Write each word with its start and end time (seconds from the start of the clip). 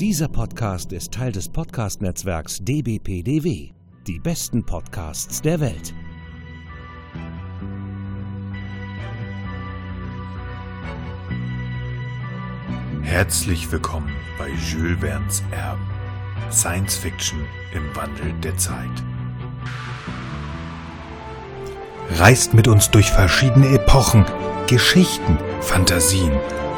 Dieser 0.00 0.28
Podcast 0.28 0.94
ist 0.94 1.12
Teil 1.12 1.30
des 1.30 1.50
Podcast-Netzwerks 1.50 2.60
dbpdw. 2.62 3.70
Die 4.06 4.18
besten 4.18 4.64
Podcasts 4.64 5.42
der 5.42 5.60
Welt. 5.60 5.92
Herzlich 13.02 13.70
willkommen 13.70 14.10
bei 14.38 14.48
Jules 14.48 14.98
Verne's 15.00 15.42
Erben. 15.50 15.86
Science 16.50 16.96
Fiction 16.96 17.40
im 17.74 17.94
Wandel 17.94 18.32
der 18.42 18.56
Zeit. 18.56 18.88
Reist 22.12 22.54
mit 22.54 22.68
uns 22.68 22.90
durch 22.90 23.10
verschiedene 23.10 23.68
Epochen, 23.74 24.24
Geschichten, 24.66 25.36
Fantasien, 25.60 26.32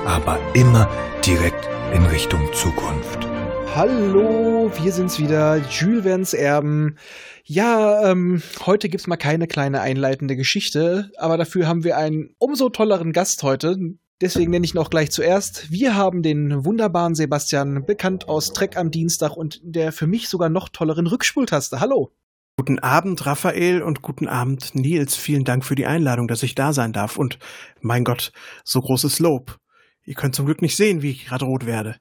aber 0.07 0.41
immer 0.55 0.91
direkt 1.25 1.69
in 1.93 2.05
Richtung 2.07 2.41
Zukunft. 2.55 3.27
Hallo, 3.75 4.71
wir 4.81 4.93
sind's 4.93 5.19
wieder, 5.19 5.59
Jules 5.59 6.03
Verne's 6.05 6.33
Erben. 6.33 6.97
Ja, 7.45 8.11
ähm, 8.11 8.43
heute 8.65 8.89
gibt's 8.89 9.07
mal 9.07 9.17
keine 9.17 9.47
kleine 9.47 9.83
einleitende 9.83 10.37
Geschichte, 10.37 11.11
aber 11.19 11.37
dafür 11.37 11.67
haben 11.67 11.85
wir 11.85 11.99
einen 11.99 12.31
umso 12.39 12.71
tolleren 12.71 13.13
Gast 13.13 13.43
heute. 13.43 13.77
Deswegen 14.23 14.51
nenne 14.53 14.65
ich 14.65 14.75
ihn 14.75 14.79
auch 14.79 14.89
gleich 14.89 15.11
zuerst. 15.11 15.71
Wir 15.71 15.95
haben 15.95 16.23
den 16.23 16.65
wunderbaren 16.65 17.15
Sebastian, 17.15 17.85
bekannt 17.85 18.29
aus 18.29 18.53
Trek 18.53 18.77
am 18.77 18.91
Dienstag 18.91 19.37
und 19.37 19.61
der 19.63 19.93
für 19.93 20.07
mich 20.07 20.29
sogar 20.29 20.49
noch 20.49 20.71
tolleren 20.71 21.07
Rückspultaste. 21.07 21.81
Hallo. 21.81 22.13
Guten 22.57 22.79
Abend, 22.79 23.27
Raphael, 23.27 23.83
und 23.83 24.03
guten 24.03 24.29
Abend, 24.29 24.75
Nils. 24.75 25.17
Vielen 25.17 25.45
Dank 25.45 25.65
für 25.65 25.75
die 25.75 25.87
Einladung, 25.87 26.29
dass 26.29 26.43
ich 26.43 26.55
da 26.55 26.73
sein 26.73 26.93
darf. 26.93 27.17
Und 27.17 27.39
mein 27.81 28.05
Gott, 28.05 28.33
so 28.63 28.81
großes 28.81 29.19
Lob. 29.19 29.59
Ihr 30.05 30.15
könnt 30.15 30.35
zum 30.35 30.47
Glück 30.47 30.63
nicht 30.63 30.77
sehen, 30.77 31.03
wie 31.03 31.11
ich 31.11 31.27
gerade 31.27 31.45
rot 31.45 31.67
werde. 31.67 31.97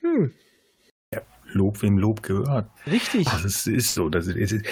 Hm. 0.00 0.32
Ja, 1.12 1.22
Lob, 1.52 1.82
wem 1.82 1.98
Lob 1.98 2.22
gehört. 2.22 2.70
Richtig. 2.86 3.26
Also 3.28 3.46
es 3.46 3.66
ist 3.66 3.94
so. 3.94 4.08
Das 4.08 4.26
ist, 4.26 4.52
ist, 4.52 4.64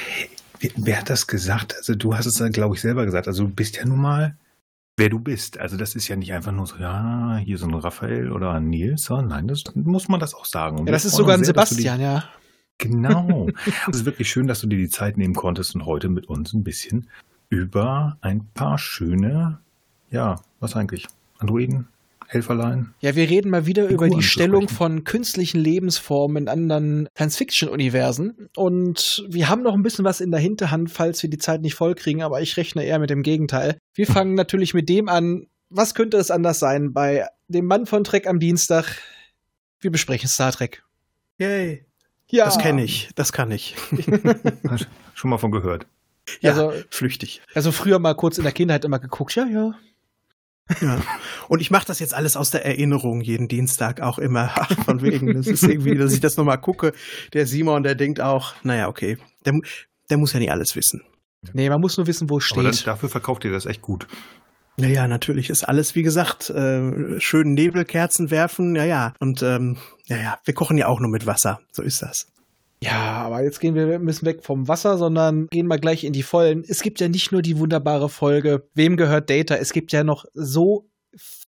wer 0.76 0.98
hat 0.98 1.10
das 1.10 1.26
gesagt? 1.26 1.74
Also 1.76 1.94
du 1.94 2.16
hast 2.16 2.26
es 2.26 2.34
dann, 2.34 2.52
glaube 2.52 2.74
ich, 2.74 2.80
selber 2.80 3.04
gesagt. 3.04 3.28
Also 3.28 3.44
du 3.44 3.50
bist 3.50 3.76
ja 3.76 3.84
nun 3.84 4.00
mal, 4.00 4.36
wer 4.96 5.08
du 5.08 5.18
bist. 5.18 5.58
Also 5.58 5.76
das 5.76 5.94
ist 5.94 6.08
ja 6.08 6.16
nicht 6.16 6.32
einfach 6.32 6.52
nur 6.52 6.66
so, 6.66 6.76
ja, 6.76 7.38
hier 7.42 7.58
so 7.58 7.66
ein 7.66 7.74
Raphael 7.74 8.30
oder 8.30 8.52
ein 8.52 8.68
Nils. 8.68 9.08
Nein, 9.08 9.48
das 9.48 9.64
muss 9.74 10.08
man 10.08 10.20
das 10.20 10.34
auch 10.34 10.44
sagen. 10.44 10.80
Und 10.80 10.86
ja, 10.86 10.92
das 10.92 11.04
ist 11.04 11.14
sogar 11.14 11.34
ein 11.34 11.40
sehr, 11.40 11.46
Sebastian, 11.46 11.98
die, 11.98 12.04
ja. 12.04 12.28
Genau. 12.78 13.48
es 13.88 13.96
ist 13.96 14.04
wirklich 14.04 14.28
schön, 14.28 14.46
dass 14.46 14.60
du 14.60 14.66
dir 14.66 14.78
die 14.78 14.88
Zeit 14.88 15.16
nehmen 15.16 15.34
konntest 15.34 15.74
und 15.74 15.86
heute 15.86 16.08
mit 16.08 16.26
uns 16.26 16.52
ein 16.52 16.64
bisschen 16.64 17.08
über 17.48 18.18
ein 18.20 18.46
paar 18.52 18.78
schöne, 18.78 19.60
ja, 20.10 20.40
was 20.60 20.76
eigentlich? 20.76 21.06
Androiden, 21.38 21.88
Helferlein. 22.34 22.94
Ja, 23.00 23.14
wir 23.14 23.28
reden 23.30 23.50
mal 23.50 23.66
wieder 23.66 23.88
Figuren 23.88 24.08
über 24.08 24.16
die 24.16 24.22
Stellung 24.22 24.68
von 24.68 25.04
künstlichen 25.04 25.60
Lebensformen 25.60 26.44
in 26.44 26.48
anderen 26.48 27.08
Science-Fiction-Universen. 27.16 28.48
Und 28.56 29.24
wir 29.28 29.48
haben 29.48 29.62
noch 29.62 29.74
ein 29.74 29.82
bisschen 29.82 30.04
was 30.04 30.20
in 30.20 30.30
der 30.30 30.40
Hinterhand, 30.40 30.90
falls 30.90 31.22
wir 31.22 31.30
die 31.30 31.38
Zeit 31.38 31.62
nicht 31.62 31.74
vollkriegen, 31.74 32.22
aber 32.22 32.42
ich 32.42 32.56
rechne 32.56 32.84
eher 32.84 32.98
mit 32.98 33.10
dem 33.10 33.22
Gegenteil. 33.22 33.78
Wir 33.94 34.06
fangen 34.08 34.34
natürlich 34.34 34.74
mit 34.74 34.88
dem 34.88 35.08
an, 35.08 35.46
was 35.70 35.94
könnte 35.94 36.16
es 36.18 36.30
anders 36.30 36.58
sein 36.58 36.92
bei 36.92 37.27
dem 37.48 37.66
Mann 37.66 37.86
von 37.86 38.05
Trek 38.05 38.27
am 38.27 38.38
Dienstag? 38.38 38.98
Wir 39.80 39.90
besprechen 39.90 40.28
Star 40.28 40.52
Trek. 40.52 40.82
Yay. 41.38 41.84
Ja. 42.30 42.46
Das 42.46 42.58
kenne 42.58 42.82
ich, 42.82 43.10
das 43.14 43.32
kann 43.32 43.50
ich. 43.50 43.77
Schon 45.14 45.30
mal 45.30 45.38
von 45.38 45.50
gehört. 45.50 45.86
Ja, 46.40 46.52
also, 46.52 46.72
flüchtig. 46.90 47.42
Also 47.55 47.70
früher 47.70 47.98
mal 47.98 48.14
kurz 48.14 48.38
in 48.38 48.44
der 48.44 48.52
Kindheit 48.52 48.84
immer 48.84 48.98
geguckt, 48.98 49.34
ja, 49.34 49.44
ja, 49.44 49.74
ja. 50.80 51.02
Und 51.48 51.61
ich 51.61 51.70
mache 51.70 51.86
das 51.86 51.98
jetzt 51.98 52.14
alles 52.14 52.36
aus 52.36 52.50
der 52.50 52.64
Erinnerung 52.64 53.20
jeden 53.20 53.48
Dienstag 53.48 54.00
auch 54.00 54.18
immer. 54.18 54.48
Von 54.84 55.02
wegen, 55.02 55.34
das 55.34 55.46
ist 55.46 55.62
irgendwie, 55.62 55.96
dass 55.96 56.12
ich 56.12 56.20
das 56.20 56.36
nochmal 56.36 56.61
gucke. 56.61 56.92
Der 57.33 57.46
Simon, 57.46 57.83
der 57.83 57.94
denkt 57.94 58.20
auch, 58.20 58.55
naja, 58.62 58.89
okay, 58.89 59.18
der, 59.44 59.55
der 60.11 60.16
muss 60.16 60.33
ja 60.33 60.40
nicht 60.40 60.50
alles 60.50 60.77
wissen. 60.77 61.02
Nee, 61.52 61.68
man 61.68 61.80
muss 61.80 61.96
nur 61.96 62.06
wissen, 62.06 62.30
wo 62.30 62.39
es 62.39 62.44
steht. 62.44 62.58
Aber 62.58 62.70
dann, 62.70 62.78
dafür 62.84 63.08
verkauft 63.08 63.44
ihr 63.44 63.52
das 63.52 63.66
echt 63.66 63.83
gut. 63.83 64.06
Naja, 64.77 65.06
natürlich 65.06 65.50
ist 65.50 65.62
alles, 65.62 65.94
wie 65.94 66.02
gesagt, 66.02 66.50
äh, 66.50 67.20
schön 67.20 67.55
Nebelkerzen 67.55 68.30
werfen, 68.30 68.74
ja, 68.74 68.84
ja. 68.84 69.14
Und 69.20 69.42
ähm, 69.42 69.77
ja, 70.06 70.16
ja, 70.16 70.39
wir 70.44 70.55
kochen 70.55 70.78
ja 70.78 70.89
auch 70.89 70.98
nur 70.98 71.10
mit 71.10 71.27
Wasser. 71.27 71.60
So 71.70 71.83
ist 71.83 72.02
das. 72.02 72.27
Ja, 72.84 73.22
aber 73.22 73.42
jetzt 73.42 73.61
gehen 73.61 73.74
wir 73.74 73.95
ein 73.95 74.05
bisschen 74.05 74.27
weg 74.27 74.45
vom 74.45 74.68
Wasser, 74.68 74.98
sondern 74.98 75.46
gehen 75.46 75.67
mal 75.67 75.78
gleich 75.78 76.05
in 76.05 76.12
die 76.12 76.22
Vollen. 76.22 76.64
Es 76.67 76.83
gibt 76.83 77.00
ja 77.00 77.08
nicht 77.08 77.33
nur 77.33 77.40
die 77.40 77.58
wunderbare 77.58 78.11
Folge, 78.11 78.68
wem 78.74 78.96
gehört 78.96 79.30
Data? 79.30 79.55
Es 79.55 79.72
gibt 79.72 79.92
ja 79.92 80.05
noch 80.05 80.27
so 80.34 80.86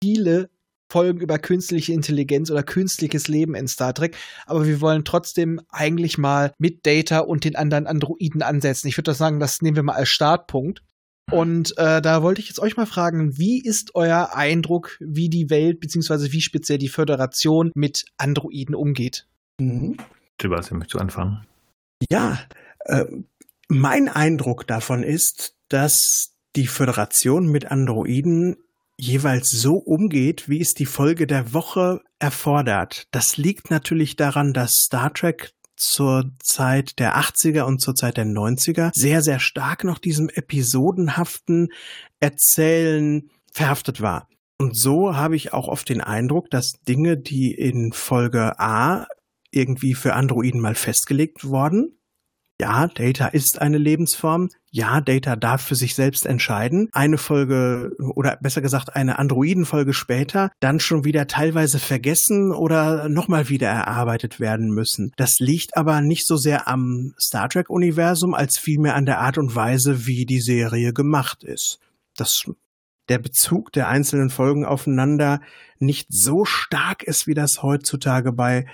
viele 0.02 0.50
Folgen 0.90 1.20
über 1.20 1.38
künstliche 1.38 1.92
Intelligenz 1.92 2.50
oder 2.50 2.64
künstliches 2.64 3.28
Leben 3.28 3.54
in 3.54 3.68
Star 3.68 3.94
Trek. 3.94 4.16
Aber 4.46 4.66
wir 4.66 4.80
wollen 4.80 5.04
trotzdem 5.04 5.60
eigentlich 5.68 6.18
mal 6.18 6.52
mit 6.58 6.84
Data 6.84 7.20
und 7.20 7.44
den 7.44 7.54
anderen 7.54 7.86
Androiden 7.86 8.42
ansetzen. 8.42 8.88
Ich 8.88 8.98
würde 8.98 9.14
sagen, 9.14 9.38
das 9.38 9.62
nehmen 9.62 9.76
wir 9.76 9.84
mal 9.84 9.94
als 9.94 10.08
Startpunkt. 10.08 10.82
Und 11.30 11.78
äh, 11.78 12.02
da 12.02 12.24
wollte 12.24 12.40
ich 12.40 12.48
jetzt 12.48 12.58
euch 12.58 12.76
mal 12.76 12.86
fragen, 12.86 13.38
wie 13.38 13.62
ist 13.62 13.94
euer 13.94 14.34
Eindruck, 14.34 14.96
wie 14.98 15.28
die 15.28 15.48
Welt 15.48 15.78
beziehungsweise 15.78 16.32
wie 16.32 16.40
speziell 16.40 16.78
die 16.78 16.88
Föderation 16.88 17.70
mit 17.76 18.06
Androiden 18.16 18.74
umgeht? 18.74 19.28
Mhm. 19.60 19.96
Sebastian, 20.40 20.78
möchtest 20.78 20.94
du 20.94 20.98
anfangen? 20.98 21.46
Ja, 22.10 22.38
äh, 22.86 23.04
mein 23.68 24.08
Eindruck 24.08 24.66
davon 24.66 25.02
ist, 25.02 25.54
dass 25.68 26.34
die 26.56 26.66
Föderation 26.66 27.46
mit 27.46 27.70
Androiden 27.70 28.56
jeweils 28.96 29.50
so 29.50 29.74
umgeht, 29.74 30.48
wie 30.48 30.60
es 30.60 30.74
die 30.74 30.86
Folge 30.86 31.26
der 31.26 31.52
Woche 31.52 32.00
erfordert. 32.18 33.06
Das 33.12 33.36
liegt 33.36 33.70
natürlich 33.70 34.16
daran, 34.16 34.52
dass 34.52 34.72
Star 34.72 35.12
Trek 35.14 35.52
zur 35.76 36.32
Zeit 36.42 36.98
der 36.98 37.16
80er 37.16 37.62
und 37.62 37.80
zur 37.80 37.94
Zeit 37.94 38.18
der 38.18 38.26
90er 38.26 38.90
sehr, 38.92 39.22
sehr 39.22 39.40
stark 39.40 39.84
noch 39.84 39.98
diesem 39.98 40.28
episodenhaften 40.28 41.68
Erzählen 42.18 43.30
verhaftet 43.52 44.02
war. 44.02 44.28
Und 44.58 44.76
so 44.76 45.16
habe 45.16 45.36
ich 45.36 45.54
auch 45.54 45.68
oft 45.68 45.88
den 45.88 46.02
Eindruck, 46.02 46.50
dass 46.50 46.72
Dinge, 46.86 47.16
die 47.16 47.52
in 47.52 47.92
Folge 47.92 48.60
A 48.60 49.06
irgendwie 49.50 49.94
für 49.94 50.14
Androiden 50.14 50.60
mal 50.60 50.74
festgelegt 50.74 51.48
worden. 51.48 51.96
Ja, 52.60 52.88
Data 52.88 53.28
ist 53.28 53.58
eine 53.58 53.78
Lebensform. 53.78 54.50
Ja, 54.70 55.00
Data 55.00 55.34
darf 55.34 55.62
für 55.62 55.76
sich 55.76 55.94
selbst 55.94 56.26
entscheiden. 56.26 56.90
Eine 56.92 57.16
Folge 57.16 57.92
oder 57.98 58.36
besser 58.36 58.60
gesagt 58.60 58.94
eine 58.94 59.18
Androidenfolge 59.18 59.94
später 59.94 60.50
dann 60.60 60.78
schon 60.78 61.06
wieder 61.06 61.26
teilweise 61.26 61.78
vergessen 61.78 62.52
oder 62.52 63.08
nochmal 63.08 63.48
wieder 63.48 63.68
erarbeitet 63.68 64.40
werden 64.40 64.74
müssen. 64.74 65.12
Das 65.16 65.38
liegt 65.38 65.74
aber 65.74 66.02
nicht 66.02 66.26
so 66.26 66.36
sehr 66.36 66.68
am 66.68 67.14
Star 67.18 67.48
Trek 67.48 67.70
Universum 67.70 68.34
als 68.34 68.58
vielmehr 68.58 68.94
an 68.94 69.06
der 69.06 69.20
Art 69.20 69.38
und 69.38 69.54
Weise, 69.54 70.06
wie 70.06 70.26
die 70.26 70.40
Serie 70.40 70.92
gemacht 70.92 71.42
ist. 71.42 71.78
Das 72.14 72.44
der 73.08 73.18
Bezug 73.18 73.72
der 73.72 73.88
einzelnen 73.88 74.30
Folgen 74.30 74.64
aufeinander 74.64 75.40
nicht 75.78 76.08
so 76.10 76.44
stark 76.44 77.02
ist, 77.02 77.26
wie 77.26 77.34
das 77.34 77.62
heutzutage 77.62 78.32
bei 78.32 78.66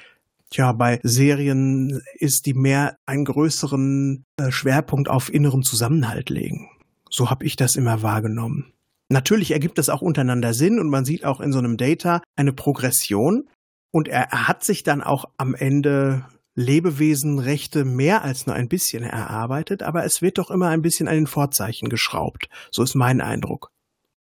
Tja, 0.56 0.72
bei 0.72 1.00
Serien 1.03 2.00
ist 2.15 2.47
die 2.47 2.55
mehr 2.55 2.97
einen 3.05 3.27
größeren 3.27 4.25
äh, 4.39 4.50
Schwerpunkt 4.50 5.06
auf 5.06 5.31
innerem 5.31 5.62
Zusammenhalt 5.62 6.31
legen. 6.31 6.71
So 7.11 7.28
habe 7.28 7.44
ich 7.44 7.56
das 7.56 7.77
immer 7.77 8.00
wahrgenommen. 8.00 8.72
Natürlich 9.11 9.50
ergibt 9.50 9.77
das 9.77 9.91
auch 9.91 10.00
untereinander 10.00 10.55
Sinn 10.55 10.81
und 10.81 10.89
man 10.89 11.05
sieht 11.05 11.27
auch 11.27 11.41
in 11.41 11.53
so 11.53 11.59
einem 11.59 11.77
Data 11.77 12.22
eine 12.37 12.55
Progression 12.55 13.50
und 13.91 14.09
er, 14.09 14.33
er 14.33 14.49
hat 14.49 14.65
sich 14.65 14.83
dann 14.83 15.03
auch 15.03 15.27
am 15.37 15.55
Ende 15.55 16.25
Lebewesenrechte 16.55 17.84
mehr 17.84 18.25
als 18.25 18.47
nur 18.47 18.56
ein 18.56 18.70
bisschen 18.70 19.03
erarbeitet, 19.03 19.82
aber 19.82 20.06
es 20.06 20.23
wird 20.23 20.38
doch 20.38 20.50
immer 20.50 20.69
ein 20.69 20.81
bisschen 20.81 21.06
an 21.06 21.17
den 21.17 21.26
Vorzeichen 21.26 21.91
geschraubt. 21.91 22.49
So 22.70 22.82
ist 22.82 22.94
mein 22.94 23.20
Eindruck. 23.20 23.69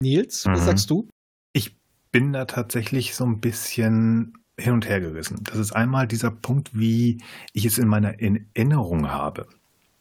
Nils, 0.02 0.48
was 0.48 0.62
mhm. 0.62 0.66
sagst 0.66 0.90
du? 0.90 1.08
Ich 1.54 1.78
bin 2.12 2.34
da 2.34 2.46
tatsächlich 2.46 3.14
so 3.14 3.24
ein 3.24 3.40
bisschen 3.40 4.34
hin 4.60 4.74
und 4.74 4.88
her 4.88 5.00
gerissen. 5.00 5.44
Das 5.44 5.58
ist 5.58 5.72
einmal 5.72 6.08
dieser 6.08 6.32
Punkt, 6.32 6.78
wie 6.78 7.20
ich 7.54 7.66
es 7.66 7.78
in 7.78 7.88
meiner 7.88 8.20
Erinnerung 8.20 9.12
habe. 9.12 9.48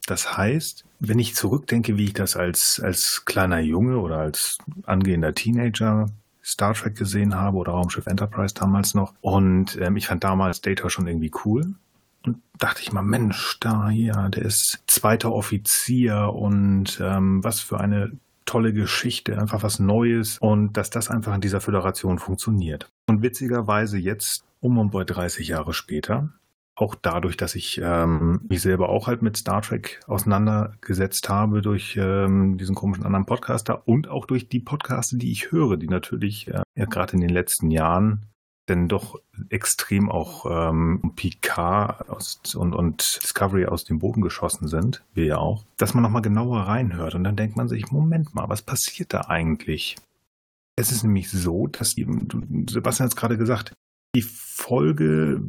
Das 0.07 0.37
heißt, 0.37 0.85
wenn 1.01 1.19
ich 1.19 1.35
zurückdenke, 1.35 1.97
wie 1.97 2.05
ich 2.05 2.13
das 2.15 2.37
als, 2.37 2.81
als 2.83 3.25
kleiner 3.25 3.59
Junge 3.59 3.99
oder 3.99 4.19
als 4.19 4.59
angehender 4.85 5.35
Teenager 5.35 6.07
Star 6.43 6.75
Trek 6.75 6.95
gesehen 6.97 7.35
habe 7.35 7.57
oder 7.57 7.73
Raumschiff 7.73 8.07
Enterprise 8.07 8.55
damals 8.55 8.95
noch. 8.95 9.15
Und 9.21 9.77
ähm, 9.81 9.97
ich 9.97 10.07
fand 10.07 10.23
damals 10.23 10.61
Data 10.61 10.89
schon 10.89 11.09
irgendwie 11.09 11.33
cool. 11.45 11.75
Und 12.23 12.39
dachte 12.59 12.83
ich 12.83 12.93
mal, 12.93 13.03
Mensch, 13.03 13.59
da 13.61 13.89
hier, 13.89 14.31
der 14.33 14.45
ist 14.45 14.79
zweiter 14.87 15.33
Offizier 15.33 16.33
und 16.33 17.01
ähm, 17.03 17.43
was 17.43 17.61
für 17.61 17.81
eine 17.81 18.13
tolle 18.47 18.73
Geschichte, 18.73 19.39
einfach 19.39 19.63
was 19.63 19.79
Neues 19.79 20.39
und 20.39 20.77
dass 20.77 20.91
das 20.91 21.11
einfach 21.11 21.35
in 21.35 21.41
dieser 21.41 21.61
Föderation 21.61 22.19
funktioniert. 22.19 22.89
Und 23.09 23.23
witzigerweise 23.23 23.99
jetzt, 23.99 24.45
um 24.61 24.79
und 24.79 24.91
bei 24.91 25.05
30 25.05 25.49
Jahre 25.49 25.75
später, 25.75 26.31
auch 26.77 26.95
dadurch, 26.95 27.37
dass 27.37 27.55
ich 27.55 27.81
ähm, 27.83 28.41
mich 28.49 28.61
selber 28.61 28.91
auch 28.91 29.07
halt 29.07 29.23
mit 29.23 29.37
Star 29.37 29.63
Trek 29.63 30.01
auseinandergesetzt 30.07 31.29
habe 31.29 31.63
durch 31.63 31.97
ähm, 31.99 32.59
diesen 32.59 32.75
komischen 32.75 33.07
anderen 33.07 33.25
Podcaster 33.25 33.89
und 33.89 34.09
auch 34.09 34.27
durch 34.27 34.49
die 34.49 34.61
Podcasts, 34.61 35.15
die 35.17 35.33
ich 35.33 35.51
höre, 35.51 35.79
die 35.79 35.89
natürlich 35.89 36.49
äh, 36.49 36.63
ja, 36.75 36.85
gerade 36.85 37.15
in 37.15 37.21
den 37.21 37.31
letzten 37.31 37.71
Jahren 37.71 38.27
denn 38.69 38.89
doch 38.89 39.21
extrem 39.49 40.11
auch 40.11 40.47
ähm, 40.71 41.13
Picard 41.15 42.09
aus, 42.09 42.41
und, 42.55 42.75
und 42.75 43.21
Discovery 43.23 43.67
aus 43.67 43.85
dem 43.85 43.99
Boden 43.99 44.21
geschossen 44.21 44.69
sind, 44.69 45.05
wir 45.15 45.25
ja 45.25 45.39
auch, 45.39 45.65
dass 45.77 45.95
man 45.95 46.03
nochmal 46.03 46.23
genauer 46.23 46.63
reinhört 46.63 47.15
und 47.15 47.25
dann 47.25 47.37
denkt 47.37 47.57
man 47.57 47.69
sich, 47.69 47.91
Moment 47.91 48.35
mal, 48.35 48.49
was 48.49 48.63
passiert 48.63 49.15
da 49.15 49.23
eigentlich? 49.23 49.97
Es 50.77 50.93
ist 50.93 51.05
nämlich 51.05 51.31
so, 51.31 51.69
dass 51.69 51.95
die, 51.95 52.07
Sebastian 52.69 53.07
hat 53.07 53.13
es 53.13 53.17
gerade 53.17 53.39
gesagt, 53.39 53.73
die 54.15 54.23
Folge 54.23 55.41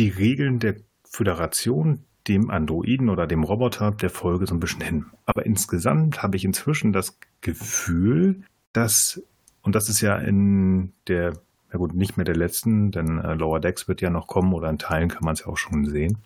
die 0.00 0.08
Regeln 0.08 0.58
der 0.58 0.76
Föderation 1.04 2.04
dem 2.26 2.50
Androiden 2.50 3.10
oder 3.10 3.26
dem 3.26 3.44
Roboter 3.44 3.90
der 3.90 4.10
Folge 4.10 4.46
so 4.46 4.54
ein 4.54 4.60
bisschen 4.60 4.80
hin. 4.80 5.06
Aber 5.26 5.44
insgesamt 5.44 6.22
habe 6.22 6.36
ich 6.36 6.44
inzwischen 6.44 6.92
das 6.92 7.18
Gefühl, 7.42 8.42
dass, 8.72 9.22
und 9.62 9.74
das 9.74 9.88
ist 9.88 10.00
ja 10.00 10.16
in 10.16 10.92
der 11.06 11.34
na 11.72 11.78
gut, 11.78 11.94
nicht 11.94 12.16
mehr 12.16 12.24
der 12.24 12.36
letzten, 12.36 12.90
denn 12.90 13.18
äh, 13.18 13.34
Lower 13.34 13.60
Decks 13.60 13.88
wird 13.88 14.00
ja 14.00 14.10
noch 14.10 14.26
kommen 14.26 14.52
oder 14.52 14.68
in 14.68 14.78
Teilen 14.78 15.08
kann 15.08 15.24
man 15.24 15.34
es 15.34 15.40
ja 15.40 15.46
auch 15.46 15.56
schon 15.56 15.86
sehen. 15.86 16.18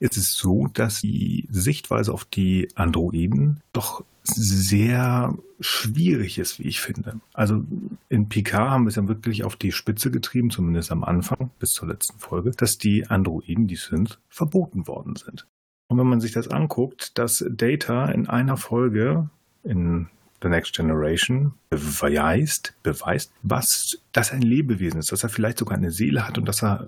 Es 0.00 0.16
ist 0.16 0.36
so, 0.36 0.66
dass 0.66 1.00
die 1.00 1.48
Sichtweise 1.50 2.12
auf 2.12 2.24
die 2.24 2.68
Androiden 2.74 3.60
doch 3.72 4.04
sehr 4.24 5.34
schwierig 5.60 6.38
ist, 6.38 6.58
wie 6.58 6.68
ich 6.68 6.80
finde. 6.80 7.20
Also 7.32 7.64
in 8.08 8.28
Picard 8.28 8.70
haben 8.70 8.84
wir 8.84 8.88
es 8.88 8.96
ja 8.96 9.08
wirklich 9.08 9.44
auf 9.44 9.56
die 9.56 9.72
Spitze 9.72 10.10
getrieben, 10.10 10.50
zumindest 10.50 10.92
am 10.92 11.04
Anfang 11.04 11.50
bis 11.58 11.70
zur 11.70 11.88
letzten 11.88 12.18
Folge, 12.18 12.50
dass 12.50 12.78
die 12.78 13.06
Androiden, 13.08 13.66
die 13.66 13.76
sind, 13.76 14.20
verboten 14.28 14.86
worden 14.86 15.16
sind. 15.16 15.46
Und 15.88 15.98
wenn 15.98 16.06
man 16.06 16.20
sich 16.20 16.32
das 16.32 16.48
anguckt, 16.48 17.18
dass 17.18 17.44
Data 17.50 18.06
in 18.06 18.28
einer 18.28 18.56
Folge 18.56 19.28
in 19.62 20.08
The 20.42 20.48
Next 20.48 20.74
Generation 20.74 21.54
beweist, 21.70 22.74
beweist, 22.82 23.32
was 23.42 23.98
das 24.12 24.32
ein 24.32 24.42
Lebewesen 24.42 25.00
ist, 25.00 25.12
dass 25.12 25.22
er 25.22 25.28
vielleicht 25.28 25.58
sogar 25.58 25.78
eine 25.78 25.90
Seele 25.90 26.26
hat 26.26 26.38
und 26.38 26.46
dass 26.46 26.62
er 26.62 26.86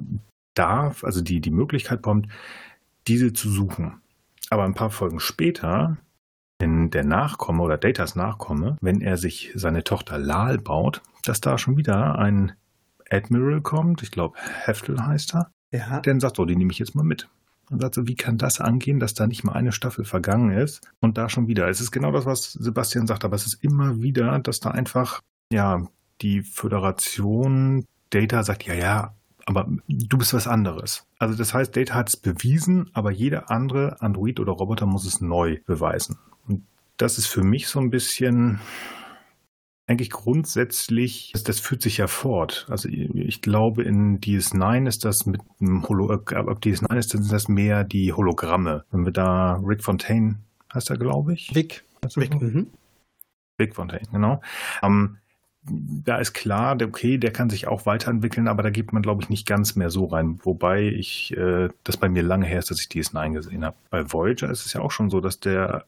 darf, 0.54 1.04
also 1.04 1.20
die, 1.20 1.40
die 1.40 1.50
Möglichkeit 1.50 2.02
bekommt, 2.02 2.28
diese 3.06 3.32
zu 3.32 3.48
suchen. 3.50 4.00
Aber 4.50 4.64
ein 4.64 4.74
paar 4.74 4.90
Folgen 4.90 5.20
später, 5.20 5.96
in 6.60 6.90
der 6.90 7.04
Nachkomme 7.04 7.62
oder 7.62 7.76
Datas 7.76 8.14
Nachkomme, 8.14 8.76
wenn 8.80 9.00
er 9.00 9.16
sich 9.16 9.52
seine 9.54 9.84
Tochter 9.84 10.18
Lal 10.18 10.58
baut, 10.58 11.02
dass 11.24 11.40
da 11.40 11.58
schon 11.58 11.76
wieder 11.76 12.18
ein 12.18 12.52
Admiral 13.10 13.60
kommt, 13.60 14.02
ich 14.02 14.10
glaube 14.10 14.38
Heftel 14.64 15.04
heißt 15.04 15.34
er, 15.34 15.50
ja. 15.72 16.00
der 16.00 16.12
dann 16.12 16.20
sagt, 16.20 16.36
so, 16.36 16.44
die 16.44 16.56
nehme 16.56 16.72
ich 16.72 16.78
jetzt 16.78 16.94
mal 16.94 17.04
mit. 17.04 17.28
Und 17.70 17.80
sagt 17.80 17.94
so, 17.94 18.06
wie 18.06 18.14
kann 18.14 18.38
das 18.38 18.60
angehen, 18.60 19.00
dass 19.00 19.14
da 19.14 19.26
nicht 19.26 19.44
mal 19.44 19.52
eine 19.52 19.72
Staffel 19.72 20.04
vergangen 20.04 20.50
ist 20.50 20.82
und 21.00 21.16
da 21.16 21.28
schon 21.28 21.48
wieder. 21.48 21.68
Es 21.68 21.80
ist 21.80 21.90
genau 21.90 22.12
das, 22.12 22.26
was 22.26 22.52
Sebastian 22.52 23.06
sagt, 23.06 23.24
aber 23.24 23.36
es 23.36 23.46
ist 23.46 23.62
immer 23.64 24.02
wieder, 24.02 24.38
dass 24.38 24.60
da 24.60 24.70
einfach, 24.70 25.20
ja, 25.50 25.86
die 26.20 26.42
Föderation 26.42 27.86
Data 28.10 28.42
sagt, 28.44 28.64
ja, 28.64 28.74
ja, 28.74 29.14
aber 29.46 29.68
du 29.88 30.18
bist 30.18 30.34
was 30.34 30.46
anderes. 30.46 31.06
Also 31.18 31.36
das 31.36 31.52
heißt, 31.52 31.76
Data 31.76 31.94
hat 31.94 32.08
es 32.08 32.16
bewiesen, 32.16 32.90
aber 32.92 33.10
jeder 33.10 33.50
andere 33.50 34.00
Android 34.00 34.40
oder 34.40 34.52
Roboter 34.52 34.86
muss 34.86 35.06
es 35.06 35.20
neu 35.20 35.60
beweisen. 35.66 36.18
Und 36.46 36.64
das 36.96 37.18
ist 37.18 37.26
für 37.26 37.42
mich 37.42 37.68
so 37.68 37.80
ein 37.80 37.90
bisschen, 37.90 38.60
eigentlich 39.86 40.10
grundsätzlich, 40.10 41.30
das, 41.32 41.44
das 41.44 41.60
führt 41.60 41.82
sich 41.82 41.98
ja 41.98 42.06
fort. 42.06 42.66
Also 42.70 42.88
ich 42.88 43.42
glaube, 43.42 43.82
in 43.82 44.18
DS9 44.20 44.88
ist 44.88 45.04
das 45.04 45.26
mit 45.26 45.42
einem 45.60 45.86
Holo, 45.88 46.10
äh, 46.10 46.34
ab 46.34 46.58
DS9 46.62 46.96
ist 46.96 47.12
das, 47.12 47.20
sind 47.20 47.32
das 47.32 47.48
mehr 47.48 47.84
die 47.84 48.12
Hologramme. 48.12 48.84
Wenn 48.90 49.04
wir 49.04 49.12
da 49.12 49.60
Rick 49.64 49.82
Fontaine, 49.82 50.36
heißt 50.72 50.90
er, 50.90 50.96
glaube 50.96 51.34
ich? 51.34 51.54
Vic. 51.54 51.84
Vic, 52.16 52.40
mhm. 52.40 52.68
Vic 53.58 53.74
Fontaine, 53.74 54.06
genau. 54.10 54.40
Ähm, 54.82 55.18
da 55.66 56.18
ist 56.18 56.34
klar, 56.34 56.76
okay, 56.82 57.16
der 57.16 57.32
kann 57.32 57.48
sich 57.48 57.66
auch 57.66 57.86
weiterentwickeln, 57.86 58.48
aber 58.48 58.62
da 58.62 58.70
geht 58.70 58.92
man, 58.92 59.02
glaube 59.02 59.22
ich, 59.22 59.30
nicht 59.30 59.46
ganz 59.46 59.76
mehr 59.76 59.90
so 59.90 60.06
rein. 60.06 60.38
Wobei 60.42 60.82
ich, 60.82 61.34
äh, 61.36 61.68
das 61.84 61.96
bei 61.96 62.08
mir 62.08 62.22
lange 62.22 62.46
her 62.46 62.58
ist, 62.58 62.70
dass 62.70 62.80
ich 62.80 62.88
DS9 62.88 63.32
gesehen 63.32 63.64
habe. 63.64 63.76
Bei 63.90 64.10
Voyager 64.12 64.50
ist 64.50 64.66
es 64.66 64.72
ja 64.74 64.80
auch 64.80 64.90
schon 64.90 65.10
so, 65.10 65.20
dass 65.20 65.40
der 65.40 65.86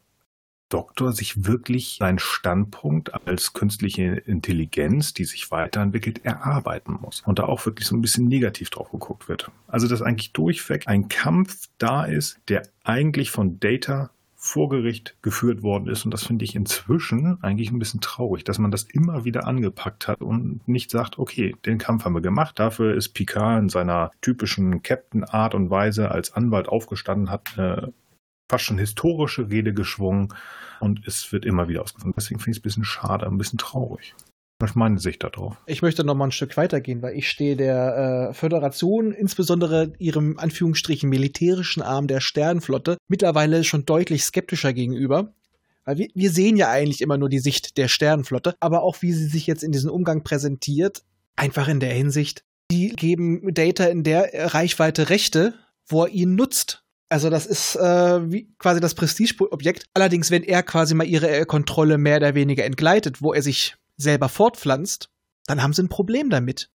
Doktor 0.69 1.11
sich 1.13 1.45
wirklich 1.45 1.97
seinen 1.99 2.19
Standpunkt 2.19 3.13
als 3.27 3.53
künstliche 3.53 4.03
Intelligenz, 4.03 5.13
die 5.13 5.25
sich 5.25 5.49
weiterentwickelt, 5.51 6.25
erarbeiten 6.25 6.97
muss. 7.01 7.21
Und 7.25 7.39
da 7.39 7.43
auch 7.43 7.65
wirklich 7.65 7.87
so 7.87 7.95
ein 7.95 8.01
bisschen 8.01 8.27
negativ 8.27 8.69
drauf 8.69 8.91
geguckt 8.91 9.29
wird. 9.29 9.49
Also, 9.67 9.87
dass 9.87 10.01
eigentlich 10.01 10.33
durchweg 10.33 10.87
ein 10.87 11.07
Kampf 11.07 11.67
da 11.77 12.05
ist, 12.05 12.39
der 12.49 12.63
eigentlich 12.83 13.31
von 13.31 13.59
Data 13.59 14.09
vor 14.39 14.69
Gericht 14.69 15.17
geführt 15.23 15.63
worden 15.63 15.87
ist. 15.87 16.05
Und 16.05 16.13
das 16.13 16.23
finde 16.23 16.45
ich 16.45 16.55
inzwischen 16.55 17.43
eigentlich 17.43 17.71
ein 17.71 17.79
bisschen 17.79 18.01
traurig, 18.01 18.43
dass 18.43 18.59
man 18.59 18.71
das 18.71 18.83
immer 18.83 19.25
wieder 19.25 19.47
angepackt 19.47 20.07
hat 20.07 20.21
und 20.21 20.65
nicht 20.67 20.91
sagt, 20.91 21.17
okay, 21.17 21.55
den 21.65 21.79
Kampf 21.79 22.05
haben 22.05 22.13
wir 22.13 22.21
gemacht. 22.21 22.59
Dafür 22.59 22.95
ist 22.95 23.09
Picard 23.09 23.63
in 23.63 23.69
seiner 23.69 24.11
typischen 24.21 24.83
Captain-Art 24.83 25.55
und 25.55 25.71
Weise 25.71 26.11
als 26.11 26.33
Anwalt 26.33 26.69
aufgestanden, 26.69 27.31
hat 27.31 27.57
eine 27.57 27.93
fast 28.49 28.65
schon 28.65 28.77
historische 28.77 29.49
Rede 29.49 29.73
geschwungen 29.73 30.33
und 30.79 31.05
es 31.07 31.31
wird 31.31 31.45
immer 31.45 31.67
wieder 31.67 31.81
ausgefunden. 31.81 32.15
Deswegen 32.15 32.39
finde 32.39 32.51
ich 32.51 32.57
es 32.57 32.61
ein 32.61 32.63
bisschen 32.63 32.85
schade, 32.85 33.25
ein 33.25 33.37
bisschen 33.37 33.57
traurig. 33.57 34.15
Was 34.59 34.73
meine 34.73 34.97
Sicht 34.97 35.23
darauf? 35.23 35.55
Ich 35.67 35.83
möchte 35.83 36.03
noch 36.03 36.15
mal 36.15 36.25
ein 36.25 36.31
Stück 36.31 36.57
weitergehen, 36.57 37.03
weil 37.03 37.15
ich 37.15 37.29
stehe 37.29 37.55
der 37.55 38.29
äh, 38.29 38.33
Föderation, 38.33 39.11
insbesondere 39.11 39.93
ihrem 39.99 40.39
Anführungsstrichen 40.39 41.07
militärischen 41.09 41.83
Arm 41.83 42.07
der 42.07 42.21
Sternflotte, 42.21 42.97
mittlerweile 43.07 43.63
schon 43.63 43.85
deutlich 43.85 44.23
skeptischer 44.23 44.73
gegenüber. 44.73 45.31
Weil 45.85 45.99
wir, 45.99 46.07
wir 46.15 46.31
sehen 46.31 46.57
ja 46.57 46.71
eigentlich 46.71 47.01
immer 47.01 47.19
nur 47.19 47.29
die 47.29 47.39
Sicht 47.39 47.77
der 47.77 47.87
Sternflotte, 47.87 48.55
aber 48.59 48.81
auch 48.81 49.03
wie 49.03 49.13
sie 49.13 49.27
sich 49.27 49.45
jetzt 49.45 49.63
in 49.63 49.71
diesem 49.71 49.91
Umgang 49.91 50.23
präsentiert, 50.23 51.03
einfach 51.35 51.67
in 51.67 51.79
der 51.79 51.93
Hinsicht, 51.93 52.43
die 52.71 52.89
geben 52.89 53.53
Data 53.53 53.85
in 53.85 54.03
der 54.03 54.53
Reichweite 54.53 55.09
Rechte, 55.09 55.53
wo 55.87 56.03
er 56.03 56.09
ihn 56.09 56.35
nutzt. 56.35 56.83
Also 57.09 57.29
das 57.29 57.45
ist 57.45 57.75
äh, 57.75 58.31
wie 58.31 58.53
quasi 58.57 58.81
das 58.81 58.95
Prestigeobjekt. 58.95 59.85
Allerdings, 59.93 60.29
wenn 60.29 60.43
er 60.43 60.61
quasi 60.63 60.93
mal 60.93 61.07
ihre 61.07 61.29
äh, 61.29 61.45
Kontrolle 61.45 61.97
mehr 61.97 62.17
oder 62.17 62.35
weniger 62.35 62.65
entgleitet, 62.65 63.21
wo 63.21 63.33
er 63.33 63.41
sich 63.41 63.77
selber 63.95 64.29
fortpflanzt, 64.29 65.09
dann 65.45 65.63
haben 65.63 65.73
sie 65.73 65.83
ein 65.83 65.89
Problem 65.89 66.29
damit. 66.29 66.69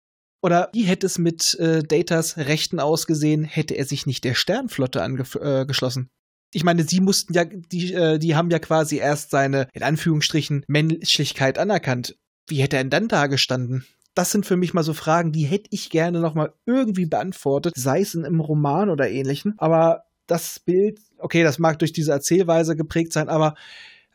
Oder 0.42 0.70
wie 0.72 0.84
hätte 0.84 1.06
es 1.06 1.18
mit 1.18 1.54
äh, 1.58 1.82
Datas 1.82 2.38
Rechten 2.38 2.80
ausgesehen, 2.80 3.44
hätte 3.44 3.74
er 3.74 3.84
sich 3.84 4.06
nicht 4.06 4.24
der 4.24 4.34
Sternflotte 4.34 5.02
angeschlossen? 5.02 6.04
Äh, 6.04 6.20
ich 6.52 6.64
meine, 6.64 6.84
sie 6.84 7.00
mussten 7.00 7.34
ja, 7.34 7.44
die, 7.44 7.92
äh, 7.92 8.18
die 8.18 8.34
haben 8.34 8.50
ja 8.50 8.58
quasi 8.58 8.96
erst 8.96 9.30
seine, 9.30 9.68
in 9.72 9.82
Anführungsstrichen, 9.82 10.64
Menschlichkeit 10.66 11.58
anerkannt. 11.58 12.16
Wie 12.48 12.62
hätte 12.62 12.76
er 12.76 12.84
denn 12.84 12.90
dann 12.90 13.08
da 13.08 13.26
gestanden? 13.26 13.84
Das 14.14 14.32
sind 14.32 14.46
für 14.46 14.56
mich 14.56 14.74
mal 14.74 14.82
so 14.82 14.92
Fragen, 14.92 15.30
die 15.30 15.44
hätte 15.44 15.68
ich 15.70 15.90
gerne 15.90 16.20
noch 16.20 16.34
mal 16.34 16.52
irgendwie 16.66 17.06
beantwortet, 17.06 17.74
sei 17.76 18.00
es 18.00 18.14
in 18.14 18.24
einem 18.24 18.40
Roman 18.40 18.90
oder 18.90 19.08
ähnlichen. 19.08 19.54
Aber 19.58 20.04
das 20.30 20.60
Bild, 20.60 21.00
okay, 21.18 21.42
das 21.42 21.58
mag 21.58 21.78
durch 21.78 21.92
diese 21.92 22.12
Erzählweise 22.12 22.76
geprägt 22.76 23.12
sein, 23.12 23.28
aber 23.28 23.54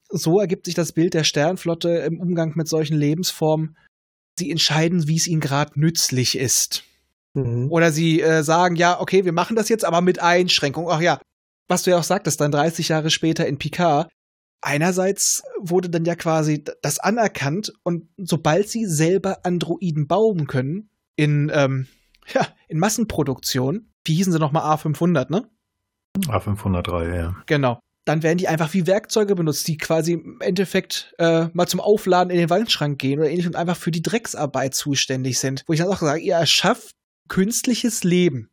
so 0.10 0.40
ergibt 0.40 0.66
sich 0.66 0.76
das 0.76 0.92
Bild 0.92 1.14
der 1.14 1.24
Sternflotte 1.24 1.90
im 1.90 2.20
Umgang 2.20 2.54
mit 2.56 2.68
solchen 2.68 2.98
Lebensformen. 2.98 3.78
Sie 4.38 4.52
entscheiden, 4.52 5.08
wie 5.08 5.16
es 5.16 5.28
ihnen 5.28 5.42
gerade 5.42 5.80
nützlich 5.80 6.38
ist. 6.38 6.84
Mhm. 7.34 7.72
Oder 7.72 7.92
sie 7.92 8.22
äh, 8.22 8.44
sagen, 8.44 8.76
ja, 8.76 9.00
okay, 9.00 9.26
wir 9.26 9.34
machen 9.34 9.56
das 9.56 9.70
jetzt, 9.70 9.86
aber 9.86 10.02
mit 10.02 10.22
Einschränkung. 10.22 10.90
Ach 10.90 11.02
ja, 11.02 11.20
was 11.68 11.84
du 11.84 11.92
ja 11.92 11.98
auch 11.98 12.04
sagtest, 12.04 12.40
dann 12.42 12.52
30 12.52 12.90
Jahre 12.90 13.10
später 13.10 13.48
in 13.48 13.58
Picard. 13.58 14.10
Einerseits 14.62 15.44
wurde 15.60 15.90
dann 15.90 16.06
ja 16.06 16.16
quasi 16.16 16.64
das 16.82 17.00
anerkannt 17.00 17.72
und 17.84 18.10
sobald 18.18 18.68
sie 18.68 18.86
selber 18.86 19.46
Androiden 19.46 20.08
bauen 20.08 20.48
können, 20.48 20.90
in, 21.16 21.52
ähm, 21.54 21.88
ja, 22.34 22.48
in 22.68 22.80
Massenproduktion, 22.80 23.92
wie 24.04 24.16
hießen 24.16 24.34
sie 24.34 24.40
nochmal 24.40 24.64
A500, 24.64 25.32
ne? 25.32 25.48
A503, 26.28 27.16
ja. 27.16 27.36
Genau. 27.46 27.80
Dann 28.06 28.22
werden 28.22 28.38
die 28.38 28.48
einfach 28.48 28.74
wie 28.74 28.86
Werkzeuge 28.86 29.36
benutzt, 29.36 29.68
die 29.68 29.78
quasi 29.78 30.14
im 30.14 30.40
Endeffekt 30.40 31.16
äh, 31.18 31.48
mal 31.54 31.68
zum 31.68 31.80
Aufladen 31.80 32.30
in 32.30 32.38
den 32.38 32.50
Wandschrank 32.52 33.00
gehen 33.00 33.20
oder 33.20 33.30
ähnlich 33.30 33.48
und 33.48 33.56
einfach 33.56 33.78
für 33.78 33.92
die 33.92 34.04
Drecksarbeit 34.04 34.76
zuständig 34.76 35.40
sind. 35.40 35.64
Wo 35.66 35.74
ich 35.74 35.80
dann 35.80 35.90
auch 35.90 36.00
sage, 36.00 36.22
ihr 36.22 36.36
erschafft 36.36 36.92
künstliches 37.28 38.04
Leben. 38.04 38.50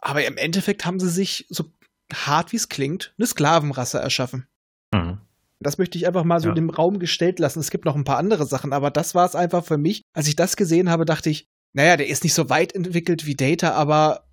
Aber 0.00 0.24
im 0.24 0.36
Endeffekt 0.36 0.84
haben 0.84 0.98
sie 0.98 1.10
sich, 1.10 1.46
so 1.48 1.64
hart 2.12 2.52
wie 2.52 2.56
es 2.56 2.68
klingt, 2.68 3.14
eine 3.18 3.26
Sklavenrasse 3.26 3.98
erschaffen. 3.98 4.48
Mhm. 4.92 5.18
Das 5.60 5.78
möchte 5.78 5.98
ich 5.98 6.06
einfach 6.06 6.24
mal 6.24 6.40
so 6.40 6.48
ja. 6.48 6.54
in 6.54 6.66
den 6.66 6.70
Raum 6.70 6.98
gestellt 6.98 7.38
lassen. 7.38 7.60
Es 7.60 7.70
gibt 7.70 7.84
noch 7.84 7.96
ein 7.96 8.04
paar 8.04 8.18
andere 8.18 8.46
Sachen, 8.46 8.72
aber 8.72 8.90
das 8.90 9.14
war 9.14 9.26
es 9.26 9.34
einfach 9.34 9.64
für 9.64 9.78
mich. 9.78 10.02
Als 10.12 10.28
ich 10.28 10.36
das 10.36 10.56
gesehen 10.56 10.88
habe, 10.88 11.04
dachte 11.04 11.30
ich, 11.30 11.46
naja, 11.72 11.96
der 11.96 12.08
ist 12.08 12.22
nicht 12.22 12.34
so 12.34 12.48
weit 12.48 12.74
entwickelt 12.74 13.26
wie 13.26 13.34
Data, 13.34 13.72
aber 13.72 14.27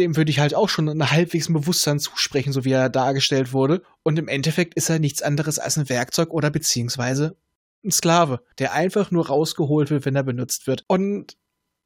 dem 0.00 0.16
würde 0.16 0.30
ich 0.30 0.40
halt 0.40 0.54
auch 0.54 0.68
schon 0.68 0.88
ein 0.88 1.10
halbwegs 1.10 1.52
Bewusstsein 1.52 2.00
zusprechen, 2.00 2.52
so 2.52 2.64
wie 2.64 2.72
er 2.72 2.88
dargestellt 2.88 3.52
wurde. 3.52 3.82
Und 4.02 4.18
im 4.18 4.28
Endeffekt 4.28 4.74
ist 4.74 4.90
er 4.90 4.98
nichts 4.98 5.22
anderes 5.22 5.58
als 5.58 5.76
ein 5.76 5.88
Werkzeug 5.88 6.30
oder 6.30 6.50
beziehungsweise 6.50 7.36
ein 7.84 7.90
Sklave, 7.90 8.42
der 8.58 8.72
einfach 8.72 9.10
nur 9.10 9.28
rausgeholt 9.28 9.90
wird, 9.90 10.04
wenn 10.04 10.16
er 10.16 10.22
benutzt 10.22 10.66
wird. 10.66 10.84
Und 10.86 11.36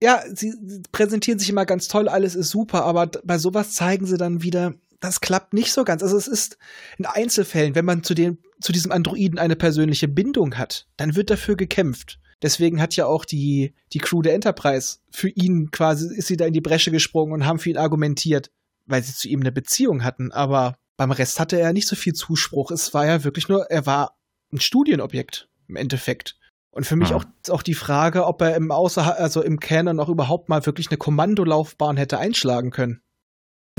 ja, 0.03 0.23
sie 0.33 0.55
präsentieren 0.93 1.39
sich 1.39 1.49
immer 1.49 1.67
ganz 1.67 1.89
toll, 1.89 2.09
alles 2.09 2.35
ist 2.35 2.51
super, 2.51 2.85
aber 2.85 3.07
bei 3.07 3.39
sowas 3.39 3.75
zeigen 3.75 4.07
sie 4.07 4.17
dann 4.17 4.43
wieder, 4.43 4.75
das 5.01 5.21
klappt 5.21 5.55
nicht 5.55 5.73
so 5.73 5.85
ganz. 5.85 6.03
Also 6.03 6.17
es 6.17 6.29
ist 6.29 6.59
in 6.99 7.07
Einzelfällen, 7.07 7.75
wenn 7.75 7.85
man 7.85 8.03
zu, 8.03 8.15
den, 8.15 8.39
zu 8.61 8.73
diesem 8.73 8.93
Androiden 8.93 9.39
eine 9.39 9.57
persönliche 9.57 10.09
Bindung 10.09 10.59
hat, 10.59 10.87
dann 10.97 11.15
wird 11.15 11.31
dafür 11.31 11.57
gekämpft. 11.57 12.19
Deswegen 12.43 12.81
hat 12.81 12.97
ja 12.97 13.07
auch 13.07 13.25
die, 13.25 13.75
die 13.93 13.99
Crew 13.99 14.23
der 14.23 14.35
Enterprise 14.35 14.99
für 15.11 15.29
ihn 15.29 15.71
quasi, 15.71 16.15
ist 16.15 16.29
sie 16.29 16.37
da 16.37 16.47
in 16.47 16.53
die 16.53 16.61
Bresche 16.61 16.91
gesprungen 16.91 17.33
und 17.33 17.47
haben 17.47 17.59
für 17.59 17.71
ihn 17.71 17.79
argumentiert, 17.79 18.51
weil 18.87 19.03
sie 19.03 19.15
zu 19.15 19.29
ihm 19.29 19.41
eine 19.41 19.53
Beziehung 19.53 20.05
hatten. 20.05 20.33
Aber 20.33 20.77
beim 20.97 21.11
Rest 21.11 21.41
hatte 21.41 21.59
er 21.59 21.73
nicht 21.73 21.89
so 21.89 21.97
viel 21.97 22.13
Zuspruch. 22.13 22.71
Es 22.71 22.95
war 22.95 23.07
ja 23.07 23.25
wirklich 23.25 23.49
nur, 23.49 23.71
er 23.71 23.87
war 23.87 24.17
ein 24.53 24.61
Studienobjekt 24.61 25.49
im 25.69 25.77
Endeffekt. 25.77 26.37
Und 26.71 26.87
für 26.87 26.97
mich 26.97 27.11
ja. 27.11 27.17
auch, 27.17 27.25
auch 27.51 27.63
die 27.63 27.75
Frage, 27.75 28.27
ob 28.27 28.43
er 28.43 28.57
im 28.57 28.73
Außer, 28.73 29.17
also 29.19 29.43
im 29.43 29.61
Canon 29.61 30.01
auch 30.01 30.09
überhaupt 30.09 30.49
mal 30.49 30.67
wirklich 30.67 30.91
eine 30.91 30.99
Kommandolaufbahn 30.99 31.97
hätte 31.97 32.19
einschlagen 32.19 32.71
können. 32.71 33.01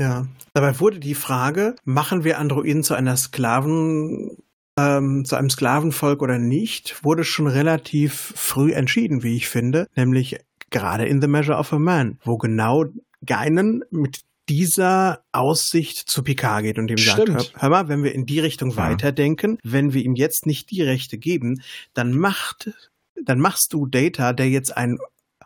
Ja, 0.00 0.26
dabei 0.52 0.78
wurde 0.80 0.98
die 0.98 1.14
Frage, 1.14 1.74
machen 1.84 2.24
wir 2.24 2.38
Androiden 2.38 2.82
zu 2.82 2.94
einer 2.94 3.16
Sklaven, 3.16 4.38
ähm, 4.78 5.24
zu 5.24 5.36
einem 5.36 5.50
Sklavenvolk 5.50 6.22
oder 6.22 6.38
nicht, 6.38 7.02
wurde 7.04 7.24
schon 7.24 7.46
relativ 7.46 8.32
früh 8.36 8.72
entschieden, 8.72 9.22
wie 9.22 9.36
ich 9.36 9.48
finde, 9.48 9.88
nämlich 9.96 10.38
gerade 10.70 11.06
in 11.06 11.20
The 11.20 11.28
Measure 11.28 11.58
of 11.58 11.72
a 11.72 11.78
Man, 11.78 12.18
wo 12.24 12.36
genau 12.36 12.84
Geinen 13.24 13.82
mit 13.90 14.20
dieser 14.48 15.24
Aussicht 15.32 16.08
zu 16.08 16.22
Picard 16.22 16.62
geht 16.62 16.78
und 16.78 16.90
ihm 16.90 16.98
Stimmt. 16.98 17.40
sagt, 17.40 17.54
hör, 17.54 17.62
hör, 17.62 17.70
mal, 17.70 17.88
wenn 17.88 18.04
wir 18.04 18.14
in 18.14 18.26
die 18.26 18.40
Richtung 18.40 18.70
ja. 18.70 18.76
weiterdenken, 18.76 19.58
wenn 19.64 19.92
wir 19.92 20.04
ihm 20.04 20.14
jetzt 20.14 20.46
nicht 20.46 20.70
die 20.70 20.82
Rechte 20.82 21.18
geben, 21.18 21.62
dann 21.94 22.12
macht, 22.12 22.70
dann 23.24 23.40
machst 23.40 23.72
du 23.72 23.86
Data, 23.86 24.32
der 24.32 24.48
jetzt 24.48 24.76
ein 24.76 24.98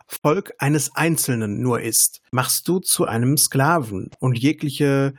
Volk 0.07 0.53
eines 0.59 0.95
Einzelnen 0.95 1.61
nur 1.61 1.81
ist, 1.81 2.21
machst 2.31 2.67
du 2.67 2.79
zu 2.79 3.05
einem 3.05 3.37
Sklaven 3.37 4.11
und 4.19 4.37
jegliche 4.37 5.13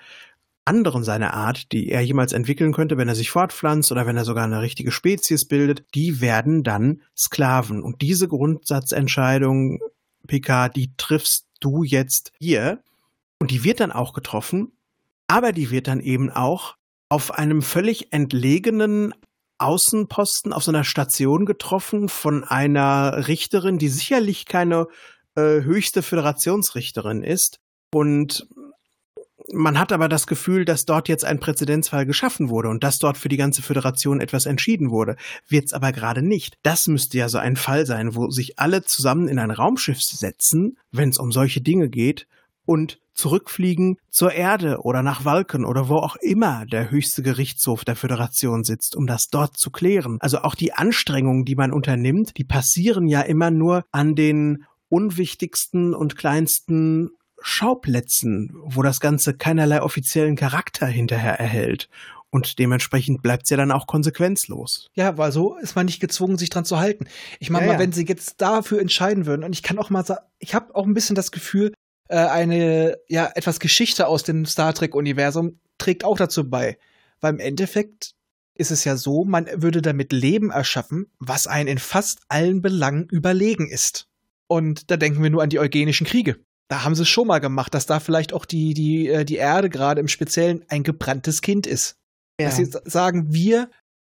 anderen 0.65 1.03
seiner 1.05 1.35
Art, 1.35 1.73
die 1.73 1.91
er 1.91 2.03
jemals 2.03 2.33
entwickeln 2.33 2.73
könnte, 2.73 2.97
wenn 2.97 3.09
er 3.09 3.15
sich 3.15 3.31
fortpflanzt 3.31 3.91
oder 3.91 4.07
wenn 4.07 4.17
er 4.17 4.25
sogar 4.25 4.45
eine 4.45 4.63
richtige 4.63 4.93
Spezies 4.93 5.47
bildet, 5.47 5.85
die 5.95 6.21
werden 6.21 6.63
dann 6.63 7.03
Sklaven. 7.17 7.83
Und 7.83 8.01
diese 8.01 8.29
Grundsatzentscheidung, 8.29 9.81
Picard, 10.27 10.77
die 10.77 10.93
triffst 10.97 11.47
du 11.61 11.83
jetzt 11.83 12.33
hier. 12.39 12.83
Und 13.39 13.51
die 13.51 13.65
wird 13.65 13.81
dann 13.81 13.91
auch 13.91 14.13
getroffen, 14.13 14.73
aber 15.27 15.53
die 15.53 15.71
wird 15.71 15.89
dann 15.89 16.01
eben 16.01 16.31
auch 16.31 16.77
auf 17.09 17.33
einem 17.33 17.61
völlig 17.61 18.13
entlegenen 18.13 19.15
Außenposten 19.59 20.53
auf 20.53 20.65
so 20.65 20.71
einer 20.71 20.85
Station 20.85 21.45
getroffen 21.45 22.09
von 22.09 22.45
einer 22.45 23.29
Richterin, 23.29 23.79
die 23.79 23.89
sicherlich 23.89 24.47
keine 24.47 24.87
äh, 25.35 25.63
höchste 25.63 26.03
Föderationsrichterin 26.03 27.23
ist. 27.23 27.59
Und 27.93 28.49
man 29.53 29.79
hat 29.79 29.93
aber 29.93 30.09
das 30.09 30.27
Gefühl, 30.27 30.65
dass 30.65 30.85
dort 30.85 31.09
jetzt 31.09 31.25
ein 31.25 31.41
Präzedenzfall 31.41 32.07
geschaffen 32.07 32.49
wurde 32.49 32.69
und 32.69 32.85
dass 32.85 32.99
dort 32.99 33.17
für 33.17 33.29
die 33.29 33.37
ganze 33.37 33.63
Föderation 33.63 34.21
etwas 34.21 34.47
entschieden 34.47 34.91
wurde. 34.91 35.17
Wird's 35.49 35.73
aber 35.73 35.93
gerade 35.93 36.23
nicht. 36.23 36.57
Das 36.63 36.87
müsste 36.87 37.19
ja 37.19 37.29
so 37.29 37.39
ein 37.39 37.57
Fall 37.57 37.87
sein, 37.87 38.15
wo 38.15 38.31
sich 38.31 38.59
alle 38.59 38.83
zusammen 38.83 39.29
in 39.29 39.39
ein 39.39 39.51
Raumschiff 39.51 40.01
setzen, 40.03 40.77
wenn 40.91 41.09
es 41.09 41.19
um 41.19 41.33
solche 41.33 41.61
Dinge 41.61 41.89
geht 41.89 42.27
und 42.65 42.99
zurückfliegen 43.15 43.97
zur 44.11 44.33
Erde 44.33 44.79
oder 44.83 45.03
nach 45.03 45.25
Walken 45.25 45.65
oder 45.65 45.89
wo 45.89 45.97
auch 45.97 46.17
immer 46.17 46.65
der 46.67 46.91
höchste 46.91 47.23
Gerichtshof 47.23 47.85
der 47.85 47.97
Föderation 47.97 48.65
sitzt, 48.65 48.97
um 48.97 49.07
das 49.07 49.29
dort 49.29 49.57
zu 49.57 49.71
klären. 49.71 50.17
Also 50.21 50.39
auch 50.39 50.55
die 50.55 50.73
Anstrengungen, 50.73 51.45
die 51.45 51.57
man 51.57 51.73
unternimmt, 51.73 52.39
die 52.39 52.45
passieren 52.45 53.07
ja 53.07 53.21
immer 53.21 53.51
nur 53.51 53.85
an 53.93 54.15
den 54.15 54.65
unwichtigsten 54.89 55.95
und 55.95 56.17
kleinsten 56.17 57.11
Schauplätzen, 57.43 58.53
wo 58.63 58.83
das 58.83 59.01
Ganze 59.01 59.35
keinerlei 59.35 59.83
offiziellen 59.83 60.37
Charakter 60.37 60.87
hinterher 60.87 61.39
erhält. 61.39 61.89
Und 62.31 62.59
dementsprechend 62.59 63.21
bleibt 63.21 63.45
es 63.45 63.51
ja 63.51 63.59
dann 63.59 63.71
auch 63.71 63.87
konsequenzlos. 63.87 64.89
Ja, 64.95 65.19
weil 65.19 65.33
so 65.33 65.59
ist 65.59 65.77
man 65.77 65.85
nicht 65.85 66.01
gezwungen, 66.01 66.39
sich 66.39 66.49
dran 66.49 66.65
zu 66.65 66.79
halten. 66.79 67.07
Ich 67.41 67.51
meine 67.51 67.67
ja, 67.67 67.73
mal, 67.73 67.75
ja. 67.75 67.81
wenn 67.81 67.93
sie 67.93 68.07
jetzt 68.07 68.41
dafür 68.41 68.81
entscheiden 68.81 69.27
würden, 69.27 69.45
und 69.45 69.53
ich 69.53 69.63
kann 69.63 69.79
auch 69.79 69.91
mal 69.91 70.05
sagen, 70.05 70.25
ich 70.39 70.55
habe 70.55 70.75
auch 70.75 70.87
ein 70.87 70.95
bisschen 70.95 71.15
das 71.15 71.31
Gefühl, 71.31 71.75
äh, 72.09 72.17
eine, 72.17 72.97
ja, 73.09 73.31
etwas 73.35 73.61
Geschichte 73.61 74.07
aus 74.07 74.23
dem 74.23 74.47
Star 74.47 74.73
Trek-Universum 74.73 75.61
trägt 75.77 76.05
auch 76.05 76.17
dazu 76.17 76.49
bei. 76.49 76.79
Weil 77.21 77.35
im 77.35 77.41
Endeffekt 77.41 78.15
ist 78.55 78.71
es 78.71 78.85
ja 78.85 78.97
so, 78.97 79.25
man 79.25 79.47
würde 79.55 79.83
damit 79.83 80.13
Leben 80.13 80.51
erschaffen, 80.51 81.11
was 81.19 81.47
ein 81.47 81.67
in 81.67 81.79
fast 81.79 82.21
allen 82.29 82.63
Belangen 82.63 83.09
überlegen 83.11 83.69
ist. 83.69 84.09
Und 84.47 84.91
da 84.91 84.97
denken 84.97 85.23
wir 85.23 85.31
nur 85.31 85.43
an 85.43 85.51
die 85.51 85.59
eugenischen 85.59 86.07
Kriege. 86.07 86.39
Da 86.73 86.85
haben 86.85 86.95
sie 86.95 87.03
es 87.03 87.11
schon 87.11 87.27
mal 87.27 87.39
gemacht, 87.39 87.75
dass 87.75 87.85
da 87.85 88.01
vielleicht 88.01 88.33
auch 88.33 88.47
die, 88.47 88.73
die, 88.73 89.07
äh, 89.07 89.27
die 89.27 89.37
Erde 89.37 89.69
gerade 89.69 90.01
im 90.01 90.09
Speziellen 90.09 90.65
ein 90.69 90.85
gebranntes 90.85 91.43
Kind 91.43 91.67
ist. 91.67 91.99
Ja. 92.41 92.47
Dass 92.47 92.57
sie 92.57 92.65
sagen, 92.65 93.27
wir, 93.31 93.69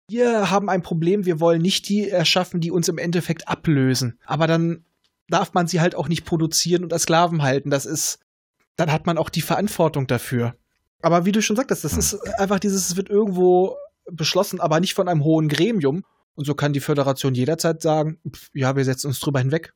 wir 0.10 0.52
haben 0.52 0.68
ein 0.68 0.82
Problem, 0.82 1.24
wir 1.24 1.40
wollen 1.40 1.62
nicht 1.62 1.88
die 1.88 2.10
erschaffen, 2.10 2.60
die 2.60 2.72
uns 2.72 2.90
im 2.90 2.98
Endeffekt 2.98 3.48
ablösen. 3.48 4.20
Aber 4.26 4.46
dann 4.46 4.84
darf 5.30 5.54
man 5.54 5.68
sie 5.68 5.80
halt 5.80 5.96
auch 5.96 6.10
nicht 6.10 6.26
produzieren 6.26 6.84
und 6.84 6.92
als 6.92 7.04
Sklaven 7.04 7.44
halten. 7.44 7.70
Das 7.70 7.86
ist, 7.86 8.20
dann 8.76 8.92
hat 8.92 9.06
man 9.06 9.18
auch 9.18 9.30
die 9.30 9.40
Verantwortung 9.40 10.06
dafür. 10.08 10.54
Aber 11.02 11.24
wie 11.24 11.32
du 11.32 11.42
schon 11.42 11.56
sagtest, 11.56 11.86
das 11.86 11.96
ist 11.96 12.16
einfach 12.40 12.60
dieses, 12.60 12.90
es 12.90 12.98
wird 12.98 13.10
irgendwo 13.10 13.78
beschlossen, 14.12 14.60
aber 14.60 14.82
nicht 14.82 14.96
von 14.96 15.08
einem 15.08 15.24
hohen 15.24 15.48
Gremium. 15.48 16.04
Und 16.36 16.44
so 16.44 16.56
kann 16.56 16.74
die 16.74 16.82
Föderation 16.82 17.36
jederzeit 17.36 17.82
sagen, 17.82 18.20
ja, 18.52 18.76
wir 18.76 18.84
setzen 18.84 19.08
uns 19.08 19.22
drüber 19.22 19.40
hinweg. 19.40 19.74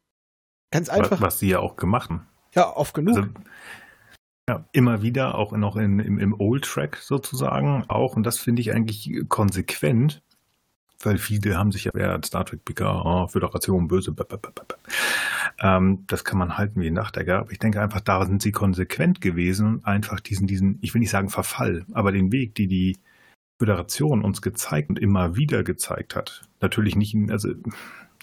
Ganz 0.70 0.90
einfach. 0.90 1.22
Was 1.22 1.40
sie 1.40 1.48
ja 1.48 1.60
auch 1.60 1.78
gemacht 1.78 2.10
haben. 2.10 2.28
Ja, 2.54 2.76
oft 2.76 2.94
genug. 2.94 3.18
Also, 3.18 3.30
ja, 4.50 4.66
immer 4.74 5.02
wieder, 5.02 5.36
auch 5.36 5.54
noch 5.54 5.78
in, 5.78 6.00
im, 6.00 6.20
im 6.20 6.40
Old 6.40 6.66
Track 6.66 6.98
sozusagen, 6.98 7.86
auch, 7.88 8.16
und 8.16 8.24
das 8.24 8.40
finde 8.40 8.62
ich 8.62 8.74
eigentlich 8.74 9.24
konsequent, 9.30 10.22
weil 11.02 11.18
viele 11.18 11.58
haben 11.58 11.72
sich 11.72 11.86
ja 11.86 11.92
während 11.94 12.26
Star 12.26 12.46
Trek 12.46 12.66
Picard, 12.66 13.06
oh, 13.06 13.28
Föderation, 13.28 13.88
böse, 13.88 14.14
ähm, 15.62 16.04
das 16.08 16.24
kann 16.24 16.38
man 16.38 16.58
halten 16.58 16.82
wie 16.82 16.88
ein 16.88 16.94
Nachtecker. 16.94 17.40
Aber 17.40 17.52
ich 17.52 17.60
denke 17.60 17.82
einfach, 17.82 18.02
da 18.02 18.26
sind 18.26 18.42
sie 18.42 18.52
konsequent 18.52 19.22
gewesen, 19.22 19.84
einfach 19.86 20.20
diesen, 20.20 20.48
diesen, 20.48 20.80
ich 20.82 20.94
will 20.94 21.00
nicht 21.00 21.10
sagen 21.10 21.30
Verfall, 21.30 21.86
aber 21.94 22.12
den 22.12 22.32
Weg, 22.32 22.56
die 22.56 22.68
die 22.68 22.98
Föderation 23.60 24.24
uns 24.24 24.42
gezeigt 24.42 24.90
und 24.90 25.00
immer 25.00 25.36
wieder 25.36 25.64
gezeigt 25.64 26.16
hat. 26.16 26.48
Natürlich 26.60 26.96
nicht, 26.96 27.16
also 27.30 27.50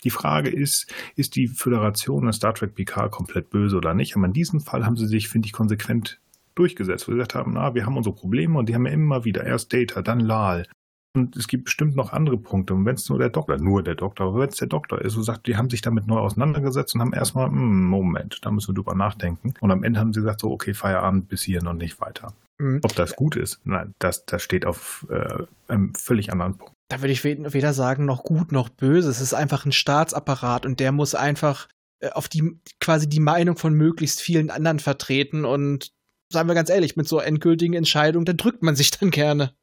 die 0.04 0.10
Frage 0.10 0.50
ist, 0.50 0.92
ist 1.16 1.36
die 1.36 1.48
Föderation 1.48 2.26
in 2.26 2.32
Star 2.32 2.54
Trek 2.54 2.74
Picard 2.74 3.10
komplett 3.10 3.50
böse 3.50 3.76
oder 3.76 3.94
nicht? 3.94 4.16
Aber 4.16 4.26
in 4.26 4.32
diesem 4.32 4.60
Fall 4.60 4.86
haben 4.86 4.96
sie 4.96 5.06
sich, 5.06 5.28
finde 5.28 5.46
ich, 5.46 5.52
konsequent 5.52 6.20
durchgesetzt, 6.54 7.06
wo 7.06 7.12
sie 7.12 7.18
gesagt 7.18 7.34
haben, 7.34 7.54
na, 7.54 7.74
wir 7.74 7.86
haben 7.86 7.96
unsere 7.96 8.14
Probleme 8.14 8.58
und 8.58 8.68
die 8.68 8.74
haben 8.74 8.86
ja 8.86 8.92
immer 8.92 9.24
wieder 9.24 9.44
erst 9.44 9.72
Data, 9.72 10.02
dann 10.02 10.20
Lal, 10.20 10.66
und 11.12 11.36
es 11.36 11.48
gibt 11.48 11.64
bestimmt 11.64 11.96
noch 11.96 12.12
andere 12.12 12.38
Punkte. 12.38 12.72
Und 12.72 12.84
wenn 12.86 12.94
es 12.94 13.08
nur 13.08 13.18
der 13.18 13.30
Doktor, 13.30 13.58
nur 13.58 13.82
der 13.82 13.96
Doktor, 13.96 14.28
aber 14.28 14.40
wenn 14.40 14.48
es 14.48 14.56
der 14.56 14.68
Doktor 14.68 15.00
ist, 15.00 15.14
so 15.14 15.22
sagt, 15.22 15.46
die 15.48 15.56
haben 15.56 15.68
sich 15.68 15.80
damit 15.80 16.06
neu 16.06 16.18
auseinandergesetzt 16.18 16.94
und 16.94 17.00
haben 17.00 17.12
erstmal, 17.12 17.48
hm, 17.48 17.84
Moment, 17.84 18.38
da 18.42 18.50
müssen 18.50 18.68
wir 18.68 18.74
drüber 18.76 18.94
nachdenken. 18.94 19.54
Und 19.60 19.72
am 19.72 19.82
Ende 19.82 19.98
haben 19.98 20.12
sie 20.12 20.20
gesagt, 20.20 20.40
so, 20.40 20.52
okay, 20.52 20.72
Feierabend 20.72 21.28
bis 21.28 21.42
hier 21.42 21.66
und 21.66 21.78
nicht 21.78 22.00
weiter. 22.00 22.32
Mhm. 22.60 22.80
Ob 22.82 22.94
das 22.94 23.16
gut 23.16 23.36
ist, 23.36 23.60
nein, 23.64 23.94
das, 23.98 24.26
das 24.26 24.42
steht 24.42 24.66
auf 24.66 25.06
äh, 25.08 25.44
einem 25.66 25.94
völlig 25.94 26.30
anderen 26.30 26.58
Punkt. 26.58 26.74
Da 26.88 27.00
würde 27.00 27.12
ich 27.12 27.24
weder 27.24 27.72
sagen, 27.72 28.04
noch 28.04 28.22
gut 28.22 28.52
noch 28.52 28.68
böse. 28.68 29.08
Es 29.08 29.20
ist 29.20 29.32
einfach 29.32 29.64
ein 29.64 29.72
Staatsapparat 29.72 30.66
und 30.66 30.78
der 30.78 30.92
muss 30.92 31.14
einfach 31.14 31.68
äh, 32.00 32.10
auf 32.10 32.28
die 32.28 32.60
quasi 32.78 33.08
die 33.08 33.20
Meinung 33.20 33.56
von 33.56 33.72
möglichst 33.72 34.20
vielen 34.20 34.50
anderen 34.50 34.78
vertreten 34.78 35.46
und 35.46 35.92
sagen 36.30 36.48
wir 36.48 36.54
ganz 36.54 36.68
ehrlich, 36.68 36.96
mit 36.96 37.08
so 37.08 37.18
endgültigen 37.18 37.74
Entscheidungen, 37.74 38.26
da 38.26 38.34
drückt 38.34 38.62
man 38.62 38.76
sich 38.76 38.90
dann 38.90 39.10
gerne. 39.10 39.54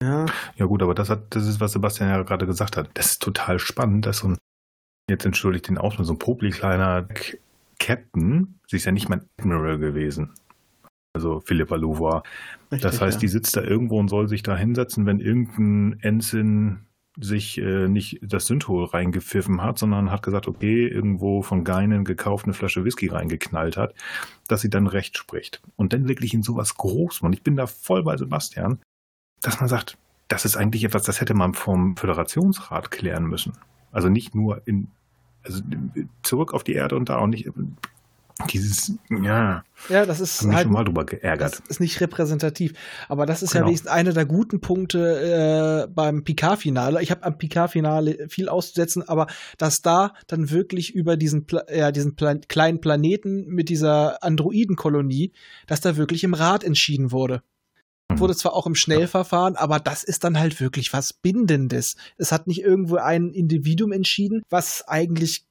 Ja. 0.00 0.26
Ja 0.56 0.66
gut, 0.66 0.82
aber 0.82 0.94
das 0.94 1.10
hat, 1.10 1.34
das 1.34 1.46
ist, 1.48 1.58
was 1.58 1.72
Sebastian 1.72 2.08
ja 2.08 2.22
gerade 2.22 2.46
gesagt 2.46 2.76
hat. 2.76 2.88
Das 2.94 3.06
ist 3.06 3.22
total 3.22 3.58
spannend, 3.58 4.06
dass 4.06 4.18
so 4.18 4.28
ein, 4.28 4.38
jetzt 5.10 5.26
entschuldigt 5.26 5.66
den 5.66 5.78
Ausdruck, 5.78 6.06
so 6.06 6.12
ein 6.12 6.18
popli 6.18 6.50
kleiner 6.50 7.08
Captain, 7.80 8.60
sie 8.68 8.76
ist 8.76 8.84
ja 8.84 8.92
nicht 8.92 9.08
mein 9.08 9.26
Admiral 9.38 9.78
gewesen. 9.78 10.34
Also 11.14 11.40
Philippa 11.40 11.76
Louvois. 11.76 12.22
Das 12.70 13.00
heißt, 13.00 13.16
ja. 13.16 13.20
die 13.20 13.28
sitzt 13.28 13.56
da 13.56 13.62
irgendwo 13.62 13.98
und 13.98 14.08
soll 14.08 14.28
sich 14.28 14.42
da 14.42 14.56
hinsetzen, 14.56 15.06
wenn 15.06 15.20
irgendein 15.20 16.00
Ensign 16.00 16.86
sich 17.16 17.58
äh, 17.58 17.88
nicht 17.88 18.18
das 18.22 18.46
Synthol 18.46 18.86
reingepfiffen 18.86 19.62
hat, 19.62 19.78
sondern 19.78 20.10
hat 20.10 20.24
gesagt, 20.24 20.48
okay, 20.48 20.88
irgendwo 20.88 21.42
von 21.42 21.62
Geinen 21.62 22.04
gekauft 22.04 22.46
eine 22.46 22.54
Flasche 22.54 22.84
Whisky 22.84 23.06
reingeknallt 23.06 23.76
hat, 23.76 23.94
dass 24.48 24.62
sie 24.62 24.70
dann 24.70 24.88
recht 24.88 25.16
spricht. 25.16 25.62
Und 25.76 25.92
dann 25.92 26.08
wirklich 26.08 26.34
in 26.34 26.42
sowas 26.42 26.74
groß, 26.74 27.20
und 27.20 27.32
ich 27.32 27.42
bin 27.42 27.54
da 27.54 27.68
voll 27.68 28.02
bei 28.02 28.16
Sebastian, 28.16 28.80
dass 29.40 29.60
man 29.60 29.68
sagt, 29.68 29.96
das 30.26 30.44
ist 30.44 30.56
eigentlich 30.56 30.84
etwas, 30.84 31.04
das 31.04 31.20
hätte 31.20 31.34
man 31.34 31.54
vom 31.54 31.96
Föderationsrat 31.96 32.90
klären 32.90 33.26
müssen. 33.26 33.52
Also 33.92 34.08
nicht 34.08 34.34
nur 34.34 34.62
in, 34.66 34.88
also 35.44 35.62
zurück 36.22 36.52
auf 36.52 36.64
die 36.64 36.72
Erde 36.72 36.96
und 36.96 37.08
da 37.08 37.18
auch 37.18 37.28
nicht 37.28 37.48
dieses, 38.50 38.92
ja. 39.10 39.64
Ja, 39.88 40.06
das 40.06 40.20
ist 40.20 40.42
mich 40.42 40.54
halt, 40.54 40.64
schon 40.64 40.72
mal 40.72 40.84
drüber 40.84 41.04
geärgert. 41.04 41.52
Das 41.52 41.62
ist 41.68 41.80
nicht 41.80 42.00
repräsentativ. 42.00 42.72
Aber 43.08 43.26
das 43.26 43.42
ist 43.42 43.52
genau. 43.52 43.64
ja 43.64 43.66
wenigstens 43.68 43.90
einer 43.90 44.12
der 44.12 44.26
guten 44.26 44.60
Punkte 44.60 45.86
äh, 45.86 45.92
beim 45.92 46.24
Picard-Finale. 46.24 47.02
Ich 47.02 47.10
habe 47.10 47.22
am 47.22 47.38
Picard-Finale 47.38 48.28
viel 48.28 48.48
auszusetzen, 48.48 49.06
aber 49.08 49.26
dass 49.58 49.82
da 49.82 50.14
dann 50.26 50.50
wirklich 50.50 50.94
über 50.94 51.16
diesen, 51.16 51.46
Pla 51.46 51.64
ja, 51.72 51.92
diesen 51.92 52.16
Pla 52.16 52.34
kleinen 52.34 52.80
Planeten 52.80 53.46
mit 53.46 53.68
dieser 53.68 54.22
Androidenkolonie, 54.22 55.32
dass 55.66 55.80
da 55.80 55.96
wirklich 55.96 56.24
im 56.24 56.34
Rat 56.34 56.64
entschieden 56.64 57.12
wurde. 57.12 57.42
Mhm. 58.10 58.18
Wurde 58.18 58.36
zwar 58.36 58.54
auch 58.54 58.66
im 58.66 58.74
Schnellverfahren, 58.74 59.56
aber 59.56 59.80
das 59.80 60.04
ist 60.04 60.24
dann 60.24 60.38
halt 60.38 60.60
wirklich 60.60 60.92
was 60.92 61.12
Bindendes. 61.12 61.96
Es 62.16 62.32
hat 62.32 62.46
nicht 62.46 62.62
irgendwo 62.62 62.96
ein 62.96 63.30
Individuum 63.32 63.92
entschieden, 63.92 64.42
was 64.50 64.86
eigentlich, 64.88 65.46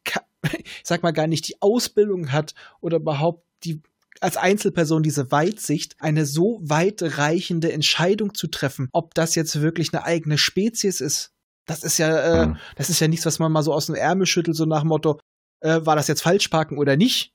ich 0.51 0.81
sag 0.83 1.03
mal, 1.03 1.11
gar 1.11 1.27
nicht 1.27 1.47
die 1.47 1.61
Ausbildung 1.61 2.31
hat 2.31 2.53
oder 2.81 2.97
überhaupt 2.97 3.45
die 3.63 3.81
als 4.19 4.37
Einzelperson 4.37 5.03
diese 5.03 5.31
Weitsicht, 5.31 5.95
eine 5.99 6.25
so 6.25 6.59
weitreichende 6.61 7.73
Entscheidung 7.73 8.33
zu 8.33 8.47
treffen, 8.47 8.87
ob 8.93 9.13
das 9.15 9.35
jetzt 9.35 9.59
wirklich 9.59 9.93
eine 9.93 10.05
eigene 10.05 10.37
Spezies 10.37 11.01
ist. 11.01 11.31
Das 11.65 11.83
ist 11.83 11.97
ja, 11.97 12.43
äh, 12.43 12.47
mhm. 12.47 12.57
das 12.75 12.89
ist 12.89 12.99
ja 13.01 13.07
nichts, 13.07 13.25
was 13.25 13.39
man 13.39 13.51
mal 13.51 13.63
so 13.63 13.73
aus 13.73 13.87
dem 13.87 13.95
Ärmel 13.95 14.25
schüttelt, 14.25 14.55
so 14.55 14.65
nach 14.65 14.81
dem 14.81 14.89
Motto, 14.89 15.19
äh, 15.61 15.81
war 15.83 15.95
das 15.95 16.07
jetzt 16.07 16.21
Falschparken 16.21 16.77
oder 16.77 16.95
nicht? 16.95 17.33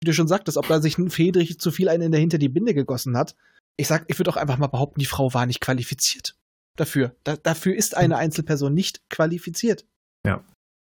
Wie 0.00 0.06
du 0.06 0.12
schon 0.12 0.28
sagtest, 0.28 0.56
ob 0.56 0.66
da 0.66 0.80
sich 0.80 0.98
ein 0.98 1.10
Friedrich 1.10 1.60
zu 1.60 1.70
viel 1.70 1.88
einen 1.88 2.10
dahinter 2.10 2.38
die 2.38 2.48
Binde 2.48 2.74
gegossen 2.74 3.16
hat. 3.16 3.36
Ich 3.76 3.86
sag, 3.86 4.04
ich 4.08 4.18
würde 4.18 4.30
auch 4.30 4.36
einfach 4.36 4.58
mal 4.58 4.66
behaupten, 4.66 4.98
die 4.98 5.06
Frau 5.06 5.32
war 5.34 5.46
nicht 5.46 5.60
qualifiziert 5.60 6.36
dafür. 6.76 7.14
Da, 7.24 7.36
dafür 7.36 7.74
ist 7.74 7.96
eine 7.96 8.16
Einzelperson 8.16 8.72
nicht 8.72 9.08
qualifiziert. 9.08 9.86
Ja. 10.26 10.44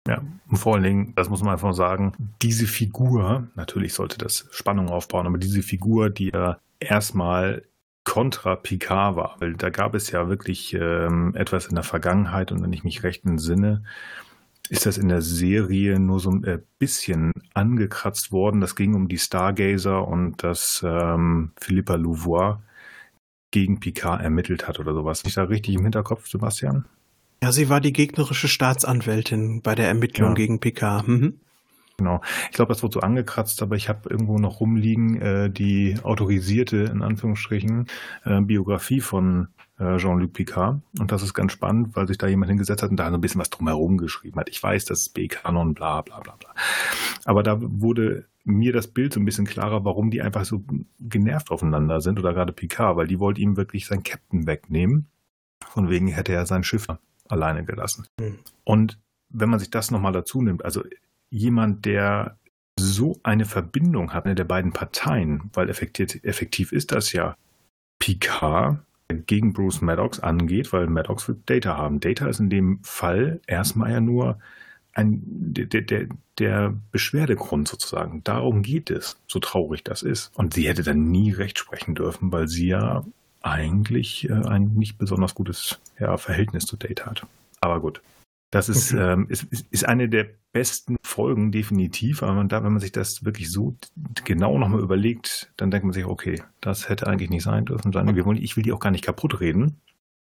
Ja, 0.09 0.23
und 0.49 0.57
vor 0.57 0.75
allen 0.75 0.83
Dingen, 0.83 1.13
das 1.15 1.29
muss 1.29 1.43
man 1.43 1.53
einfach 1.53 1.75
sagen, 1.75 2.13
diese 2.41 2.67
Figur, 2.67 3.49
natürlich 3.55 3.93
sollte 3.93 4.19
das 4.19 4.49
Spannung 4.51 4.89
aufbauen, 4.89 5.27
aber 5.27 5.39
diese 5.39 5.63
Figur, 5.63 6.09
die 6.11 6.31
ja 6.33 6.59
erstmal 6.79 7.63
kontra 8.05 8.57
Picard 8.57 9.17
war, 9.17 9.37
weil 9.41 9.55
da 9.55 9.69
gab 9.71 9.95
es 9.95 10.11
ja 10.11 10.29
wirklich 10.29 10.75
ähm, 10.75 11.35
etwas 11.37 11.67
in 11.67 11.75
der 11.75 11.85
Vergangenheit 11.85 12.51
und 12.51 12.63
wenn 12.63 12.73
ich 12.73 12.83
mich 12.83 13.03
recht 13.03 13.27
entsinne, 13.27 13.85
ist 14.71 14.87
das 14.87 14.99
in 14.99 15.09
der 15.09 15.21
Serie 15.21 15.99
nur 15.99 16.21
so 16.21 16.31
ein 16.31 16.45
äh, 16.45 16.61
bisschen 16.79 17.33
angekratzt 17.55 18.33
worden. 18.33 18.61
Das 18.61 18.77
ging 18.77 18.95
um 18.95 19.09
die 19.09 19.19
Stargazer 19.19 20.07
und 20.07 20.43
dass 20.45 20.85
ähm, 20.87 21.53
Philippa 21.61 21.97
Louvois 21.97 22.59
gegen 23.51 23.81
Picard 23.81 24.23
ermittelt 24.23 24.69
hat 24.69 24.79
oder 24.79 24.95
sowas. 24.95 25.23
Ist 25.23 25.37
da 25.37 25.45
richtig 25.45 25.75
im 25.75 25.83
Hinterkopf, 25.83 26.29
Sebastian? 26.29 26.85
Ja, 27.43 27.53
sie 27.53 27.69
war 27.69 27.81
die 27.81 27.93
gegnerische 27.93 28.49
Staatsanwältin 28.49 29.63
bei 29.63 29.75
der 29.75 29.89
Ermittlung 29.89 30.31
ja. 30.31 30.35
gegen 30.35 30.61
Picard. 30.61 31.09
Mhm. 31.09 31.41
Genau. 31.97 32.23
Ich 32.51 32.57
glaube, 32.57 32.73
das 32.73 32.83
wurde 32.83 32.95
so 32.95 33.01
angekratzt, 33.01 33.61
aber 33.61 33.77
ich 33.77 33.91
habe 33.91 34.09
irgendwo 34.09 34.39
noch 34.39 34.61
rumliegen 34.61 35.21
äh, 35.21 35.51
die 35.51 35.97
autorisierte, 36.03 36.79
in 36.79 37.03
Anführungsstrichen, 37.03 37.89
äh, 38.25 38.41
Biografie 38.41 39.01
von 39.01 39.49
äh, 39.79 39.99
Jean-Luc 39.99 40.33
Picard. 40.33 40.81
Und 40.99 41.13
das 41.13 41.23
ist 41.23 41.35
ganz 41.35 41.53
spannend, 41.53 41.97
weil 41.97 42.07
sich 42.07 42.17
da 42.17 42.27
jemand 42.27 42.49
hingesetzt 42.49 42.83
hat 42.83 42.91
und 42.91 42.97
da 42.97 43.09
so 43.11 43.17
ein 43.17 43.21
bisschen 43.21 43.41
was 43.41 43.51
drumherum 43.51 43.99
geschrieben 43.99 44.41
hat. 44.41 44.49
Ich 44.49 44.63
weiß, 44.63 44.87
das 44.87 45.01
ist 45.01 45.09
B-Kanon, 45.11 45.75
bla 45.75 46.01
bla 46.01 46.21
bla 46.21 46.37
bla. 46.37 46.55
Aber 47.27 47.43
da 47.43 47.59
wurde 47.61 48.27
mir 48.45 48.73
das 48.73 48.89
Bild 48.89 49.13
so 49.13 49.21
ein 49.21 49.27
bisschen 49.27 49.47
klarer, 49.47 49.85
warum 49.85 50.11
die 50.11 50.23
einfach 50.23 50.47
so 50.47 50.65
genervt 51.01 51.51
aufeinander 51.51 52.01
sind 52.01 52.19
oder 52.19 52.33
gerade 52.33 52.55
Picard, 52.55 52.97
weil 52.97 53.09
die 53.09 53.19
wollte 53.19 53.43
ihm 53.43 53.59
wirklich 53.59 53.87
sein 53.87 54.03
Captain 54.03 54.47
wegnehmen. 54.47 55.09
Von 55.67 55.91
wegen 55.91 56.09
hätte 56.09 56.33
er 56.33 56.47
sein 56.47 56.65
Schiff 56.65 56.89
alleine 57.31 57.65
gelassen. 57.65 58.07
Mhm. 58.19 58.39
Und 58.65 58.99
wenn 59.29 59.49
man 59.51 59.59
sich 59.59 59.71
das 59.71 59.91
nochmal 59.91 60.13
dazu 60.13 60.43
nimmt, 60.43 60.65
also 60.65 60.83
jemand, 61.31 61.85
der 61.87 62.37
so 62.79 63.19
eine 63.23 63.45
Verbindung 63.45 64.13
hat 64.13 64.25
der 64.27 64.45
beiden 64.45 64.73
Parteien, 64.73 65.51
weil 65.53 65.69
effektiv, 65.69 66.19
effektiv 66.23 66.73
ist 66.73 66.93
das 66.93 67.13
ja 67.13 67.37
Picard 67.99 68.79
gegen 69.27 69.53
Bruce 69.53 69.81
Maddox 69.81 70.21
angeht, 70.21 70.73
weil 70.73 70.87
Maddox 70.87 71.29
wird 71.29 71.49
Data 71.49 71.77
haben. 71.77 72.01
Data 72.01 72.27
ist 72.29 72.41
in 72.41 72.51
dem 72.51 72.81
Fall 72.83 73.41
erstmal 73.47 73.91
ja 73.91 74.01
nur 74.01 74.39
ein, 74.93 75.23
der, 75.25 75.83
der, 75.83 76.07
der 76.39 76.75
Beschwerdegrund 76.91 77.69
sozusagen. 77.69 78.25
Darum 78.25 78.63
geht 78.63 78.91
es, 78.91 79.21
so 79.27 79.39
traurig 79.39 79.85
das 79.85 80.03
ist. 80.03 80.31
Und 80.35 80.55
sie 80.55 80.69
hätte 80.69 80.83
dann 80.83 81.11
nie 81.11 81.33
recht 81.33 81.59
sprechen 81.59 81.95
dürfen, 81.95 82.33
weil 82.33 82.49
sie 82.49 82.69
ja 82.69 83.05
eigentlich 83.41 84.29
äh, 84.29 84.33
ein 84.33 84.75
nicht 84.75 84.99
besonders 84.99 85.35
gutes 85.35 85.81
ja, 85.99 86.17
Verhältnis 86.17 86.67
zu 86.67 86.77
Data 86.77 87.07
hat. 87.07 87.27
Aber 87.61 87.81
gut. 87.81 88.03
Das 88.51 88.69
ist, 88.69 88.93
okay. 88.93 89.13
ähm, 89.13 89.27
ist, 89.29 89.47
ist 89.71 89.87
eine 89.87 90.09
der 90.09 90.27
besten 90.53 90.97
Folgen, 91.03 91.53
definitiv. 91.53 92.23
Aber 92.23 92.35
man 92.35 92.49
da, 92.49 92.65
wenn 92.65 92.73
man 92.73 92.81
sich 92.81 92.93
das 92.93 93.25
wirklich 93.25 93.51
so 93.51 93.77
genau 94.25 94.59
nochmal 94.59 94.81
überlegt, 94.81 95.53
dann 95.57 95.71
denkt 95.71 95.85
man 95.85 95.93
sich, 95.93 96.05
okay, 96.05 96.43
das 96.61 96.89
hätte 96.89 97.07
eigentlich 97.07 97.31
nicht 97.31 97.45
sein 97.45 97.65
dürfen. 97.65 97.93
Wir 97.95 98.25
wollen, 98.25 98.43
ich 98.43 98.57
will 98.57 98.65
die 98.65 98.73
auch 98.73 98.81
gar 98.81 98.91
nicht 98.91 99.05
kaputt 99.05 99.41
reden. 99.41 99.81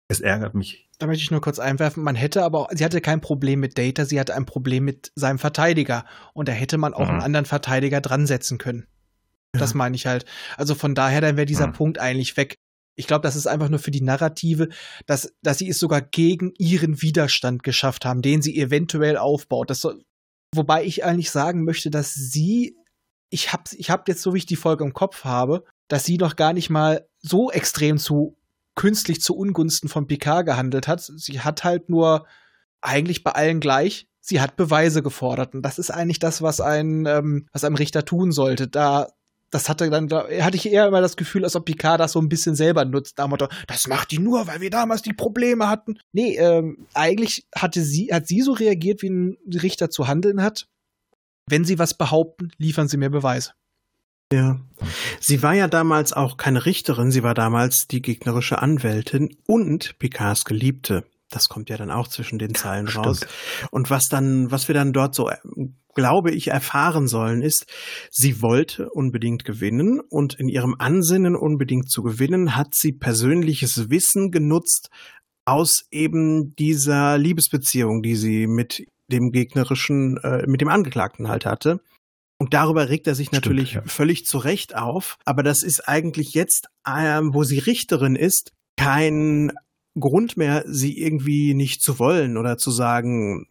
Es 0.09 0.19
ärgert 0.19 0.55
mich. 0.55 0.89
Da 0.97 1.07
möchte 1.07 1.23
ich 1.23 1.31
nur 1.31 1.39
kurz 1.39 1.57
einwerfen, 1.57 2.03
man 2.03 2.15
hätte 2.15 2.43
aber, 2.43 2.67
sie 2.71 2.83
hatte 2.83 2.99
kein 2.99 3.21
Problem 3.21 3.61
mit 3.61 3.77
Data, 3.77 4.03
sie 4.03 4.19
hatte 4.19 4.35
ein 4.35 4.45
Problem 4.45 4.83
mit 4.83 5.13
seinem 5.15 5.39
Verteidiger. 5.39 6.05
Und 6.33 6.49
da 6.49 6.51
hätte 6.51 6.77
man 6.77 6.93
auch 6.93 7.05
mhm. 7.05 7.11
einen 7.11 7.21
anderen 7.21 7.45
Verteidiger 7.45 8.01
dran 8.01 8.27
setzen 8.27 8.57
können. 8.57 8.87
Das 9.53 9.73
meine 9.73 9.95
ich 9.95 10.07
halt. 10.07 10.25
Also 10.57 10.75
von 10.75 10.95
daher, 10.95 11.21
dann 11.21 11.37
wäre 11.37 11.45
dieser 11.45 11.67
mhm. 11.67 11.73
Punkt 11.73 11.99
eigentlich 11.99 12.35
weg. 12.37 12.55
Ich 12.95 13.07
glaube, 13.07 13.23
das 13.23 13.35
ist 13.35 13.47
einfach 13.47 13.69
nur 13.69 13.79
für 13.79 13.91
die 13.91 14.01
Narrative, 14.01 14.69
dass, 15.05 15.33
dass 15.41 15.57
sie 15.57 15.69
es 15.69 15.79
sogar 15.79 16.01
gegen 16.01 16.53
ihren 16.57 17.01
Widerstand 17.01 17.63
geschafft 17.63 18.05
haben, 18.05 18.21
den 18.21 18.41
sie 18.41 18.59
eventuell 18.59 19.17
aufbaut. 19.17 19.69
Das 19.69 19.81
soll, 19.81 20.03
wobei 20.53 20.83
ich 20.83 21.03
eigentlich 21.03 21.31
sagen 21.31 21.63
möchte, 21.63 21.89
dass 21.89 22.13
sie, 22.13 22.75
ich 23.29 23.53
habe 23.53 23.63
ich 23.75 23.89
hab 23.89 24.07
jetzt 24.07 24.21
so, 24.21 24.33
wie 24.33 24.39
ich 24.39 24.45
die 24.45 24.55
Folge 24.55 24.83
im 24.83 24.93
Kopf 24.93 25.23
habe, 25.23 25.63
dass 25.87 26.05
sie 26.05 26.17
noch 26.17 26.35
gar 26.35 26.53
nicht 26.53 26.69
mal 26.69 27.07
so 27.21 27.51
extrem 27.51 27.97
zu 27.97 28.37
künstlich 28.75 29.21
zu 29.21 29.35
Ungunsten 29.35 29.89
von 29.89 30.07
Picard 30.07 30.45
gehandelt 30.45 30.87
hat. 30.87 31.01
Sie 31.01 31.41
hat 31.41 31.63
halt 31.63 31.89
nur 31.89 32.25
eigentlich 32.81 33.23
bei 33.23 33.31
allen 33.31 33.59
gleich. 33.59 34.07
Sie 34.19 34.39
hat 34.39 34.55
Beweise 34.55 35.01
gefordert 35.01 35.55
und 35.55 35.63
das 35.63 35.79
ist 35.79 35.89
eigentlich 35.89 36.19
das, 36.19 36.41
was 36.41 36.61
ein 36.61 37.05
ähm, 37.07 37.47
was 37.51 37.63
einem 37.63 37.75
Richter 37.75 38.05
tun 38.05 38.31
sollte. 38.31 38.67
Da 38.67 39.07
das 39.51 39.69
hatte 39.69 39.89
dann, 39.89 40.07
da 40.07 40.27
hatte 40.41 40.55
ich 40.55 40.65
eher 40.65 40.87
immer 40.87 41.01
das 41.01 41.17
Gefühl, 41.17 41.43
als 41.43 41.55
ob 41.55 41.65
Picard 41.65 41.99
das 41.99 42.13
so 42.13 42.19
ein 42.19 42.29
bisschen 42.29 42.55
selber 42.55 42.85
nutzt. 42.85 43.19
Da 43.19 43.27
Motto, 43.27 43.47
das 43.67 43.87
macht 43.87 44.11
die 44.11 44.19
nur, 44.19 44.47
weil 44.47 44.61
wir 44.61 44.69
damals 44.69 45.01
die 45.01 45.13
Probleme 45.13 45.67
hatten. 45.67 45.99
Nee, 46.13 46.37
ähm, 46.37 46.87
eigentlich 46.93 47.45
hatte 47.53 47.83
sie, 47.83 48.07
hat 48.11 48.27
sie 48.27 48.41
so 48.41 48.53
reagiert, 48.53 49.01
wie 49.01 49.09
ein 49.09 49.37
Richter 49.53 49.89
zu 49.89 50.07
handeln 50.07 50.41
hat. 50.41 50.67
Wenn 51.47 51.65
sie 51.65 51.77
was 51.79 51.93
behaupten, 51.93 52.51
liefern 52.57 52.87
sie 52.87 52.97
mir 52.97 53.09
Beweise. 53.09 53.51
Ja. 54.31 54.61
Sie 55.19 55.43
war 55.43 55.53
ja 55.53 55.67
damals 55.67 56.13
auch 56.13 56.37
keine 56.37 56.65
Richterin, 56.65 57.11
sie 57.11 57.23
war 57.23 57.33
damals 57.33 57.87
die 57.87 58.01
gegnerische 58.01 58.61
Anwältin 58.61 59.35
und 59.45 59.99
Picards 59.99 60.45
Geliebte. 60.45 61.03
Das 61.29 61.49
kommt 61.49 61.69
ja 61.69 61.77
dann 61.77 61.91
auch 61.91 62.07
zwischen 62.07 62.39
den 62.39 62.55
Zeilen 62.55 62.87
Stimmt. 62.87 63.05
raus. 63.05 63.19
Und 63.71 63.89
was 63.89 64.07
dann, 64.07 64.51
was 64.51 64.67
wir 64.67 64.75
dann 64.75 64.93
dort 64.93 65.15
so, 65.15 65.29
glaube 65.93 66.31
ich, 66.31 66.49
erfahren 66.49 67.07
sollen, 67.07 67.41
ist, 67.41 67.65
sie 68.09 68.41
wollte 68.41 68.89
unbedingt 68.89 69.45
gewinnen 69.45 69.99
und 69.99 70.33
in 70.35 70.47
ihrem 70.47 70.75
Ansinnen 70.77 71.35
unbedingt 71.35 71.89
zu 71.89 72.03
gewinnen, 72.03 72.55
hat 72.55 72.75
sie 72.75 72.93
persönliches 72.93 73.89
Wissen 73.89 74.31
genutzt 74.31 74.89
aus 75.45 75.85
eben 75.91 76.55
dieser 76.55 77.17
Liebesbeziehung, 77.17 78.01
die 78.01 78.15
sie 78.15 78.47
mit 78.47 78.85
dem 79.11 79.31
gegnerischen, 79.31 80.17
äh, 80.17 80.45
mit 80.47 80.61
dem 80.61 80.69
Angeklagten 80.69 81.27
halt 81.27 81.45
hatte. 81.45 81.81
Und 82.39 82.53
darüber 82.53 82.89
regt 82.89 83.05
er 83.05 83.13
sich 83.13 83.31
natürlich 83.31 83.71
Stimmt, 83.71 83.85
ja. 83.85 83.91
völlig 83.91 84.25
zu 84.25 84.39
Recht 84.39 84.75
auf. 84.75 85.17
Aber 85.25 85.43
das 85.43 85.61
ist 85.61 85.87
eigentlich 85.87 86.33
jetzt, 86.33 86.69
ähm, 86.87 87.33
wo 87.33 87.43
sie 87.43 87.59
Richterin 87.59 88.15
ist, 88.15 88.51
kein 88.77 89.51
Grund 89.99 90.37
mehr, 90.37 90.63
sie 90.67 90.97
irgendwie 90.97 91.53
nicht 91.53 91.81
zu 91.81 91.99
wollen 91.99 92.37
oder 92.37 92.57
zu 92.57 92.71
sagen, 92.71 93.45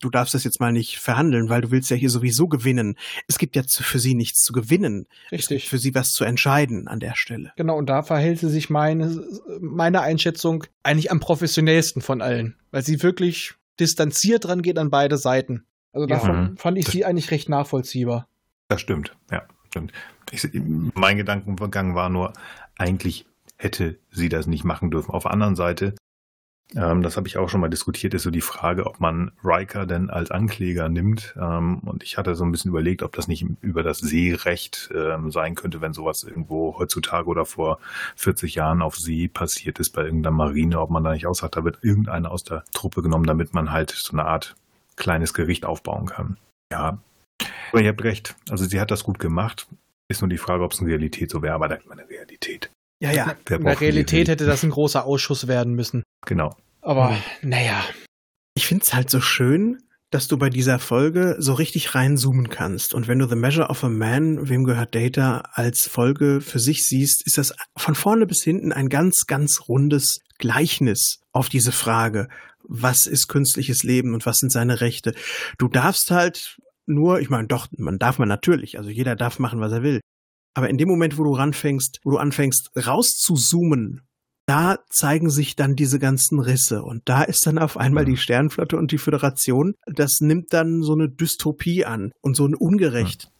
du 0.00 0.10
darfst 0.10 0.34
das 0.34 0.42
jetzt 0.42 0.58
mal 0.58 0.72
nicht 0.72 0.98
verhandeln, 0.98 1.48
weil 1.48 1.60
du 1.60 1.70
willst 1.70 1.90
ja 1.90 1.96
hier 1.96 2.10
sowieso 2.10 2.48
gewinnen. 2.48 2.96
Es 3.28 3.38
gibt 3.38 3.54
ja 3.54 3.62
für 3.66 3.98
sie 4.00 4.14
nichts 4.14 4.42
zu 4.42 4.52
gewinnen. 4.52 5.06
Richtig. 5.30 5.68
für 5.68 5.78
sie 5.78 5.94
was 5.94 6.12
zu 6.12 6.24
entscheiden 6.24 6.88
an 6.88 6.98
der 6.98 7.14
Stelle. 7.14 7.52
Genau, 7.56 7.78
und 7.78 7.88
da 7.88 8.02
verhält 8.02 8.40
sie 8.40 8.48
sich 8.48 8.70
meine, 8.70 9.24
meine 9.60 10.00
Einschätzung 10.00 10.64
eigentlich 10.82 11.12
am 11.12 11.20
professionellsten 11.20 12.02
von 12.02 12.20
allen, 12.20 12.56
weil 12.72 12.82
sie 12.82 13.02
wirklich 13.02 13.54
distanziert 13.78 14.46
dran 14.46 14.62
geht 14.62 14.78
an 14.78 14.90
beide 14.90 15.16
Seiten. 15.16 15.64
Also 15.92 16.06
davon 16.06 16.30
ja. 16.30 16.40
Mhm. 16.40 16.56
fand 16.56 16.78
ich 16.78 16.88
sie 16.88 17.04
eigentlich 17.04 17.30
recht 17.30 17.48
nachvollziehbar. 17.48 18.28
Das 18.68 18.80
stimmt, 18.80 19.16
ja, 19.30 19.44
stimmt. 19.68 19.92
Ich, 20.32 20.48
mein 20.94 21.16
Gedankengang 21.16 21.94
war 21.94 22.08
nur, 22.08 22.32
eigentlich 22.76 23.26
hätte 23.64 23.98
sie 24.10 24.28
das 24.28 24.46
nicht 24.46 24.64
machen 24.64 24.90
dürfen. 24.90 25.10
Auf 25.10 25.24
der 25.24 25.32
anderen 25.32 25.56
Seite, 25.56 25.94
ähm, 26.76 27.02
das 27.02 27.16
habe 27.16 27.26
ich 27.26 27.38
auch 27.38 27.48
schon 27.48 27.60
mal 27.60 27.68
diskutiert, 27.68 28.14
ist 28.14 28.22
so 28.22 28.30
die 28.30 28.40
Frage, 28.40 28.86
ob 28.86 29.00
man 29.00 29.32
Riker 29.42 29.86
denn 29.86 30.10
als 30.10 30.30
Ankläger 30.30 30.88
nimmt. 30.88 31.34
Ähm, 31.40 31.78
und 31.80 32.02
ich 32.02 32.18
hatte 32.18 32.34
so 32.34 32.44
ein 32.44 32.52
bisschen 32.52 32.70
überlegt, 32.70 33.02
ob 33.02 33.12
das 33.12 33.26
nicht 33.26 33.44
über 33.62 33.82
das 33.82 33.98
Seerecht 33.98 34.90
ähm, 34.94 35.30
sein 35.30 35.54
könnte, 35.54 35.80
wenn 35.80 35.94
sowas 35.94 36.22
irgendwo 36.22 36.78
heutzutage 36.78 37.26
oder 37.26 37.46
vor 37.46 37.78
40 38.16 38.54
Jahren 38.54 38.82
auf 38.82 38.96
See 38.96 39.28
passiert 39.28 39.80
ist 39.80 39.90
bei 39.90 40.04
irgendeiner 40.04 40.36
Marine, 40.36 40.80
ob 40.80 40.90
man 40.90 41.02
da 41.02 41.12
nicht 41.12 41.26
aussagt, 41.26 41.56
da 41.56 41.64
wird 41.64 41.78
irgendeiner 41.82 42.30
aus 42.30 42.44
der 42.44 42.64
Truppe 42.72 43.02
genommen, 43.02 43.26
damit 43.26 43.54
man 43.54 43.72
halt 43.72 43.90
so 43.90 44.12
eine 44.12 44.26
Art 44.26 44.54
kleines 44.96 45.34
Gericht 45.34 45.64
aufbauen 45.64 46.06
kann. 46.06 46.36
Ja, 46.70 46.98
aber 47.72 47.82
ihr 47.82 47.88
habt 47.88 48.04
recht. 48.04 48.36
Also 48.50 48.64
sie 48.64 48.80
hat 48.80 48.90
das 48.90 49.04
gut 49.04 49.18
gemacht. 49.18 49.66
Ist 50.08 50.20
nur 50.20 50.28
die 50.28 50.38
Frage, 50.38 50.64
ob 50.64 50.72
es 50.72 50.80
in 50.80 50.86
Realität 50.86 51.30
so 51.30 51.42
wäre, 51.42 51.54
aber 51.54 51.68
da 51.68 51.78
eine 51.90 52.08
Realität. 52.08 52.70
Ja, 53.04 53.12
ja. 53.12 53.36
In 53.50 53.64
der 53.64 53.80
Realität 53.80 54.28
hätte 54.28 54.46
das 54.46 54.62
ein 54.62 54.70
großer 54.70 55.04
Ausschuss 55.04 55.46
werden 55.46 55.74
müssen. 55.74 56.02
Genau. 56.26 56.56
Aber 56.80 57.16
naja. 57.42 57.84
Ich 58.54 58.66
finde 58.66 58.84
es 58.84 58.94
halt 58.94 59.10
so 59.10 59.20
schön, 59.20 59.78
dass 60.10 60.28
du 60.28 60.38
bei 60.38 60.48
dieser 60.48 60.78
Folge 60.78 61.36
so 61.38 61.52
richtig 61.54 61.94
reinzoomen 61.94 62.48
kannst. 62.48 62.94
Und 62.94 63.08
wenn 63.08 63.18
du 63.18 63.28
The 63.28 63.34
Measure 63.34 63.68
of 63.68 63.84
a 63.84 63.88
Man, 63.88 64.48
wem 64.48 64.64
gehört 64.64 64.94
Data, 64.94 65.42
als 65.52 65.86
Folge 65.86 66.40
für 66.40 66.60
sich 66.60 66.86
siehst, 66.86 67.26
ist 67.26 67.36
das 67.36 67.52
von 67.76 67.94
vorne 67.94 68.26
bis 68.26 68.42
hinten 68.42 68.72
ein 68.72 68.88
ganz, 68.88 69.26
ganz 69.26 69.68
rundes 69.68 70.20
Gleichnis 70.38 71.18
auf 71.32 71.48
diese 71.48 71.72
Frage, 71.72 72.28
was 72.62 73.06
ist 73.06 73.28
künstliches 73.28 73.82
Leben 73.82 74.14
und 74.14 74.24
was 74.24 74.38
sind 74.38 74.50
seine 74.50 74.80
Rechte. 74.80 75.14
Du 75.58 75.68
darfst 75.68 76.10
halt 76.10 76.58
nur, 76.86 77.20
ich 77.20 77.28
meine, 77.28 77.48
doch, 77.48 77.66
man 77.76 77.98
darf 77.98 78.18
man 78.18 78.28
natürlich, 78.28 78.78
also 78.78 78.90
jeder 78.90 79.16
darf 79.16 79.38
machen, 79.38 79.60
was 79.60 79.72
er 79.72 79.82
will. 79.82 80.00
Aber 80.54 80.70
in 80.70 80.78
dem 80.78 80.88
Moment, 80.88 81.18
wo 81.18 81.24
du 81.24 81.32
ranfängst, 81.32 82.00
wo 82.04 82.12
du 82.12 82.18
anfängst, 82.18 82.70
rauszuzoomen 82.76 84.02
da 84.46 84.78
zeigen 84.90 85.30
sich 85.30 85.56
dann 85.56 85.74
diese 85.74 85.98
ganzen 85.98 86.38
Risse 86.38 86.82
und 86.82 87.08
da 87.08 87.22
ist 87.22 87.46
dann 87.46 87.58
auf 87.58 87.76
einmal 87.76 88.04
die 88.04 88.12
mhm. 88.12 88.16
Sternflotte 88.18 88.76
und 88.76 88.92
die 88.92 88.98
Föderation, 88.98 89.74
das 89.86 90.20
nimmt 90.20 90.52
dann 90.52 90.82
so 90.82 90.92
eine 90.92 91.08
Dystopie 91.08 91.84
an 91.84 92.12
und 92.20 92.36
so 92.36 92.46
ein 92.46 92.54
Ungerecht. 92.54 93.30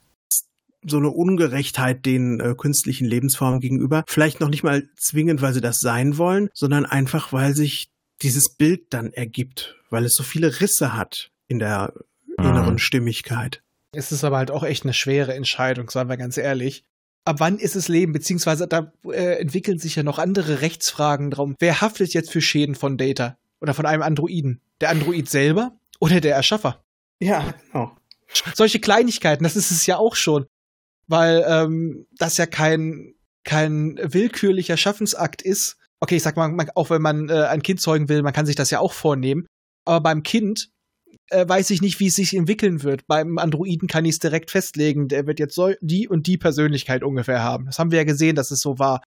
So 0.87 0.99
eine 0.99 1.11
Ungerechtheit 1.11 2.05
den 2.05 2.41
äh, 2.41 2.55
künstlichen 2.55 3.07
Lebensformen 3.07 3.61
gegenüber. 3.61 4.05
Vielleicht 4.07 4.41
noch 4.41 4.51
nicht 4.51 4.63
mal 4.63 4.87
zwingend, 4.99 5.41
weil 5.41 5.55
sie 5.55 5.63
das 5.63 5.79
sein 5.79 6.19
wollen, 6.19 6.51
sondern 6.53 6.85
einfach, 6.85 7.33
weil 7.33 7.55
sich 7.55 7.89
dieses 8.21 8.55
Bild 8.55 8.93
dann 8.93 9.13
ergibt, 9.13 9.77
weil 9.89 10.05
es 10.05 10.15
so 10.15 10.23
viele 10.23 10.61
Risse 10.61 10.95
hat 10.95 11.31
in 11.49 11.59
der 11.59 11.95
inneren 12.37 12.75
mhm. 12.75 12.79
Stimmigkeit. 12.79 13.63
Es 13.93 14.13
ist 14.13 14.25
aber 14.25 14.37
halt 14.37 14.51
auch 14.51 14.63
echt 14.63 14.85
eine 14.85 14.93
schwere 14.93 15.35
Entscheidung, 15.35 15.89
sagen 15.89 16.11
wir 16.11 16.17
ganz 16.17 16.37
ehrlich 16.37 16.85
ab 17.25 17.37
wann 17.39 17.59
ist 17.59 17.77
es 17.77 17.89
Leben? 17.89 18.13
Beziehungsweise 18.13 18.67
da 18.67 18.93
äh, 19.07 19.41
entwickeln 19.41 19.79
sich 19.79 19.97
ja 19.97 20.03
noch 20.03 20.19
andere 20.19 20.61
Rechtsfragen 20.61 21.31
drum. 21.31 21.57
Wer 21.59 21.81
haftet 21.81 22.15
jetzt 22.15 22.31
für 22.31 22.41
Schäden 22.41 22.75
von 22.75 22.97
Data? 22.97 23.37
Oder 23.61 23.75
von 23.75 23.87
einem 23.87 24.03
Androiden? 24.03 24.61
Der 24.81 24.91
Android 24.91 25.29
selber 25.29 25.79
oder 26.01 26.21
der 26.21 26.35
Erschaffer? 26.35 26.83
Ja, 27.21 27.55
genau. 27.73 27.97
Solche 28.55 28.81
Kleinigkeiten, 28.81 29.45
das 29.45 29.57
ist 29.57 29.71
es 29.71 29.87
ja 29.87 29.97
auch 29.97 30.17
schon. 30.17 30.47
Weil 31.07 31.45
ähm, 31.47 32.07
das 32.19 32.37
ja 32.37 32.47
kein, 32.47 33.15
kein 33.45 33.99
willkürlicher 34.03 34.77
Schaffensakt 34.77 35.43
ist. 35.43 35.77
Okay, 36.01 36.17
ich 36.17 36.23
sag 36.23 36.37
mal, 36.37 36.55
auch 36.75 36.91
wenn 36.91 37.03
man 37.03 37.29
äh, 37.29 37.45
ein 37.45 37.63
Kind 37.63 37.81
zeugen 37.81 38.09
will, 38.09 38.23
man 38.23 38.33
kann 38.33 38.47
sich 38.47 38.57
das 38.57 38.71
ja 38.71 38.81
auch 38.81 38.93
vornehmen. 38.93 39.47
Aber 39.87 40.01
beim 40.01 40.23
Kind 40.23 40.71
äh, 41.31 41.49
weiß 41.49 41.71
ich 41.71 41.81
nicht, 41.81 42.01
wie 42.01 42.09
es 42.09 42.17
sich 42.17 42.35
entwickeln 42.35 42.83
wird. 42.83 43.07
Beim 43.07 43.39
Androiden 43.39 43.89
kann 43.89 44.05
ich 44.05 44.13
es 44.13 44.19
direkt 44.19 44.51
festlegen. 44.51 45.09
Der 45.09 45.27
wird 45.27 45.39
jetzt 45.39 45.55
so 45.55 45.73
die 45.81 46.09
und 46.09 46.27
die 46.27 46.39
Persönlichkeit 46.39 47.03
ungefähr 47.03 47.43
haben. 47.43 47.67
Das 47.67 47.79
haben 47.79 47.91
wir 47.91 47.99
ja 47.99 48.05
gesehen, 48.05 48.37
dass 48.37 48.51
es 48.51 48.61
so 48.61 48.79
war. 48.79 49.03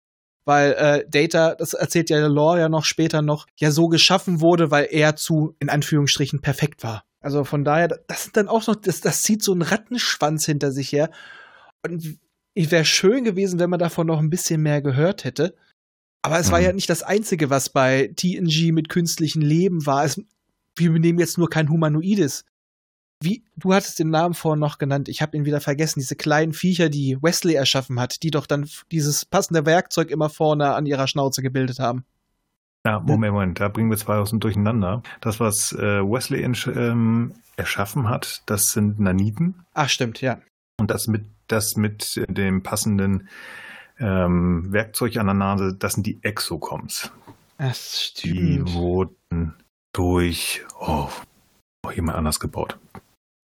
Weil 0.45 0.73
äh, 0.73 1.06
Data, 1.10 1.56
das 1.56 1.73
erzählt 1.73 2.10
ja 2.10 2.26
Lore 2.28 2.60
ja 2.60 2.69
noch 2.69 2.84
später 2.84 3.21
noch, 3.21 3.47
ja 3.58 3.71
so 3.71 3.88
geschaffen 3.88 4.41
wurde, 4.41 4.71
weil 4.71 4.88
er 4.91 5.15
zu, 5.15 5.56
in 5.60 5.69
Anführungsstrichen, 5.69 6.41
perfekt 6.41 6.84
war. 6.84 7.06
Also 7.21 7.45
von 7.45 7.63
daher, 7.63 7.88
das 7.88 8.23
sind 8.23 8.36
dann 8.36 8.49
auch 8.49 8.67
noch, 8.67 8.76
das, 8.76 8.99
das 8.99 9.21
zieht 9.21 9.41
so 9.41 9.54
einen 9.54 9.62
Rattenschwanz 9.62 10.45
hinter 10.45 10.73
sich 10.73 10.91
her. 10.91 11.10
Und 11.82 12.19
es 12.56 12.71
wäre 12.71 12.86
schön 12.86 13.23
gewesen, 13.23 13.60
wenn 13.60 13.69
man 13.69 13.80
davon 13.80 14.08
noch 14.08 14.19
ein 14.19 14.30
bisschen 14.30 14.62
mehr 14.62 14.82
gehört 14.82 15.23
hätte. 15.23 15.56
Aber 16.21 16.39
es 16.39 16.47
mhm. 16.47 16.52
war 16.52 16.60
ja 16.60 16.73
nicht 16.73 16.89
das 16.89 17.04
Einzige, 17.04 17.49
was 17.49 17.69
bei 17.69 18.13
TNG 18.15 18.71
mit 18.73 18.89
künstlichem 18.89 19.41
Leben 19.41 19.86
war. 19.86 20.04
Es, 20.04 20.21
wir 20.75 20.91
nehmen 20.91 21.19
jetzt 21.19 21.38
nur 21.38 21.49
kein 21.49 21.69
Humanoides. 21.69 22.45
Wie, 23.21 23.45
du 23.55 23.73
hattest 23.73 23.99
den 23.99 24.09
Namen 24.09 24.33
vorhin 24.33 24.59
noch 24.59 24.77
genannt, 24.77 25.07
ich 25.07 25.21
habe 25.21 25.38
ihn 25.38 25.45
wieder 25.45 25.62
vergessen, 25.62 25.99
diese 25.99 26.17
kleinen 26.17 26.51
Viecher, 26.51 26.89
die 26.89 27.17
Wesley 27.21 27.53
erschaffen 27.53 27.99
hat, 27.99 28.21
die 28.21 28.31
doch 28.31 28.45
dann 28.45 28.69
dieses 28.91 29.23
passende 29.23 29.65
Werkzeug 29.65 30.12
immer 30.12 30.29
vorne 30.29 30.75
an 30.75 30.86
ihrer 30.86 31.07
Schnauze 31.07 31.41
gebildet 31.41 31.79
haben. 31.79 32.03
Ja, 32.86 32.99
Moment, 32.99 33.33
Moment, 33.33 33.59
da 33.62 33.69
bringen 33.69 33.89
wir 33.89 33.97
zwei 33.97 34.17
aus 34.17 34.31
dem 34.31 34.41
Durcheinander. 34.41 35.03
Das, 35.21 35.39
was 35.39 35.71
äh, 35.71 36.01
Wesley 36.01 36.43
ähm, 36.43 37.33
erschaffen 37.55 38.09
hat, 38.09 38.43
das 38.45 38.71
sind 38.71 38.99
Naniten. 38.99 39.63
Ach, 39.73 39.88
stimmt, 39.88 40.19
ja. 40.19 40.41
Und 40.77 40.91
das 40.91 41.07
mit, 41.07 41.23
das 41.47 41.77
mit 41.77 42.21
dem 42.27 42.62
passenden 42.62 43.29
ähm, 43.99 44.73
Werkzeug 44.73 45.15
an 45.15 45.27
der 45.27 45.36
Nase, 45.36 45.75
das 45.77 45.93
sind 45.93 46.05
die 46.05 46.19
Exocoms. 46.23 47.09
Das 47.57 48.01
stimmt. 48.01 48.36
Die 48.36 48.73
wurden 48.73 49.53
durch, 49.93 50.62
oh, 50.79 51.08
oh 51.86 51.91
jemand 51.91 52.17
anders 52.17 52.39
gebaut. 52.39 52.77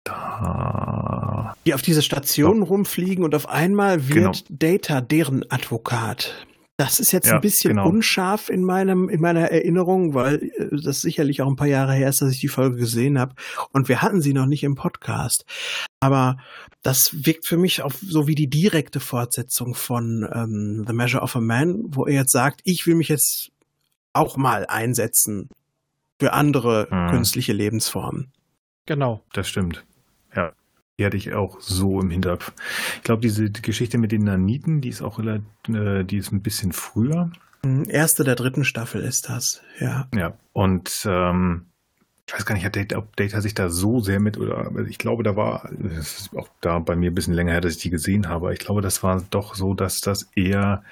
Da. 0.05 1.55
Die 1.65 1.73
auf 1.73 1.81
diese 1.81 2.03
Station 2.03 2.61
oh. 2.61 2.65
rumfliegen 2.65 3.23
und 3.23 3.33
auf 3.33 3.49
einmal 3.49 4.07
wird 4.07 4.45
genau. 4.47 4.49
Data 4.49 5.01
deren 5.01 5.49
Advokat. 5.51 6.45
Das 6.77 6.99
ist 6.99 7.13
jetzt 7.13 7.27
ja, 7.27 7.35
ein 7.35 7.41
bisschen 7.41 7.69
genau. 7.69 7.87
unscharf 7.87 8.49
in 8.49 8.63
meinem 8.63 9.07
in 9.07 9.21
meiner 9.21 9.49
Erinnerung, 9.49 10.13
weil 10.13 10.51
äh, 10.57 10.67
das 10.83 11.01
sicherlich 11.01 11.41
auch 11.41 11.47
ein 11.47 11.55
paar 11.55 11.67
Jahre 11.67 11.93
her 11.93 12.09
ist, 12.09 12.21
dass 12.21 12.33
ich 12.33 12.41
die 12.41 12.49
Folge 12.49 12.75
gesehen 12.75 13.17
habe 13.17 13.33
und 13.71 13.87
wir 13.87 14.01
hatten 14.01 14.21
sie 14.21 14.33
noch 14.33 14.45
nicht 14.45 14.63
im 14.63 14.75
Podcast. 14.75 15.45
Aber 16.01 16.37
das 16.83 17.25
wirkt 17.25 17.47
für 17.47 17.57
mich 17.57 17.81
auch 17.81 17.93
so 17.93 18.27
wie 18.27 18.35
die 18.35 18.49
direkte 18.49 18.99
Fortsetzung 18.99 19.73
von 19.73 20.29
ähm, 20.31 20.83
The 20.85 20.93
Measure 20.93 21.23
of 21.23 21.35
a 21.35 21.41
Man, 21.41 21.81
wo 21.87 22.05
er 22.05 22.13
jetzt 22.13 22.33
sagt, 22.33 22.59
ich 22.65 22.85
will 22.85 22.95
mich 22.95 23.07
jetzt 23.07 23.51
auch 24.13 24.37
mal 24.37 24.65
einsetzen 24.67 25.49
für 26.19 26.33
andere 26.33 26.87
mhm. 26.89 27.09
künstliche 27.09 27.53
Lebensformen. 27.53 28.31
Genau. 28.85 29.23
Das 29.33 29.47
stimmt. 29.47 29.83
Ja. 30.35 30.53
Die 30.97 31.05
hatte 31.05 31.17
ich 31.17 31.33
auch 31.33 31.59
so 31.59 31.99
im 31.99 32.09
Hinterkopf. 32.09 32.53
Ich 32.97 33.03
glaube, 33.03 33.21
diese 33.21 33.49
die 33.49 33.61
Geschichte 33.61 33.97
mit 33.97 34.11
den 34.11 34.23
Naniten, 34.23 34.81
die 34.81 34.89
ist 34.89 35.01
auch 35.01 35.19
äh, 35.19 35.41
die 36.03 36.17
ist 36.17 36.31
ein 36.31 36.41
bisschen 36.41 36.71
früher. 36.71 37.31
Mhm, 37.63 37.85
erste 37.89 38.23
der 38.23 38.35
dritten 38.35 38.63
Staffel 38.63 39.01
ist 39.01 39.27
das, 39.29 39.61
ja. 39.79 40.07
Ja. 40.15 40.37
Und 40.53 41.05
ähm, 41.09 41.65
ich 42.27 42.33
weiß 42.33 42.45
gar 42.45 42.55
nicht, 42.55 42.65
hat 42.65 42.75
Data, 42.75 42.97
ob 42.97 43.15
Data 43.15 43.41
sich 43.41 43.53
da 43.53 43.69
so 43.69 43.99
sehr 43.99 44.19
mit 44.19 44.37
oder 44.37 44.71
ich 44.87 44.97
glaube, 44.97 45.23
da 45.23 45.35
war 45.35 45.69
es 45.83 46.19
ist 46.19 46.35
auch 46.35 46.47
da 46.61 46.79
bei 46.79 46.95
mir 46.95 47.11
ein 47.11 47.15
bisschen 47.15 47.33
länger 47.33 47.51
her, 47.51 47.61
dass 47.61 47.73
ich 47.73 47.81
die 47.81 47.89
gesehen 47.89 48.29
habe. 48.29 48.53
Ich 48.53 48.59
glaube, 48.59 48.81
das 48.81 49.03
war 49.03 49.21
doch 49.29 49.55
so, 49.55 49.73
dass 49.73 50.01
das 50.01 50.29
eher 50.35 50.83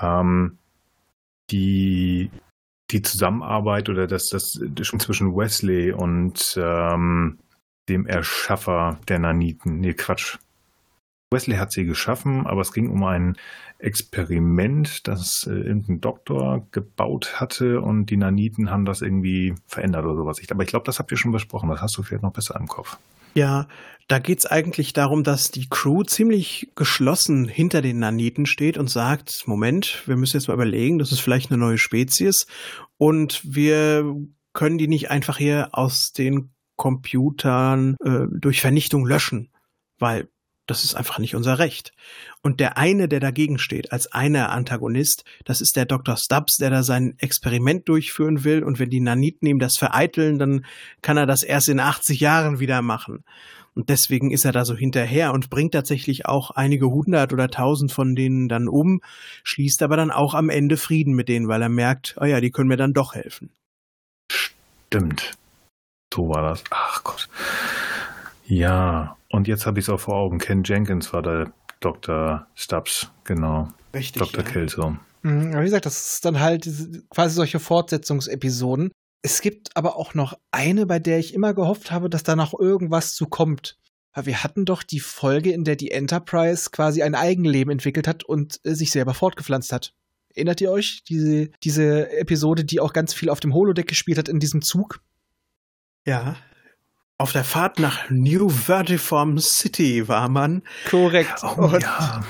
ähm, 0.00 0.58
die 1.50 2.30
die 2.90 3.02
Zusammenarbeit 3.02 3.88
oder 3.88 4.06
das, 4.06 4.28
das 4.28 4.52
zwischen 4.98 5.34
Wesley 5.36 5.92
und 5.92 6.58
ähm, 6.60 7.38
dem 7.88 8.06
Erschaffer 8.06 8.98
der 9.08 9.18
Naniten. 9.18 9.80
Nee, 9.80 9.94
Quatsch. 9.94 10.38
Wesley 11.32 11.56
hat 11.56 11.72
sie 11.72 11.84
geschaffen, 11.84 12.46
aber 12.46 12.60
es 12.60 12.72
ging 12.72 12.88
um 12.88 13.02
ein 13.02 13.36
Experiment, 13.78 15.06
das 15.08 15.46
äh, 15.46 15.54
irgendein 15.54 16.00
Doktor 16.00 16.66
gebaut 16.70 17.40
hatte 17.40 17.80
und 17.80 18.06
die 18.06 18.16
Naniten 18.16 18.70
haben 18.70 18.84
das 18.84 19.02
irgendwie 19.02 19.54
verändert 19.66 20.04
oder 20.04 20.14
sowas. 20.14 20.40
Aber 20.50 20.62
ich 20.62 20.68
glaube, 20.68 20.86
das 20.86 20.98
habt 20.98 21.10
ihr 21.10 21.18
schon 21.18 21.32
besprochen. 21.32 21.68
Das 21.68 21.82
hast 21.82 21.96
du 21.96 22.02
vielleicht 22.02 22.22
noch 22.22 22.32
besser 22.32 22.56
im 22.58 22.68
Kopf. 22.68 22.96
Ja, 23.36 23.68
da 24.08 24.18
geht's 24.18 24.46
eigentlich 24.46 24.94
darum, 24.94 25.22
dass 25.22 25.50
die 25.50 25.68
Crew 25.68 26.04
ziemlich 26.04 26.72
geschlossen 26.74 27.46
hinter 27.46 27.82
den 27.82 27.98
Naniten 27.98 28.46
steht 28.46 28.78
und 28.78 28.88
sagt, 28.88 29.46
Moment, 29.46 30.04
wir 30.06 30.16
müssen 30.16 30.38
jetzt 30.38 30.48
mal 30.48 30.54
überlegen, 30.54 30.98
das 30.98 31.12
ist 31.12 31.20
vielleicht 31.20 31.50
eine 31.50 31.58
neue 31.58 31.76
Spezies 31.76 32.46
und 32.96 33.42
wir 33.44 34.16
können 34.54 34.78
die 34.78 34.88
nicht 34.88 35.10
einfach 35.10 35.36
hier 35.36 35.68
aus 35.72 36.12
den 36.12 36.54
Computern 36.76 37.96
äh, 38.02 38.26
durch 38.30 38.62
Vernichtung 38.62 39.04
löschen, 39.04 39.50
weil 39.98 40.30
das 40.66 40.84
ist 40.84 40.94
einfach 40.94 41.18
nicht 41.18 41.34
unser 41.34 41.58
Recht. 41.58 41.92
Und 42.42 42.60
der 42.60 42.76
eine, 42.76 43.08
der 43.08 43.20
dagegen 43.20 43.58
steht, 43.58 43.92
als 43.92 44.12
einer 44.12 44.50
Antagonist, 44.50 45.24
das 45.44 45.60
ist 45.60 45.76
der 45.76 45.86
Dr. 45.86 46.16
Stubbs, 46.16 46.56
der 46.56 46.70
da 46.70 46.82
sein 46.82 47.14
Experiment 47.18 47.88
durchführen 47.88 48.44
will. 48.44 48.62
Und 48.62 48.78
wenn 48.78 48.90
die 48.90 49.00
Naniten 49.00 49.46
ihm 49.46 49.58
das 49.58 49.76
vereiteln, 49.76 50.38
dann 50.38 50.66
kann 51.02 51.16
er 51.16 51.26
das 51.26 51.42
erst 51.42 51.68
in 51.68 51.80
80 51.80 52.20
Jahren 52.20 52.58
wieder 52.58 52.82
machen. 52.82 53.24
Und 53.74 53.90
deswegen 53.90 54.30
ist 54.30 54.46
er 54.46 54.52
da 54.52 54.64
so 54.64 54.74
hinterher 54.74 55.34
und 55.34 55.50
bringt 55.50 55.74
tatsächlich 55.74 56.24
auch 56.24 56.50
einige 56.50 56.86
hundert 56.86 57.34
oder 57.34 57.48
tausend 57.48 57.92
von 57.92 58.14
denen 58.14 58.48
dann 58.48 58.68
um, 58.68 59.02
schließt 59.44 59.82
aber 59.82 59.98
dann 59.98 60.10
auch 60.10 60.32
am 60.32 60.48
Ende 60.48 60.78
Frieden 60.78 61.14
mit 61.14 61.28
denen, 61.28 61.46
weil 61.46 61.60
er 61.60 61.68
merkt, 61.68 62.16
oh 62.18 62.24
ja, 62.24 62.40
die 62.40 62.50
können 62.50 62.68
mir 62.68 62.78
dann 62.78 62.94
doch 62.94 63.14
helfen. 63.14 63.50
Stimmt. 64.32 65.32
So 66.12 66.30
war 66.30 66.42
das. 66.42 66.64
Ach 66.70 67.04
Gott. 67.04 67.28
Ja, 68.46 69.16
und 69.30 69.48
jetzt 69.48 69.66
habe 69.66 69.78
ich 69.78 69.86
es 69.86 69.88
auch 69.88 70.00
vor 70.00 70.14
Augen. 70.14 70.38
Ken 70.38 70.62
Jenkins 70.64 71.12
war 71.12 71.22
der 71.22 71.52
Dr. 71.80 72.46
Stubbs, 72.54 73.10
genau. 73.24 73.68
Richtig. 73.94 74.22
Dr. 74.22 74.44
Ja. 74.44 74.50
Kelso. 74.50 74.96
Mhm, 75.22 75.58
wie 75.58 75.64
gesagt, 75.64 75.86
das 75.86 76.14
ist 76.14 76.24
dann 76.24 76.40
halt 76.40 76.68
quasi 77.10 77.34
solche 77.34 77.58
Fortsetzungsepisoden. 77.58 78.92
Es 79.22 79.40
gibt 79.40 79.76
aber 79.76 79.96
auch 79.96 80.14
noch 80.14 80.38
eine, 80.52 80.86
bei 80.86 80.98
der 80.98 81.18
ich 81.18 81.34
immer 81.34 81.52
gehofft 81.52 81.90
habe, 81.90 82.08
dass 82.08 82.22
da 82.22 82.36
noch 82.36 82.58
irgendwas 82.58 83.14
zu 83.14 83.26
kommt. 83.26 83.78
Weil 84.14 84.26
wir 84.26 84.44
hatten 84.44 84.64
doch 84.64 84.82
die 84.82 85.00
Folge, 85.00 85.50
in 85.50 85.64
der 85.64 85.76
die 85.76 85.90
Enterprise 85.90 86.70
quasi 86.70 87.02
ein 87.02 87.14
Eigenleben 87.14 87.72
entwickelt 87.72 88.06
hat 88.06 88.24
und 88.24 88.60
äh, 88.64 88.74
sich 88.74 88.92
selber 88.92 89.14
fortgepflanzt 89.14 89.72
hat. 89.72 89.94
Erinnert 90.34 90.60
ihr 90.60 90.70
euch? 90.70 91.02
Diese, 91.04 91.50
diese 91.64 92.10
Episode, 92.12 92.64
die 92.64 92.80
auch 92.80 92.92
ganz 92.92 93.12
viel 93.12 93.30
auf 93.30 93.40
dem 93.40 93.52
Holodeck 93.52 93.88
gespielt 93.88 94.18
hat 94.18 94.28
in 94.28 94.38
diesem 94.38 94.62
Zug? 94.62 95.00
Ja. 96.06 96.36
Auf 97.18 97.32
der 97.32 97.44
Fahrt 97.44 97.78
nach 97.78 98.10
New 98.10 98.48
Vertiform 98.50 99.38
City 99.38 100.06
war 100.06 100.28
man. 100.28 100.62
Korrekt. 100.90 101.42
Oh, 101.42 101.62
und 101.62 101.82
ja. 101.82 102.22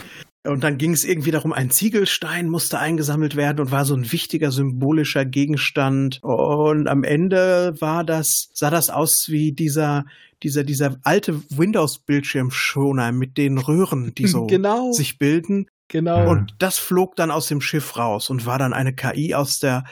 Und 0.44 0.62
dann 0.62 0.78
ging 0.78 0.92
es 0.92 1.02
irgendwie 1.04 1.32
darum, 1.32 1.52
ein 1.52 1.70
Ziegelstein 1.70 2.48
musste 2.48 2.78
eingesammelt 2.78 3.34
werden 3.34 3.58
und 3.58 3.72
war 3.72 3.84
so 3.84 3.96
ein 3.96 4.12
wichtiger 4.12 4.52
symbolischer 4.52 5.24
Gegenstand. 5.24 6.20
Und 6.22 6.86
am 6.86 7.02
Ende 7.02 7.74
war 7.80 8.04
das, 8.04 8.48
sah 8.54 8.70
das 8.70 8.88
aus 8.88 9.24
wie 9.26 9.50
dieser, 9.50 10.04
dieser, 10.44 10.62
dieser 10.62 10.98
alte 11.02 11.42
Windows-Bildschirmschoner 11.50 13.10
mit 13.10 13.36
den 13.38 13.58
Röhren, 13.58 14.14
die 14.14 14.26
so 14.28 14.46
Genau. 14.46 14.92
sich 14.92 15.18
bilden. 15.18 15.66
Genau. 15.88 16.30
Und 16.30 16.54
das 16.60 16.78
flog 16.78 17.16
dann 17.16 17.32
aus 17.32 17.48
dem 17.48 17.60
Schiff 17.60 17.96
raus 17.96 18.30
und 18.30 18.46
war 18.46 18.60
dann 18.60 18.72
eine 18.72 18.94
KI 18.94 19.34
aus 19.34 19.58
der, 19.58 19.82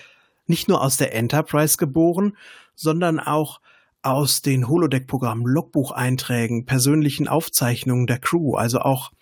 nicht 0.46 0.68
nur 0.68 0.82
aus 0.82 0.96
der 0.96 1.14
Enterprise 1.16 1.76
geboren, 1.78 2.36
sondern 2.76 3.18
auch 3.18 3.60
aus 4.04 4.42
den 4.42 4.68
Holodeck-Programmen, 4.68 5.46
Logbucheinträgen, 5.46 6.66
persönlichen 6.66 7.28
Aufzeichnungen 7.28 8.06
der 8.06 8.18
Crew, 8.18 8.54
also 8.54 8.80
auch 8.80 9.12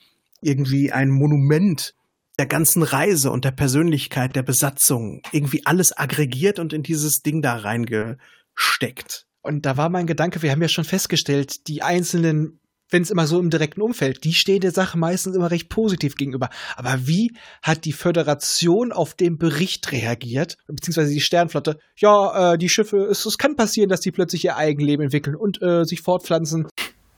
irgendwie 0.40 0.92
ein 0.92 1.08
Monument 1.08 1.94
der 2.38 2.46
ganzen 2.46 2.82
Reise 2.82 3.30
und 3.30 3.44
der 3.44 3.52
Persönlichkeit 3.52 4.34
der 4.34 4.42
Besatzung, 4.42 5.22
irgendwie 5.32 5.64
alles 5.66 5.96
aggregiert 5.96 6.58
und 6.58 6.72
in 6.72 6.82
dieses 6.82 7.22
Ding 7.22 7.42
da 7.42 7.56
reingesteckt. 7.56 9.26
Und 9.42 9.66
da 9.66 9.76
war 9.76 9.88
mein 9.88 10.06
Gedanke, 10.06 10.42
wir 10.42 10.50
haben 10.50 10.62
ja 10.62 10.68
schon 10.68 10.84
festgestellt, 10.84 11.68
die 11.68 11.82
einzelnen, 11.82 12.60
wenn 12.92 13.02
es 13.02 13.10
immer 13.10 13.26
so 13.26 13.40
im 13.40 13.50
direkten 13.50 13.80
Umfeld, 13.80 14.24
die 14.24 14.34
stehen 14.34 14.60
der 14.60 14.70
Sache 14.70 14.98
meistens 14.98 15.34
immer 15.34 15.50
recht 15.50 15.68
positiv 15.68 16.14
gegenüber. 16.16 16.50
Aber 16.76 17.06
wie 17.06 17.32
hat 17.62 17.84
die 17.84 17.92
Föderation 17.92 18.92
auf 18.92 19.14
den 19.14 19.38
Bericht 19.38 19.90
reagiert, 19.92 20.58
beziehungsweise 20.66 21.12
die 21.12 21.20
Sternflotte? 21.20 21.78
Ja, 21.96 22.52
äh, 22.52 22.58
die 22.58 22.68
Schiffe, 22.68 22.98
es, 22.98 23.24
es 23.24 23.38
kann 23.38 23.56
passieren, 23.56 23.88
dass 23.88 24.00
die 24.00 24.12
plötzlich 24.12 24.44
ihr 24.44 24.56
Eigenleben 24.56 25.04
entwickeln 25.04 25.36
und 25.36 25.60
äh, 25.62 25.84
sich 25.84 26.02
fortpflanzen. 26.02 26.68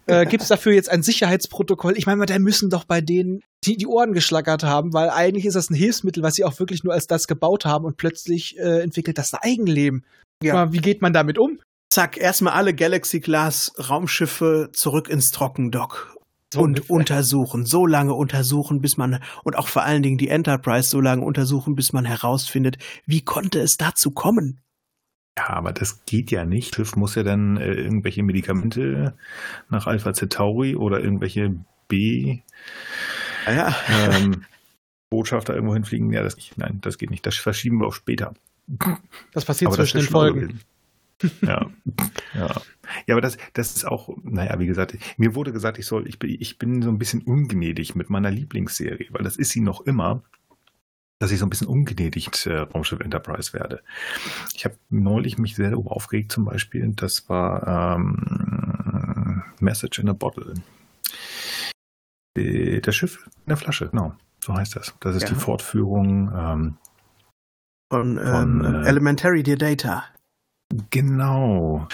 Äh, 0.06 0.26
Gibt 0.30 0.42
es 0.42 0.48
dafür 0.48 0.72
jetzt 0.72 0.90
ein 0.90 1.02
Sicherheitsprotokoll? 1.02 1.96
Ich 1.96 2.06
meine, 2.06 2.24
da 2.26 2.38
müssen 2.38 2.70
doch 2.70 2.84
bei 2.84 3.00
denen 3.00 3.40
die, 3.64 3.76
die 3.76 3.86
Ohren 3.86 4.12
geschlackert 4.12 4.62
haben, 4.62 4.92
weil 4.92 5.10
eigentlich 5.10 5.46
ist 5.46 5.54
das 5.54 5.70
ein 5.70 5.74
Hilfsmittel, 5.74 6.22
was 6.22 6.34
sie 6.34 6.44
auch 6.44 6.58
wirklich 6.58 6.84
nur 6.84 6.92
als 6.92 7.06
das 7.06 7.26
gebaut 7.26 7.64
haben 7.64 7.84
und 7.84 7.96
plötzlich 7.96 8.58
äh, 8.58 8.82
entwickelt 8.82 9.18
das 9.18 9.32
ein 9.34 9.40
Eigenleben. 9.42 10.04
Ja. 10.42 10.54
Mal, 10.54 10.72
Wie 10.72 10.78
geht 10.78 11.02
man 11.02 11.12
damit 11.12 11.38
um? 11.38 11.58
Zack, 11.94 12.16
erstmal 12.16 12.54
alle 12.54 12.74
Galaxy-Class-Raumschiffe 12.74 14.70
zurück 14.72 15.08
ins 15.08 15.30
Trockendock. 15.30 16.16
So 16.52 16.58
und 16.58 16.70
ungefähr. 16.70 16.96
untersuchen, 16.96 17.66
so 17.66 17.86
lange 17.86 18.14
untersuchen, 18.14 18.80
bis 18.80 18.96
man, 18.96 19.22
und 19.44 19.54
auch 19.54 19.68
vor 19.68 19.84
allen 19.84 20.02
Dingen 20.02 20.18
die 20.18 20.26
Enterprise 20.26 20.88
so 20.88 21.00
lange 21.00 21.24
untersuchen, 21.24 21.76
bis 21.76 21.92
man 21.92 22.04
herausfindet, 22.04 22.78
wie 23.06 23.20
konnte 23.20 23.60
es 23.60 23.76
dazu 23.76 24.10
kommen? 24.10 24.60
Ja, 25.38 25.50
aber 25.50 25.72
das 25.72 26.04
geht 26.04 26.32
ja 26.32 26.44
nicht. 26.44 26.74
Schiff 26.74 26.96
muss 26.96 27.14
ja 27.14 27.22
dann 27.22 27.58
äh, 27.58 27.74
irgendwelche 27.74 28.24
Medikamente 28.24 29.14
nach 29.70 29.86
Alpha 29.86 30.12
Centauri 30.14 30.74
oder 30.74 30.98
irgendwelche 30.98 31.54
B 31.86 32.40
Ja, 33.46 33.72
ähm, 33.88 34.44
Botschafter 35.10 35.54
irgendwo 35.54 35.74
hinfliegen. 35.74 36.12
Ja, 36.12 36.24
das 36.24 36.36
nein, 36.56 36.80
das 36.80 36.98
geht 36.98 37.12
nicht. 37.12 37.24
Das 37.24 37.36
verschieben 37.36 37.78
wir 37.78 37.86
auf 37.86 37.94
später. 37.94 38.34
Das 39.32 39.44
passiert 39.44 39.68
aber 39.68 39.76
das 39.76 39.90
zwischen 39.90 39.98
ist 39.98 40.08
den 40.08 40.12
Folgen. 40.12 40.60
Ja, 41.42 41.70
ja. 42.34 42.60
Ja, 43.06 43.14
aber 43.14 43.20
das, 43.20 43.38
das 43.54 43.76
ist 43.76 43.86
auch, 43.86 44.10
naja, 44.22 44.58
wie 44.58 44.66
gesagt, 44.66 44.96
mir 45.16 45.34
wurde 45.34 45.52
gesagt, 45.52 45.78
ich 45.78 45.86
soll, 45.86 46.06
ich 46.06 46.18
bin, 46.18 46.36
ich 46.38 46.58
bin 46.58 46.82
so 46.82 46.90
ein 46.90 46.98
bisschen 46.98 47.22
ungnädig 47.22 47.94
mit 47.94 48.10
meiner 48.10 48.30
Lieblingsserie, 48.30 49.08
weil 49.10 49.22
das 49.24 49.36
ist 49.36 49.50
sie 49.50 49.60
noch 49.60 49.80
immer, 49.82 50.22
dass 51.20 51.30
ich 51.30 51.38
so 51.38 51.46
ein 51.46 51.50
bisschen 51.50 51.68
ungnädig 51.68 52.26
mit 52.26 52.46
äh, 52.46 52.58
Raumschiff 52.58 53.00
Enterprise 53.00 53.52
werde. 53.54 53.82
Ich 54.54 54.64
habe 54.66 54.76
neulich 54.90 55.38
mich 55.38 55.54
sehr 55.56 55.70
darüber 55.70 55.92
aufgeregt, 55.92 56.32
zum 56.32 56.44
Beispiel, 56.44 56.92
das 56.94 57.28
war 57.30 57.96
ähm, 57.96 59.42
Message 59.60 60.00
in 60.00 60.10
a 60.10 60.12
Bottle. 60.12 60.52
Äh, 62.36 62.80
Das 62.80 62.94
Schiff 62.96 63.24
in 63.26 63.48
der 63.48 63.56
Flasche, 63.56 63.88
genau. 63.88 64.14
So 64.44 64.54
heißt 64.54 64.76
das. 64.76 64.94
Das 65.00 65.16
ist 65.16 65.22
Ja. 65.22 65.28
die 65.30 65.34
Fortführung 65.36 66.30
ähm, 66.36 66.76
von, 67.90 68.18
Von, 68.18 68.64
ähm, 68.64 68.82
äh, 68.82 68.86
Elementary 68.88 69.42
Dear 69.42 69.56
Data. 69.56 70.04
Genau. 70.90 71.88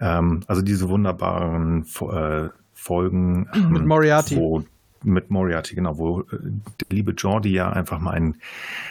Ähm, 0.00 0.42
also 0.46 0.62
diese 0.62 0.88
wunderbaren 0.88 1.84
äh, 1.84 2.48
Folgen 2.72 3.48
ähm, 3.54 3.72
Mit 3.72 3.86
Moriarty. 3.86 4.36
Wo, 4.36 4.64
mit 5.02 5.30
Moriarty, 5.30 5.74
genau, 5.74 5.98
wo 5.98 6.22
äh, 6.22 6.26
der 6.32 6.86
liebe 6.90 7.12
Jordi 7.12 7.50
ja 7.50 7.70
einfach 7.70 7.98
mal 7.98 8.12
einen, 8.12 8.36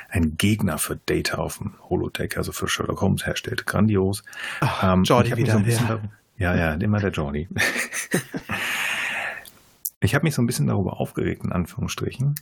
einen 0.09 0.37
Gegner 0.37 0.77
für 0.77 0.97
Data 1.05 1.37
auf 1.37 1.57
dem 1.57 1.73
Holodeck, 1.89 2.37
also 2.37 2.51
für 2.51 2.67
Sherlock 2.67 3.01
Holmes 3.01 3.25
herstellt. 3.25 3.65
Grandios. 3.65 4.23
Ach, 4.61 4.93
Ähm, 4.93 5.03
Jordi 5.03 5.35
wieder, 5.35 5.53
so 5.53 5.59
bisschen 5.59 6.09
ja. 6.37 6.55
ja, 6.55 6.55
ja, 6.55 6.73
immer 6.73 6.99
der 6.99 7.11
Jordi. 7.11 7.47
ich 9.99 10.15
habe 10.15 10.23
mich 10.23 10.33
so 10.33 10.41
ein 10.41 10.47
bisschen 10.47 10.67
darüber 10.67 10.99
aufgeregt, 10.99 11.43
in 11.43 11.51
Anführungsstrichen, 11.51 12.35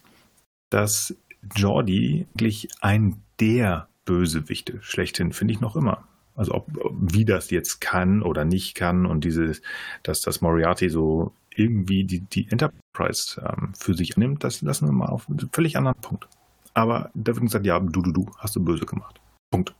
dass 0.70 1.16
Jordi 1.56 2.28
eigentlich 2.34 2.70
ein 2.82 3.22
der 3.40 3.90
Bösewichte 4.06 4.80
schlechthin, 4.82 5.34
finde 5.34 5.54
ich 5.54 5.60
noch 5.60 5.76
immer. 5.76 6.08
Also 6.38 6.54
ob, 6.54 6.68
wie 6.94 7.26
das 7.26 7.50
jetzt 7.50 7.82
kann 7.82 8.22
oder 8.22 8.46
nicht 8.46 8.76
kann 8.76 9.06
und 9.06 9.26
dieses, 9.26 9.62
dass 10.04 10.22
das 10.22 10.42
Moriarty 10.42 10.90
so 10.90 11.34
irgendwie 11.56 12.04
die, 12.04 12.20
die 12.22 12.48
Enterprise 12.50 13.42
ähm, 13.42 13.74
für 13.78 13.96
sich 13.96 14.16
annimmt, 14.16 14.44
das 14.44 14.62
lassen 14.62 14.88
wir 14.88 14.94
mal 14.94 15.08
auf 15.08 15.28
einen 15.28 15.50
völlig 15.52 15.78
anderen 15.78 16.00
Punkt. 16.00 16.28
Aber 16.74 17.10
da 17.16 17.34
wird 17.34 17.42
gesagt, 17.46 17.66
ja, 17.66 17.80
du, 17.80 18.02
du, 18.04 18.12
du, 18.12 18.32
hast 18.38 18.56
du 18.56 18.64
böse 18.64 18.86
gemacht. 18.86 19.20
Punkt. 19.52 19.74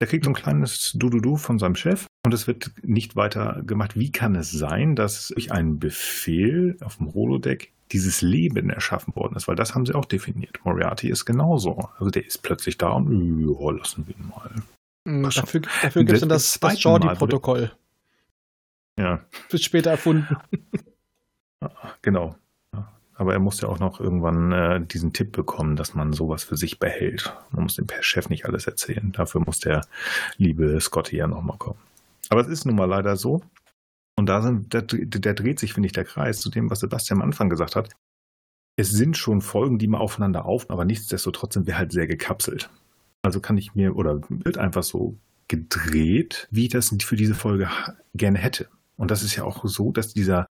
Der 0.00 0.08
kriegt 0.08 0.24
so 0.24 0.30
ein 0.30 0.34
kleines 0.34 0.92
Du-Du-Du 0.94 1.36
von 1.36 1.58
seinem 1.58 1.76
Chef 1.76 2.06
und 2.24 2.34
es 2.34 2.46
wird 2.46 2.72
nicht 2.82 3.16
weiter 3.16 3.62
gemacht. 3.64 3.98
Wie 3.98 4.12
kann 4.12 4.34
es 4.34 4.50
sein, 4.50 4.96
dass 4.96 5.28
durch 5.28 5.50
einen 5.50 5.78
Befehl 5.78 6.76
auf 6.80 6.98
dem 6.98 7.12
Holodeck 7.14 7.72
dieses 7.92 8.22
Leben 8.22 8.70
erschaffen 8.70 9.14
worden 9.16 9.36
ist? 9.36 9.48
Weil 9.48 9.56
das 9.56 9.74
haben 9.74 9.86
sie 9.86 9.94
auch 9.94 10.04
definiert. 10.04 10.60
Moriarty 10.64 11.08
ist 11.08 11.24
genauso. 11.24 11.88
Also 11.98 12.10
der 12.10 12.26
ist 12.26 12.42
plötzlich 12.42 12.76
da 12.76 12.90
und 12.90 13.48
ja, 13.48 13.70
lassen 13.70 14.06
wir 14.06 14.16
ihn 14.16 14.28
mal. 14.28 14.50
So. 15.04 15.28
Dafür, 15.28 15.60
dafür 15.60 16.04
gibt 16.04 16.14
es 16.14 16.20
dann 16.20 16.28
das, 16.28 16.58
Das 16.58 16.62
Mal 16.62 16.76
Jordi-Protokoll. 16.76 17.72
Ja, 18.98 19.24
Wird 19.50 19.62
später 19.62 19.90
erfunden. 19.90 20.36
genau. 22.02 22.36
Aber 23.16 23.32
er 23.32 23.38
muss 23.38 23.60
ja 23.60 23.68
auch 23.68 23.78
noch 23.78 24.00
irgendwann 24.00 24.52
äh, 24.52 24.80
diesen 24.84 25.12
Tipp 25.12 25.32
bekommen, 25.32 25.76
dass 25.76 25.94
man 25.94 26.12
sowas 26.12 26.42
für 26.42 26.56
sich 26.56 26.78
behält. 26.80 27.32
Man 27.52 27.64
muss 27.64 27.76
dem 27.76 27.86
Chef 28.00 28.28
nicht 28.28 28.44
alles 28.46 28.66
erzählen. 28.66 29.12
Dafür 29.12 29.40
muss 29.40 29.60
der 29.60 29.86
liebe 30.36 30.80
Scotty 30.80 31.16
ja 31.16 31.28
nochmal 31.28 31.58
kommen. 31.58 31.78
Aber 32.30 32.40
es 32.40 32.48
ist 32.48 32.64
nun 32.64 32.74
mal 32.74 32.86
leider 32.86 33.16
so. 33.16 33.42
Und 34.16 34.26
da 34.26 34.42
sind, 34.42 34.72
der, 34.72 34.82
der 34.82 35.34
dreht 35.34 35.60
sich, 35.60 35.74
finde 35.74 35.86
ich, 35.86 35.92
der 35.92 36.04
Kreis 36.04 36.40
zu 36.40 36.50
dem, 36.50 36.70
was 36.70 36.80
Sebastian 36.80 37.20
am 37.20 37.26
Anfang 37.26 37.50
gesagt 37.50 37.76
hat. 37.76 37.90
Es 38.76 38.90
sind 38.90 39.16
schon 39.16 39.40
Folgen, 39.40 39.78
die 39.78 39.86
man 39.86 40.00
aufeinander 40.00 40.46
auf, 40.46 40.68
aber 40.70 40.84
nichtsdestotrotz 40.84 41.54
sind 41.54 41.66
wir 41.66 41.78
halt 41.78 41.92
sehr 41.92 42.08
gekapselt. 42.08 42.70
Also 43.24 43.40
kann 43.40 43.56
ich 43.56 43.74
mir, 43.74 43.96
oder 43.96 44.20
wird 44.28 44.58
einfach 44.58 44.82
so 44.82 45.16
gedreht, 45.48 46.46
wie 46.50 46.64
ich 46.64 46.70
das 46.70 46.94
für 47.00 47.16
diese 47.16 47.34
Folge 47.34 47.70
gerne 48.14 48.38
hätte. 48.38 48.68
Und 48.96 49.10
das 49.10 49.22
ist 49.22 49.34
ja 49.34 49.44
auch 49.44 49.64
so, 49.64 49.92
dass 49.92 50.12
dieser 50.12 50.46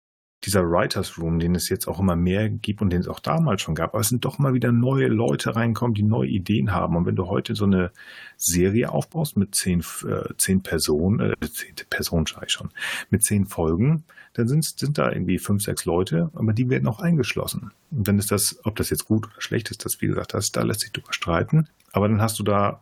dieser 0.46 0.64
Writers 0.64 1.18
Room, 1.18 1.40
den 1.40 1.56
es 1.56 1.68
jetzt 1.70 1.88
auch 1.88 2.00
immer 2.00 2.16
mehr 2.16 2.50
gibt 2.50 2.82
und 2.82 2.92
den 2.92 3.02
es 3.02 3.08
auch 3.08 3.20
damals 3.20 3.62
schon 3.62 3.76
gab, 3.76 3.94
aber 3.94 4.02
es 4.02 4.10
sind 4.10 4.24
doch 4.24 4.40
immer 4.40 4.54
wieder 4.54 4.72
neue 4.72 5.08
Leute 5.08 5.56
reinkommen, 5.56 5.94
die 5.94 6.04
neue 6.04 6.30
Ideen 6.30 6.72
haben. 6.72 6.96
Und 6.96 7.06
wenn 7.06 7.16
du 7.16 7.28
heute 7.28 7.56
so 7.56 7.66
eine 7.66 7.92
Serie 8.38 8.92
aufbaust 8.92 9.36
mit 9.36 9.54
zehn, 9.54 9.82
äh, 10.08 10.34
zehn 10.38 10.62
Personen, 10.62 11.20
äh, 11.20 11.50
zehn 11.52 11.76
Personen 11.90 12.26
sag 12.26 12.46
ich 12.46 12.54
schon, 12.54 12.70
mit 13.10 13.24
zehn 13.24 13.46
Folgen, 13.46 14.06
dann 14.34 14.48
sind, 14.48 14.64
sind 14.64 14.98
da 14.98 15.12
irgendwie 15.12 15.40
fünf, 15.40 15.64
sechs 15.64 15.84
Leute, 15.86 16.30
aber 16.34 16.54
die 16.54 16.70
werden 16.70 16.88
auch 16.88 17.00
eingeschlossen. 17.00 17.72
Und 17.92 18.08
dann 18.08 18.18
ist 18.18 18.32
das, 18.32 18.60
ob 18.64 18.78
das 18.78 18.90
jetzt 18.90 19.06
gut 19.06 19.28
oder 19.28 19.42
schlecht 19.42 19.72
ist, 19.72 19.84
das 19.84 20.02
wie 20.02 20.08
gesagt, 20.08 20.34
das, 20.34 20.52
da 20.52 20.62
lässt 20.62 20.82
sich 20.82 20.94
drüber 20.94 21.12
streiten. 21.12 21.68
Aber 21.92 22.08
dann 22.08 22.22
hast 22.22 22.40
du 22.40 22.44
da 22.44 22.82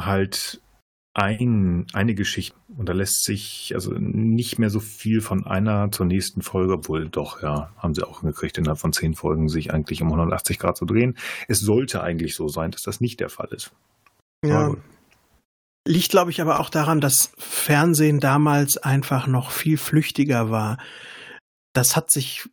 halt 0.00 0.62
ein, 1.14 1.86
eine 1.92 2.14
Geschichte 2.14 2.56
und 2.76 2.88
da 2.88 2.92
lässt 2.92 3.22
sich 3.22 3.72
also 3.74 3.92
nicht 3.92 4.58
mehr 4.58 4.68
so 4.68 4.80
viel 4.80 5.20
von 5.20 5.46
einer 5.46 5.92
zur 5.92 6.06
nächsten 6.06 6.42
Folge, 6.42 6.74
obwohl 6.74 7.08
doch, 7.08 7.40
ja, 7.40 7.72
haben 7.78 7.94
sie 7.94 8.02
auch 8.06 8.20
hingekriegt, 8.20 8.58
innerhalb 8.58 8.80
von 8.80 8.92
zehn 8.92 9.14
Folgen 9.14 9.48
sich 9.48 9.72
eigentlich 9.72 10.02
um 10.02 10.08
180 10.08 10.58
Grad 10.58 10.76
zu 10.76 10.84
drehen. 10.84 11.16
Es 11.46 11.60
sollte 11.60 12.02
eigentlich 12.02 12.34
so 12.34 12.48
sein, 12.48 12.72
dass 12.72 12.82
das 12.82 13.00
nicht 13.00 13.20
der 13.20 13.28
Fall 13.28 13.48
ist. 13.52 13.72
Ja. 14.44 14.74
Liegt, 15.86 16.10
glaube 16.10 16.32
ich, 16.32 16.40
aber 16.40 16.58
auch 16.58 16.70
daran, 16.70 17.00
dass 17.00 17.32
Fernsehen 17.38 18.18
damals 18.18 18.76
einfach 18.76 19.28
noch 19.28 19.52
viel 19.52 19.78
flüchtiger 19.78 20.50
war. 20.50 20.78
Das 21.74 21.94
hat 21.94 22.10
sich, 22.10 22.48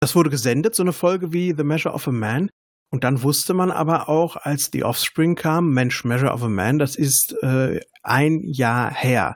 das 0.00 0.14
wurde 0.14 0.30
gesendet, 0.30 0.76
so 0.76 0.82
eine 0.82 0.92
Folge 0.92 1.32
wie 1.32 1.54
The 1.56 1.64
Measure 1.64 1.94
of 1.94 2.06
a 2.06 2.12
Man. 2.12 2.50
Und 2.94 3.02
dann 3.02 3.24
wusste 3.24 3.54
man 3.54 3.72
aber 3.72 4.08
auch, 4.08 4.36
als 4.36 4.70
die 4.70 4.84
Offspring 4.84 5.34
kam, 5.34 5.70
Mensch, 5.70 6.04
Measure 6.04 6.32
of 6.32 6.44
a 6.44 6.48
Man, 6.48 6.78
das 6.78 6.94
ist 6.94 7.34
äh, 7.42 7.80
ein 8.04 8.42
Jahr 8.44 8.94
her. 8.94 9.34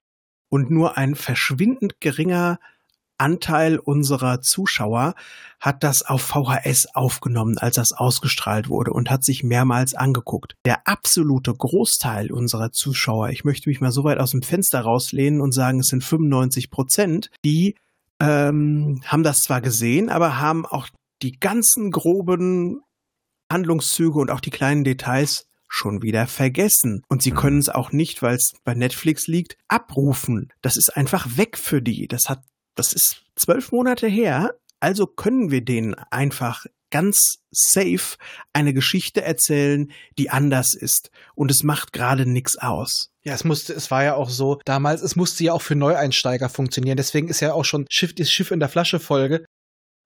Und 0.49 0.71
nur 0.71 0.97
ein 0.97 1.17
verschwindend 1.17 2.01
geringer 2.01 2.61
Anteil 3.19 3.81
unserer 3.81 4.43
Zuschauer 4.43 5.17
hat 5.59 5.83
das 5.83 6.05
auf 6.05 6.23
VHS 6.23 6.95
aufgenommen, 6.95 7.59
als 7.59 7.75
das 7.75 7.91
ausgestrahlt 7.91 8.69
wurde 8.69 8.93
und 8.93 9.11
hat 9.11 9.25
sich 9.25 9.43
mehrmals 9.43 9.93
angeguckt. 9.93 10.55
Der 10.65 10.87
absolute 10.87 11.53
Großteil 11.53 12.31
unserer 12.31 12.71
Zuschauer, 12.71 13.31
ich 13.31 13.43
möchte 13.43 13.69
mich 13.69 13.81
mal 13.81 13.91
so 13.91 14.05
weit 14.05 14.19
aus 14.19 14.31
dem 14.31 14.43
Fenster 14.43 14.83
rauslehnen 14.83 15.41
und 15.41 15.51
sagen, 15.51 15.81
es 15.81 15.89
sind 15.89 16.05
95 16.05 16.71
Prozent, 16.71 17.33
die 17.45 17.75
ähm, 18.21 19.03
haben 19.05 19.25
das 19.25 19.39
zwar 19.39 19.61
gesehen, 19.61 20.11
aber 20.11 20.39
haben 20.39 20.65
auch 20.65 20.87
die 21.23 21.33
ganzen 21.41 21.91
groben 21.91 22.83
Handlungszüge 23.51 24.19
und 24.19 24.31
auch 24.31 24.41
die 24.41 24.51
kleinen 24.51 24.85
Details 24.85 25.47
schon 25.69 26.03
wieder 26.03 26.27
vergessen. 26.27 27.03
Und 27.09 27.23
sie 27.23 27.33
mhm. 27.33 27.37
können 27.37 27.59
es 27.59 27.69
auch 27.69 27.93
nicht, 27.93 28.23
weil 28.23 28.37
es 28.37 28.55
bei 28.65 28.75
Netflix 28.75 29.27
liegt, 29.27 29.57
abrufen. 29.69 30.53
Das 30.63 30.77
ist 30.77 30.97
einfach 30.97 31.37
weg 31.37 31.59
für 31.59 31.83
die. 31.83 32.09
Das 32.09 32.29
hat, 32.29 32.43
das 32.75 32.93
ist 32.93 33.23
zwölf 33.37 33.71
Monate 33.71 34.09
her. 34.09 34.55
Also 34.81 35.07
können 35.07 35.51
wir 35.51 35.65
denen 35.65 35.95
einfach 35.95 36.67
ganz 36.91 37.41
safe 37.51 38.17
eine 38.53 38.73
Geschichte 38.73 39.23
erzählen, 39.23 39.93
die 40.17 40.31
anders 40.31 40.75
ist. 40.75 41.11
Und 41.35 41.51
es 41.51 41.63
macht 41.63 41.93
gerade 41.93 42.25
nichts 42.25 42.57
aus. 42.57 43.11
Ja, 43.23 43.35
es 43.35 43.45
musste, 43.45 43.75
es 43.75 43.91
war 43.91 44.05
ja 44.05 44.15
auch 44.15 44.31
so, 44.31 44.59
damals, 44.65 45.03
es 45.03 45.17
musste 45.17 45.45
ja 45.45 45.53
auch 45.53 45.61
für 45.61 45.75
Neueinsteiger 45.75 46.49
funktionieren. 46.49 46.97
Deswegen 46.97 47.29
ist 47.29 47.41
ja 47.41 47.53
auch 47.53 47.65
schon 47.65 47.87
Schiff, 47.91 48.15
das 48.15 48.31
Schiff 48.31 48.51
in 48.51 48.61
der 48.61 48.71
Flasche 48.71 49.01
Folge 49.01 49.45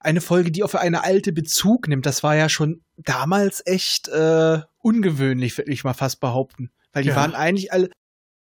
eine 0.05 0.21
Folge, 0.21 0.51
die 0.51 0.63
auf 0.63 0.75
eine 0.75 1.05
alte 1.05 1.33
Bezug 1.33 1.89
nimmt. 1.89 2.07
Das 2.07 2.23
war 2.23 2.37
ja 2.37 2.49
schon 2.49 2.83
damals 2.97 3.63
echt 3.67 4.09
äh, 4.09 4.61
ungewöhnlich, 4.79 5.57
würde 5.57 5.73
ich 5.73 5.85
mal 5.85 5.95
fast 5.95 6.21
behaupten. 6.21 6.71
Weil 6.93 7.05
die 7.05 7.11
ja. 7.11 7.17
waren 7.17 7.35
eigentlich 7.35 7.73
alle. 7.73 7.91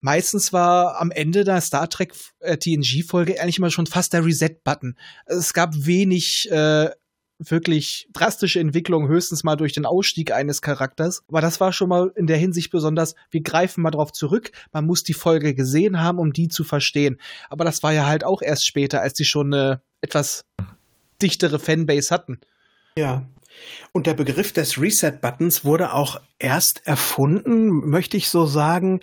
Meistens 0.00 0.52
war 0.52 1.00
am 1.00 1.10
Ende 1.10 1.44
der 1.44 1.60
Star 1.60 1.88
Trek 1.88 2.14
äh, 2.40 2.56
TNG-Folge 2.58 3.40
eigentlich 3.40 3.58
immer 3.58 3.70
schon 3.70 3.86
fast 3.86 4.12
der 4.12 4.24
Reset-Button. 4.24 4.96
Also 5.24 5.40
es 5.40 5.52
gab 5.52 5.74
wenig 5.74 6.50
äh, 6.50 6.90
wirklich 7.38 8.08
drastische 8.12 8.60
Entwicklungen, 8.60 9.08
höchstens 9.08 9.44
mal 9.44 9.56
durch 9.56 9.72
den 9.72 9.86
Ausstieg 9.86 10.32
eines 10.32 10.62
Charakters. 10.62 11.22
Aber 11.28 11.40
das 11.40 11.60
war 11.60 11.72
schon 11.72 11.88
mal 11.88 12.12
in 12.14 12.26
der 12.26 12.36
Hinsicht 12.36 12.70
besonders, 12.70 13.14
wir 13.30 13.42
greifen 13.42 13.82
mal 13.82 13.90
drauf 13.90 14.12
zurück. 14.12 14.52
Man 14.72 14.86
muss 14.86 15.02
die 15.02 15.14
Folge 15.14 15.54
gesehen 15.54 16.00
haben, 16.00 16.18
um 16.18 16.32
die 16.32 16.48
zu 16.48 16.64
verstehen. 16.64 17.18
Aber 17.50 17.64
das 17.64 17.82
war 17.82 17.92
ja 17.92 18.06
halt 18.06 18.24
auch 18.24 18.42
erst 18.42 18.66
später, 18.66 19.00
als 19.00 19.14
die 19.14 19.24
schon 19.24 19.52
eine 19.52 19.82
etwas 20.00 20.44
dichtere 21.22 21.59
Fanbase 21.59 22.12
hatten. 22.12 22.40
Ja. 22.98 23.26
Und 23.92 24.07
der 24.07 24.14
Begriff 24.14 24.52
des 24.52 24.81
Reset-Buttons 24.81 25.64
wurde 25.64 25.92
auch 25.92 26.20
erst 26.38 26.87
erfunden, 26.87 27.88
möchte 27.88 28.16
ich 28.16 28.29
so 28.29 28.44
sagen, 28.44 29.00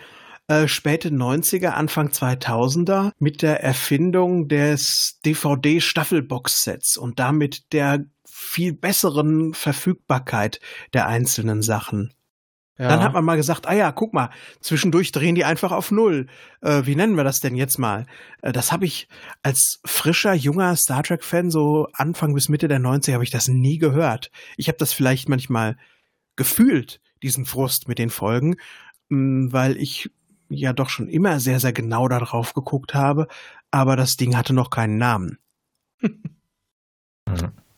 äh, 0.48 0.68
späte 0.68 1.10
90er, 1.10 1.70
Anfang 1.70 2.10
2000er 2.10 3.12
mit 3.18 3.42
der 3.42 3.64
Erfindung 3.64 4.48
des 4.48 5.20
DVD-Staffelbox-Sets 5.26 6.98
und 6.98 7.20
damit 7.20 7.74
der 7.74 8.06
viel 8.26 8.74
besseren 8.74 9.54
Verfügbarkeit 9.54 10.60
der 10.94 11.08
einzelnen 11.08 11.62
Sachen. 11.62 12.14
Ja. 12.78 12.88
Dann 12.88 13.04
hat 13.04 13.14
man 13.14 13.24
mal 13.24 13.36
gesagt, 13.38 13.68
ah 13.68 13.74
ja, 13.74 13.92
guck 13.92 14.14
mal, 14.14 14.32
zwischendurch 14.60 15.12
drehen 15.12 15.36
die 15.36 15.46
einfach 15.46 15.72
auf 15.72 15.92
Null. 15.92 16.26
Äh, 16.62 16.86
wie 16.86 16.96
nennen 16.96 17.16
wir 17.16 17.24
das 17.24 17.40
denn 17.40 17.56
jetzt 17.56 17.78
mal? 17.78 18.08
Äh, 18.42 18.52
das 18.52 18.72
habe 18.72 18.86
ich 18.86 19.08
als 19.44 19.80
frischer, 19.86 20.34
junger 20.34 20.76
Star 20.76 21.04
Trek-Fan, 21.04 21.52
so 21.52 21.88
Anfang 21.94 22.34
bis 22.34 22.50
Mitte 22.50 22.68
der 22.68 22.80
90er, 22.80 23.14
habe 23.14 23.24
ich 23.24 23.30
das 23.30 23.48
nie 23.48 23.78
gehört. 23.78 24.32
Ich 24.58 24.70
habe 24.70 24.80
das 24.80 24.92
vielleicht 24.92 25.30
manchmal 25.30 25.78
gefühlt, 26.36 27.00
diesen 27.22 27.46
Frust 27.46 27.88
mit 27.88 28.00
den 28.00 28.10
Folgen, 28.10 28.56
mh, 29.10 29.18
hm, 29.18 29.54
weil 29.54 29.78
ich 29.78 30.10
ja 30.50 30.74
doch 30.74 30.90
schon 30.90 31.08
immer 31.08 31.40
sehr, 31.40 31.60
sehr 31.60 31.74
genau 31.74 32.08
darauf 32.08 32.54
geguckt 32.54 32.96
habe, 32.96 33.28
aber 33.70 33.96
das 33.96 34.16
Ding 34.18 34.36
hatte 34.36 34.54
noch 34.54 34.72
keinen 34.72 34.98
Namen. 34.98 35.38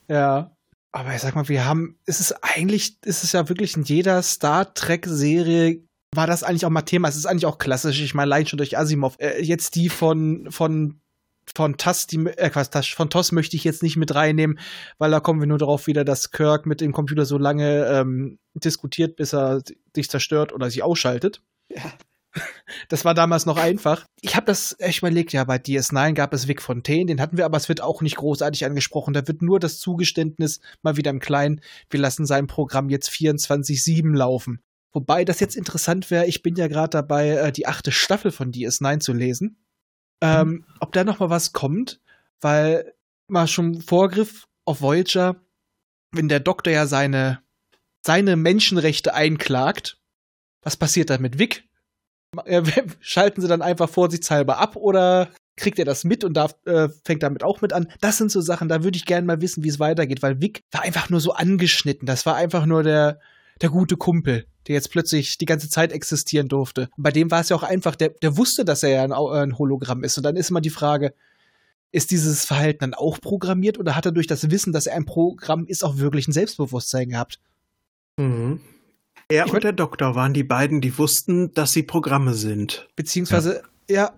ja. 0.08 0.55
Aber 0.96 1.14
ich 1.14 1.20
sag 1.20 1.36
mal, 1.36 1.50
wir 1.50 1.66
haben, 1.66 2.00
ist 2.06 2.22
es 2.22 2.32
eigentlich, 2.42 3.04
ist 3.04 3.26
es 3.26 3.34
ja 3.34 3.50
wirklich 3.50 3.76
in 3.76 3.84
jeder 3.84 4.24
Star 4.24 4.74
Trek-Serie 4.74 5.84
war 6.14 6.26
das 6.26 6.42
eigentlich 6.42 6.66
auch 6.66 6.70
mal 6.70 6.84
Thema. 6.84 7.10
Es 7.10 7.18
ist 7.18 7.26
eigentlich 7.26 7.46
auch 7.46 7.58
klassisch. 7.58 8.00
Ich 8.00 8.14
meine, 8.14 8.34
allein 8.34 8.48
schon 8.48 8.56
durch 8.56 8.78
Asimov. 8.78 9.18
Äh, 9.20 9.44
jetzt 9.44 9.76
die 9.76 9.90
von, 9.90 10.50
von, 10.52 11.02
von 11.54 11.76
Tass, 11.76 12.08
die, 12.08 12.26
äh, 12.26 12.50
Quatsch, 12.50 12.96
von 12.96 13.10
Toss 13.10 13.34
möchte 13.34 13.58
ich 13.58 13.66
jetzt 13.66 13.84
nicht 13.84 13.98
mit 13.98 14.16
reinnehmen, 14.16 14.58
weil 14.98 15.12
da 15.12 15.20
kommen 15.20 15.42
wir 15.42 15.48
nur 15.48 15.58
darauf 15.58 15.86
wieder, 15.88 16.06
dass 16.06 16.32
Kirk 16.32 16.66
mit 16.66 16.80
dem 16.80 16.94
Computer 16.94 17.26
so 17.26 17.38
lange 17.38 17.88
ähm, 17.88 18.40
diskutiert, 18.54 19.18
bis 19.18 19.34
er 19.34 19.64
sich 19.94 20.10
zerstört 20.10 20.54
oder 20.54 20.70
sich 20.70 20.82
ausschaltet. 20.82 21.42
Ja. 21.68 21.92
Das 22.90 23.06
war 23.06 23.14
damals 23.14 23.46
noch 23.46 23.58
einfach. 23.58 24.06
Ich 24.22 24.36
habe 24.36 24.48
das 24.48 24.76
echt 24.80 25.00
überlegt, 25.00 25.34
ja, 25.34 25.44
bei 25.44 25.58
DS9 25.58 26.14
gab 26.14 26.34
es 26.34 26.48
Vic 26.48 26.62
Fontaine, 26.62 27.06
den 27.06 27.22
hatten 27.22 27.38
wir, 27.38 27.46
aber 27.46 27.58
es 27.58 27.70
wird 27.70 27.82
auch 27.82 28.02
nicht 28.02 28.18
großartig 28.18 28.66
angesprochen. 28.66 29.14
Da 29.14 29.28
wird 29.28 29.42
nur 29.42 29.60
das 29.60 29.80
Zugeständnis 29.80 30.60
mal 30.82 30.98
wieder 30.98 31.12
im 31.12 31.20
Kleinen, 31.20 31.62
wir 31.90 32.00
lassen 32.00 32.26
sein 32.26 32.48
Programm 32.48 32.90
jetzt 32.90 33.10
24-7 33.10 34.16
laufen. 34.16 34.62
Wobei 34.92 35.26
das 35.26 35.40
jetzt 35.40 35.56
interessant 35.56 36.10
wäre, 36.10 36.26
ich 36.26 36.42
bin 36.42 36.56
ja 36.56 36.68
gerade 36.68 36.90
dabei, 36.90 37.30
äh, 37.30 37.52
die 37.52 37.68
achte 37.68 37.92
Staffel 37.92 38.32
von 38.32 38.52
DS9 38.52 39.00
zu 39.00 39.14
lesen. 39.14 39.58
Ähm, 40.22 40.48
mhm. 40.48 40.66
Ob 40.80 40.94
da 40.94 41.04
noch 41.04 41.20
mal 41.20 41.30
was 41.30 41.54
kommt, 41.54 42.00
weil 42.42 42.94
mal 43.28 43.48
schon 43.48 43.82
Vorgriff 43.82 44.48
auf 44.64 44.82
Voyager, 44.82 45.36
wenn 46.12 46.30
der 46.30 46.40
Doktor 46.40 46.72
ja 46.72 46.88
seine, 46.88 47.42
seine 48.06 48.36
Menschenrechte 48.36 49.14
einklagt, 49.14 49.98
was 50.62 50.78
passiert 50.78 51.10
dann 51.10 51.22
mit 51.22 51.40
Vic? 51.40 51.68
Schalten 53.00 53.42
sie 53.42 53.48
dann 53.48 53.62
einfach 53.62 53.90
vorsichtshalber 53.90 54.58
ab 54.58 54.76
oder 54.76 55.30
kriegt 55.58 55.80
er 55.80 55.86
das 55.86 56.04
mit 56.04 56.24
und 56.24 56.34
darf, 56.36 56.56
äh, 56.66 56.90
fängt 57.04 57.24
damit 57.24 57.44
auch 57.44 57.62
mit 57.62 57.74
an? 57.74 57.88
Das 58.02 58.18
sind 58.18 58.32
so 58.32 58.42
Sachen, 58.42 58.68
da 58.68 58.84
würde 58.84 58.98
ich 58.98 59.06
gerne 59.06 59.26
mal 59.26 59.42
wissen, 59.42 59.64
wie 59.64 59.70
es 59.70 59.80
weitergeht, 59.80 60.22
weil 60.22 60.42
Vic 60.42 60.62
war 60.72 60.82
einfach 60.82 61.10
nur 61.10 61.20
so 61.20 61.34
angeschnitten. 61.34 62.06
Das 62.06 62.26
war 62.26 62.36
einfach 62.36 62.66
nur 62.66 62.84
der, 62.84 63.20
der 63.62 63.70
gute 63.70 63.98
Kumpel, 63.98 64.46
der 64.68 64.76
jetzt 64.76 64.92
plötzlich 64.92 65.38
die 65.38 65.46
ganze 65.46 65.70
Zeit 65.70 65.92
existieren 65.92 66.48
durfte. 66.48 66.90
Und 66.98 67.04
bei 67.04 67.12
dem 67.12 67.32
war 67.32 67.42
es 67.42 67.50
ja 67.50 67.56
auch 67.56 67.64
einfach, 67.64 67.96
der, 67.96 68.10
der 68.10 68.38
wusste, 68.38 68.66
dass 68.66 68.84
er 68.84 68.90
ja 68.90 69.04
ein, 69.04 69.14
ein 69.14 69.58
Hologramm 69.58 70.04
ist. 70.04 70.18
Und 70.18 70.24
dann 70.24 70.36
ist 70.36 70.50
immer 70.50 70.62
die 70.62 70.70
Frage, 70.70 71.14
ist 71.92 72.12
dieses 72.12 72.44
Verhalten 72.44 72.80
dann 72.80 72.94
auch 72.94 73.22
programmiert 73.22 73.80
oder 73.80 73.96
hat 73.96 74.06
er 74.06 74.12
durch 74.12 74.28
das 74.28 74.52
Wissen, 74.52 74.74
dass 74.74 74.88
er 74.88 74.96
ein 74.96 75.06
Programm 75.06 75.66
ist, 75.66 75.84
auch 75.84 75.98
wirklich 75.98 76.28
ein 76.28 76.34
Selbstbewusstsein 76.34 77.10
gehabt? 77.10 77.40
Mhm. 78.18 78.60
Er 79.28 79.46
ich 79.48 79.54
und 79.54 79.64
der 79.64 79.74
Doktor 79.74 80.16
waren 80.16 80.34
die 80.34 80.44
beiden, 80.44 80.82
die 80.82 80.98
wussten, 80.98 81.52
dass 81.54 81.72
sie 81.72 81.84
Programme 81.84 82.34
sind. 82.34 82.88
Beziehungsweise, 82.96 83.64
ja. 83.90 83.96
ja, 83.96 84.14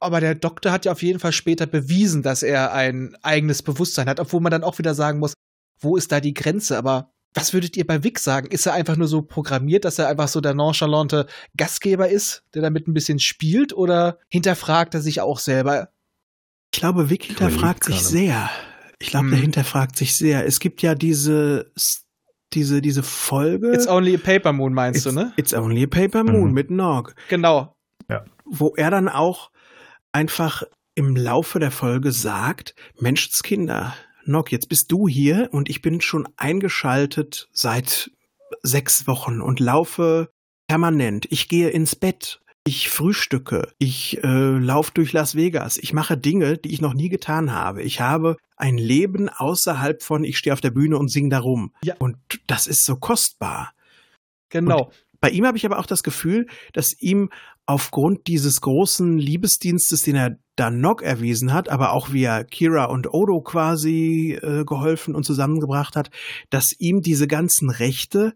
aber 0.00 0.20
der 0.20 0.34
Doktor 0.34 0.72
hat 0.72 0.84
ja 0.84 0.92
auf 0.92 1.02
jeden 1.02 1.20
Fall 1.20 1.32
später 1.32 1.66
bewiesen, 1.66 2.22
dass 2.22 2.42
er 2.42 2.72
ein 2.72 3.16
eigenes 3.22 3.62
Bewusstsein 3.62 4.08
hat, 4.08 4.20
obwohl 4.20 4.40
man 4.40 4.50
dann 4.50 4.64
auch 4.64 4.78
wieder 4.78 4.94
sagen 4.94 5.18
muss, 5.18 5.34
wo 5.80 5.96
ist 5.96 6.10
da 6.10 6.20
die 6.20 6.34
Grenze? 6.34 6.76
Aber 6.76 7.12
was 7.34 7.52
würdet 7.52 7.76
ihr 7.76 7.86
bei 7.86 8.02
Vic 8.02 8.18
sagen? 8.18 8.48
Ist 8.48 8.66
er 8.66 8.72
einfach 8.72 8.96
nur 8.96 9.08
so 9.08 9.22
programmiert, 9.22 9.84
dass 9.84 9.98
er 9.98 10.08
einfach 10.08 10.28
so 10.28 10.40
der 10.40 10.54
nonchalante 10.54 11.26
Gastgeber 11.56 12.08
ist, 12.08 12.42
der 12.54 12.62
damit 12.62 12.88
ein 12.88 12.94
bisschen 12.94 13.20
spielt, 13.20 13.72
oder 13.72 14.18
hinterfragt 14.28 14.94
er 14.94 15.02
sich 15.02 15.20
auch 15.20 15.38
selber? 15.38 15.90
Ich 16.72 16.80
glaube, 16.80 17.10
Vic 17.10 17.24
hinterfragt 17.24 17.84
sich 17.84 18.02
sehr. 18.02 18.50
Ich 18.98 19.10
glaube, 19.10 19.26
hm. 19.26 19.30
der 19.32 19.40
hinterfragt 19.40 19.96
sich 19.96 20.16
sehr. 20.16 20.46
Es 20.46 20.58
gibt 20.58 20.82
ja 20.82 20.94
diese 20.94 21.72
diese, 22.52 22.80
diese 22.80 23.02
Folge. 23.02 23.72
It's 23.72 23.88
Only 23.88 24.14
a 24.14 24.18
Paper 24.18 24.52
Moon 24.52 24.72
meinst 24.72 25.06
du, 25.06 25.12
ne? 25.12 25.32
It's 25.36 25.54
Only 25.54 25.84
a 25.84 25.86
Paper 25.86 26.24
Moon 26.24 26.48
mhm. 26.48 26.54
mit 26.54 26.70
Nog. 26.70 27.14
Genau. 27.28 27.74
Ja. 28.08 28.24
Wo 28.44 28.74
er 28.76 28.90
dann 28.90 29.08
auch 29.08 29.50
einfach 30.12 30.62
im 30.94 31.14
Laufe 31.14 31.58
der 31.58 31.70
Folge 31.70 32.12
sagt, 32.12 32.74
Menschenskinder, 32.98 33.94
Nog, 34.24 34.50
jetzt 34.50 34.68
bist 34.68 34.92
du 34.92 35.08
hier 35.08 35.48
und 35.52 35.70
ich 35.70 35.80
bin 35.80 36.00
schon 36.00 36.28
eingeschaltet 36.36 37.48
seit 37.52 38.10
sechs 38.62 39.06
Wochen 39.06 39.40
und 39.40 39.60
laufe 39.60 40.28
permanent. 40.66 41.26
Ich 41.30 41.48
gehe 41.48 41.70
ins 41.70 41.96
Bett 41.96 42.40
ich 42.68 42.90
frühstücke, 42.90 43.72
ich 43.78 44.22
äh, 44.22 44.58
laufe 44.58 44.92
durch 44.92 45.14
Las 45.14 45.34
Vegas, 45.34 45.78
ich 45.78 45.94
mache 45.94 46.18
Dinge, 46.18 46.58
die 46.58 46.70
ich 46.70 46.82
noch 46.82 46.92
nie 46.92 47.08
getan 47.08 47.50
habe. 47.50 47.82
Ich 47.82 48.02
habe 48.02 48.36
ein 48.56 48.76
Leben 48.76 49.30
außerhalb 49.30 50.02
von, 50.02 50.22
ich 50.22 50.36
stehe 50.36 50.52
auf 50.52 50.60
der 50.60 50.70
Bühne 50.70 50.98
und 50.98 51.10
singe 51.10 51.30
darum. 51.30 51.72
Ja. 51.82 51.94
Und 51.98 52.18
das 52.46 52.66
ist 52.66 52.84
so 52.84 52.96
kostbar. 52.96 53.72
Genau. 54.50 54.84
Und 54.84 54.94
bei 55.20 55.30
ihm 55.30 55.46
habe 55.46 55.56
ich 55.56 55.64
aber 55.64 55.78
auch 55.78 55.86
das 55.86 56.02
Gefühl, 56.02 56.46
dass 56.74 56.94
ihm 57.00 57.30
aufgrund 57.64 58.26
dieses 58.26 58.60
großen 58.60 59.16
Liebesdienstes, 59.16 60.02
den 60.02 60.16
er 60.16 60.36
dann 60.54 60.82
Nog 60.82 61.00
erwiesen 61.00 61.54
hat, 61.54 61.70
aber 61.70 61.92
auch 61.92 62.12
wie 62.12 62.24
er 62.24 62.44
Kira 62.44 62.84
und 62.84 63.14
Odo 63.14 63.40
quasi 63.40 64.38
äh, 64.42 64.66
geholfen 64.66 65.14
und 65.14 65.24
zusammengebracht 65.24 65.96
hat, 65.96 66.10
dass 66.50 66.74
ihm 66.78 67.00
diese 67.00 67.28
ganzen 67.28 67.70
Rechte 67.70 68.34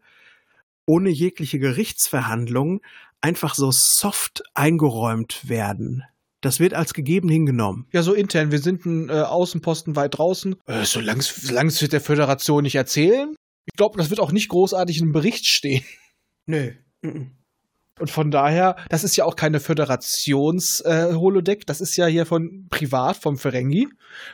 ohne 0.86 1.10
jegliche 1.10 1.58
Gerichtsverhandlung 1.58 2.80
einfach 3.22 3.54
so 3.54 3.70
soft 3.72 4.42
eingeräumt 4.54 5.48
werden. 5.48 6.04
Das 6.42 6.60
wird 6.60 6.74
als 6.74 6.92
gegeben 6.92 7.28
hingenommen. 7.28 7.86
Ja, 7.92 8.02
so 8.02 8.14
intern. 8.14 8.50
Wir 8.50 8.58
sind 8.58 8.84
ein 8.84 9.08
äh, 9.08 9.12
Außenposten 9.12 9.94
weit 9.94 10.18
draußen. 10.18 10.56
Äh, 10.66 10.84
solange 10.84 11.20
es 11.20 11.82
wird 11.82 11.92
der 11.92 12.00
Föderation 12.00 12.64
nicht 12.64 12.74
erzählen. 12.74 13.36
Ich 13.64 13.76
glaube, 13.76 13.96
das 13.96 14.10
wird 14.10 14.18
auch 14.18 14.32
nicht 14.32 14.48
großartig 14.48 15.00
im 15.00 15.12
Bericht 15.12 15.46
stehen. 15.46 15.84
Nö. 16.46 16.72
Und 18.00 18.10
von 18.10 18.32
daher, 18.32 18.74
das 18.88 19.04
ist 19.04 19.16
ja 19.16 19.24
auch 19.24 19.36
keine 19.36 19.60
Föderations-Holodeck, 19.60 21.60
äh, 21.60 21.64
das 21.64 21.80
ist 21.80 21.96
ja 21.96 22.06
hier 22.06 22.26
von 22.26 22.66
privat, 22.70 23.18
vom 23.18 23.38
Ferengi. 23.38 23.88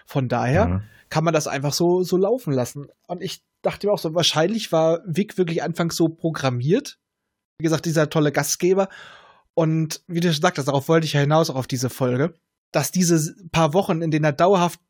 Von 0.07 0.29
daher 0.29 0.67
mhm. 0.67 0.83
kann 1.11 1.25
man 1.25 1.35
das 1.35 1.47
einfach 1.47 1.75
so, 1.75 2.03
so 2.03 2.17
laufen 2.17 2.55
lassen. 2.55 2.87
Und 3.07 3.23
ich 3.23 3.43
dachte 3.61 3.87
mir 3.87 3.93
auch 3.93 3.99
so, 3.99 4.15
wahrscheinlich 4.15 4.73
war 4.73 5.03
Vic 5.05 5.37
wirklich 5.37 5.63
anfangs 5.63 5.97
so 5.97 6.09
programmiert, 6.09 6.99
wie 7.59 7.65
gesagt, 7.65 7.85
dieser 7.87 8.09
tolle 8.11 8.33
Gastgeber. 8.33 8.89
Und 9.55 10.03
wie 10.07 10.21
du 10.21 10.33
schon 10.33 10.43
sagtest, 10.43 10.69
darauf 10.69 10.89
wollte 10.89 11.07
ich 11.07 11.15
ja 11.15 11.21
hinaus, 11.21 11.51
auch 11.51 11.57
auf 11.57 11.67
diese 11.67 11.91
Folge, 11.91 12.35
dass 12.73 12.93
diese 12.93 13.35
paar 13.51 13.75
Wochen, 13.75 14.03
in 14.03 14.11
denen 14.11 14.25
er 14.25 14.33
dauerhaft 14.33 14.81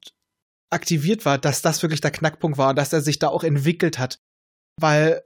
aktiviert 0.71 1.25
war, 1.25 1.39
dass 1.39 1.62
das 1.62 1.83
wirklich 1.83 2.03
der 2.03 2.11
Knackpunkt 2.11 2.59
war 2.59 2.71
und 2.71 2.77
dass 2.77 2.93
er 2.93 3.01
sich 3.01 3.19
da 3.19 3.29
auch 3.29 3.43
entwickelt 3.45 3.99
hat. 3.99 4.19
Weil 4.79 5.23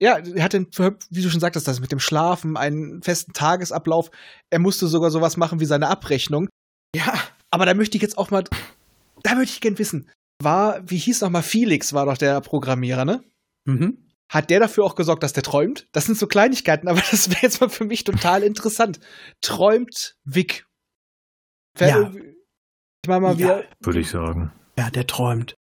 Ja, 0.00 0.18
er 0.18 0.44
hatte, 0.44 0.66
wie 1.10 1.22
du 1.22 1.30
schon 1.30 1.40
sagtest, 1.40 1.66
das 1.66 1.80
mit 1.80 1.90
dem 1.90 1.98
Schlafen, 1.98 2.56
einen 2.56 3.02
festen 3.02 3.32
Tagesablauf. 3.32 4.12
Er 4.48 4.60
musste 4.60 4.86
sogar 4.86 5.10
sowas 5.10 5.36
machen 5.36 5.58
wie 5.58 5.64
seine 5.64 5.88
Abrechnung. 5.88 6.48
Ja, 6.94 7.14
aber 7.50 7.66
da 7.66 7.74
möchte 7.74 7.96
ich 7.96 8.02
jetzt 8.02 8.16
auch 8.16 8.30
mal, 8.30 8.44
da 9.24 9.32
würde 9.32 9.42
ich 9.44 9.60
gern 9.60 9.78
wissen, 9.78 10.08
war, 10.40 10.88
wie 10.88 10.98
hieß 10.98 11.22
noch 11.22 11.30
mal 11.30 11.42
Felix, 11.42 11.92
war 11.92 12.06
doch 12.06 12.16
der 12.16 12.40
Programmierer, 12.40 13.04
ne? 13.04 13.24
Mhm. 13.66 14.07
Hat 14.30 14.50
der 14.50 14.60
dafür 14.60 14.84
auch 14.84 14.94
gesorgt, 14.94 15.22
dass 15.22 15.32
der 15.32 15.42
träumt? 15.42 15.88
Das 15.92 16.04
sind 16.04 16.18
so 16.18 16.26
Kleinigkeiten, 16.26 16.88
aber 16.88 17.00
das 17.10 17.30
wäre 17.30 17.40
jetzt 17.42 17.60
mal 17.60 17.70
für 17.70 17.84
mich 17.84 18.04
total 18.04 18.42
interessant. 18.42 19.00
Träumt 19.40 20.16
Vic? 20.24 20.66
Ja. 21.78 22.10
Ich 23.04 23.08
mach 23.08 23.20
mal 23.20 23.32
ja, 23.32 23.38
wieder. 23.38 23.64
Würde 23.80 24.00
ich 24.00 24.10
sagen. 24.10 24.52
Ja, 24.76 24.90
der 24.90 25.06
träumt. 25.06 25.54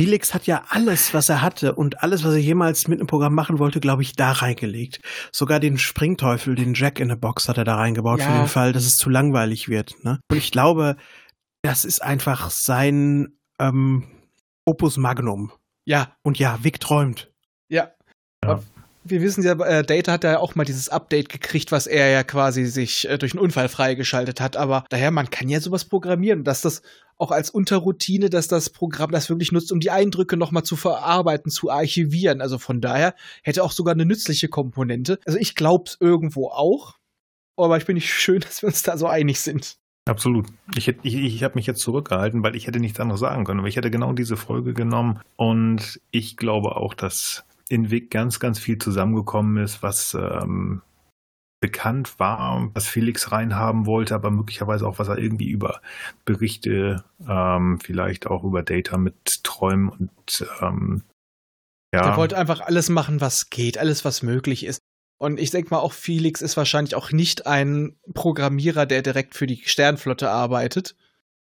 Felix 0.00 0.34
hat 0.34 0.46
ja 0.48 0.64
alles, 0.70 1.14
was 1.14 1.28
er 1.28 1.40
hatte 1.40 1.76
und 1.76 2.02
alles, 2.02 2.24
was 2.24 2.32
er 2.34 2.40
jemals 2.40 2.88
mit 2.88 2.98
einem 2.98 3.06
Programm 3.06 3.34
machen 3.34 3.60
wollte, 3.60 3.78
glaube 3.78 4.02
ich, 4.02 4.14
da 4.14 4.32
reingelegt. 4.32 5.00
Sogar 5.30 5.60
den 5.60 5.78
Springteufel, 5.78 6.56
den 6.56 6.74
Jack 6.74 6.98
in 6.98 7.12
a 7.12 7.14
Box 7.14 7.48
hat 7.48 7.58
er 7.58 7.64
da 7.64 7.76
reingebaut 7.76 8.18
Ja. 8.18 8.26
für 8.26 8.38
den 8.38 8.48
Fall, 8.48 8.72
dass 8.72 8.86
es 8.86 8.96
zu 8.96 9.08
langweilig 9.08 9.68
wird. 9.68 9.94
Ne? 10.02 10.18
Und 10.28 10.36
ich 10.36 10.50
glaube, 10.50 10.96
das 11.62 11.84
ist 11.84 12.02
einfach 12.02 12.50
sein 12.50 13.38
ähm, 13.60 14.04
Opus 14.66 14.96
Magnum. 14.96 15.52
Ja, 15.86 16.16
Und 16.22 16.38
ja, 16.38 16.58
Vic 16.62 16.80
träumt. 16.80 17.30
Ja. 18.48 18.62
Wir 19.06 19.20
wissen 19.20 19.44
ja, 19.44 19.52
äh, 19.52 19.84
Data 19.84 20.12
hat 20.12 20.24
ja 20.24 20.38
auch 20.38 20.54
mal 20.54 20.64
dieses 20.64 20.88
Update 20.88 21.28
gekriegt, 21.28 21.72
was 21.72 21.86
er 21.86 22.08
ja 22.08 22.22
quasi 22.22 22.64
sich 22.64 23.06
äh, 23.06 23.18
durch 23.18 23.32
einen 23.34 23.42
Unfall 23.42 23.68
freigeschaltet 23.68 24.40
hat. 24.40 24.56
Aber 24.56 24.86
daher, 24.88 25.10
man 25.10 25.28
kann 25.28 25.50
ja 25.50 25.60
sowas 25.60 25.84
programmieren, 25.84 26.42
dass 26.42 26.62
das 26.62 26.80
auch 27.18 27.30
als 27.30 27.50
Unterroutine, 27.50 28.30
dass 28.30 28.48
das 28.48 28.70
Programm 28.70 29.10
das 29.10 29.28
wirklich 29.28 29.52
nutzt, 29.52 29.72
um 29.72 29.80
die 29.80 29.90
Eindrücke 29.90 30.38
nochmal 30.38 30.62
zu 30.62 30.74
verarbeiten, 30.74 31.50
zu 31.50 31.70
archivieren. 31.70 32.40
Also 32.40 32.58
von 32.58 32.80
daher 32.80 33.14
hätte 33.42 33.62
auch 33.62 33.72
sogar 33.72 33.92
eine 33.92 34.06
nützliche 34.06 34.48
Komponente. 34.48 35.18
Also 35.26 35.38
ich 35.38 35.54
glaube 35.54 35.84
es 35.86 35.96
irgendwo 36.00 36.48
auch. 36.48 36.94
Aber 37.56 37.76
ich 37.76 37.84
bin 37.84 37.94
nicht 37.94 38.10
schön, 38.12 38.40
dass 38.40 38.62
wir 38.62 38.68
uns 38.68 38.82
da 38.82 38.96
so 38.96 39.06
einig 39.06 39.40
sind. 39.40 39.76
Absolut. 40.06 40.46
Ich, 40.76 40.88
ich, 40.88 41.14
ich 41.14 41.42
habe 41.44 41.54
mich 41.54 41.66
jetzt 41.66 41.80
zurückgehalten, 41.80 42.42
weil 42.42 42.56
ich 42.56 42.66
hätte 42.66 42.80
nichts 42.80 43.00
anderes 43.00 43.20
sagen 43.20 43.44
können. 43.44 43.60
Aber 43.60 43.68
ich 43.68 43.76
hätte 43.76 43.90
genau 43.90 44.12
diese 44.12 44.36
Folge 44.36 44.74
genommen. 44.74 45.20
Und 45.36 46.00
ich 46.10 46.36
glaube 46.36 46.76
auch, 46.76 46.94
dass 46.94 47.44
in 47.68 47.90
Vic 47.90 48.10
ganz, 48.10 48.40
ganz 48.40 48.58
viel 48.58 48.78
zusammengekommen 48.78 49.62
ist, 49.62 49.82
was 49.82 50.14
ähm, 50.14 50.82
bekannt 51.60 52.18
war, 52.18 52.70
was 52.74 52.86
Felix 52.86 53.32
reinhaben 53.32 53.86
wollte, 53.86 54.14
aber 54.14 54.30
möglicherweise 54.30 54.86
auch, 54.86 54.98
was 54.98 55.08
er 55.08 55.18
irgendwie 55.18 55.48
über 55.48 55.80
Berichte, 56.26 57.04
ähm, 57.26 57.80
vielleicht 57.80 58.26
auch 58.26 58.44
über 58.44 58.62
Data 58.62 58.98
mit 58.98 59.42
Träumen 59.44 59.88
und 59.88 60.46
ähm, 60.60 61.04
ja. 61.94 62.02
Der 62.02 62.16
wollte 62.16 62.36
einfach 62.36 62.60
alles 62.60 62.88
machen, 62.88 63.20
was 63.20 63.50
geht, 63.50 63.78
alles, 63.78 64.04
was 64.04 64.22
möglich 64.22 64.66
ist. 64.66 64.80
Und 65.16 65.38
ich 65.38 65.52
denke 65.52 65.70
mal, 65.70 65.78
auch 65.78 65.92
Felix 65.92 66.42
ist 66.42 66.56
wahrscheinlich 66.56 66.96
auch 66.96 67.12
nicht 67.12 67.46
ein 67.46 67.96
Programmierer, 68.12 68.84
der 68.84 69.00
direkt 69.00 69.36
für 69.36 69.46
die 69.46 69.62
Sternflotte 69.64 70.28
arbeitet. 70.28 70.96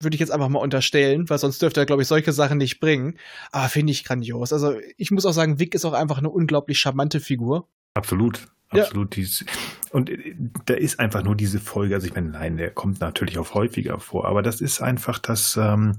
Würde 0.01 0.15
ich 0.15 0.21
jetzt 0.21 0.31
einfach 0.31 0.49
mal 0.49 0.59
unterstellen, 0.59 1.29
weil 1.31 1.39
sonst 1.39 1.63
dürfte 1.63 1.81
er, 1.81 1.87
glaube 1.87 2.03
ich, 2.03 2.09
solche 2.09 2.33
Sachen 2.33 2.59
nicht 2.59 2.81
bringen. 2.81 3.17
Aber 3.53 3.69
finde 3.69 3.93
ich 3.93 4.05
grandios. 4.05 4.53
Also 4.53 4.77
ich 4.97 5.11
muss 5.11 5.25
auch 5.25 5.33
sagen, 5.33 5.59
Vic 5.59 5.75
ist 5.75 5.85
auch 5.85 5.93
einfach 5.93 6.19
eine 6.19 6.31
unglaublich 6.31 6.79
charmante 6.79 7.21
Figur. 7.21 7.69
Absolut. 7.95 8.49
Ja. 8.73 8.83
Absolut. 8.83 9.15
Dies, 9.17 9.45
und 9.91 10.11
äh, 10.11 10.35
da 10.67 10.75
ist 10.75 10.99
einfach 10.99 11.23
nur 11.23 11.37
diese 11.37 11.61
Folge, 11.61 11.95
also 11.95 12.07
ich 12.07 12.15
meine, 12.15 12.31
nein, 12.31 12.57
der 12.57 12.71
kommt 12.71 13.01
natürlich 13.01 13.39
auch 13.39 13.55
häufiger 13.55 14.01
vor, 14.01 14.27
aber 14.27 14.43
das 14.43 14.61
ist 14.61 14.81
einfach 14.81 15.19
das, 15.21 15.57
ähm, 15.57 15.99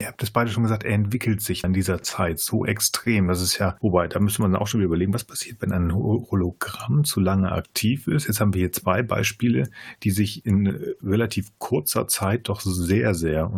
ihr 0.00 0.06
habt 0.06 0.22
es 0.22 0.30
beide 0.30 0.48
schon 0.50 0.62
gesagt, 0.62 0.84
er 0.84 0.92
entwickelt 0.92 1.40
sich 1.40 1.64
an 1.64 1.72
dieser 1.72 2.02
Zeit 2.02 2.38
so 2.38 2.64
extrem. 2.64 3.26
Das 3.26 3.42
ist 3.42 3.58
ja, 3.58 3.76
wobei, 3.80 4.06
da 4.06 4.20
müssen 4.20 4.42
wir 4.44 4.48
dann 4.48 4.56
auch 4.60 4.68
schon 4.68 4.78
wieder 4.78 4.86
überlegen, 4.86 5.12
was 5.12 5.24
passiert, 5.24 5.60
wenn 5.60 5.72
ein 5.72 5.92
Ho- 5.92 6.28
Hologramm 6.30 7.02
zu 7.02 7.18
lange 7.18 7.50
aktiv 7.50 8.06
ist. 8.06 8.28
Jetzt 8.28 8.40
haben 8.40 8.54
wir 8.54 8.60
hier 8.60 8.70
zwei 8.72 9.02
Beispiele, 9.02 9.68
die 10.04 10.10
sich 10.12 10.46
in 10.46 10.66
äh, 10.66 10.78
relativ 11.02 11.50
kurzer 11.58 12.06
Zeit 12.06 12.48
doch 12.48 12.60
sehr, 12.60 13.14
sehr 13.14 13.50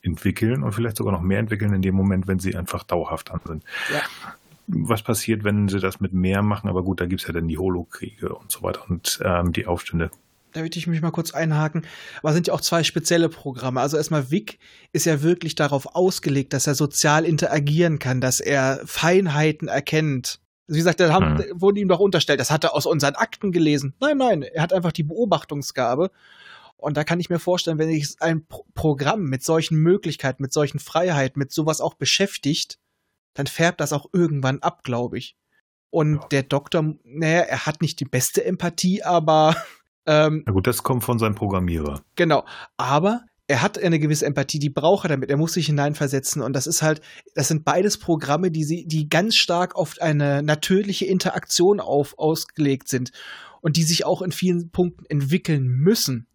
entwickeln 0.00 0.62
und 0.62 0.72
vielleicht 0.72 0.96
sogar 0.96 1.12
noch 1.12 1.20
mehr 1.20 1.38
entwickeln 1.40 1.74
in 1.74 1.82
dem 1.82 1.94
Moment, 1.94 2.26
wenn 2.26 2.38
sie 2.38 2.56
einfach 2.56 2.84
dauerhaft 2.84 3.30
an 3.30 3.40
sind 3.44 3.64
Ja. 3.92 4.00
was 4.68 5.02
passiert, 5.02 5.44
wenn 5.44 5.68
sie 5.68 5.78
das 5.78 6.00
mit 6.00 6.14
mehr 6.14 6.40
machen. 6.40 6.70
Aber 6.70 6.82
gut, 6.84 7.02
da 7.02 7.06
gibt's 7.06 7.26
ja 7.26 7.34
dann 7.34 7.48
die 7.48 7.58
Holokriege 7.58 8.34
und 8.34 8.50
so 8.50 8.62
weiter 8.62 8.88
und 8.88 9.20
ähm, 9.22 9.52
die 9.52 9.66
Aufstände. 9.66 10.10
Da 10.52 10.60
würde 10.62 10.78
ich 10.78 10.86
mich 10.86 11.00
mal 11.00 11.10
kurz 11.10 11.32
einhaken. 11.32 11.86
Aber 12.22 12.32
sind 12.32 12.46
ja 12.46 12.54
auch 12.54 12.60
zwei 12.60 12.84
spezielle 12.84 13.28
Programme. 13.28 13.80
Also 13.80 13.96
erstmal 13.96 14.30
Vic 14.30 14.58
ist 14.92 15.06
ja 15.06 15.22
wirklich 15.22 15.54
darauf 15.54 15.94
ausgelegt, 15.94 16.52
dass 16.52 16.66
er 16.66 16.74
sozial 16.74 17.24
interagieren 17.24 17.98
kann, 17.98 18.20
dass 18.20 18.40
er 18.40 18.80
Feinheiten 18.84 19.68
erkennt. 19.68 20.40
Also 20.68 20.76
wie 20.76 20.80
gesagt, 20.80 21.00
da 21.00 21.12
haben, 21.12 21.34
Mhm. 21.34 21.60
wurde 21.60 21.80
ihm 21.80 21.88
doch 21.88 22.00
unterstellt, 22.00 22.38
das 22.40 22.50
hat 22.50 22.64
er 22.64 22.74
aus 22.74 22.86
unseren 22.86 23.14
Akten 23.14 23.50
gelesen. 23.52 23.94
Nein, 24.00 24.18
nein, 24.18 24.42
er 24.42 24.62
hat 24.62 24.72
einfach 24.72 24.92
die 24.92 25.02
Beobachtungsgabe. 25.02 26.10
Und 26.76 26.96
da 26.96 27.04
kann 27.04 27.20
ich 27.20 27.30
mir 27.30 27.38
vorstellen, 27.38 27.78
wenn 27.78 27.90
sich 27.90 28.16
ein 28.20 28.44
Pro 28.46 28.64
Programm 28.74 29.22
mit 29.24 29.42
solchen 29.44 29.76
Möglichkeiten, 29.78 30.42
mit 30.42 30.52
solchen 30.52 30.78
Freiheiten, 30.80 31.38
mit 31.38 31.52
sowas 31.52 31.80
auch 31.80 31.94
beschäftigt, 31.94 32.78
dann 33.34 33.46
färbt 33.46 33.80
das 33.80 33.92
auch 33.92 34.06
irgendwann 34.12 34.60
ab, 34.60 34.82
glaube 34.84 35.16
ich. 35.18 35.36
Und 35.90 36.14
Ja. 36.16 36.26
der 36.30 36.42
Doktor, 36.42 36.94
naja, 37.04 37.40
er 37.40 37.66
hat 37.66 37.82
nicht 37.82 38.00
die 38.00 38.04
beste 38.04 38.44
Empathie, 38.44 39.02
aber 39.02 39.54
ähm, 40.06 40.42
Na 40.46 40.52
gut, 40.52 40.66
das 40.66 40.82
kommt 40.82 41.04
von 41.04 41.18
seinem 41.18 41.34
Programmierer. 41.34 42.02
Genau, 42.16 42.44
aber 42.76 43.22
er 43.48 43.60
hat 43.60 43.78
eine 43.78 43.98
gewisse 43.98 44.24
Empathie, 44.24 44.58
die 44.58 44.70
braucht 44.70 45.04
er 45.04 45.10
damit. 45.10 45.28
Er 45.28 45.36
muss 45.36 45.52
sich 45.52 45.66
hineinversetzen 45.66 46.42
und 46.42 46.54
das 46.54 46.66
ist 46.66 46.82
halt, 46.82 47.00
das 47.34 47.48
sind 47.48 47.64
beides 47.64 47.98
Programme, 47.98 48.50
die 48.50 48.64
sie, 48.64 48.86
die 48.86 49.08
ganz 49.08 49.36
stark 49.36 49.76
auf 49.76 49.96
eine 50.00 50.42
natürliche 50.42 51.04
Interaktion 51.04 51.80
auf, 51.80 52.18
ausgelegt 52.18 52.88
sind 52.88 53.12
und 53.60 53.76
die 53.76 53.82
sich 53.82 54.04
auch 54.04 54.22
in 54.22 54.32
vielen 54.32 54.70
Punkten 54.70 55.04
entwickeln 55.06 55.66
müssen. 55.66 56.26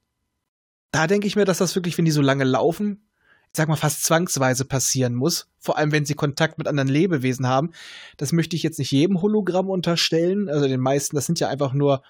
Da 0.92 1.08
denke 1.08 1.28
ich 1.28 1.36
mir, 1.36 1.46
dass 1.46 1.58
das 1.58 1.76
wirklich, 1.76 1.98
wenn 1.98 2.06
die 2.06 2.12
so 2.12 2.22
lange 2.22 2.44
laufen, 2.44 3.08
ich 3.48 3.58
sag 3.58 3.70
mal 3.70 3.76
fast 3.76 4.04
zwangsweise 4.04 4.66
passieren 4.66 5.16
muss. 5.16 5.50
Vor 5.60 5.78
allem, 5.78 5.92
wenn 5.92 6.06
sie 6.06 6.14
Kontakt 6.14 6.58
mit 6.58 6.68
anderen 6.68 6.90
Lebewesen 6.90 7.48
haben. 7.48 7.72
Das 8.18 8.32
möchte 8.32 8.56
ich 8.56 8.64
jetzt 8.64 8.78
nicht 8.78 8.92
jedem 8.92 9.22
Hologramm 9.22 9.70
unterstellen. 9.70 10.50
Also 10.50 10.68
den 10.68 10.80
meisten, 10.80 11.16
das 11.16 11.26
sind 11.26 11.40
ja 11.40 11.48
einfach 11.48 11.74
nur 11.74 12.04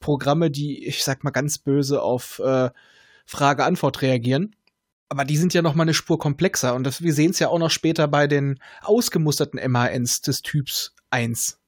Programme, 0.00 0.50
die, 0.50 0.84
ich 0.86 1.04
sag 1.04 1.22
mal 1.22 1.30
ganz 1.30 1.58
böse, 1.58 2.02
auf 2.02 2.40
äh, 2.40 2.70
Frage-Antwort 3.26 4.02
reagieren. 4.02 4.56
Aber 5.08 5.24
die 5.24 5.36
sind 5.36 5.54
ja 5.54 5.62
noch 5.62 5.74
mal 5.74 5.82
eine 5.82 5.94
Spur 5.94 6.18
komplexer. 6.18 6.74
Und 6.74 6.84
das, 6.84 7.02
wir 7.02 7.12
sehen 7.12 7.30
es 7.30 7.38
ja 7.38 7.48
auch 7.48 7.58
noch 7.58 7.70
später 7.70 8.08
bei 8.08 8.26
den 8.26 8.60
ausgemusterten 8.82 9.60
MANs 9.70 10.20
des 10.20 10.42
Typs 10.42 10.94
1, 11.10 11.60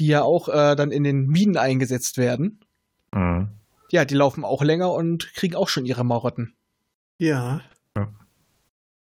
die 0.00 0.08
ja 0.08 0.22
auch 0.22 0.48
äh, 0.48 0.74
dann 0.74 0.90
in 0.90 1.04
den 1.04 1.26
Minen 1.26 1.56
eingesetzt 1.56 2.18
werden. 2.18 2.60
Mhm. 3.12 3.50
Ja, 3.90 4.04
die 4.04 4.14
laufen 4.14 4.44
auch 4.44 4.62
länger 4.62 4.92
und 4.92 5.32
kriegen 5.34 5.54
auch 5.54 5.68
schon 5.68 5.86
ihre 5.86 6.04
Marotten. 6.04 6.54
Ja. 7.18 7.62
Ja. 7.96 8.08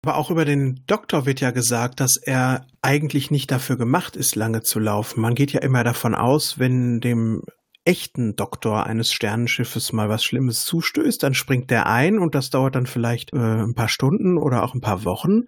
Aber 0.03 0.17
auch 0.17 0.31
über 0.31 0.45
den 0.45 0.83
Doktor 0.87 1.27
wird 1.27 1.41
ja 1.41 1.51
gesagt, 1.51 2.01
dass 2.01 2.17
er 2.17 2.67
eigentlich 2.81 3.31
nicht 3.31 3.51
dafür 3.51 3.77
gemacht 3.77 4.17
ist, 4.17 4.37
lange 4.37 4.63
zu 4.63 4.79
laufen. 4.79 5.21
Man 5.21 5.35
geht 5.35 5.53
ja 5.53 5.61
immer 5.61 5.85
davon 5.85 6.15
aus, 6.15 6.59
wenn 6.59 7.01
dem 7.01 7.43
echten 7.87 8.37
Doktor 8.37 8.85
eines 8.85 9.13
Sternenschiffes 9.13 9.93
mal 9.93 10.09
was 10.09 10.25
Schlimmes 10.25 10.65
zustößt, 10.65 11.23
dann 11.23 11.35
springt 11.35 11.71
der 11.71 11.87
ein 11.87 12.19
und 12.19 12.35
das 12.35 12.51
dauert 12.51 12.75
dann 12.75 12.87
vielleicht 12.87 13.33
äh, 13.33 13.37
ein 13.39 13.75
paar 13.75 13.89
Stunden 13.89 14.37
oder 14.37 14.63
auch 14.63 14.75
ein 14.75 14.81
paar 14.81 15.05
Wochen 15.05 15.45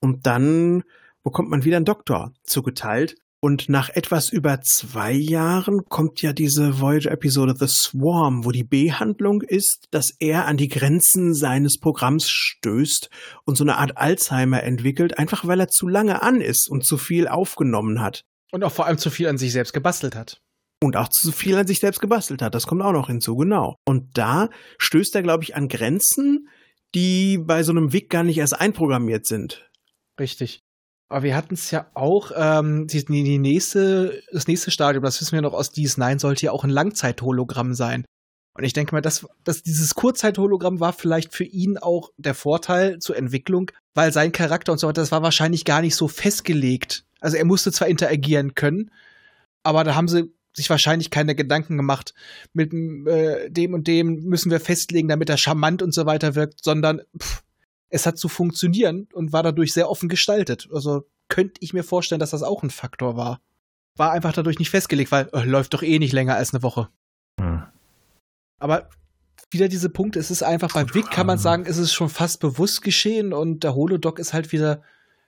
und 0.00 0.26
dann 0.26 0.84
bekommt 1.22 1.50
man 1.50 1.64
wieder 1.64 1.76
einen 1.76 1.84
Doktor 1.84 2.32
zugeteilt. 2.42 3.16
Und 3.42 3.70
nach 3.70 3.88
etwas 3.88 4.28
über 4.28 4.60
zwei 4.60 5.12
Jahren 5.12 5.86
kommt 5.88 6.20
ja 6.20 6.34
diese 6.34 6.78
Voyager-Episode 6.78 7.54
The 7.58 7.68
Swarm, 7.68 8.44
wo 8.44 8.50
die 8.50 8.64
B-Handlung 8.64 9.40
ist, 9.40 9.86
dass 9.92 10.10
er 10.18 10.46
an 10.46 10.58
die 10.58 10.68
Grenzen 10.68 11.32
seines 11.32 11.78
Programms 11.78 12.28
stößt 12.28 13.08
und 13.44 13.56
so 13.56 13.64
eine 13.64 13.78
Art 13.78 13.96
Alzheimer 13.96 14.62
entwickelt, 14.62 15.18
einfach 15.18 15.46
weil 15.46 15.58
er 15.58 15.68
zu 15.68 15.88
lange 15.88 16.20
an 16.20 16.42
ist 16.42 16.68
und 16.68 16.84
zu 16.84 16.98
viel 16.98 17.28
aufgenommen 17.28 18.02
hat. 18.02 18.26
Und 18.52 18.62
auch 18.62 18.72
vor 18.72 18.84
allem 18.84 18.98
zu 18.98 19.08
viel 19.08 19.26
an 19.26 19.38
sich 19.38 19.52
selbst 19.52 19.72
gebastelt 19.72 20.16
hat. 20.16 20.42
Und 20.82 20.96
auch 20.96 21.08
zu 21.08 21.30
viel 21.30 21.56
an 21.56 21.66
sich 21.66 21.80
selbst 21.80 22.00
gebastelt 22.00 22.40
hat. 22.40 22.54
Das 22.54 22.66
kommt 22.66 22.82
auch 22.82 22.92
noch 22.92 23.08
hinzu, 23.08 23.36
genau. 23.36 23.76
Und 23.84 24.16
da 24.16 24.48
stößt 24.78 25.14
er, 25.14 25.22
glaube 25.22 25.44
ich, 25.44 25.54
an 25.54 25.68
Grenzen, 25.68 26.48
die 26.94 27.38
bei 27.38 27.62
so 27.62 27.72
einem 27.72 27.92
Wick 27.92 28.08
gar 28.08 28.22
nicht 28.22 28.38
erst 28.38 28.58
einprogrammiert 28.58 29.26
sind. 29.26 29.68
Richtig. 30.18 30.60
Aber 31.10 31.24
wir 31.24 31.36
hatten 31.36 31.54
es 31.54 31.70
ja 31.70 31.90
auch, 31.94 32.30
ähm, 32.34 32.86
die, 32.86 33.04
die 33.04 33.38
nächste, 33.38 34.22
das 34.32 34.46
nächste 34.46 34.70
Stadium, 34.70 35.02
das 35.02 35.20
wissen 35.20 35.32
wir 35.32 35.42
noch 35.42 35.54
aus 35.54 35.72
DS9, 35.72 36.20
sollte 36.20 36.46
ja 36.46 36.52
auch 36.52 36.64
ein 36.64 36.70
Langzeithologramm 36.70 37.74
sein. 37.74 38.04
Und 38.56 38.64
ich 38.64 38.72
denke 38.72 38.94
mal, 38.94 39.00
dass, 39.00 39.26
dass 39.44 39.62
dieses 39.62 39.94
Kurzzeithologramm 39.94 40.80
war 40.80 40.92
vielleicht 40.92 41.34
für 41.34 41.44
ihn 41.44 41.78
auch 41.78 42.10
der 42.16 42.34
Vorteil 42.34 42.98
zur 42.98 43.16
Entwicklung, 43.16 43.70
weil 43.94 44.12
sein 44.12 44.32
Charakter 44.32 44.72
und 44.72 44.78
so 44.78 44.86
weiter, 44.86 45.02
das 45.02 45.12
war 45.12 45.22
wahrscheinlich 45.22 45.64
gar 45.64 45.80
nicht 45.80 45.96
so 45.96 46.08
festgelegt. 46.08 47.04
Also 47.20 47.36
er 47.36 47.44
musste 47.44 47.72
zwar 47.72 47.88
interagieren 47.88 48.54
können, 48.54 48.90
aber 49.62 49.84
da 49.84 49.94
haben 49.94 50.08
sie 50.08 50.32
sich 50.60 50.70
wahrscheinlich 50.70 51.10
keine 51.10 51.34
Gedanken 51.34 51.76
gemacht, 51.76 52.14
mit 52.52 52.72
äh, 52.72 53.50
dem 53.50 53.74
und 53.74 53.86
dem 53.86 54.24
müssen 54.24 54.50
wir 54.50 54.60
festlegen, 54.60 55.08
damit 55.08 55.28
er 55.28 55.36
charmant 55.36 55.82
und 55.82 55.92
so 55.92 56.06
weiter 56.06 56.34
wirkt, 56.34 56.62
sondern 56.62 57.02
pff, 57.18 57.42
es 57.88 58.06
hat 58.06 58.18
zu 58.18 58.28
funktionieren 58.28 59.08
und 59.12 59.32
war 59.32 59.42
dadurch 59.42 59.72
sehr 59.72 59.90
offen 59.90 60.08
gestaltet. 60.08 60.68
Also 60.72 61.04
könnte 61.28 61.54
ich 61.60 61.72
mir 61.72 61.84
vorstellen, 61.84 62.20
dass 62.20 62.30
das 62.30 62.42
auch 62.42 62.62
ein 62.62 62.70
Faktor 62.70 63.16
war. 63.16 63.40
war 63.96 64.12
einfach 64.12 64.32
dadurch 64.32 64.58
nicht 64.58 64.70
festgelegt, 64.70 65.12
weil 65.12 65.28
äh, 65.32 65.44
läuft 65.44 65.74
doch 65.74 65.82
eh 65.82 65.98
nicht 65.98 66.12
länger 66.12 66.36
als 66.36 66.54
eine 66.54 66.62
Woche. 66.62 66.88
Hm. 67.40 67.62
Aber 68.58 68.88
wieder 69.50 69.68
diese 69.68 69.90
Punkte, 69.90 70.18
es 70.18 70.30
ist 70.30 70.42
einfach, 70.42 70.72
bei 70.72 70.94
Vic 70.94 71.10
kann 71.10 71.26
man 71.26 71.38
sagen, 71.38 71.64
es 71.66 71.78
ist 71.78 71.92
schon 71.92 72.08
fast 72.08 72.40
bewusst 72.40 72.82
geschehen 72.82 73.32
und 73.32 73.64
der 73.64 73.74
Holodoc 73.74 74.18
ist 74.18 74.32
halt 74.32 74.52
wieder, 74.52 74.82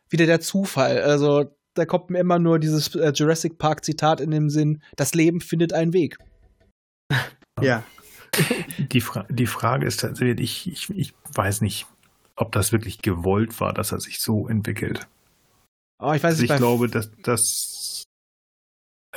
wieder 0.08 0.26
der 0.26 0.40
Zufall. 0.40 1.02
Also 1.02 1.50
da 1.74 1.86
kommt 1.86 2.10
mir 2.10 2.18
immer 2.18 2.38
nur 2.38 2.58
dieses 2.58 2.94
äh, 2.94 3.12
Jurassic 3.14 3.58
Park 3.58 3.84
Zitat 3.84 4.20
in 4.20 4.30
dem 4.30 4.50
Sinn, 4.50 4.82
das 4.96 5.14
Leben 5.14 5.40
findet 5.40 5.72
einen 5.72 5.92
Weg. 5.92 6.18
Ja. 7.60 7.84
Die, 8.78 9.02
Fra 9.02 9.26
die 9.28 9.46
Frage 9.46 9.84
ist 9.84 10.00
tatsächlich, 10.00 10.66
ich, 10.66 10.88
ich, 10.88 10.98
ich 10.98 11.14
weiß 11.34 11.60
nicht, 11.60 11.86
ob 12.34 12.50
das 12.52 12.72
wirklich 12.72 13.02
gewollt 13.02 13.60
war, 13.60 13.74
dass 13.74 13.92
er 13.92 14.00
sich 14.00 14.20
so 14.20 14.48
entwickelt. 14.48 15.06
Oh, 16.02 16.12
ich 16.14 16.22
weiß 16.22 16.40
also 16.40 16.44
ich 16.44 16.56
glaube, 16.56 16.88
dass 16.88 17.10
das 17.22 18.04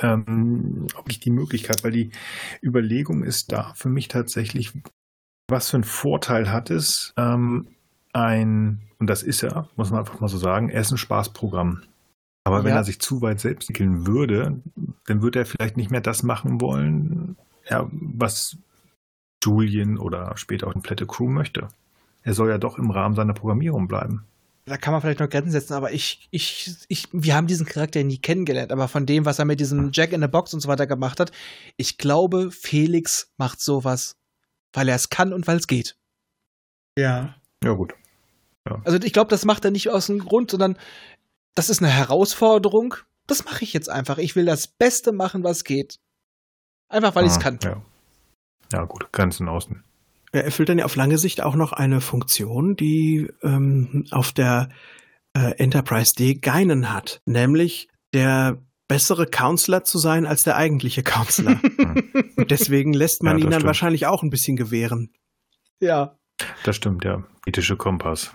ähm, 0.00 0.86
ob 0.96 1.08
ich 1.08 1.20
die 1.20 1.30
Möglichkeit, 1.30 1.82
weil 1.84 1.92
die 1.92 2.10
Überlegung 2.62 3.24
ist 3.24 3.52
da 3.52 3.72
für 3.74 3.88
mich 3.88 4.08
tatsächlich, 4.08 4.72
was 5.48 5.70
für 5.70 5.78
einen 5.78 5.84
Vorteil 5.84 6.50
hat 6.50 6.70
es, 6.70 7.14
ähm, 7.16 7.68
ein, 8.12 8.80
und 8.98 9.08
das 9.08 9.22
ist 9.22 9.42
er, 9.42 9.68
muss 9.76 9.90
man 9.90 10.00
einfach 10.00 10.20
mal 10.20 10.28
so 10.28 10.38
sagen, 10.38 10.68
er 10.68 10.80
ist 10.80 10.90
ein 10.90 10.98
Spaßprogramm. 10.98 11.82
Aber 12.46 12.62
wenn 12.62 12.70
ja. 12.70 12.76
er 12.76 12.84
sich 12.84 13.00
zu 13.00 13.22
weit 13.22 13.40
selbst 13.40 13.68
entwickeln 13.68 14.06
würde, 14.06 14.60
dann 15.06 15.20
würde 15.20 15.40
er 15.40 15.46
vielleicht 15.46 15.76
nicht 15.76 15.90
mehr 15.90 16.00
das 16.00 16.22
machen 16.22 16.60
wollen, 16.60 17.36
ja, 17.68 17.90
was 17.90 18.56
Julian 19.42 19.98
oder 19.98 20.36
später 20.36 20.68
auch 20.68 20.70
eine 20.70 20.74
komplette 20.74 21.08
Crew 21.08 21.26
möchte. 21.26 21.66
Er 22.22 22.34
soll 22.34 22.48
ja 22.48 22.58
doch 22.58 22.78
im 22.78 22.92
Rahmen 22.92 23.16
seiner 23.16 23.34
Programmierung 23.34 23.88
bleiben. 23.88 24.26
Da 24.64 24.76
kann 24.76 24.92
man 24.92 25.00
vielleicht 25.00 25.18
noch 25.18 25.28
Grenzen 25.28 25.50
setzen, 25.50 25.72
aber 25.74 25.90
ich, 25.90 26.28
ich, 26.30 26.76
ich, 26.86 27.08
wir 27.10 27.34
haben 27.34 27.48
diesen 27.48 27.66
Charakter 27.66 28.04
nie 28.04 28.18
kennengelernt, 28.18 28.70
aber 28.70 28.86
von 28.86 29.06
dem, 29.06 29.24
was 29.24 29.40
er 29.40 29.44
mit 29.44 29.58
diesem 29.58 29.90
Jack 29.92 30.12
in 30.12 30.22
the 30.22 30.28
Box 30.28 30.54
und 30.54 30.60
so 30.60 30.68
weiter 30.68 30.86
gemacht 30.86 31.18
hat, 31.18 31.32
ich 31.76 31.98
glaube, 31.98 32.52
Felix 32.52 33.32
macht 33.38 33.60
sowas, 33.60 34.14
weil 34.72 34.88
er 34.88 34.94
es 34.94 35.10
kann 35.10 35.32
und 35.32 35.48
weil 35.48 35.56
es 35.56 35.66
geht. 35.66 35.96
Ja. 36.96 37.34
Ja, 37.64 37.72
gut. 37.72 37.92
Ja. 38.68 38.80
Also 38.84 38.98
ich 39.02 39.12
glaube, 39.12 39.30
das 39.30 39.44
macht 39.44 39.64
er 39.64 39.72
nicht 39.72 39.90
aus 39.90 40.06
dem 40.06 40.20
Grund, 40.20 40.52
sondern 40.52 40.76
das 41.56 41.70
ist 41.70 41.82
eine 41.82 41.90
Herausforderung. 41.90 42.94
Das 43.26 43.44
mache 43.44 43.64
ich 43.64 43.72
jetzt 43.72 43.88
einfach. 43.90 44.18
Ich 44.18 44.36
will 44.36 44.44
das 44.44 44.68
Beste 44.68 45.10
machen, 45.10 45.42
was 45.42 45.64
geht. 45.64 45.98
Einfach, 46.88 47.16
weil 47.16 47.24
ah, 47.24 47.26
ich 47.26 47.32
es 47.32 47.40
kann. 47.40 47.58
Ja. 47.64 47.82
ja, 48.72 48.84
gut, 48.84 49.10
Grenzen 49.12 49.48
außen. 49.48 49.82
Er 50.32 50.44
erfüllt 50.44 50.68
dann 50.68 50.78
ja 50.78 50.84
auf 50.84 50.94
lange 50.94 51.18
Sicht 51.18 51.42
auch 51.42 51.56
noch 51.56 51.72
eine 51.72 52.00
Funktion, 52.00 52.76
die 52.76 53.28
ähm, 53.42 54.04
auf 54.10 54.32
der 54.32 54.68
äh, 55.34 55.52
Enterprise 55.56 56.14
D 56.16 56.34
Geinen 56.34 56.92
hat, 56.92 57.20
nämlich 57.24 57.88
der 58.12 58.62
bessere 58.86 59.26
Counselor 59.26 59.82
zu 59.82 59.98
sein 59.98 60.26
als 60.26 60.42
der 60.42 60.56
eigentliche 60.56 61.02
Counselor. 61.02 61.60
Und 62.36 62.50
deswegen 62.50 62.92
lässt 62.92 63.22
man 63.22 63.38
ja, 63.38 63.44
ihn 63.44 63.50
dann 63.50 63.60
stimmt. 63.60 63.66
wahrscheinlich 63.66 64.06
auch 64.06 64.22
ein 64.22 64.30
bisschen 64.30 64.56
gewähren. 64.56 65.12
Ja. 65.80 66.16
Das 66.64 66.76
stimmt, 66.76 67.04
ja. 67.04 67.24
Ethische 67.46 67.76
Kompass. 67.76 68.32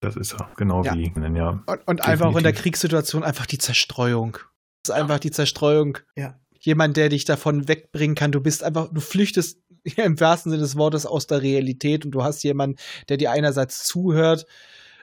Das 0.00 0.16
ist 0.16 0.34
er, 0.34 0.50
genau 0.56 0.84
ja. 0.84 0.94
wie 0.94 1.04
ihn, 1.04 1.36
ja. 1.36 1.62
Und, 1.66 1.80
und 1.86 2.00
einfach 2.02 2.26
auch 2.26 2.36
in 2.36 2.44
der 2.44 2.52
Kriegssituation 2.52 3.24
einfach 3.24 3.46
die 3.46 3.58
Zerstreuung. 3.58 4.38
Das 4.82 4.94
ist 4.94 5.02
einfach 5.02 5.18
die 5.18 5.30
Zerstreuung. 5.30 5.98
Ja. 6.16 6.38
Jemand, 6.60 6.96
der 6.96 7.08
dich 7.08 7.24
davon 7.24 7.68
wegbringen 7.68 8.14
kann. 8.14 8.32
Du 8.32 8.40
bist 8.40 8.62
einfach, 8.62 8.88
du 8.92 9.00
flüchtest 9.00 9.60
im 9.96 10.20
wahrsten 10.20 10.50
Sinne 10.50 10.62
des 10.62 10.76
Wortes 10.76 11.06
aus 11.06 11.26
der 11.26 11.42
Realität 11.42 12.04
und 12.04 12.10
du 12.10 12.22
hast 12.22 12.42
jemanden, 12.42 12.76
der 13.08 13.16
dir 13.16 13.30
einerseits 13.30 13.84
zuhört, 13.84 14.46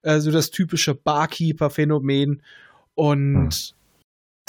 äh, 0.04 0.20
so 0.20 0.32
das 0.32 0.52
typische 0.52 0.94
Barkeeper-Phänomen 0.94 2.44
und 2.96 3.54
hm. 3.54 3.76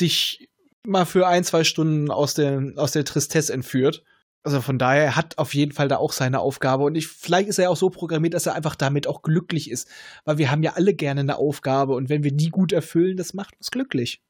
dich 0.00 0.48
mal 0.86 1.06
für 1.06 1.26
ein, 1.26 1.44
zwei 1.44 1.64
Stunden 1.64 2.10
aus 2.10 2.34
der, 2.34 2.72
aus 2.76 2.92
der 2.92 3.04
Tristesse 3.04 3.52
entführt. 3.52 4.04
Also 4.44 4.60
von 4.60 4.78
daher, 4.78 5.04
er 5.04 5.16
hat 5.16 5.38
auf 5.38 5.54
jeden 5.54 5.72
Fall 5.72 5.88
da 5.88 5.96
auch 5.96 6.12
seine 6.12 6.40
Aufgabe. 6.40 6.84
Und 6.84 6.96
ich, 6.96 7.08
vielleicht 7.08 7.48
ist 7.48 7.58
er 7.58 7.70
auch 7.70 7.76
so 7.76 7.88
programmiert, 7.88 8.34
dass 8.34 8.44
er 8.44 8.54
einfach 8.54 8.76
damit 8.76 9.06
auch 9.06 9.22
glücklich 9.22 9.70
ist. 9.70 9.88
Weil 10.26 10.36
wir 10.36 10.50
haben 10.50 10.62
ja 10.62 10.74
alle 10.74 10.94
gerne 10.94 11.20
eine 11.20 11.36
Aufgabe 11.36 11.94
und 11.94 12.10
wenn 12.10 12.24
wir 12.24 12.32
die 12.32 12.50
gut 12.50 12.72
erfüllen, 12.72 13.16
das 13.16 13.32
macht 13.32 13.56
uns 13.56 13.70
glücklich. 13.70 14.22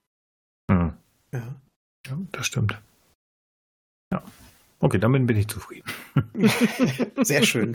Hm. 0.71 0.95
Ja. 1.33 1.57
ja, 2.07 2.19
das 2.31 2.47
stimmt. 2.47 2.81
Ja. 4.13 4.23
Okay, 4.79 4.99
damit 4.99 5.27
bin 5.27 5.37
ich 5.37 5.49
zufrieden. 5.49 5.91
Sehr 7.23 7.43
schön. 7.43 7.75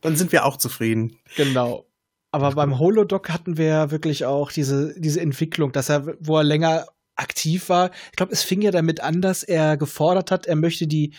Dann 0.00 0.16
sind 0.16 0.32
wir 0.32 0.44
auch 0.44 0.56
zufrieden. 0.56 1.16
Genau. 1.36 1.86
Aber 2.30 2.52
beim 2.52 2.78
Holodoc 2.78 3.30
hatten 3.30 3.56
wir 3.56 3.90
wirklich 3.90 4.24
auch 4.24 4.50
diese, 4.50 4.98
diese 4.98 5.20
Entwicklung, 5.20 5.72
dass 5.72 5.88
er, 5.88 6.16
wo 6.20 6.36
er 6.36 6.44
länger 6.44 6.86
aktiv 7.18 7.68
war. 7.68 7.90
Ich 8.10 8.16
glaube, 8.16 8.32
es 8.32 8.42
fing 8.42 8.62
ja 8.62 8.70
damit 8.70 9.00
an, 9.00 9.20
dass 9.20 9.42
er 9.42 9.76
gefordert 9.76 10.30
hat, 10.30 10.46
er 10.46 10.56
möchte 10.56 10.86
die 10.86 11.12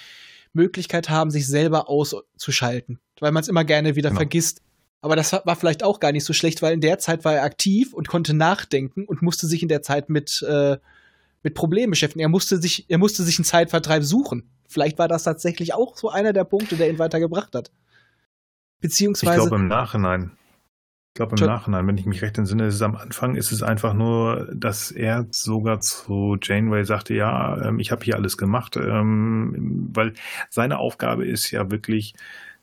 Möglichkeit 0.54 1.10
haben, 1.10 1.30
sich 1.32 1.48
selber 1.48 1.90
auszuschalten, 1.90 3.00
weil 3.20 3.32
man 3.32 3.42
es 3.42 3.50
immer 3.50 3.64
gerne 3.64 3.96
wieder 3.96 4.10
genau. 4.10 4.20
vergisst. 4.20 4.62
Aber 5.02 5.16
das 5.16 5.32
war 5.32 5.56
vielleicht 5.56 5.84
auch 5.84 6.00
gar 6.00 6.12
nicht 6.12 6.26
so 6.26 6.34
schlecht, 6.34 6.62
weil 6.62 6.74
in 6.74 6.82
der 6.82 7.00
Zeit 7.00 7.24
war 7.24 7.36
er 7.36 7.44
aktiv 7.44 7.94
und 7.94 8.08
konnte 8.08 8.34
nachdenken 8.34 9.06
und 9.06 9.22
musste 9.22 9.48
sich 9.48 9.62
in 9.62 9.70
der 9.70 9.82
Zeit 9.82 10.10
mit, 10.10 10.42
äh, 10.42 10.78
mit 11.42 11.54
Problemen 11.54 11.92
beschäftigen. 11.92 12.22
Er 12.22 12.30
musste 12.30 12.58
sich, 12.58 12.86
er 12.90 12.98
musste 12.98 13.24
sich 13.24 13.38
einen 13.38 13.46
Zeitvertreib 13.46 14.04
suchen. 14.04 14.50
Vielleicht 14.68 14.98
war 15.00 15.08
das 15.08 15.24
tatsächlich 15.24 15.74
auch 15.74 15.96
so 15.98 16.10
einer 16.10 16.34
der 16.34 16.44
Punkte, 16.44 16.76
der 16.76 16.90
ihn 16.90 17.00
weitergebracht 17.00 17.56
hat. 17.56 17.72
Beziehungsweise. 18.82 19.38
Ich 19.38 19.48
glaube 19.48 19.56
im 19.56 19.68
Nachhinein. 19.68 20.32
Ich 21.10 21.16
glaube 21.16 21.36
im 21.38 21.46
Nachhinein, 21.46 21.88
wenn 21.88 21.98
ich 21.98 22.06
mich 22.06 22.22
recht 22.22 22.38
entsinne, 22.38 22.68
ist 22.68 22.76
es 22.76 22.82
am 22.82 22.96
Anfang 22.96 23.36
ist 23.36 23.52
es 23.52 23.64
einfach 23.64 23.94
nur, 23.94 24.48
dass 24.54 24.92
er 24.92 25.26
sogar 25.32 25.82
zu 25.82 26.38
Janeway 26.42 26.86
sagte, 26.86 27.14
ja, 27.14 27.62
ähm, 27.62 27.80
ich 27.80 27.92
habe 27.92 28.06
hier 28.06 28.16
alles 28.16 28.38
gemacht, 28.38 28.78
ähm, 28.78 29.90
weil 29.94 30.14
seine 30.50 30.78
Aufgabe 30.78 31.26
ist 31.26 31.52
ja 31.52 31.72
wirklich 31.72 32.14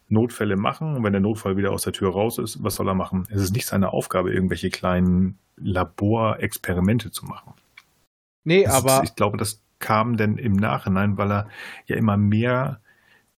Notfälle 0.08 0.56
machen. 0.56 0.96
Und 0.96 1.04
wenn 1.04 1.12
der 1.12 1.20
Notfall 1.20 1.56
wieder 1.56 1.72
aus 1.72 1.82
der 1.82 1.92
Tür 1.92 2.12
raus 2.12 2.38
ist, 2.38 2.62
was 2.62 2.76
soll 2.76 2.88
er 2.88 2.94
machen? 2.94 3.26
Es 3.30 3.42
ist 3.42 3.52
nicht 3.52 3.66
seine 3.66 3.92
Aufgabe, 3.92 4.32
irgendwelche 4.32 4.70
kleinen 4.70 5.38
Laborexperimente 5.56 7.10
zu 7.10 7.26
machen. 7.26 7.54
Nee, 8.44 8.64
das 8.64 8.74
aber. 8.74 9.02
Ist, 9.02 9.10
ich 9.10 9.16
glaube, 9.16 9.36
das 9.36 9.60
kam 9.78 10.16
denn 10.16 10.38
im 10.38 10.54
Nachhinein, 10.54 11.18
weil 11.18 11.30
er 11.30 11.48
ja 11.86 11.96
immer 11.96 12.16
mehr 12.16 12.80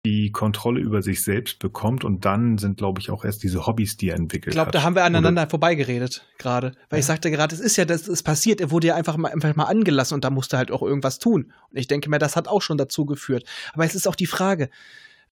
die 0.08 0.32
Kontrolle 0.32 0.80
über 0.80 1.02
sich 1.02 1.22
selbst 1.22 1.60
bekommt 1.60 2.06
und 2.06 2.24
dann 2.24 2.58
sind, 2.58 2.78
glaube 2.78 3.02
ich, 3.02 3.10
auch 3.10 3.26
erst 3.26 3.44
diese 3.44 3.68
Hobbys, 3.68 3.98
die 3.98 4.10
er 4.10 4.16
entwickelt 4.16 4.46
hat. 4.46 4.48
Ich 4.48 4.56
glaube, 4.56 4.72
da 4.72 4.84
haben 4.84 4.96
wir 4.96 5.04
aneinander 5.04 5.42
Oder? 5.42 5.50
vorbeigeredet 5.50 6.26
gerade. 6.38 6.72
Weil 6.90 6.98
ja. 6.98 7.00
ich 7.00 7.06
sagte 7.06 7.30
gerade, 7.30 7.54
es 7.54 7.60
ist 7.60 7.76
ja, 7.76 7.84
das 7.84 8.08
ist 8.08 8.24
passiert, 8.24 8.62
er 8.62 8.72
wurde 8.72 8.88
ja 8.88 8.96
einfach 8.96 9.18
mal, 9.18 9.34
einfach 9.34 9.54
mal 9.56 9.66
angelassen 9.66 10.16
und 10.16 10.24
da 10.24 10.30
musste 10.30 10.58
halt 10.58 10.72
auch 10.72 10.82
irgendwas 10.82 11.20
tun. 11.20 11.52
Und 11.70 11.78
ich 11.78 11.88
denke 11.88 12.10
mir, 12.10 12.20
das 12.20 12.38
hat 12.38 12.48
auch 12.48 12.62
schon 12.62 12.78
dazu 12.78 13.06
geführt. 13.06 13.44
Aber 13.74 13.84
es 13.84 13.96
ist 13.96 14.08
auch 14.08 14.16
die 14.16 14.28
Frage, 14.28 14.70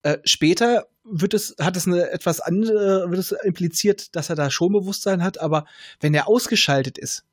äh, 0.02 0.18
später 0.26 0.88
wird 1.06 1.34
es, 1.34 1.56
hat 1.60 1.78
es 1.78 1.88
eine 1.88 2.10
etwas 2.12 2.42
andere, 2.42 3.10
wird 3.10 3.20
es 3.20 3.32
impliziert, 3.32 4.14
dass 4.18 4.30
er 4.30 4.36
da 4.36 4.52
schon 4.52 4.74
Bewusstsein 4.74 5.24
hat, 5.24 5.40
aber 5.40 5.66
wenn 6.02 6.14
er 6.14 6.28
ausgeschaltet 6.28 6.98
ist, 6.98 7.24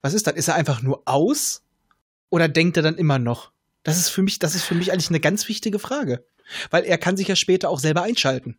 was 0.00 0.14
ist 0.14 0.26
dann? 0.26 0.36
Ist 0.36 0.48
er 0.48 0.54
einfach 0.54 0.80
nur 0.80 1.02
aus? 1.04 1.62
Oder 2.30 2.48
denkt 2.48 2.76
er 2.78 2.82
dann 2.82 2.96
immer 2.96 3.18
noch? 3.18 3.52
Das 3.82 3.98
ist 3.98 4.08
für 4.08 4.22
mich, 4.22 4.38
das 4.38 4.54
ist 4.54 4.64
für 4.64 4.74
mich 4.74 4.92
eigentlich 4.92 5.10
eine 5.10 5.20
ganz 5.20 5.48
wichtige 5.48 5.78
Frage. 5.78 6.24
Weil 6.70 6.84
er 6.84 6.98
kann 6.98 7.16
sich 7.16 7.28
ja 7.28 7.36
später 7.36 7.68
auch 7.68 7.78
selber 7.78 8.02
einschalten. 8.02 8.56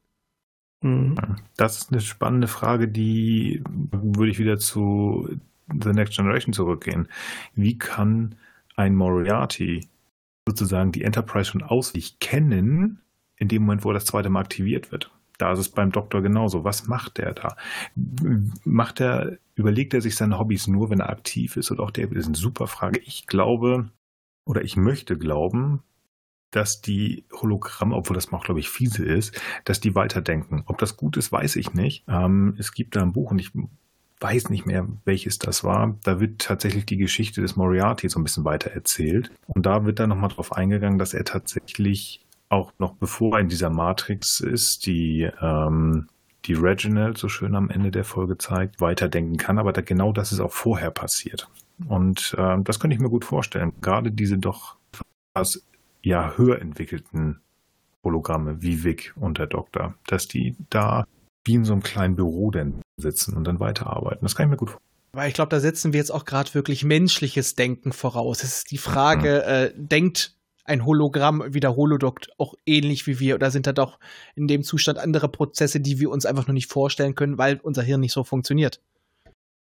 Mhm. 0.82 1.16
Das 1.58 1.78
ist 1.78 1.92
eine 1.92 2.02
spannende 2.02 2.48
Frage, 2.48 2.88
die 2.88 3.64
würde 3.66 4.32
ich 4.32 4.40
wieder 4.40 4.58
zu 4.58 5.30
The 5.68 5.90
Next 5.90 6.16
Generation 6.16 6.54
zurückgehen. 6.54 7.08
Wie 7.56 7.78
kann 7.78 8.36
ein 8.76 8.96
Moriarty 8.96 9.88
sozusagen 10.48 10.92
die 10.92 11.04
Enterprise 11.04 11.52
schon 11.52 11.64
auswendig 11.64 12.20
kennen, 12.20 13.00
in 13.36 13.48
dem 13.48 13.64
Moment, 13.64 13.84
wo 13.84 13.92
er 13.92 13.96
das 13.96 14.06
zweite 14.06 14.30
Mal 14.30 14.42
aktiviert 14.42 14.92
wird? 14.92 15.12
Da 15.38 15.54
ist 15.54 15.60
es 15.60 15.70
beim 15.70 15.92
Doktor 15.92 16.22
genauso. 16.22 16.66
Was 16.66 16.88
macht 16.88 17.18
der 17.18 17.34
da? 17.34 17.56
Macht 18.66 19.00
er, 19.00 19.38
überlegt 19.56 19.94
er 19.94 20.02
sich 20.02 20.16
seine 20.16 20.38
Hobbys 20.38 20.68
nur, 20.68 20.90
wenn 20.90 21.00
er 21.00 21.10
aktiv 21.10 21.56
ist? 21.56 21.72
Oder 21.72 21.84
auch 21.84 21.92
der 21.92 22.12
ist 22.12 22.28
eine 22.28 22.36
super 22.36 22.68
Frage. 22.68 23.00
Ich 23.00 23.26
glaube, 23.26 23.90
oder 24.46 24.64
ich 24.64 24.76
möchte 24.76 25.18
glauben, 25.18 25.82
dass 26.52 26.82
die 26.82 27.26
Hologramme, 27.32 27.96
obwohl 27.96 28.16
das 28.16 28.32
auch, 28.32 28.44
glaube 28.44 28.60
ich, 28.60 28.70
fiese 28.70 29.06
ist, 29.06 29.40
dass 29.66 29.80
die 29.80 29.96
weiterdenken. 29.96 30.64
Ob 30.66 30.78
das 30.78 30.98
gut 30.98 31.18
ist, 31.18 31.32
weiß 31.32 31.56
ich 31.58 31.74
nicht. 31.74 32.04
Ähm, 32.08 32.56
es 32.58 32.74
gibt 32.74 32.96
da 32.96 33.02
ein 33.02 33.14
Buch 33.14 33.32
und 33.32 33.40
ich 33.40 33.52
weiß 34.20 34.50
nicht 34.50 34.66
mehr, 34.66 34.88
welches 35.06 35.40
das 35.40 35.64
war. 35.64 35.98
Da 36.04 36.20
wird 36.20 36.42
tatsächlich 36.42 36.86
die 36.86 36.98
Geschichte 36.98 37.42
des 37.42 37.56
Moriarty 37.56 38.10
so 38.10 38.20
ein 38.20 38.24
bisschen 38.24 38.46
weiter 38.46 38.72
erzählt. 38.72 39.32
Und 39.48 39.66
da 39.66 39.86
wird 39.86 40.00
dann 40.00 40.10
nochmal 40.10 40.30
drauf 40.30 40.52
eingegangen, 40.52 41.00
dass 41.00 41.14
er 41.14 41.24
tatsächlich 41.24 42.26
auch 42.50 42.74
noch 42.80 42.96
bevor 42.96 43.36
er 43.36 43.42
in 43.42 43.50
dieser 43.50 43.70
Matrix 43.70 44.40
ist, 44.40 44.86
die, 44.88 45.30
ähm, 45.42 46.08
die 46.46 46.56
Reginald 46.56 47.18
so 47.18 47.30
schön 47.30 47.56
am 47.56 47.70
Ende 47.70 47.92
der 47.92 48.04
Folge 48.04 48.38
zeigt, 48.38 48.82
weiterdenken 48.82 49.38
kann. 49.38 49.60
Aber 49.60 49.72
da, 49.72 49.82
genau 49.82 50.12
das 50.12 50.32
ist 50.32 50.40
auch 50.40 50.52
vorher 50.52 50.92
passiert. 50.92 51.48
Und 51.88 52.36
äh, 52.38 52.58
das 52.62 52.80
könnte 52.80 52.96
ich 52.96 53.02
mir 53.02 53.10
gut 53.10 53.24
vorstellen. 53.24 53.74
Gerade 53.82 54.12
diese 54.12 54.38
doch 54.38 54.76
was 55.34 55.64
ja 56.02 56.34
höher 56.38 56.62
entwickelten 56.62 57.42
Hologramme 58.04 58.62
wie 58.62 58.84
Vic 58.84 59.14
und 59.16 59.38
der 59.38 59.48
Doktor, 59.48 59.96
dass 60.08 60.28
die 60.28 60.56
da 60.70 61.06
wie 61.46 61.56
in 61.56 61.66
so 61.66 61.74
einem 61.74 61.84
kleinen 61.84 62.16
Büro 62.16 62.52
denn 62.52 62.82
sitzen 62.98 63.36
und 63.36 63.46
dann 63.46 63.60
weiterarbeiten. 63.60 64.20
Das 64.22 64.36
kann 64.36 64.48
ich 64.48 64.52
mir 64.52 64.58
gut 64.58 64.70
vorstellen. 64.72 64.90
Weil 65.12 65.30
ich 65.30 65.34
glaube, 65.34 65.50
da 65.50 65.60
setzen 65.60 65.94
wir 65.94 65.98
jetzt 65.98 66.12
auch 66.12 66.26
gerade 66.26 66.54
wirklich 66.54 66.84
menschliches 66.84 67.56
Denken 67.56 67.92
voraus. 67.92 68.44
Es 68.44 68.60
ist 68.60 68.72
die 68.72 68.78
Frage, 68.78 69.44
äh, 69.44 69.74
denkt 69.76 70.36
ein 70.66 70.86
Hologramm 70.86 71.44
wie 71.48 71.60
der 71.60 71.76
Holodoc 71.76 72.22
auch 72.38 72.54
ähnlich 72.66 73.08
wie 73.08 73.20
wir 73.20 73.36
oder 73.36 73.50
sind 73.50 73.66
da 73.66 73.74
doch 73.74 74.00
in 74.36 74.48
dem 74.48 74.64
Zustand 74.64 75.00
andere 75.00 75.28
Prozesse, 75.28 75.80
die 75.80 76.00
wir 76.00 76.12
uns 76.12 76.28
einfach 76.28 76.46
noch 76.46 76.54
nicht 76.54 76.72
vorstellen 76.72 77.16
können, 77.16 77.40
weil 77.40 77.60
unser 77.64 77.82
Hirn 77.82 78.02
nicht 78.02 78.14
so 78.14 78.24
funktioniert? 78.24 78.80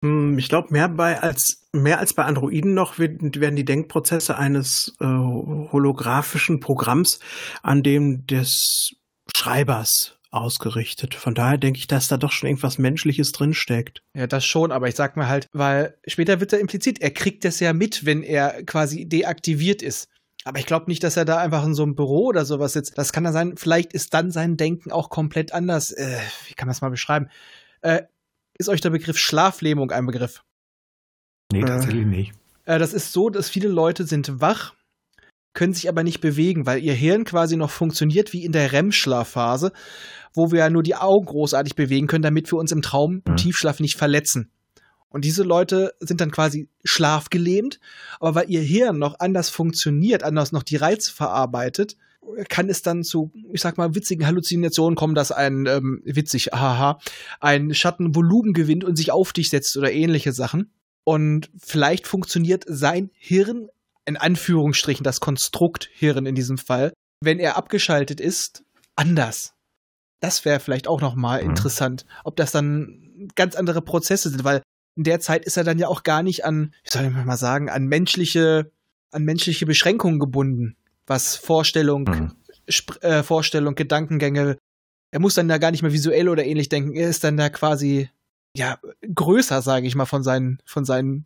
Hm, 0.05 0.37
ich 0.37 0.49
glaube, 0.49 0.71
mehr 0.71 0.91
als 1.23 1.67
mehr 1.73 1.99
als 1.99 2.13
bei 2.13 2.23
Androiden 2.23 2.73
noch 2.73 2.99
werden 2.99 3.31
die 3.31 3.65
Denkprozesse 3.65 4.37
eines 4.37 4.95
äh, 5.01 5.05
holographischen 5.05 6.59
Programms 6.59 7.19
an 7.63 7.83
dem 7.83 8.25
des 8.27 8.95
Schreibers 9.35 10.17
ausgerichtet. 10.29 11.15
Von 11.15 11.33
daher 11.33 11.57
denke 11.57 11.79
ich, 11.79 11.87
dass 11.87 12.07
da 12.07 12.17
doch 12.17 12.31
schon 12.31 12.47
irgendwas 12.47 12.77
Menschliches 12.77 13.31
drinsteckt. 13.31 14.03
Ja, 14.13 14.27
das 14.27 14.45
schon, 14.45 14.71
aber 14.71 14.87
ich 14.87 14.95
sag 14.95 15.17
mal 15.17 15.27
halt, 15.27 15.47
weil 15.53 15.97
später 16.05 16.39
wird 16.39 16.53
er 16.53 16.59
implizit, 16.59 17.01
er 17.01 17.11
kriegt 17.11 17.43
das 17.43 17.59
ja 17.59 17.73
mit, 17.73 18.05
wenn 18.05 18.21
er 18.21 18.63
quasi 18.63 19.05
deaktiviert 19.05 19.81
ist. 19.81 20.07
Aber 20.43 20.59
ich 20.59 20.67
glaube 20.67 20.85
nicht, 20.87 21.03
dass 21.03 21.17
er 21.17 21.25
da 21.25 21.37
einfach 21.37 21.65
in 21.65 21.73
so 21.73 21.83
einem 21.83 21.95
Büro 21.95 22.27
oder 22.27 22.45
sowas 22.45 22.73
sitzt. 22.73 22.97
Das 22.97 23.11
kann 23.11 23.23
da 23.23 23.31
sein. 23.31 23.57
Vielleicht 23.57 23.93
ist 23.93 24.13
dann 24.13 24.29
sein 24.29 24.57
Denken 24.57 24.91
auch 24.91 25.09
komplett 25.09 25.51
anders. 25.53 25.91
Äh, 25.91 26.19
wie 26.47 26.53
kann 26.53 26.67
man 26.67 26.73
das 26.73 26.81
mal 26.81 26.89
beschreiben? 26.89 27.29
Äh, 27.81 28.03
ist 28.57 28.69
euch 28.69 28.81
der 28.81 28.89
Begriff 28.89 29.17
Schlaflähmung 29.17 29.91
ein 29.91 30.05
Begriff? 30.05 30.43
Nee, 31.51 31.61
tatsächlich 31.61 32.05
nicht. 32.05 32.33
Äh, 32.65 32.79
das 32.79 32.93
ist 32.93 33.13
so, 33.13 33.29
dass 33.29 33.49
viele 33.49 33.67
Leute 33.69 34.05
sind 34.05 34.41
wach, 34.41 34.73
können 35.53 35.73
sich 35.73 35.87
aber 35.87 36.03
nicht 36.03 36.19
bewegen, 36.19 36.65
weil 36.65 36.83
ihr 36.83 36.93
Hirn 36.93 37.23
quasi 37.23 37.55
noch 37.55 37.71
funktioniert 37.71 38.33
wie 38.33 38.43
in 38.43 38.51
der 38.51 38.71
REM-Schlafphase, 38.73 39.71
wo 40.33 40.51
wir 40.51 40.59
ja 40.59 40.69
nur 40.69 40.83
die 40.83 40.95
Augen 40.95 41.25
großartig 41.25 41.75
bewegen 41.75 42.07
können, 42.07 42.23
damit 42.23 42.51
wir 42.51 42.59
uns 42.59 42.71
im 42.71 42.81
Traum, 42.81 43.21
im 43.25 43.33
mhm. 43.33 43.37
Tiefschlaf 43.37 43.79
nicht 43.79 43.97
verletzen. 43.97 44.51
Und 45.09 45.23
diese 45.23 45.43
Leute 45.43 45.93
sind 46.01 46.19
dann 46.19 46.31
quasi 46.31 46.67
schlafgelähmt, 46.83 47.79
aber 48.19 48.35
weil 48.35 48.49
ihr 48.49 48.61
Hirn 48.61 48.97
noch 48.97 49.19
anders 49.19 49.49
funktioniert, 49.49 50.23
anders 50.23 50.51
noch 50.51 50.63
die 50.63 50.75
Reize 50.75 51.13
verarbeitet, 51.13 51.95
kann 52.49 52.69
es 52.69 52.81
dann 52.81 53.03
zu, 53.03 53.31
ich 53.51 53.61
sag 53.61 53.77
mal, 53.77 53.95
witzigen 53.95 54.25
Halluzinationen 54.25 54.95
kommen, 54.95 55.15
dass 55.15 55.31
ein, 55.31 55.65
ähm, 55.65 56.01
witzig, 56.05 56.47
haha, 56.53 56.99
ein 57.39 57.73
Schatten 57.73 58.15
Volumen 58.15 58.53
gewinnt 58.53 58.83
und 58.83 58.95
sich 58.95 59.11
auf 59.11 59.33
dich 59.33 59.49
setzt 59.49 59.77
oder 59.77 59.91
ähnliche 59.91 60.33
Sachen. 60.33 60.71
Und 61.03 61.49
vielleicht 61.57 62.07
funktioniert 62.07 62.65
sein 62.67 63.11
Hirn, 63.13 63.69
in 64.05 64.17
Anführungsstrichen 64.17 65.03
das 65.03 65.19
Konstrukt 65.19 65.89
Hirn 65.93 66.25
in 66.25 66.35
diesem 66.35 66.57
Fall, 66.57 66.93
wenn 67.21 67.39
er 67.39 67.57
abgeschaltet 67.57 68.19
ist, 68.19 68.63
anders. 68.95 69.53
Das 70.19 70.45
wäre 70.45 70.59
vielleicht 70.59 70.87
auch 70.87 71.01
noch 71.01 71.15
mal 71.15 71.43
mhm. 71.43 71.51
interessant, 71.51 72.05
ob 72.23 72.35
das 72.35 72.51
dann 72.51 73.29
ganz 73.35 73.55
andere 73.55 73.81
Prozesse 73.81 74.29
sind, 74.29 74.43
weil 74.43 74.61
in 74.95 75.03
der 75.03 75.19
Zeit 75.19 75.45
ist 75.45 75.57
er 75.57 75.63
dann 75.63 75.79
ja 75.79 75.87
auch 75.87 76.03
gar 76.03 76.23
nicht 76.23 76.45
an, 76.45 76.73
wie 76.83 76.89
soll 76.89 77.05
ich 77.05 77.11
mal 77.11 77.37
sagen, 77.37 77.69
an 77.69 77.85
menschliche, 77.85 78.71
an 79.11 79.23
menschliche 79.23 79.65
Beschränkungen 79.65 80.19
gebunden, 80.19 80.77
was 81.07 81.35
Vorstellung, 81.35 82.03
mhm. 82.03 82.31
äh, 83.01 83.23
Vorstellung, 83.23 83.75
Gedankengänge, 83.75 84.57
er 85.11 85.19
muss 85.19 85.35
dann 85.35 85.47
da 85.47 85.57
gar 85.57 85.71
nicht 85.71 85.81
mehr 85.81 85.93
visuell 85.93 86.29
oder 86.29 86.45
ähnlich 86.45 86.69
denken, 86.69 86.93
er 86.93 87.09
ist 87.09 87.23
dann 87.23 87.37
da 87.37 87.49
quasi 87.49 88.09
ja 88.55 88.79
größer, 89.13 89.61
sage 89.61 89.87
ich 89.87 89.95
mal, 89.95 90.05
von 90.05 90.23
seinen 90.23 90.59
von 90.65 90.85
seinen 90.85 91.25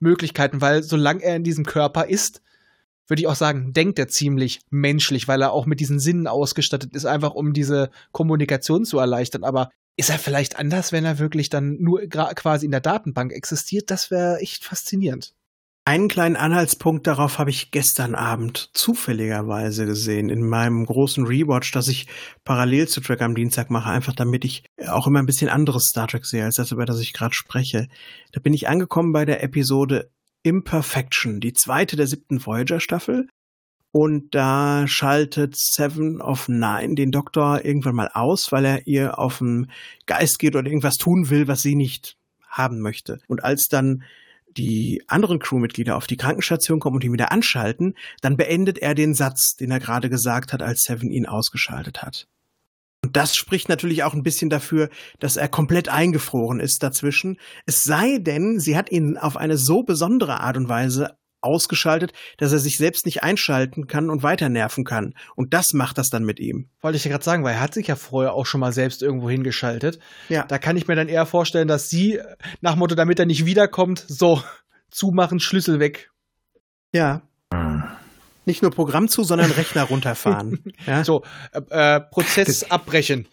Möglichkeiten, 0.00 0.60
weil 0.60 0.82
solange 0.82 1.22
er 1.22 1.36
in 1.36 1.44
diesem 1.44 1.64
Körper 1.64 2.06
ist, 2.06 2.42
würde 3.06 3.22
ich 3.22 3.26
auch 3.26 3.36
sagen, 3.36 3.72
denkt 3.72 3.98
er 3.98 4.08
ziemlich 4.08 4.60
menschlich, 4.70 5.28
weil 5.28 5.42
er 5.42 5.52
auch 5.52 5.66
mit 5.66 5.80
diesen 5.80 5.98
Sinnen 5.98 6.26
ausgestattet 6.26 6.94
ist, 6.94 7.04
einfach 7.04 7.34
um 7.34 7.52
diese 7.52 7.90
Kommunikation 8.12 8.84
zu 8.84 8.98
erleichtern. 8.98 9.44
Aber 9.44 9.70
ist 9.96 10.10
er 10.10 10.18
vielleicht 10.18 10.58
anders, 10.58 10.92
wenn 10.92 11.04
er 11.04 11.18
wirklich 11.18 11.50
dann 11.50 11.76
nur 11.80 12.00
quasi 12.08 12.64
in 12.64 12.70
der 12.70 12.80
Datenbank 12.80 13.32
existiert? 13.32 13.90
Das 13.90 14.10
wäre 14.10 14.38
echt 14.38 14.64
faszinierend. 14.64 15.34
Einen 15.90 16.06
kleinen 16.06 16.36
Anhaltspunkt 16.36 17.08
darauf 17.08 17.40
habe 17.40 17.50
ich 17.50 17.72
gestern 17.72 18.14
Abend 18.14 18.70
zufälligerweise 18.74 19.86
gesehen 19.86 20.30
in 20.30 20.48
meinem 20.48 20.86
großen 20.86 21.26
Rewatch, 21.26 21.72
das 21.72 21.88
ich 21.88 22.06
parallel 22.44 22.86
zu 22.86 23.00
Trek 23.00 23.20
am 23.22 23.34
Dienstag 23.34 23.70
mache, 23.70 23.90
einfach 23.90 24.14
damit 24.14 24.44
ich 24.44 24.62
auch 24.86 25.08
immer 25.08 25.18
ein 25.18 25.26
bisschen 25.26 25.48
anderes 25.48 25.86
Star 25.86 26.06
Trek 26.06 26.26
sehe, 26.26 26.44
als 26.44 26.54
das, 26.54 26.70
über 26.70 26.84
das 26.84 27.00
ich 27.00 27.12
gerade 27.12 27.34
spreche. 27.34 27.88
Da 28.30 28.40
bin 28.40 28.54
ich 28.54 28.68
angekommen 28.68 29.12
bei 29.12 29.24
der 29.24 29.42
Episode 29.42 30.12
Imperfection, 30.44 31.40
die 31.40 31.54
zweite 31.54 31.96
der 31.96 32.06
siebten 32.06 32.46
Voyager-Staffel. 32.46 33.26
Und 33.90 34.32
da 34.32 34.86
schaltet 34.86 35.56
Seven 35.56 36.22
of 36.22 36.46
Nine 36.46 36.94
den 36.94 37.10
Doktor 37.10 37.64
irgendwann 37.64 37.96
mal 37.96 38.10
aus, 38.14 38.52
weil 38.52 38.64
er 38.64 38.86
ihr 38.86 39.18
auf 39.18 39.38
den 39.38 39.72
Geist 40.06 40.38
geht 40.38 40.54
oder 40.54 40.68
irgendwas 40.68 40.98
tun 40.98 41.30
will, 41.30 41.48
was 41.48 41.62
sie 41.62 41.74
nicht 41.74 42.16
haben 42.48 42.78
möchte. 42.78 43.18
Und 43.26 43.42
als 43.42 43.66
dann 43.66 44.04
die 44.56 45.02
anderen 45.06 45.38
Crewmitglieder 45.38 45.96
auf 45.96 46.06
die 46.06 46.16
Krankenstation 46.16 46.80
kommen 46.80 46.96
und 46.96 47.04
ihn 47.04 47.12
wieder 47.12 47.32
anschalten, 47.32 47.94
dann 48.20 48.36
beendet 48.36 48.78
er 48.78 48.94
den 48.94 49.14
Satz, 49.14 49.56
den 49.56 49.70
er 49.70 49.80
gerade 49.80 50.10
gesagt 50.10 50.52
hat, 50.52 50.62
als 50.62 50.82
Seven 50.82 51.10
ihn 51.10 51.26
ausgeschaltet 51.26 52.02
hat. 52.02 52.26
Und 53.02 53.16
das 53.16 53.34
spricht 53.34 53.68
natürlich 53.68 54.02
auch 54.04 54.12
ein 54.12 54.22
bisschen 54.22 54.50
dafür, 54.50 54.90
dass 55.20 55.36
er 55.36 55.48
komplett 55.48 55.88
eingefroren 55.88 56.60
ist 56.60 56.82
dazwischen. 56.82 57.38
Es 57.64 57.84
sei 57.84 58.18
denn, 58.18 58.60
sie 58.60 58.76
hat 58.76 58.92
ihn 58.92 59.16
auf 59.16 59.36
eine 59.38 59.56
so 59.56 59.82
besondere 59.82 60.40
Art 60.40 60.58
und 60.58 60.68
Weise 60.68 61.16
ausgeschaltet, 61.42 62.12
dass 62.38 62.52
er 62.52 62.58
sich 62.58 62.76
selbst 62.76 63.06
nicht 63.06 63.22
einschalten 63.22 63.86
kann 63.86 64.10
und 64.10 64.22
weiter 64.22 64.48
nerven 64.48 64.84
kann. 64.84 65.14
Und 65.36 65.54
das 65.54 65.72
macht 65.72 65.98
das 65.98 66.10
dann 66.10 66.24
mit 66.24 66.40
ihm. 66.40 66.68
Wollte 66.80 66.96
ich 66.96 67.04
ja 67.04 67.10
gerade 67.10 67.24
sagen, 67.24 67.44
weil 67.44 67.54
er 67.54 67.60
hat 67.60 67.74
sich 67.74 67.86
ja 67.86 67.96
vorher 67.96 68.34
auch 68.34 68.46
schon 68.46 68.60
mal 68.60 68.72
selbst 68.72 69.02
irgendwo 69.02 69.30
hingeschaltet. 69.30 69.98
Ja. 70.28 70.44
Da 70.44 70.58
kann 70.58 70.76
ich 70.76 70.88
mir 70.88 70.96
dann 70.96 71.08
eher 71.08 71.26
vorstellen, 71.26 71.68
dass 71.68 71.88
sie 71.88 72.20
nach 72.60 72.76
Motto, 72.76 72.94
damit 72.94 73.18
er 73.18 73.26
nicht 73.26 73.46
wiederkommt, 73.46 74.04
so 74.06 74.42
zumachen, 74.90 75.40
Schlüssel 75.40 75.80
weg. 75.80 76.10
Ja. 76.92 77.22
Hm. 77.52 77.84
Nicht 78.44 78.62
nur 78.62 78.70
Programm 78.70 79.08
zu, 79.08 79.22
sondern 79.22 79.50
Rechner 79.50 79.84
runterfahren. 79.84 80.64
ja? 80.86 81.04
So, 81.04 81.24
äh, 81.52 81.96
äh, 81.96 82.00
Prozess 82.00 82.60
das, 82.60 82.70
abbrechen. 82.70 83.28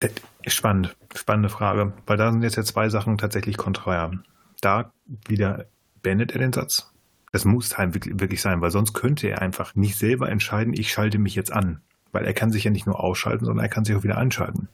Das 0.00 0.12
ist 0.42 0.54
spannend, 0.54 0.96
spannende 1.14 1.48
Frage, 1.48 1.92
weil 2.06 2.16
da 2.16 2.30
sind 2.30 2.42
jetzt 2.42 2.56
ja 2.56 2.64
zwei 2.64 2.88
Sachen 2.88 3.18
tatsächlich 3.18 3.56
konträr. 3.56 4.12
Da 4.60 4.92
wieder 5.26 5.66
beendet 6.02 6.32
er 6.32 6.38
den 6.38 6.52
Satz 6.52 6.90
das 7.32 7.44
muss 7.44 7.76
halt 7.76 7.94
wirklich 8.20 8.40
sein, 8.40 8.60
weil 8.60 8.70
sonst 8.70 8.94
könnte 8.94 9.28
er 9.28 9.42
einfach 9.42 9.74
nicht 9.74 9.98
selber 9.98 10.28
entscheiden, 10.28 10.72
ich 10.72 10.90
schalte 10.90 11.18
mich 11.18 11.34
jetzt 11.34 11.52
an. 11.52 11.80
Weil 12.12 12.24
er 12.24 12.32
kann 12.32 12.50
sich 12.50 12.64
ja 12.64 12.70
nicht 12.70 12.86
nur 12.86 13.00
ausschalten, 13.00 13.44
sondern 13.44 13.64
er 13.64 13.68
kann 13.68 13.84
sich 13.84 13.94
auch 13.94 14.02
wieder 14.02 14.16
anschalten. 14.16 14.68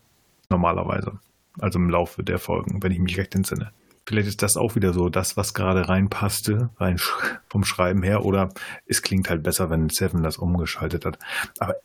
Normalerweise. 0.50 1.18
Also 1.58 1.78
im 1.78 1.90
Laufe 1.90 2.22
der 2.22 2.38
Folgen, 2.38 2.82
wenn 2.82 2.92
ich 2.92 2.98
mich 2.98 3.16
recht 3.18 3.34
entsinne. 3.34 3.72
Vielleicht 4.06 4.28
ist 4.28 4.42
das 4.42 4.56
auch 4.56 4.74
wieder 4.74 4.92
so, 4.92 5.08
das, 5.08 5.36
was 5.36 5.54
gerade 5.54 5.88
reinpasste, 5.88 6.68
rein 6.76 6.98
vom 7.48 7.64
Schreiben 7.64 8.02
her, 8.02 8.24
oder 8.24 8.50
es 8.86 9.02
klingt 9.02 9.30
halt 9.30 9.42
besser, 9.42 9.70
wenn 9.70 9.88
Seven 9.88 10.22
das 10.22 10.36
umgeschaltet 10.36 11.06
hat. 11.06 11.18
Aber 11.58 11.76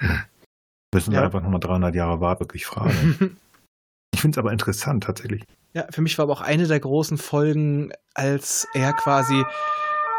müssen 0.94 1.12
wir 1.12 1.20
ja. 1.20 1.26
einfach 1.26 1.42
nochmal 1.42 1.60
300 1.60 1.94
Jahre 1.94 2.20
warten, 2.20 2.40
wirklich 2.40 2.64
fragen. 2.64 3.36
ich 4.14 4.20
finde 4.20 4.36
es 4.36 4.38
aber 4.38 4.52
interessant, 4.52 5.04
tatsächlich. 5.04 5.44
Ja, 5.74 5.86
für 5.90 6.00
mich 6.00 6.16
war 6.16 6.24
aber 6.24 6.32
auch 6.32 6.40
eine 6.40 6.66
der 6.66 6.80
großen 6.80 7.18
Folgen, 7.18 7.92
als 8.14 8.66
er 8.72 8.94
quasi 8.94 9.44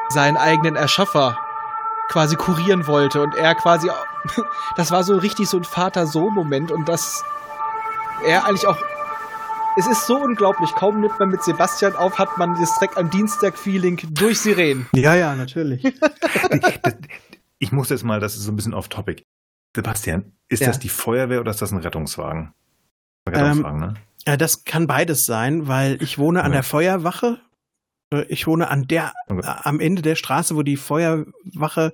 seinen 0.10 0.38
eigenen 0.38 0.76
Erschaffer 0.76 1.38
quasi 2.10 2.36
kurieren 2.36 2.88
wollte 2.88 3.22
und 3.22 3.36
er 3.36 3.56
quasi, 3.56 3.90
das 4.76 4.92
war 4.92 5.04
so 5.04 5.18
richtig 5.18 5.48
so 5.48 5.58
ein 5.58 5.64
Vater-Sohn-Moment 5.64 6.72
und 6.72 6.90
das 6.90 7.24
er 8.26 8.46
eigentlich 8.46 8.68
auch, 8.68 8.78
es 9.78 9.88
ist 9.88 10.08
so 10.08 10.18
unglaublich, 10.18 10.72
kaum 10.72 11.00
nimmt 11.00 11.20
man 11.20 11.30
mit 11.30 11.44
Sebastian 11.44 11.96
auf, 11.96 12.18
hat 12.18 12.38
man 12.38 12.60
das 12.60 12.76
Dreck 12.80 12.98
am 12.98 13.10
Dienstag-Feeling 13.10 14.00
durch 14.12 14.40
Sirenen. 14.40 14.88
Ja, 14.94 15.16
ja, 15.16 15.36
natürlich. 15.36 15.84
ich 17.60 17.72
muss 17.72 17.90
jetzt 17.90 18.04
mal, 18.04 18.20
das 18.20 18.36
ist 18.36 18.44
so 18.44 18.52
ein 18.52 18.56
bisschen 18.56 18.74
off-topic. 18.74 19.24
Sebastian, 19.76 20.34
ist 20.50 20.62
ja. 20.62 20.68
das 20.68 20.80
die 20.80 20.90
Feuerwehr 20.90 21.40
oder 21.40 21.52
ist 21.52 21.62
das 21.62 21.72
ein 21.72 21.78
Rettungswagen? 21.78 22.54
Rettungswagen, 23.28 23.84
ähm, 23.84 23.90
ne? 23.90 23.94
Ja, 24.28 24.36
das 24.36 24.64
kann 24.64 24.88
beides 24.88 25.26
sein, 25.26 25.68
weil 25.68 26.02
ich 26.02 26.18
wohne 26.18 26.44
an 26.44 26.52
ja. 26.52 26.58
der 26.58 26.64
Feuerwache 26.64 27.38
äh, 27.38 27.49
ich 28.28 28.48
wohne 28.48 28.70
an 28.70 28.88
der. 28.88 29.14
Äh, 29.28 29.42
am 29.44 29.80
Ende 29.80 30.02
der 30.02 30.16
Straße, 30.16 30.56
wo 30.56 30.64
die 30.64 30.78
Feuerwache 30.78 31.94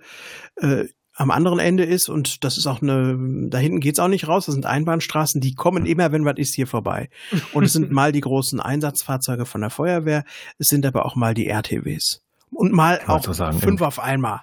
äh, 0.57 0.85
am 1.15 1.31
anderen 1.31 1.59
Ende 1.59 1.85
ist 1.85 2.09
und 2.09 2.43
das 2.43 2.57
ist 2.57 2.67
auch 2.67 2.81
eine, 2.81 3.17
da 3.49 3.57
hinten 3.57 3.79
geht's 3.79 3.99
auch 3.99 4.09
nicht 4.09 4.27
raus, 4.27 4.47
das 4.47 4.53
sind 4.53 4.65
Einbahnstraßen, 4.65 5.39
die 5.39 5.55
kommen 5.55 5.85
immer, 5.85 6.11
wenn 6.11 6.25
was 6.25 6.37
ist, 6.37 6.53
hier 6.53 6.67
vorbei. 6.67 7.09
Und 7.53 7.63
es 7.63 7.71
sind 7.71 7.89
mal 7.93 8.11
die 8.11 8.21
großen 8.21 8.59
Einsatzfahrzeuge 8.59 9.45
von 9.45 9.61
der 9.61 9.69
Feuerwehr, 9.69 10.25
es 10.59 10.67
sind 10.67 10.85
aber 10.85 11.05
auch 11.05 11.15
mal 11.15 11.33
die 11.33 11.47
RTWs. 11.47 12.21
Und 12.51 12.73
mal 12.73 13.01
auch 13.07 13.33
sagen, 13.33 13.59
fünf 13.59 13.81
auf 13.81 13.99
einmal. 13.99 14.41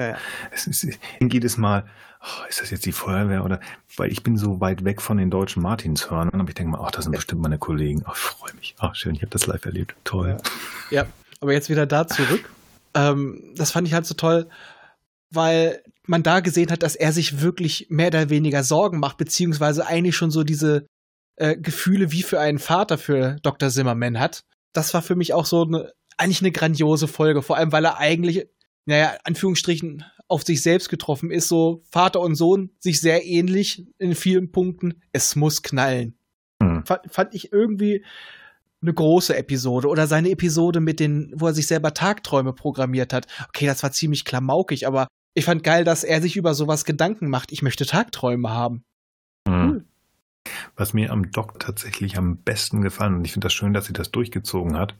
Ja, 0.00 0.08
ja. 0.08 0.16
Es 0.50 0.66
ist 0.66 0.98
jedes 1.20 1.58
Mal, 1.58 1.84
ist 2.48 2.60
das 2.60 2.70
jetzt 2.70 2.86
die 2.86 2.92
Feuerwehr 2.92 3.44
oder, 3.44 3.60
weil 3.96 4.10
ich 4.10 4.22
bin 4.22 4.36
so 4.36 4.60
weit 4.60 4.84
weg 4.84 5.00
von 5.00 5.16
den 5.16 5.30
deutschen 5.30 5.62
Martinshörnern, 5.62 6.40
aber 6.40 6.48
ich 6.48 6.54
denke 6.54 6.72
mal, 6.72 6.84
ach, 6.84 6.90
das 6.90 7.04
sind 7.04 7.12
bestimmt 7.14 7.42
meine 7.42 7.58
Kollegen. 7.58 8.02
Ach, 8.04 8.14
ich 8.14 8.20
freue 8.20 8.54
mich. 8.54 8.74
Ach, 8.78 8.94
schön, 8.94 9.14
ich 9.14 9.22
habe 9.22 9.30
das 9.30 9.46
live 9.46 9.64
erlebt. 9.64 9.94
Toll. 10.04 10.38
Ja. 10.90 11.02
ja, 11.02 11.06
aber 11.40 11.52
jetzt 11.52 11.68
wieder 11.68 11.86
da 11.86 12.06
zurück. 12.06 12.50
Ähm, 12.94 13.52
das 13.56 13.70
fand 13.70 13.86
ich 13.86 13.94
halt 13.94 14.06
so 14.06 14.14
toll, 14.14 14.48
weil 15.30 15.82
man 16.06 16.22
da 16.22 16.40
gesehen 16.40 16.70
hat, 16.70 16.82
dass 16.82 16.96
er 16.96 17.12
sich 17.12 17.42
wirklich 17.42 17.86
mehr 17.90 18.08
oder 18.08 18.30
weniger 18.30 18.64
Sorgen 18.64 18.98
macht, 18.98 19.18
beziehungsweise 19.18 19.86
eigentlich 19.86 20.16
schon 20.16 20.30
so 20.30 20.42
diese 20.42 20.86
äh, 21.36 21.56
Gefühle 21.56 22.10
wie 22.12 22.22
für 22.22 22.40
einen 22.40 22.58
Vater 22.58 22.98
für 22.98 23.36
Dr. 23.42 23.68
Zimmerman 23.68 24.18
hat. 24.18 24.42
das 24.72 24.94
war 24.94 25.02
für 25.02 25.16
mich 25.16 25.34
auch 25.34 25.46
so 25.46 25.62
eine, 25.62 25.92
eigentlich 26.16 26.40
eine 26.40 26.50
grandiose 26.50 27.08
Folge, 27.08 27.42
vor 27.42 27.56
allem 27.56 27.72
weil 27.72 27.84
er 27.84 27.98
eigentlich, 27.98 28.46
naja, 28.86 29.16
Anführungsstrichen, 29.24 30.04
auf 30.28 30.42
sich 30.42 30.62
selbst 30.62 30.88
getroffen 30.90 31.30
ist, 31.30 31.48
so 31.48 31.82
Vater 31.90 32.20
und 32.20 32.34
Sohn 32.34 32.70
sich 32.78 33.00
sehr 33.00 33.24
ähnlich 33.24 33.86
in 33.98 34.14
vielen 34.14 34.52
Punkten. 34.52 35.02
Es 35.12 35.36
muss 35.36 35.62
knallen. 35.62 36.16
Hm. 36.62 36.84
Fand, 36.84 37.10
fand 37.10 37.34
ich 37.34 37.52
irgendwie 37.52 38.04
eine 38.80 38.94
große 38.94 39.36
Episode 39.36 39.88
oder 39.88 40.06
seine 40.06 40.30
Episode 40.30 40.80
mit 40.80 41.00
den, 41.00 41.32
wo 41.34 41.46
er 41.46 41.54
sich 41.54 41.66
selber 41.66 41.94
Tagträume 41.94 42.52
programmiert 42.52 43.12
hat. 43.12 43.26
Okay, 43.48 43.66
das 43.66 43.82
war 43.82 43.90
ziemlich 43.90 44.24
klamaukig, 44.24 44.86
aber 44.86 45.08
ich 45.34 45.44
fand 45.44 45.64
geil, 45.64 45.84
dass 45.84 46.04
er 46.04 46.20
sich 46.22 46.36
über 46.36 46.54
sowas 46.54 46.84
Gedanken 46.84 47.28
macht. 47.28 47.50
Ich 47.50 47.62
möchte 47.62 47.86
Tagträume 47.86 48.50
haben. 48.50 48.84
Hm. 49.48 49.84
Was 50.76 50.94
mir 50.94 51.10
am 51.10 51.30
Doc 51.30 51.58
tatsächlich 51.58 52.16
am 52.16 52.38
besten 52.38 52.82
gefallen, 52.82 53.16
und 53.16 53.24
ich 53.24 53.32
finde 53.32 53.46
das 53.46 53.52
schön, 53.52 53.72
dass 53.72 53.86
sie 53.86 53.92
das 53.92 54.10
durchgezogen 54.10 54.76
hat, 54.76 54.94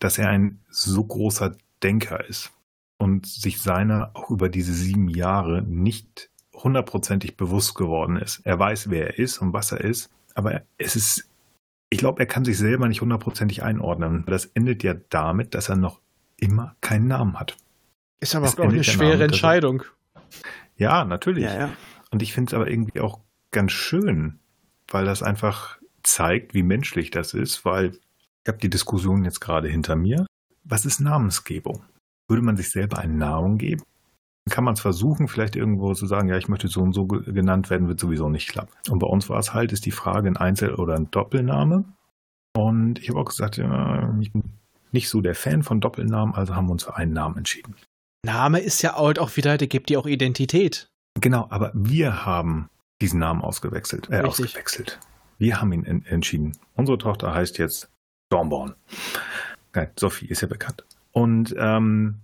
dass 0.00 0.18
er 0.18 0.28
ein 0.28 0.60
so 0.68 1.04
großer 1.04 1.56
Denker 1.82 2.24
ist 2.28 2.50
und 2.98 3.26
sich 3.26 3.60
seiner 3.60 4.10
auch 4.14 4.30
über 4.30 4.48
diese 4.48 4.72
sieben 4.72 5.08
Jahre 5.08 5.62
nicht 5.62 6.30
hundertprozentig 6.54 7.36
bewusst 7.36 7.74
geworden 7.74 8.16
ist. 8.16 8.40
Er 8.44 8.58
weiß, 8.58 8.90
wer 8.90 9.08
er 9.08 9.18
ist 9.18 9.38
und 9.38 9.52
was 9.52 9.72
er 9.72 9.82
ist, 9.82 10.10
aber 10.34 10.62
es 10.78 10.96
ist, 10.96 11.28
ich 11.90 11.98
glaube, 11.98 12.20
er 12.20 12.26
kann 12.26 12.44
sich 12.44 12.58
selber 12.58 12.88
nicht 12.88 13.00
hundertprozentig 13.00 13.62
einordnen. 13.62 14.24
Das 14.26 14.46
endet 14.46 14.82
ja 14.82 14.94
damit, 15.10 15.54
dass 15.54 15.68
er 15.68 15.76
noch 15.76 16.00
immer 16.36 16.76
keinen 16.80 17.08
Namen 17.08 17.38
hat. 17.38 17.56
Ist 18.20 18.34
aber 18.34 18.48
auch 18.48 18.58
eine 18.58 18.84
schwere 18.84 19.24
Entscheidung. 19.24 19.84
Ja, 20.76 21.04
natürlich. 21.04 21.44
Ja, 21.44 21.58
ja. 21.58 21.70
Und 22.10 22.22
ich 22.22 22.32
finde 22.32 22.50
es 22.50 22.54
aber 22.54 22.68
irgendwie 22.70 23.00
auch 23.00 23.20
ganz 23.50 23.72
schön, 23.72 24.38
weil 24.88 25.04
das 25.04 25.22
einfach 25.22 25.78
zeigt, 26.02 26.54
wie 26.54 26.62
menschlich 26.62 27.10
das 27.10 27.34
ist, 27.34 27.64
weil 27.64 27.98
ich 28.42 28.48
habe 28.48 28.58
die 28.58 28.70
Diskussion 28.70 29.24
jetzt 29.24 29.40
gerade 29.40 29.68
hinter 29.68 29.96
mir. 29.96 30.26
Was 30.64 30.84
ist 30.84 31.00
Namensgebung? 31.00 31.84
Würde 32.28 32.42
man 32.42 32.56
sich 32.56 32.70
selber 32.70 32.98
einen 32.98 33.18
Namen 33.18 33.58
geben? 33.58 33.82
Kann 34.48 34.64
man 34.64 34.74
es 34.74 34.80
versuchen, 34.80 35.26
vielleicht 35.26 35.56
irgendwo 35.56 35.92
zu 35.94 36.06
sagen, 36.06 36.28
ja, 36.28 36.36
ich 36.36 36.48
möchte 36.48 36.68
so 36.68 36.80
und 36.80 36.92
so 36.92 37.06
genannt 37.06 37.68
werden, 37.68 37.88
wird 37.88 37.98
sowieso 37.98 38.28
nicht 38.28 38.48
klappen. 38.48 38.72
Und 38.90 39.00
bei 39.00 39.06
uns 39.06 39.28
war 39.28 39.38
es 39.38 39.54
halt, 39.54 39.72
ist 39.72 39.86
die 39.86 39.90
Frage 39.90 40.28
ein 40.28 40.36
Einzel- 40.36 40.74
oder 40.74 40.94
ein 40.94 41.10
Doppelname. 41.10 41.84
Und 42.56 43.00
ich 43.00 43.08
habe 43.08 43.20
auch 43.20 43.24
gesagt, 43.24 43.56
ja, 43.56 44.16
ich 44.20 44.32
bin 44.32 44.44
nicht 44.92 45.08
so 45.08 45.20
der 45.20 45.34
Fan 45.34 45.62
von 45.62 45.80
Doppelnamen, 45.80 46.34
also 46.34 46.54
haben 46.54 46.66
wir 46.68 46.72
uns 46.72 46.84
für 46.84 46.96
einen 46.96 47.12
Namen 47.12 47.38
entschieden. 47.38 47.74
Name 48.24 48.60
ist 48.60 48.82
ja 48.82 48.96
halt 48.96 49.18
auch 49.18 49.36
wieder, 49.36 49.58
der 49.58 49.68
gibt 49.68 49.88
dir 49.88 49.98
auch 49.98 50.06
Identität. 50.06 50.88
Genau, 51.20 51.46
aber 51.50 51.70
wir 51.74 52.24
haben 52.24 52.68
diesen 53.00 53.20
Namen 53.20 53.42
ausgewechselt, 53.42 54.08
äh, 54.10 54.20
ausgewechselt. 54.20 54.98
Wir 55.38 55.60
haben 55.60 55.72
ihn 55.72 55.84
en 55.84 56.04
entschieden. 56.06 56.56
Unsere 56.74 56.98
Tochter 56.98 57.34
heißt 57.34 57.58
jetzt 57.58 57.90
Dornborn. 58.30 58.74
Nein, 59.74 59.90
Sophie 59.98 60.26
ist 60.26 60.40
ja 60.40 60.48
bekannt. 60.48 60.84
Und 61.16 61.54
ähm, 61.58 62.20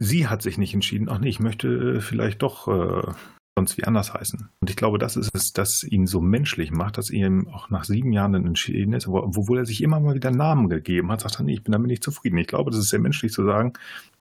sie 0.00 0.26
hat 0.26 0.42
sich 0.42 0.58
nicht 0.58 0.74
entschieden, 0.74 1.08
ach 1.08 1.20
nee, 1.20 1.28
ich 1.28 1.38
möchte 1.38 2.00
vielleicht 2.00 2.42
doch 2.42 2.66
äh, 2.66 3.12
sonst 3.56 3.78
wie 3.78 3.84
anders 3.84 4.12
heißen. 4.12 4.48
Und 4.60 4.68
ich 4.68 4.74
glaube, 4.74 4.98
das 4.98 5.14
ist 5.14 5.30
es, 5.32 5.52
das 5.52 5.84
ihn 5.84 6.08
so 6.08 6.20
menschlich 6.20 6.72
macht, 6.72 6.98
dass 6.98 7.10
er 7.10 7.28
ihm 7.28 7.46
auch 7.46 7.70
nach 7.70 7.84
sieben 7.84 8.12
Jahren 8.12 8.32
dann 8.32 8.44
entschieden 8.44 8.94
ist, 8.94 9.06
obwohl 9.06 9.58
er 9.58 9.64
sich 9.64 9.80
immer 9.80 10.00
mal 10.00 10.16
wieder 10.16 10.32
Namen 10.32 10.68
gegeben 10.68 11.12
hat, 11.12 11.20
sagt 11.20 11.38
er, 11.38 11.44
nee, 11.44 11.52
ich 11.52 11.62
bin 11.62 11.70
damit 11.70 11.86
nicht 11.86 12.02
zufrieden. 12.02 12.36
Ich 12.38 12.48
glaube, 12.48 12.72
das 12.72 12.80
ist 12.80 12.88
sehr 12.88 12.98
menschlich 12.98 13.30
zu 13.30 13.44
sagen, 13.44 13.74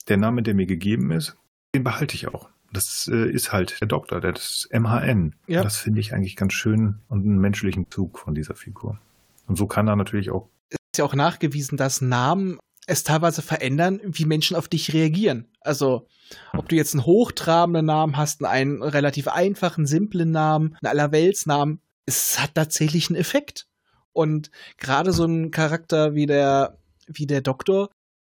der 0.07 0.17
Name, 0.17 0.43
der 0.43 0.53
mir 0.53 0.67
gegeben 0.67 1.09
ist, 1.09 1.36
den 1.74 1.84
behalte 1.84 2.13
ich 2.13 2.28
auch. 2.28 2.47
Das 2.72 3.09
äh, 3.11 3.28
ist 3.28 3.51
halt 3.51 3.82
der 3.82 3.88
Doktor, 3.88 4.22
das 4.22 4.69
MHN. 4.72 5.34
Ja. 5.47 5.63
Das 5.63 5.78
finde 5.78 5.99
ich 5.99 6.13
eigentlich 6.13 6.36
ganz 6.36 6.53
schön 6.53 6.99
und 7.09 7.24
einen 7.24 7.39
menschlichen 7.39 7.89
Zug 7.89 8.19
von 8.19 8.36
dieser 8.36 8.53
Figur. 8.53 8.99
Und 9.47 9.57
so 9.57 9.65
kann 9.65 9.88
er 9.88 9.95
natürlich 9.95 10.30
auch. 10.30 10.47
Es 10.69 10.78
ist 10.93 10.99
ja 10.99 11.05
auch 11.05 11.15
nachgewiesen, 11.15 11.76
dass 11.76 12.01
Namen 12.01 12.59
es 12.91 13.03
teilweise 13.03 13.41
verändern, 13.41 14.01
wie 14.03 14.25
Menschen 14.25 14.55
auf 14.55 14.67
dich 14.67 14.93
reagieren. 14.93 15.47
Also, 15.61 16.07
ob 16.53 16.67
du 16.69 16.75
jetzt 16.75 16.93
einen 16.93 17.05
hochtrabenden 17.05 17.85
Namen 17.85 18.17
hast, 18.17 18.43
einen 18.43 18.83
relativ 18.83 19.27
einfachen, 19.27 19.85
simplen 19.85 20.31
Namen, 20.31 20.77
einen 20.81 20.91
Allerweltsnamen, 20.91 21.81
es 22.05 22.39
hat 22.39 22.55
tatsächlich 22.55 23.09
einen 23.09 23.19
Effekt. 23.19 23.67
Und 24.13 24.51
gerade 24.77 25.13
so 25.13 25.25
ein 25.25 25.51
Charakter 25.51 26.15
wie 26.15 26.25
der, 26.25 26.77
wie 27.07 27.25
der 27.25 27.41
Doktor, 27.41 27.89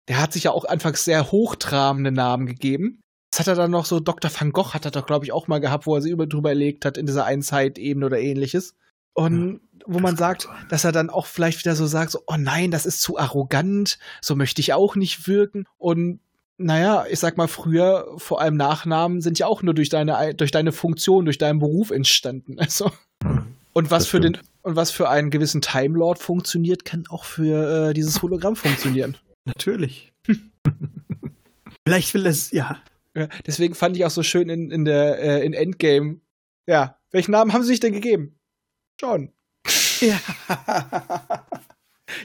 der 0.08 0.20
hat 0.20 0.32
sich 0.32 0.44
ja 0.44 0.52
auch 0.52 0.64
anfangs 0.64 1.04
sehr 1.04 1.32
hochtrabende 1.32 2.12
Namen 2.12 2.46
gegeben. 2.46 3.00
Das 3.32 3.40
hat 3.40 3.48
er 3.48 3.56
dann 3.56 3.72
noch 3.72 3.86
so, 3.86 3.98
Dr. 3.98 4.30
Van 4.32 4.52
Gogh 4.52 4.74
hat 4.74 4.84
er 4.84 4.92
doch, 4.92 5.06
glaube 5.06 5.24
ich, 5.24 5.32
auch 5.32 5.48
mal 5.48 5.60
gehabt, 5.60 5.86
wo 5.86 5.96
er 5.96 6.02
sich 6.02 6.12
über 6.12 6.28
drüber 6.28 6.50
erlegt 6.50 6.84
hat 6.84 6.96
in 6.96 7.06
dieser 7.06 7.24
Einzeitebene 7.24 8.06
oder 8.06 8.20
ähnliches. 8.20 8.76
Und 9.14 9.60
wo 9.86 9.98
man 9.98 10.16
sagt, 10.16 10.48
dass 10.68 10.84
er 10.84 10.92
dann 10.92 11.10
auch 11.10 11.26
vielleicht 11.26 11.60
wieder 11.60 11.76
so 11.76 11.86
sagt, 11.86 12.10
so, 12.10 12.22
oh 12.26 12.36
nein, 12.38 12.70
das 12.70 12.86
ist 12.86 13.00
zu 13.00 13.18
arrogant, 13.18 13.98
so 14.20 14.34
möchte 14.34 14.60
ich 14.60 14.72
auch 14.72 14.96
nicht 14.96 15.28
wirken. 15.28 15.66
Und 15.78 16.20
naja, 16.56 17.04
ich 17.10 17.18
sag 17.18 17.36
mal, 17.36 17.48
früher, 17.48 18.06
vor 18.16 18.40
allem 18.40 18.56
Nachnamen, 18.56 19.20
sind 19.20 19.38
ja 19.38 19.46
auch 19.46 19.62
nur 19.62 19.74
durch 19.74 19.88
deine, 19.88 20.34
durch 20.34 20.50
deine 20.50 20.72
Funktion, 20.72 21.24
durch 21.24 21.38
deinen 21.38 21.58
Beruf 21.58 21.90
entstanden. 21.90 22.56
Also. 22.58 22.90
Hm, 23.22 23.54
und 23.72 23.90
was 23.90 24.06
für 24.06 24.20
den, 24.20 24.38
und 24.62 24.76
was 24.76 24.92
für 24.92 25.08
einen 25.08 25.30
gewissen 25.30 25.60
Time 25.60 25.98
Lord 25.98 26.20
funktioniert, 26.20 26.84
kann 26.84 27.04
auch 27.08 27.24
für 27.24 27.88
äh, 27.90 27.92
dieses 27.92 28.22
Hologramm 28.22 28.54
funktionieren. 28.54 29.16
Natürlich. 29.44 30.12
Vielleicht 31.84 32.14
will 32.14 32.24
es, 32.26 32.52
ja. 32.52 32.78
ja. 33.14 33.28
Deswegen 33.46 33.74
fand 33.74 33.96
ich 33.96 34.04
auch 34.04 34.10
so 34.10 34.22
schön 34.22 34.48
in, 34.48 34.70
in 34.70 34.84
der 34.84 35.18
äh, 35.18 35.44
in 35.44 35.52
Endgame. 35.52 36.20
Ja, 36.66 36.98
welchen 37.10 37.32
Namen 37.32 37.52
haben 37.52 37.62
sie 37.62 37.68
sich 37.68 37.80
denn 37.80 37.92
gegeben? 37.92 38.38
John. 39.00 39.33
Ja. 40.08 40.20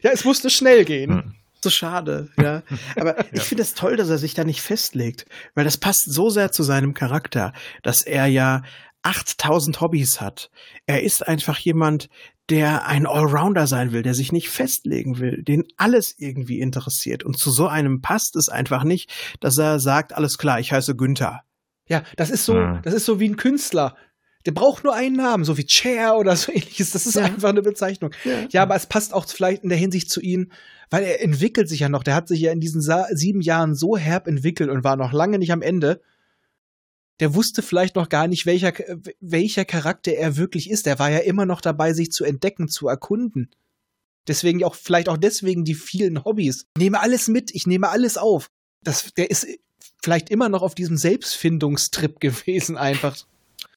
ja, 0.04 0.12
es 0.12 0.26
musste 0.26 0.50
schnell 0.50 0.86
gehen. 0.86 1.12
Hm. 1.12 1.36
So 1.62 1.70
schade, 1.70 2.30
ja. 2.38 2.64
Aber 2.96 3.18
ja. 3.18 3.26
ich 3.34 3.42
finde 3.42 3.64
es 3.64 3.74
toll, 3.74 3.98
dass 3.98 4.10
er 4.10 4.18
sich 4.18 4.34
da 4.34 4.44
nicht 4.44 4.62
festlegt, 4.62 5.26
weil 5.56 5.66
das 5.66 5.78
passt 5.78 6.06
so 6.06 6.30
sehr 6.30 6.52
zu 6.52 6.64
seinem 6.64 6.94
Charakter, 6.94 7.54
dass 7.84 8.02
er 8.02 8.28
ja 8.28 8.64
8000 9.02 9.82
Hobbys 9.82 10.22
hat. 10.22 10.50
Er 10.86 11.04
ist 11.04 11.28
einfach 11.28 11.58
jemand, 11.58 12.10
der 12.50 12.88
ein 12.88 13.06
Allrounder 13.06 13.68
sein 13.68 13.92
will, 13.92 14.02
der 14.02 14.14
sich 14.14 14.32
nicht 14.32 14.50
festlegen 14.50 15.20
will, 15.20 15.44
den 15.44 15.66
alles 15.78 16.16
irgendwie 16.18 16.60
interessiert. 16.60 17.24
Und 17.24 17.38
zu 17.38 17.52
so 17.52 17.68
einem 17.68 18.02
passt 18.02 18.36
es 18.36 18.50
einfach 18.50 18.84
nicht, 18.84 19.12
dass 19.40 19.58
er 19.58 19.80
sagt, 19.80 20.14
alles 20.14 20.38
klar, 20.38 20.60
ich 20.60 20.72
heiße 20.72 20.96
Günther. 20.96 21.44
Ja, 21.88 22.04
das 22.18 22.30
ist 22.30 22.46
so, 22.46 22.56
ja. 22.56 22.80
das 22.84 22.94
ist 22.94 23.06
so 23.06 23.20
wie 23.20 23.30
ein 23.30 23.38
Künstler. 23.38 23.96
Der 24.46 24.52
braucht 24.52 24.84
nur 24.84 24.96
einen 24.96 25.16
Namen, 25.16 25.44
so 25.44 25.58
wie 25.58 25.66
Chair 25.66 26.16
oder 26.16 26.36
so 26.36 26.52
ähnliches. 26.54 26.92
Das 26.92 27.06
ist 27.06 27.16
ja. 27.16 27.24
einfach 27.24 27.50
eine 27.50 27.62
Bezeichnung. 27.62 28.12
Ja. 28.24 28.48
ja. 28.50 28.62
aber 28.64 28.76
es 28.76 28.86
passt 28.86 29.14
auch 29.14 29.28
vielleicht 29.28 29.64
in 29.64 29.70
der 29.70 29.78
Hinsicht 29.78 30.10
zu 30.10 30.22
ihm, 30.22 30.52
weil 30.90 31.04
er 31.04 31.22
entwickelt 31.22 31.70
sich 31.70 31.82
ja 31.82 31.90
noch. 31.90 32.04
Der 32.04 32.16
hat 32.16 32.28
sich 32.28 32.40
ja 32.40 32.52
in 32.52 32.62
diesen 32.62 32.82
sieben 33.12 33.42
Jahren 33.42 33.76
so 33.76 33.98
herb 33.98 34.28
entwickelt 34.28 34.70
und 34.70 34.84
war 34.84 34.96
noch 34.96 35.14
lange 35.14 35.40
nicht 35.40 35.52
am 35.52 35.62
Ende 35.62 36.02
der 37.20 37.36
wusste 37.36 37.62
vielleicht 37.62 37.96
noch 37.96 38.10
gar 38.10 38.28
nicht, 38.28 38.46
welcher, 38.46 38.74
welcher 39.20 39.66
Charakter 39.66 40.14
er 40.14 40.38
wirklich 40.38 40.70
ist. 40.70 40.86
Der 40.86 41.00
war 41.00 41.12
ja 41.12 41.20
immer 41.20 41.46
noch 41.46 41.62
dabei, 41.62 41.94
sich 41.94 42.12
zu 42.12 42.24
entdecken, 42.24 42.70
zu 42.70 42.88
erkunden. 42.88 43.50
Deswegen 44.28 44.64
auch, 44.64 44.76
vielleicht 44.76 45.10
auch 45.10 45.18
deswegen 45.18 45.66
die 45.66 45.76
vielen 45.76 46.24
Hobbys. 46.24 46.68
Ich 46.76 46.82
nehme 46.82 47.00
alles 47.00 47.28
mit, 47.28 47.54
ich 47.54 47.68
nehme 47.68 47.90
alles 47.90 48.18
auf. 48.18 48.50
Das, 48.84 49.14
der 49.14 49.30
ist 49.30 49.48
vielleicht 50.02 50.30
immer 50.30 50.50
noch 50.50 50.62
auf 50.62 50.76
diesem 50.76 50.98
Selbstfindungstrip 50.98 52.20
gewesen, 52.22 52.78
einfach. 52.78 53.18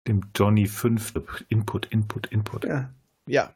Dem 0.06 0.22
Johnny 0.34 0.66
5 0.66 1.14
Input, 1.48 1.86
Input, 1.86 2.26
Input. 2.28 2.64
Ja. 2.64 2.90
ja. 3.26 3.54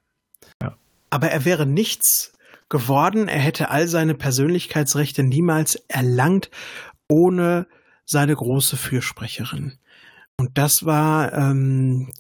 Ja. 0.63 0.77
Aber 1.11 1.31
er 1.31 1.45
wäre 1.45 1.67
nichts 1.67 2.33
geworden, 2.69 3.29
er 3.29 3.39
hätte 3.39 3.71
all 3.71 3.89
seine 3.89 4.15
Persönlichkeitsrechte 4.15 5.23
niemals 5.23 5.77
erlangt, 5.89 6.51
ohne 7.09 7.67
seine 8.05 8.35
große 8.35 8.77
Fürsprecherin. 8.77 9.79
Und 10.39 10.59
das 10.59 10.85
war 10.85 11.33
ähm, 11.33 12.13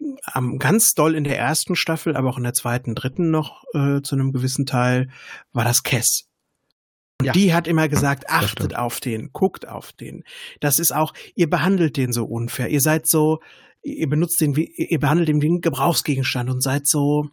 ganz 0.59 0.95
doll 0.95 1.15
in 1.15 1.25
der 1.25 1.39
ersten 1.39 1.77
Staffel, 1.77 2.17
aber 2.17 2.31
auch 2.31 2.39
in 2.39 2.45
der 2.45 2.55
zweiten, 2.55 2.95
dritten 2.95 3.31
noch 3.31 3.65
äh, 3.75 4.01
zu 4.01 4.15
einem 4.15 4.33
gewissen 4.33 4.65
Teil, 4.65 5.11
war 5.53 5.65
das 5.65 5.83
Kess. 5.83 6.27
Und 7.21 7.27
ja. 7.27 7.33
die 7.33 7.53
hat 7.53 7.67
immer 7.67 7.89
gesagt, 7.89 8.31
achtet 8.31 8.77
auf 8.77 9.01
den, 9.01 9.31
guckt 9.33 9.69
auf 9.69 9.93
den. 9.93 10.25
Das 10.61 10.79
ist 10.79 10.93
auch, 10.93 11.13
ihr 11.35 11.49
behandelt 11.49 11.97
den 11.97 12.13
so 12.13 12.25
unfair. 12.25 12.69
Ihr 12.69 12.81
seid 12.81 13.07
so, 13.07 13.41
ihr 13.87 14.09
benutzt 14.09 14.41
den, 14.41 14.57
wie, 14.57 14.73
ihr 14.77 14.99
behandelt 14.99 15.29
den 15.29 15.41
wie 15.41 15.47
einen 15.47 15.61
Gebrauchsgegenstand 15.61 16.51
und 16.51 16.61
seid 16.61 16.87
so 16.87 17.31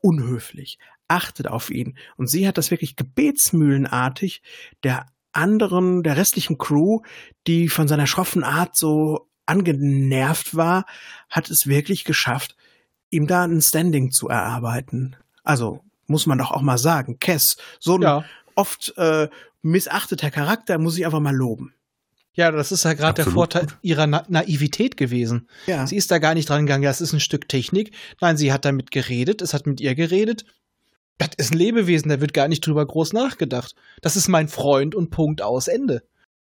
unhöflich. 0.00 0.78
Achtet 1.08 1.48
auf 1.48 1.70
ihn. 1.70 1.96
Und 2.16 2.28
sie 2.28 2.46
hat 2.48 2.56
das 2.56 2.70
wirklich 2.70 2.96
gebetsmühlenartig 2.96 4.42
der 4.82 5.06
anderen, 5.32 6.02
der 6.02 6.16
restlichen 6.16 6.58
Crew, 6.58 7.00
die 7.46 7.68
von 7.68 7.86
seiner 7.86 8.06
schroffen 8.06 8.42
Art 8.42 8.76
so 8.76 9.28
angenervt 9.46 10.56
war, 10.56 10.86
hat 11.28 11.50
es 11.50 11.66
wirklich 11.66 12.04
geschafft, 12.04 12.56
ihm 13.10 13.26
da 13.26 13.44
ein 13.44 13.60
Standing 13.60 14.10
zu 14.10 14.28
erarbeiten. 14.28 15.16
Also 15.42 15.80
muss 16.06 16.26
man 16.26 16.38
doch 16.38 16.50
auch 16.50 16.62
mal 16.62 16.78
sagen, 16.78 17.18
Kess, 17.18 17.56
so 17.78 17.96
ein 17.96 18.02
ja. 18.02 18.24
oft 18.54 18.94
äh, 18.96 19.28
missachteter 19.62 20.30
Charakter, 20.30 20.78
muss 20.78 20.96
ich 20.96 21.04
einfach 21.04 21.20
mal 21.20 21.34
loben. 21.34 21.74
Ja, 22.40 22.50
das 22.50 22.72
ist 22.72 22.84
ja 22.84 22.94
gerade 22.94 23.22
der 23.22 23.30
Vorteil 23.32 23.66
ihrer 23.82 24.06
Na 24.06 24.24
Naivität 24.28 24.96
gewesen. 24.96 25.46
Ja. 25.66 25.86
Sie 25.86 25.96
ist 25.96 26.10
da 26.10 26.18
gar 26.18 26.34
nicht 26.34 26.48
dran 26.48 26.66
gegangen, 26.66 26.82
ja, 26.82 26.90
es 26.90 27.00
ist 27.00 27.12
ein 27.12 27.20
Stück 27.20 27.48
Technik. 27.48 27.92
Nein, 28.20 28.36
sie 28.36 28.52
hat 28.52 28.64
damit 28.64 28.90
geredet, 28.90 29.42
es 29.42 29.52
hat 29.54 29.66
mit 29.66 29.80
ihr 29.80 29.94
geredet. 29.94 30.44
das 31.18 31.30
ist 31.36 31.52
ein 31.52 31.58
Lebewesen, 31.58 32.08
da 32.08 32.20
wird 32.22 32.32
gar 32.32 32.48
nicht 32.48 32.66
drüber 32.66 32.86
groß 32.86 33.12
nachgedacht. 33.12 33.74
Das 34.00 34.16
ist 34.16 34.28
mein 34.28 34.48
Freund 34.48 34.94
und 34.94 35.10
Punkt 35.10 35.42
aus 35.42 35.68
Ende. 35.68 36.02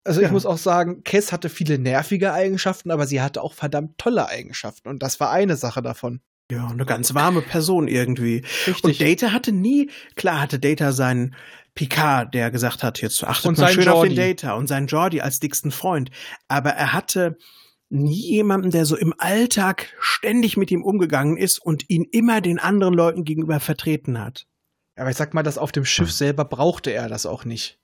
Also 0.04 0.20
ich 0.20 0.26
Ja. 0.28 0.32
muss 0.32 0.46
auch 0.46 0.56
sagen, 0.58 1.02
Cass 1.04 1.32
hatte 1.32 1.48
viele 1.50 1.78
nervige 1.78 2.32
Eigenschaften, 2.32 2.90
aber 2.90 3.06
sie 3.06 3.20
hatte 3.20 3.42
auch 3.42 3.52
verdammt 3.52 3.98
tolle 3.98 4.26
Eigenschaften. 4.26 4.88
Und 4.88 5.02
das 5.02 5.20
war 5.20 5.30
eine 5.30 5.56
Sache 5.56 5.82
davon. 5.82 6.20
Ja, 6.50 6.66
eine 6.68 6.84
ganz 6.86 7.14
warme 7.14 7.40
Person 7.42 7.88
irgendwie. 7.88 8.42
Richtig. 8.66 8.84
Und 8.84 9.00
Data 9.00 9.32
hatte 9.32 9.52
nie, 9.52 9.90
klar 10.14 10.40
hatte 10.42 10.58
Data 10.58 10.92
seinen 10.92 11.34
Picard, 11.74 12.34
der 12.34 12.50
gesagt 12.50 12.82
hat, 12.82 13.00
jetzt 13.00 13.24
achtet 13.24 13.46
Und 13.46 13.58
mal 13.58 13.72
schön 13.72 13.88
auf 13.88 14.04
den. 14.04 14.14
Data 14.14 14.54
und 14.54 14.68
seinen 14.68 14.86
Jordi 14.86 15.20
als 15.20 15.40
dicksten 15.40 15.70
Freund. 15.70 16.10
Aber 16.48 16.70
er 16.70 16.92
hatte 16.92 17.36
nie 17.90 18.32
jemanden, 18.32 18.70
der 18.70 18.86
so 18.86 18.96
im 18.96 19.14
Alltag 19.18 19.92
ständig 20.00 20.56
mit 20.56 20.70
ihm 20.70 20.82
umgegangen 20.82 21.36
ist 21.36 21.58
und 21.58 21.88
ihn 21.88 22.04
immer 22.10 22.40
den 22.40 22.58
anderen 22.58 22.94
Leuten 22.94 23.24
gegenüber 23.24 23.60
vertreten 23.60 24.20
hat. 24.20 24.46
Aber 24.96 25.10
ich 25.10 25.16
sag 25.16 25.34
mal, 25.34 25.42
dass 25.42 25.58
auf 25.58 25.72
dem 25.72 25.84
Schiff 25.84 26.12
selber 26.12 26.44
brauchte 26.44 26.92
er 26.92 27.08
das 27.08 27.26
auch 27.26 27.44
nicht. 27.44 27.78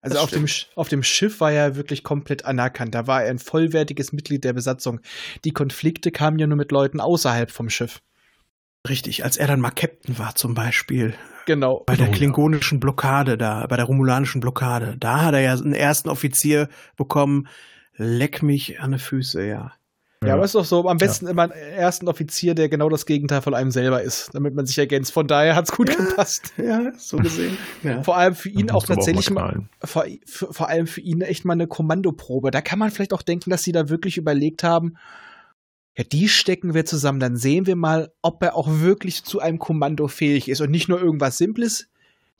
Also 0.00 0.14
Das 0.14 0.24
auf 0.24 0.30
dem, 0.30 0.46
auf 0.74 0.88
dem 0.88 1.02
Schiff 1.02 1.40
war 1.40 1.52
er 1.52 1.76
wirklich 1.76 2.04
komplett 2.04 2.44
anerkannt. 2.44 2.94
Da 2.94 3.06
war 3.06 3.24
er 3.24 3.30
ein 3.30 3.38
vollwertiges 3.38 4.12
Mitglied 4.12 4.44
der 4.44 4.52
Besatzung. 4.52 5.00
Die 5.44 5.52
Konflikte 5.52 6.10
kamen 6.10 6.38
ja 6.38 6.46
nur 6.46 6.58
mit 6.58 6.72
Leuten 6.72 7.00
außerhalb 7.00 7.50
vom 7.50 7.70
Schiff. 7.70 8.00
Richtig, 8.88 9.24
als 9.24 9.36
er 9.36 9.46
dann 9.46 9.60
mal 9.60 9.70
Captain 9.70 10.18
war 10.18 10.34
zum 10.34 10.54
Beispiel. 10.54 11.14
Genau. 11.46 11.82
Bei 11.86 11.96
der 11.96 12.06
Oh 12.06 12.10
ja. 12.10 12.16
klingonischen 12.16 12.80
Blockade 12.80 13.38
da, 13.38 13.66
bei 13.66 13.76
der 13.76 13.84
romulanischen 13.86 14.40
Blockade. 14.40 14.96
Da 14.98 15.22
hat 15.22 15.34
er 15.34 15.40
ja 15.40 15.52
einen 15.52 15.72
ersten 15.74 16.08
Offizier 16.08 16.68
bekommen. 16.96 17.48
Leck 17.96 18.42
mich 18.42 18.80
an 18.80 18.92
die 18.92 18.98
Füße, 18.98 19.46
ja. 19.46 19.72
Ja, 20.24 20.34
aber 20.34 20.44
ist 20.44 20.54
doch 20.54 20.64
so, 20.64 20.88
am 20.88 20.96
besten 20.96 21.26
immer 21.26 21.42
einen 21.42 21.52
ersten 21.52 22.08
Offizier, 22.08 22.54
der 22.54 22.70
genau 22.70 22.88
das 22.88 23.04
Gegenteil 23.04 23.42
von 23.42 23.52
einem 23.52 23.70
selber 23.70 24.00
ist, 24.02 24.30
damit 24.34 24.54
man 24.54 24.64
sich 24.64 24.78
ergänzt. 24.78 25.12
Von 25.12 25.26
daher 25.26 25.54
hat's 25.54 25.70
gut 25.70 25.90
Ja. 25.90 25.96
gepasst. 25.96 26.54
Ja, 26.56 26.92
so 26.96 27.18
gesehen. 27.18 27.58
Ja. 27.82 28.02
Vor 28.02 28.16
allem 28.16 28.34
für 28.34 28.48
ihn 28.48 28.70
auch 28.70 28.86
tatsächlich 28.86 29.30
mal 29.30 29.54
mal, 29.58 29.68
vor, 29.84 30.06
vor 30.26 30.68
allem 30.68 30.86
für 30.86 31.02
ihn 31.02 31.20
echt 31.20 31.44
mal 31.44 31.52
eine 31.52 31.66
Kommandoprobe. 31.66 32.50
Da 32.50 32.62
kann 32.62 32.78
man 32.78 32.90
vielleicht 32.90 33.12
auch 33.12 33.20
denken, 33.22 33.50
dass 33.50 33.64
sie 33.64 33.72
da 33.72 33.90
wirklich 33.90 34.16
überlegt 34.16 34.62
haben, 34.64 34.94
ja, 35.96 36.04
die 36.04 36.28
stecken 36.28 36.74
wir 36.74 36.84
zusammen, 36.84 37.20
dann 37.20 37.36
sehen 37.36 37.66
wir 37.66 37.76
mal, 37.76 38.12
ob 38.20 38.42
er 38.42 38.56
auch 38.56 38.68
wirklich 38.68 39.24
zu 39.24 39.40
einem 39.40 39.58
Kommando 39.58 40.08
fähig 40.08 40.48
ist 40.48 40.60
und 40.60 40.70
nicht 40.70 40.88
nur 40.88 41.00
irgendwas 41.00 41.38
Simples. 41.38 41.88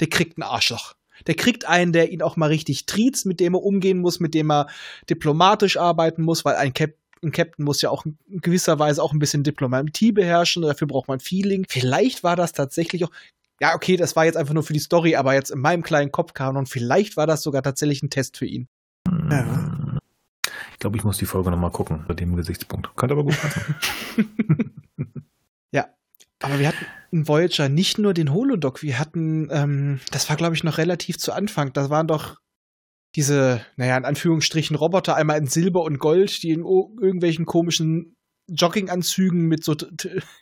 Der 0.00 0.08
kriegt 0.08 0.36
einen 0.36 0.50
Arschloch. 0.50 0.94
Der 1.28 1.36
kriegt 1.36 1.64
einen, 1.64 1.92
der 1.92 2.10
ihn 2.10 2.22
auch 2.22 2.36
mal 2.36 2.48
richtig 2.48 2.86
triezt, 2.86 3.26
mit 3.26 3.38
dem 3.38 3.54
er 3.54 3.62
umgehen 3.62 3.98
muss, 3.98 4.18
mit 4.18 4.34
dem 4.34 4.50
er 4.50 4.66
diplomatisch 5.08 5.76
arbeiten 5.76 6.22
muss, 6.22 6.44
weil 6.44 6.56
ein, 6.56 6.74
Cap 6.74 6.94
ein 7.22 7.30
Captain 7.30 7.64
muss 7.64 7.80
ja 7.80 7.90
auch 7.90 8.04
in 8.04 8.18
gewisser 8.26 8.80
Weise 8.80 9.02
auch 9.02 9.12
ein 9.12 9.20
bisschen 9.20 9.44
Diplomatie 9.44 10.10
beherrschen. 10.10 10.62
Dafür 10.62 10.88
braucht 10.88 11.08
man 11.08 11.20
Feeling. 11.20 11.64
Vielleicht 11.68 12.24
war 12.24 12.34
das 12.34 12.52
tatsächlich 12.52 13.04
auch 13.04 13.10
ja, 13.60 13.74
okay, 13.74 13.96
das 13.96 14.16
war 14.16 14.24
jetzt 14.24 14.36
einfach 14.36 14.52
nur 14.52 14.64
für 14.64 14.72
die 14.72 14.80
Story, 14.80 15.14
aber 15.14 15.32
jetzt 15.32 15.50
in 15.50 15.60
meinem 15.60 15.82
kleinen 15.82 16.10
Kopfkanon, 16.10 16.66
vielleicht 16.66 17.16
war 17.16 17.26
das 17.26 17.42
sogar 17.42 17.62
tatsächlich 17.62 18.02
ein 18.02 18.10
Test 18.10 18.36
für 18.36 18.46
ihn. 18.46 18.68
Ja. 19.30 20.00
Ich 20.84 20.86
glaube, 20.86 20.98
ich 20.98 21.04
muss 21.04 21.16
die 21.16 21.24
Folge 21.24 21.50
nochmal 21.50 21.70
gucken, 21.70 22.00
unter 22.00 22.14
dem 22.14 22.36
Gesichtspunkt. 22.36 22.94
Könnte 22.94 23.14
aber 23.14 23.24
gut 23.24 23.40
passen. 23.40 23.74
Aber 26.44 26.58
wir 26.58 26.68
hatten 26.68 26.84
in 27.10 27.26
Voyager 27.26 27.70
nicht 27.70 27.96
nur 27.98 28.12
den 28.12 28.32
Holodoc, 28.32 28.82
wir 28.82 28.98
hatten, 28.98 29.48
ähm, 29.50 30.00
das 30.10 30.28
war 30.28 30.36
glaube 30.36 30.54
ich 30.54 30.62
noch 30.62 30.76
relativ 30.76 31.16
zu 31.16 31.32
Anfang, 31.32 31.72
da 31.72 31.88
waren 31.88 32.06
doch 32.06 32.36
diese, 33.16 33.64
naja, 33.76 33.96
in 33.96 34.04
Anführungsstrichen 34.04 34.76
Roboter, 34.76 35.16
einmal 35.16 35.38
in 35.38 35.46
Silber 35.46 35.82
und 35.84 35.98
Gold, 35.98 36.42
die 36.42 36.50
in 36.50 36.60
irgendwelchen 36.60 37.46
komischen 37.46 38.16
Jogginganzügen 38.48 39.46
mit 39.46 39.64
so 39.64 39.74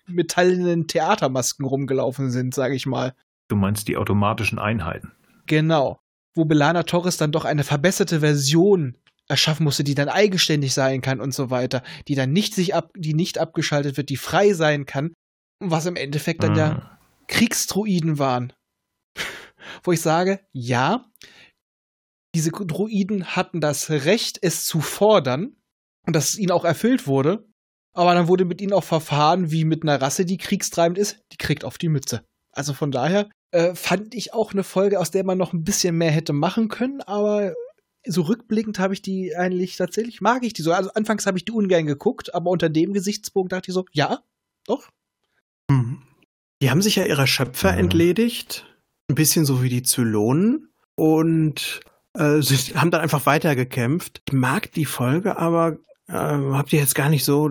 metallenen 0.07 0.88
Theatermasken 0.88 1.64
rumgelaufen 1.64 2.32
sind, 2.32 2.53
sage 2.53 2.74
ich 2.74 2.86
mal. 2.86 3.14
Du 3.47 3.55
meinst 3.55 3.86
die 3.86 3.97
automatischen 3.97 4.59
Einheiten. 4.59 5.12
Genau. 5.47 6.01
Wo 6.34 6.47
Belana 6.47 6.82
Torres 6.82 7.16
dann 7.16 7.30
doch 7.30 7.45
eine 7.45 7.62
verbesserte 7.62 8.20
Version 8.20 8.97
erschaffen 9.32 9.64
musste, 9.64 9.82
die 9.82 9.94
dann 9.94 10.08
eigenständig 10.08 10.74
sein 10.74 11.00
kann 11.00 11.20
und 11.20 11.34
so 11.34 11.50
weiter, 11.50 11.82
die 12.06 12.14
dann 12.14 12.32
nicht 12.32 12.54
sich 12.54 12.74
ab, 12.74 12.92
die 12.96 13.14
nicht 13.14 13.38
abgeschaltet 13.38 13.96
wird, 13.96 14.10
die 14.10 14.16
frei 14.16 14.52
sein 14.52 14.86
kann, 14.86 15.12
was 15.58 15.86
im 15.86 15.96
Endeffekt 15.96 16.42
dann 16.42 16.54
ja 16.54 16.74
Mhm. 16.74 16.82
Kriegstruiden 17.28 18.18
waren. 18.18 18.52
Wo 19.82 19.92
ich 19.92 20.00
sage, 20.00 20.40
ja, 20.52 21.10
diese 22.34 22.50
Druiden 22.50 23.36
hatten 23.36 23.60
das 23.60 23.90
Recht, 23.90 24.38
es 24.42 24.66
zu 24.66 24.80
fordern 24.80 25.56
und 26.06 26.14
dass 26.14 26.30
es 26.30 26.38
ihnen 26.38 26.50
auch 26.50 26.64
erfüllt 26.64 27.06
wurde, 27.06 27.48
aber 27.94 28.14
dann 28.14 28.28
wurde 28.28 28.44
mit 28.44 28.60
ihnen 28.60 28.72
auch 28.72 28.84
verfahren 28.84 29.50
wie 29.50 29.64
mit 29.64 29.82
einer 29.82 30.00
Rasse, 30.00 30.24
die 30.24 30.38
kriegstreibend 30.38 30.98
ist, 30.98 31.20
die 31.32 31.36
kriegt 31.36 31.64
auf 31.64 31.78
die 31.78 31.88
Mütze. 31.88 32.24
Also 32.54 32.74
von 32.74 32.90
daher 32.90 33.30
äh, 33.52 33.74
fand 33.74 34.14
ich 34.14 34.34
auch 34.34 34.52
eine 34.52 34.64
Folge, 34.64 34.98
aus 34.98 35.10
der 35.10 35.24
man 35.24 35.38
noch 35.38 35.52
ein 35.52 35.64
bisschen 35.64 35.96
mehr 35.96 36.10
hätte 36.10 36.32
machen 36.32 36.68
können, 36.68 37.00
aber 37.02 37.54
so 38.07 38.22
rückblickend 38.22 38.78
habe 38.78 38.94
ich 38.94 39.03
die 39.03 39.36
eigentlich 39.36 39.76
tatsächlich, 39.76 40.20
mag 40.20 40.44
ich 40.44 40.53
die 40.53 40.62
so. 40.62 40.72
Also 40.72 40.90
anfangs 40.92 41.26
habe 41.26 41.38
ich 41.38 41.44
die 41.44 41.53
ungern 41.53 41.86
geguckt, 41.86 42.34
aber 42.34 42.50
unter 42.50 42.68
dem 42.68 42.92
Gesichtspunkt 42.92 43.53
dachte 43.53 43.70
ich 43.70 43.74
so, 43.74 43.84
ja, 43.92 44.22
doch, 44.66 44.88
Mhm. 45.70 46.03
Die 46.61 46.70
haben 46.70 46.82
sich 46.82 46.96
ja 46.96 47.05
ihrer 47.05 47.26
Schöpfer 47.26 47.72
Mhm. 47.72 47.78
entledigt, 47.78 48.66
ein 49.09 49.14
bisschen 49.14 49.44
so 49.44 49.62
wie 49.62 49.68
die 49.68 49.82
Zylonen 49.82 50.68
und 50.96 51.80
äh, 52.14 52.40
haben 52.76 52.90
dann 52.90 53.00
einfach 53.00 53.26
weitergekämpft. 53.26 54.22
Ich 54.28 54.32
mag 54.32 54.70
die 54.72 54.84
Folge, 54.84 55.38
aber 55.38 55.78
äh, 56.09 56.12
hab 56.12 56.68
die 56.68 56.76
jetzt 56.76 56.94
gar 56.94 57.09
nicht 57.09 57.24
so 57.24 57.50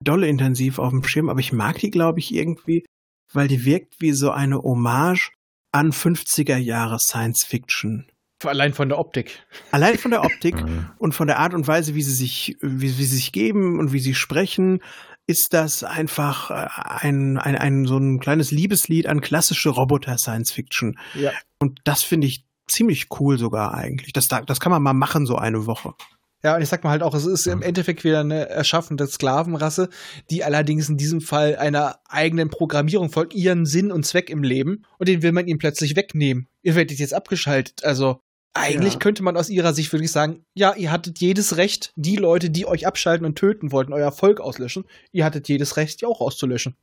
dolle 0.00 0.26
intensiv 0.28 0.78
auf 0.78 0.90
dem 0.90 1.04
Schirm, 1.04 1.28
aber 1.28 1.40
ich 1.40 1.52
mag 1.52 1.78
die, 1.78 1.90
glaube 1.90 2.18
ich, 2.18 2.34
irgendwie, 2.34 2.84
weil 3.32 3.48
die 3.48 3.64
wirkt 3.64 4.00
wie 4.00 4.12
so 4.12 4.30
eine 4.30 4.62
Hommage 4.62 5.30
an 5.72 5.92
50er 5.92 6.56
Jahre 6.56 6.98
Science 6.98 7.44
Fiction. 7.44 8.06
Allein 8.46 8.72
von 8.74 8.88
der 8.88 8.98
Optik. 8.98 9.40
Allein 9.70 9.98
von 9.98 10.10
der 10.10 10.24
Optik 10.24 10.54
Mhm. 10.64 10.90
und 10.98 11.14
von 11.14 11.26
der 11.26 11.38
Art 11.38 11.54
und 11.54 11.66
Weise, 11.66 11.94
wie 11.94 12.02
sie 12.02 12.14
sich, 12.14 12.56
wie, 12.60 12.98
wie 12.98 13.04
sie 13.04 13.16
sich 13.16 13.32
geben 13.32 13.78
und 13.78 13.92
wie 13.92 14.00
sie 14.00 14.14
sprechen, 14.14 14.80
ist 15.26 15.54
das 15.54 15.84
einfach 15.84 16.50
äh, 16.50 16.68
ein, 17.06 17.38
ein, 17.38 17.56
ein 17.56 17.86
so 17.86 17.96
ein 17.96 18.20
kleines 18.20 18.50
Liebeslied 18.50 19.06
an 19.06 19.20
klassische 19.20 19.70
Roboter-Science-Fiction. 19.70 20.98
Ja. 21.14 21.32
Und 21.58 21.80
das 21.84 22.02
finde 22.02 22.26
ich 22.26 22.44
ziemlich 22.66 23.08
cool 23.20 23.38
sogar 23.38 23.74
eigentlich. 23.74 24.12
Das, 24.12 24.26
da- 24.26 24.42
das 24.42 24.60
kann 24.60 24.70
man 24.72 24.82
mal 24.82 24.92
machen, 24.94 25.26
so 25.26 25.36
eine 25.36 25.66
Woche. 25.66 25.94
Ja, 26.42 26.56
und 26.56 26.62
ich 26.62 26.68
sag 26.68 26.84
mal 26.84 26.90
halt 26.90 27.02
auch, 27.02 27.14
es 27.14 27.24
ist 27.24 27.46
im 27.46 27.62
Endeffekt 27.62 28.04
wieder 28.04 28.20
eine 28.20 28.50
erschaffene 28.50 29.06
Sklavenrasse, 29.06 29.88
die 30.30 30.44
allerdings 30.44 30.90
in 30.90 30.98
diesem 30.98 31.22
Fall 31.22 31.56
einer 31.56 32.00
eigenen 32.06 32.50
Programmierung 32.50 33.08
folgt, 33.10 33.32
ihren 33.34 33.64
Sinn 33.64 33.90
und 33.90 34.04
Zweck 34.04 34.28
im 34.28 34.42
Leben. 34.42 34.84
Und 34.98 35.08
den 35.08 35.22
will 35.22 35.32
man 35.32 35.46
ihnen 35.46 35.58
plötzlich 35.58 35.96
wegnehmen. 35.96 36.46
Ihr 36.62 36.74
werdet 36.74 36.98
jetzt 36.98 37.14
abgeschaltet. 37.14 37.82
Also 37.84 38.20
eigentlich 38.54 38.94
Ja. 38.94 38.98
könnte 39.00 39.22
man 39.22 39.36
aus 39.36 39.50
ihrer 39.50 39.74
Sicht 39.74 39.92
wirklich 39.92 40.12
sagen, 40.12 40.44
ja, 40.54 40.74
ihr 40.74 40.90
hattet 40.92 41.18
jedes 41.18 41.56
Recht, 41.56 41.92
die 41.96 42.16
Leute, 42.16 42.50
die 42.50 42.66
euch 42.66 42.86
abschalten 42.86 43.26
und 43.26 43.36
töten 43.36 43.72
wollten, 43.72 43.92
euer 43.92 44.12
Volk 44.12 44.40
auslöschen, 44.40 44.84
ihr 45.12 45.24
hattet 45.24 45.48
jedes 45.48 45.76
Recht, 45.76 46.00
die 46.00 46.06
auch 46.06 46.20
auszulöschen. 46.20 46.76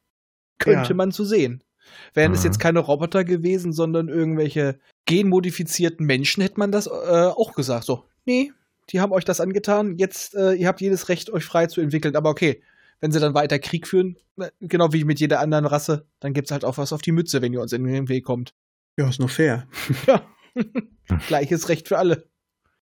Könnte 0.60 0.90
Ja. 0.90 0.96
man 0.96 1.12
so 1.12 1.24
sehen. 1.24 1.64
Wären 2.14 2.34
es 2.34 2.42
Mhm. 2.42 2.46
jetzt 2.46 2.60
keine 2.60 2.80
Roboter 2.80 3.24
gewesen, 3.24 3.74
sondern 3.74 4.08
irgendwelche 4.10 4.80
genmodifizierten 5.06 6.06
Menschen, 6.06 6.42
hätte 6.42 6.60
man 6.60 6.72
das 6.72 6.88
äh, 6.88 6.90
auch 6.90 7.54
gesagt. 7.54 7.86
So, 7.86 8.06
nee, 8.26 8.52
die 8.90 9.00
haben 9.00 9.12
euch 9.12 9.26
das 9.26 9.40
angetan, 9.42 9.98
jetzt, 9.98 10.36
äh, 10.36 10.54
ihr 10.54 10.68
habt 10.68 10.82
jedes 10.82 11.10
Recht, 11.10 11.30
euch 11.32 11.44
frei 11.46 11.68
zu 11.68 11.82
entwickeln. 11.82 12.16
Aber 12.16 12.30
okay, 12.30 12.62
wenn 13.00 13.12
sie 13.12 13.20
dann 13.20 13.34
weiter 13.34 13.60
Krieg 13.60 13.88
führen, 13.88 14.18
na, 14.36 14.50
genau 14.60 14.94
wie 14.94 15.04
mit 15.06 15.20
jeder 15.20 15.40
anderen 15.40 15.66
Rasse, 15.66 16.06
dann 16.20 16.34
gibt's 16.34 16.52
halt 16.52 16.66
auch 16.66 16.78
was 16.78 16.94
auf 16.94 17.02
die 17.02 17.12
Mütze, 17.12 17.42
wenn 17.42 17.54
ihr 17.54 17.62
uns 17.62 17.74
in 17.74 17.84
den 17.84 18.10
Weg 18.10 18.26
kommt. 18.26 18.54
Ja, 18.98 19.08
ist 19.10 19.20
nur 19.20 19.30
fair. 19.30 19.68
Ja. 20.08 20.22
Gleiches 21.28 21.70
Recht 21.70 21.88
für 21.88 21.98
alle. 21.98 22.30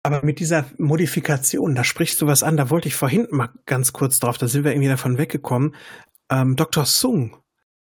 Aber 0.03 0.23
mit 0.23 0.39
dieser 0.39 0.67
Modifikation, 0.77 1.75
da 1.75 1.83
sprichst 1.83 2.21
du 2.21 2.27
was 2.27 2.43
an, 2.43 2.59
da 2.59 2.69
wollte 2.69 2.89
ich 2.89 2.95
vorhin 2.95 3.27
mal 3.31 3.49
ganz 3.65 3.95
kurz 3.95 4.19
drauf, 4.19 4.37
da 4.37 4.49
sind 4.49 4.65
wir 4.65 4.73
irgendwie 4.73 4.91
davon 4.91 5.17
weggekommen. 5.17 5.75
Ähm, 6.31 6.57
Dr. 6.57 6.85
Sung, 6.85 7.39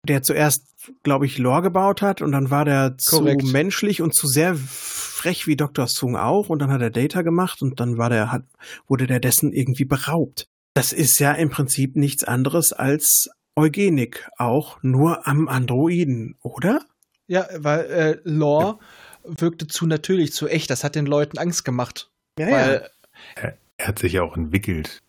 der 0.03 0.23
zuerst, 0.23 0.65
glaube 1.05 1.27
ich, 1.27 1.39
Lore 1.39 1.63
gebaut 1.63 2.03
hat 2.03 2.21
und 2.21 2.33
dann 2.33 2.51
war 2.51 2.65
der 2.65 2.97
Korrekt. 3.09 3.43
zu 3.43 3.53
menschlich 3.53 4.03
und 4.03 4.15
zu 4.15 4.27
sehr 4.27 4.57
frech 4.57 5.47
wie 5.47 5.57
Dr. 5.57 5.87
Sung 5.87 6.17
auch 6.17 6.49
und 6.49 6.61
dann 6.61 6.73
hat 6.73 6.83
er 6.83 6.91
Data 6.91 7.23
gemacht 7.23 7.63
und 7.63 7.79
dann 7.79 7.99
war 7.99 8.11
der, 8.11 8.33
hat, 8.33 8.43
wurde 8.89 9.07
der 9.07 9.21
dessen 9.21 9.53
irgendwie 9.53 9.85
beraubt. 9.85 10.49
Das 10.75 10.93
ist 10.93 11.21
ja 11.21 11.33
im 11.33 11.51
Prinzip 11.51 11.95
nichts 11.95 12.25
anderes 12.25 12.73
als 12.73 13.31
Eugenik, 13.57 14.29
auch 14.39 14.83
nur 14.83 15.27
am 15.27 15.49
Androiden, 15.49 16.37
oder? 16.41 16.81
Ja, 17.27 17.47
weil 17.59 17.81
äh, 17.87 18.21
Lore 18.25 18.79
wirkte 19.29 19.67
zu 19.67 19.87
natürlich, 19.87 20.33
zu 20.33 20.49
echt. 20.49 20.71
Das 20.71 20.85
hat 20.85 20.95
den 20.95 21.07
Leuten 21.07 21.39
Angst 21.39 21.65
gemacht. 21.65 22.11
Ja, 22.39 22.51
weil 22.51 22.89
Er 23.37 23.87
hat 23.87 23.99
sich 23.99 24.15
ja 24.15 24.23
auch 24.23 24.37
entwickelt. 24.37 25.03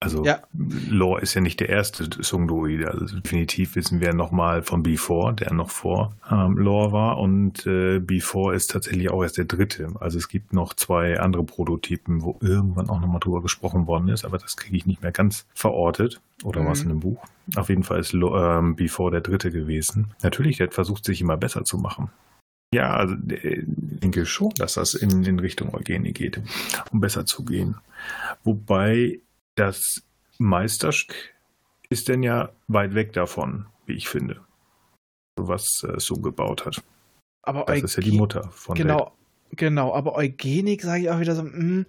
Also 0.00 0.22
Ja. 0.24 0.42
Lore 0.52 1.22
ist 1.22 1.32
ja 1.32 1.40
nicht 1.40 1.60
der 1.60 1.70
erste 1.70 2.04
Sungdoide. 2.22 2.90
Also 2.90 3.18
definitiv 3.20 3.74
wissen 3.74 4.00
wir 4.00 4.12
nochmal 4.12 4.62
von 4.62 4.82
Before, 4.82 5.32
der 5.32 5.54
noch 5.54 5.70
vor 5.70 6.14
ähm, 6.30 6.58
Lore 6.58 6.92
war. 6.92 7.18
Und 7.18 7.64
äh, 7.66 8.00
Before 8.00 8.54
ist 8.54 8.70
tatsächlich 8.70 9.10
auch 9.10 9.22
erst 9.22 9.38
der 9.38 9.46
dritte. 9.46 9.88
Also 10.00 10.18
es 10.18 10.28
gibt 10.28 10.52
noch 10.52 10.74
zwei 10.74 11.18
andere 11.18 11.44
Prototypen, 11.44 12.22
wo 12.22 12.36
irgendwann 12.42 12.90
auch 12.90 13.00
nochmal 13.00 13.20
drüber 13.20 13.40
gesprochen 13.40 13.86
worden 13.86 14.08
ist, 14.08 14.26
aber 14.26 14.36
das 14.36 14.56
kriege 14.56 14.76
ich 14.76 14.84
nicht 14.84 15.00
mehr 15.00 15.12
ganz 15.12 15.46
verortet. 15.54 16.20
Oder 16.42 16.60
Mhm. 16.60 16.64
war 16.66 16.72
es 16.72 16.82
in 16.82 16.90
einem 16.90 17.00
Buch? 17.00 17.24
Auf 17.56 17.70
jeden 17.70 17.84
Fall 17.84 18.00
ist 18.00 18.12
ähm, 18.12 18.76
Before 18.76 19.10
der 19.10 19.22
dritte 19.22 19.50
gewesen. 19.50 20.12
Natürlich, 20.22 20.58
der 20.58 20.66
hat 20.66 20.74
versucht, 20.74 21.04
sich 21.06 21.22
immer 21.22 21.38
besser 21.38 21.64
zu 21.64 21.78
machen. 21.78 22.10
Ja, 22.74 22.96
also 22.96 23.14
äh, 23.28 23.60
ich 23.92 24.00
denke 24.00 24.26
schon, 24.26 24.50
dass 24.56 24.74
das 24.74 24.94
in, 24.94 25.24
in 25.24 25.38
Richtung 25.38 25.72
Eugenik 25.74 26.16
geht, 26.16 26.40
um 26.90 27.00
besser 27.00 27.24
zu 27.24 27.44
gehen. 27.44 27.76
Wobei 28.42 29.20
das 29.54 30.02
Meisterstück 30.38 31.14
ist 31.88 32.08
denn 32.08 32.22
ja 32.22 32.50
weit 32.66 32.94
weg 32.94 33.12
davon, 33.12 33.66
wie 33.86 33.92
ich 33.94 34.08
finde, 34.08 34.40
was 35.36 35.84
äh, 35.84 36.00
so 36.00 36.16
gebaut 36.16 36.66
hat. 36.66 36.82
Aber 37.42 37.64
Das 37.66 37.82
ist 37.82 37.96
ja 37.96 38.02
die 38.02 38.10
Eugen- 38.10 38.18
Mutter 38.18 38.50
von. 38.50 38.74
Genau, 38.76 39.12
genau. 39.52 39.94
Aber 39.94 40.16
Eugenik 40.16 40.82
sage 40.82 41.02
ich 41.02 41.10
auch 41.10 41.20
wieder 41.20 41.36
so, 41.36 41.44
mm, 41.44 41.86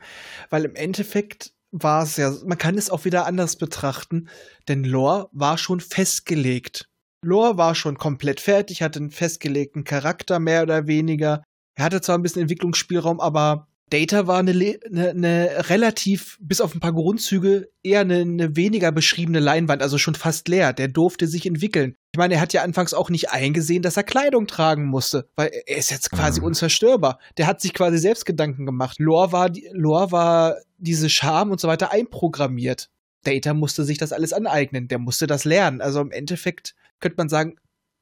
weil 0.49 0.65
im 0.65 0.75
Endeffekt 0.75 1.53
war 1.71 2.03
es 2.03 2.17
ja, 2.17 2.31
man 2.45 2.57
kann 2.57 2.77
es 2.77 2.89
auch 2.89 3.05
wieder 3.05 3.25
anders 3.25 3.55
betrachten, 3.55 4.29
denn 4.67 4.83
Lore 4.83 5.29
war 5.31 5.57
schon 5.57 5.79
festgelegt. 5.79 6.87
Lore 7.25 7.57
war 7.57 7.75
schon 7.75 7.97
komplett 7.97 8.39
fertig, 8.39 8.81
hatte 8.81 8.99
einen 8.99 9.11
festgelegten 9.11 9.83
Charakter, 9.83 10.39
mehr 10.39 10.63
oder 10.63 10.87
weniger. 10.87 11.43
Er 11.75 11.85
hatte 11.85 12.01
zwar 12.01 12.17
ein 12.17 12.21
bisschen 12.21 12.43
Entwicklungsspielraum, 12.43 13.19
aber 13.19 13.67
Data 13.91 14.25
war 14.25 14.39
eine, 14.39 14.51
eine, 14.51 15.09
eine 15.09 15.69
relativ, 15.69 16.37
bis 16.41 16.59
auf 16.59 16.73
ein 16.73 16.79
paar 16.79 16.93
Grundzüge, 16.93 17.69
eher 17.83 17.99
eine, 18.01 18.21
eine 18.21 18.55
weniger 18.55 18.91
beschriebene 18.91 19.39
Leinwand, 19.39 19.81
also 19.81 19.97
schon 19.97 20.15
fast 20.15 20.47
leer. 20.47 20.73
Der 20.73 20.87
durfte 20.87 21.27
sich 21.27 21.45
entwickeln. 21.45 21.95
Ich 22.13 22.17
meine, 22.17 22.35
er 22.35 22.41
hat 22.41 22.53
ja 22.53 22.63
anfangs 22.63 22.93
auch 22.93 23.09
nicht 23.09 23.29
eingesehen, 23.31 23.83
dass 23.83 23.97
er 23.97 24.03
Kleidung 24.03 24.47
tragen 24.47 24.85
musste, 24.85 25.27
weil 25.35 25.51
er 25.65 25.77
ist 25.77 25.91
jetzt 25.91 26.11
quasi 26.11 26.39
Mhm. 26.39 26.47
unzerstörbar. 26.47 27.19
Der 27.37 27.45
hat 27.47 27.61
sich 27.61 27.73
quasi 27.73 27.97
selbst 27.99 28.25
Gedanken 28.25 28.65
gemacht. 28.65 28.97
Lore 28.99 29.31
war, 29.31 29.51
Lore 29.71 30.11
war 30.11 30.55
diese 30.77 31.09
Charme 31.09 31.51
und 31.51 31.59
so 31.59 31.67
weiter 31.67 31.91
einprogrammiert. 31.91 32.89
Data 33.23 33.53
musste 33.53 33.83
sich 33.83 33.97
das 33.97 34.13
alles 34.13 34.33
aneignen. 34.33 34.87
Der 34.87 34.99
musste 34.99 35.27
das 35.27 35.45
lernen. 35.45 35.81
Also 35.81 35.99
im 36.01 36.11
Endeffekt 36.11 36.75
könnte 36.99 37.17
man 37.17 37.29
sagen, 37.29 37.57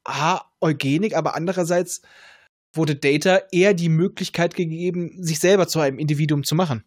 ah, 0.05 0.41
Eugenik, 0.61 1.15
aber 1.15 1.35
andererseits 1.35 2.01
wurde 2.73 2.95
Data 2.95 3.41
eher 3.51 3.73
die 3.73 3.89
Möglichkeit 3.89 4.55
gegeben, 4.55 5.23
sich 5.23 5.39
selber 5.39 5.67
zu 5.67 5.79
einem 5.79 5.99
Individuum 5.99 6.43
zu 6.43 6.55
machen. 6.55 6.83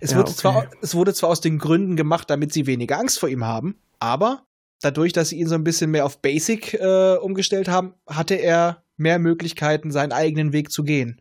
Es, 0.00 0.12
Ja, 0.12 0.18
wurde, 0.18 0.30
okay. 0.30 0.38
zwar, 0.38 0.70
es 0.82 0.94
wurde 0.94 1.14
zwar 1.14 1.30
aus 1.30 1.40
den 1.40 1.58
Gründen 1.58 1.96
gemacht, 1.96 2.30
damit 2.30 2.52
sie 2.52 2.66
weniger 2.66 2.98
Angst 2.98 3.18
vor 3.18 3.28
ihm 3.28 3.44
haben, 3.44 3.76
aber 3.98 4.44
dadurch, 4.80 5.12
dass 5.12 5.30
sie 5.30 5.38
ihn 5.38 5.48
so 5.48 5.54
ein 5.54 5.64
bisschen 5.64 5.90
mehr 5.90 6.04
auf 6.04 6.20
Basic 6.20 6.74
äh, 6.74 7.16
umgestellt 7.16 7.68
haben, 7.68 7.94
hatte 8.08 8.34
er 8.34 8.82
mehr 8.96 9.18
Möglichkeiten, 9.18 9.90
seinen 9.90 10.12
eigenen 10.12 10.52
Weg 10.52 10.70
zu 10.70 10.84
gehen. 10.84 11.20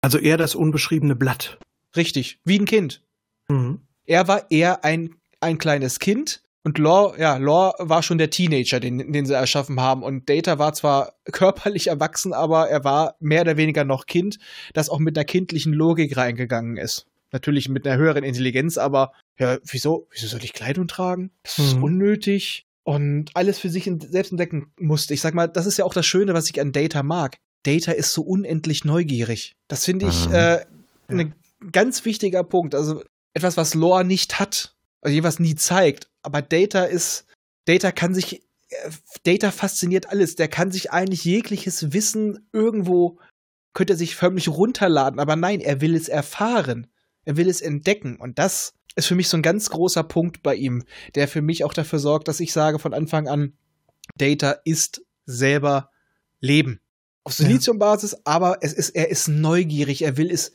Also 0.00 0.18
eher 0.18 0.36
das 0.36 0.54
unbeschriebene 0.54 1.16
Blatt. 1.16 1.58
Richtig, 1.96 2.40
wie 2.44 2.58
ein 2.58 2.66
Kind. 2.66 3.02
Mhm. 3.48 3.80
Er 4.06 4.28
war 4.28 4.50
eher 4.50 4.84
ein, 4.84 5.14
ein 5.40 5.58
kleines 5.58 5.98
Kind 5.98 6.42
und 6.64 6.78
Law, 6.78 7.14
ja, 7.18 7.36
Law 7.36 7.74
war 7.78 8.02
schon 8.02 8.18
der 8.18 8.30
Teenager, 8.30 8.80
den, 8.80 9.12
den 9.12 9.26
sie 9.26 9.34
erschaffen 9.34 9.80
haben. 9.80 10.02
Und 10.02 10.28
Data 10.28 10.58
war 10.58 10.72
zwar 10.72 11.12
körperlich 11.32 11.88
erwachsen, 11.88 12.32
aber 12.32 12.68
er 12.68 12.82
war 12.84 13.16
mehr 13.20 13.42
oder 13.42 13.56
weniger 13.56 13.84
noch 13.84 14.06
Kind, 14.06 14.38
das 14.72 14.88
auch 14.88 14.98
mit 14.98 15.16
einer 15.16 15.24
kindlichen 15.24 15.72
Logik 15.72 16.16
reingegangen 16.16 16.76
ist. 16.76 17.06
Natürlich 17.32 17.68
mit 17.68 17.86
einer 17.86 17.96
höheren 17.98 18.24
Intelligenz, 18.24 18.78
aber 18.78 19.12
ja, 19.38 19.58
wieso, 19.64 20.06
wieso 20.12 20.26
soll 20.28 20.44
ich 20.44 20.52
Kleidung 20.52 20.86
tragen? 20.88 21.30
Das 21.42 21.58
ist 21.58 21.76
Mhm. 21.76 21.82
unnötig. 21.84 22.66
Und 22.86 23.30
alles 23.34 23.58
für 23.58 23.70
sich 23.70 23.84
selbst 24.08 24.30
entdecken 24.30 24.70
musste. 24.78 25.14
Ich 25.14 25.20
sag 25.22 25.32
mal, 25.34 25.46
das 25.48 25.64
ist 25.66 25.78
ja 25.78 25.84
auch 25.86 25.94
das 25.94 26.04
Schöne, 26.06 26.34
was 26.34 26.50
ich 26.50 26.60
an 26.60 26.70
Data 26.72 27.02
mag. 27.02 27.36
Data 27.64 27.92
ist 27.92 28.12
so 28.12 28.22
unendlich 28.22 28.84
neugierig. 28.84 29.54
Das 29.68 29.84
finde 29.86 30.06
ich 30.06 30.28
Mhm. 30.28 30.34
äh, 30.34 30.64
ein 31.08 31.34
ganz 31.72 32.04
wichtiger 32.04 32.44
Punkt. 32.44 32.74
Also 32.74 33.02
etwas, 33.32 33.56
was 33.56 33.74
Lore 33.74 34.04
nicht 34.04 34.38
hat, 34.38 34.73
also 35.04 35.14
jeweils 35.14 35.38
nie 35.38 35.54
zeigt. 35.54 36.10
Aber 36.22 36.42
Data 36.42 36.84
ist, 36.84 37.26
Data 37.66 37.92
kann 37.92 38.14
sich, 38.14 38.42
äh, 38.70 38.90
Data 39.24 39.50
fasziniert 39.50 40.08
alles. 40.08 40.34
Der 40.34 40.48
kann 40.48 40.72
sich 40.72 40.90
eigentlich 40.90 41.24
jegliches 41.24 41.92
Wissen 41.92 42.48
irgendwo, 42.52 43.20
könnte 43.74 43.92
er 43.92 43.96
sich 43.96 44.16
förmlich 44.16 44.48
runterladen. 44.48 45.20
Aber 45.20 45.36
nein, 45.36 45.60
er 45.60 45.80
will 45.80 45.94
es 45.94 46.08
erfahren. 46.08 46.88
Er 47.24 47.36
will 47.36 47.48
es 47.48 47.60
entdecken. 47.60 48.16
Und 48.16 48.38
das 48.38 48.74
ist 48.96 49.06
für 49.06 49.14
mich 49.14 49.28
so 49.28 49.36
ein 49.36 49.42
ganz 49.42 49.70
großer 49.70 50.04
Punkt 50.04 50.42
bei 50.42 50.54
ihm, 50.54 50.84
der 51.14 51.28
für 51.28 51.42
mich 51.42 51.64
auch 51.64 51.74
dafür 51.74 51.98
sorgt, 51.98 52.28
dass 52.28 52.40
ich 52.40 52.52
sage 52.52 52.78
von 52.78 52.94
Anfang 52.94 53.28
an, 53.28 53.54
Data 54.16 54.56
ist 54.64 55.02
selber 55.26 55.90
Leben. 56.40 56.80
Auf 57.24 57.38
Ja. 57.38 57.46
Siliziumbasis, 57.46 58.16
aber 58.24 58.58
es 58.60 58.72
ist, 58.72 58.90
er 58.90 59.08
ist 59.08 59.28
neugierig, 59.28 60.02
er 60.02 60.16
will 60.16 60.30
es, 60.30 60.52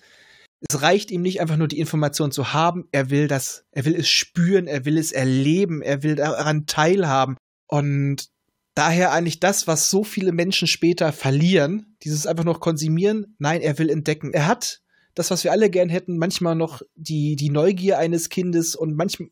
es 0.68 0.82
reicht 0.82 1.10
ihm 1.12 1.22
nicht 1.22 1.40
einfach 1.40 1.58
nur 1.58 1.68
die 1.68 1.80
Information 1.80 2.32
zu 2.32 2.54
haben, 2.54 2.88
er 2.92 3.10
will 3.10 3.28
das, 3.28 3.66
er 3.72 3.86
will 3.86 3.96
es 3.96 4.10
spüren, 4.10 4.68
er 4.68 4.86
will 4.86 4.98
es 4.98 5.12
erleben, 5.12 5.82
er 5.82 6.04
will 6.04 6.16
daran 6.16 6.66
teilhaben. 6.66 7.38
Und 7.68 8.30
daher 8.76 9.14
eigentlich 9.14 9.40
das, 9.40 9.68
was 9.68 9.90
so 9.90 10.04
viele 10.04 10.32
Menschen 10.32 10.68
später 10.68 11.14
verlieren, 11.14 11.96
dieses 12.04 12.28
einfach 12.28 12.44
noch 12.44 12.60
konsumieren, 12.60 13.36
nein, 13.40 13.62
er 13.62 13.78
will 13.78 13.90
entdecken. 13.90 14.34
Er 14.34 14.48
hat 14.48 14.82
das, 15.16 15.32
was 15.32 15.44
wir 15.44 15.52
alle 15.52 15.70
gern 15.70 15.90
hätten, 15.90 16.18
manchmal 16.18 16.56
noch 16.56 16.82
die, 16.96 17.36
die 17.36 17.50
Neugier 17.50 17.98
eines 17.98 18.30
Kindes 18.30 18.76
und 18.76 18.96
manchmal, 18.96 19.30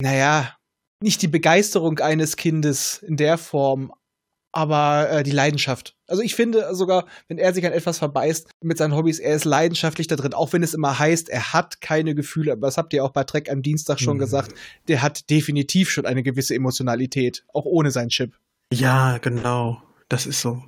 naja, 0.00 0.56
nicht 1.02 1.22
die 1.22 1.28
Begeisterung 1.28 1.98
eines 2.00 2.36
Kindes 2.36 3.02
in 3.02 3.16
der 3.16 3.38
Form, 3.38 3.92
aber 4.52 5.10
äh, 5.10 5.22
die 5.22 5.32
Leidenschaft. 5.32 5.93
Also 6.06 6.22
ich 6.22 6.34
finde 6.34 6.74
sogar, 6.74 7.06
wenn 7.28 7.38
er 7.38 7.54
sich 7.54 7.64
an 7.66 7.72
etwas 7.72 7.98
verbeißt 7.98 8.50
mit 8.62 8.76
seinen 8.78 8.94
Hobbys, 8.94 9.18
er 9.18 9.34
ist 9.36 9.44
leidenschaftlich 9.44 10.06
da 10.06 10.16
drin, 10.16 10.34
auch 10.34 10.52
wenn 10.52 10.62
es 10.62 10.74
immer 10.74 10.98
heißt, 10.98 11.28
er 11.30 11.52
hat 11.54 11.80
keine 11.80 12.14
Gefühle, 12.14 12.52
aber 12.52 12.66
das 12.66 12.76
habt 12.76 12.92
ihr 12.92 13.04
auch 13.04 13.10
bei 13.12 13.24
Trek 13.24 13.50
am 13.50 13.62
Dienstag 13.62 14.00
schon 14.00 14.16
Mhm. 14.16 14.20
gesagt, 14.20 14.54
der 14.88 15.00
hat 15.02 15.30
definitiv 15.30 15.90
schon 15.90 16.04
eine 16.06 16.22
gewisse 16.22 16.54
Emotionalität, 16.54 17.44
auch 17.54 17.64
ohne 17.64 17.90
seinen 17.90 18.10
Chip. 18.10 18.36
Ja, 18.72 19.18
genau. 19.18 19.82
Das 20.08 20.26
ist 20.26 20.40
so. 20.42 20.62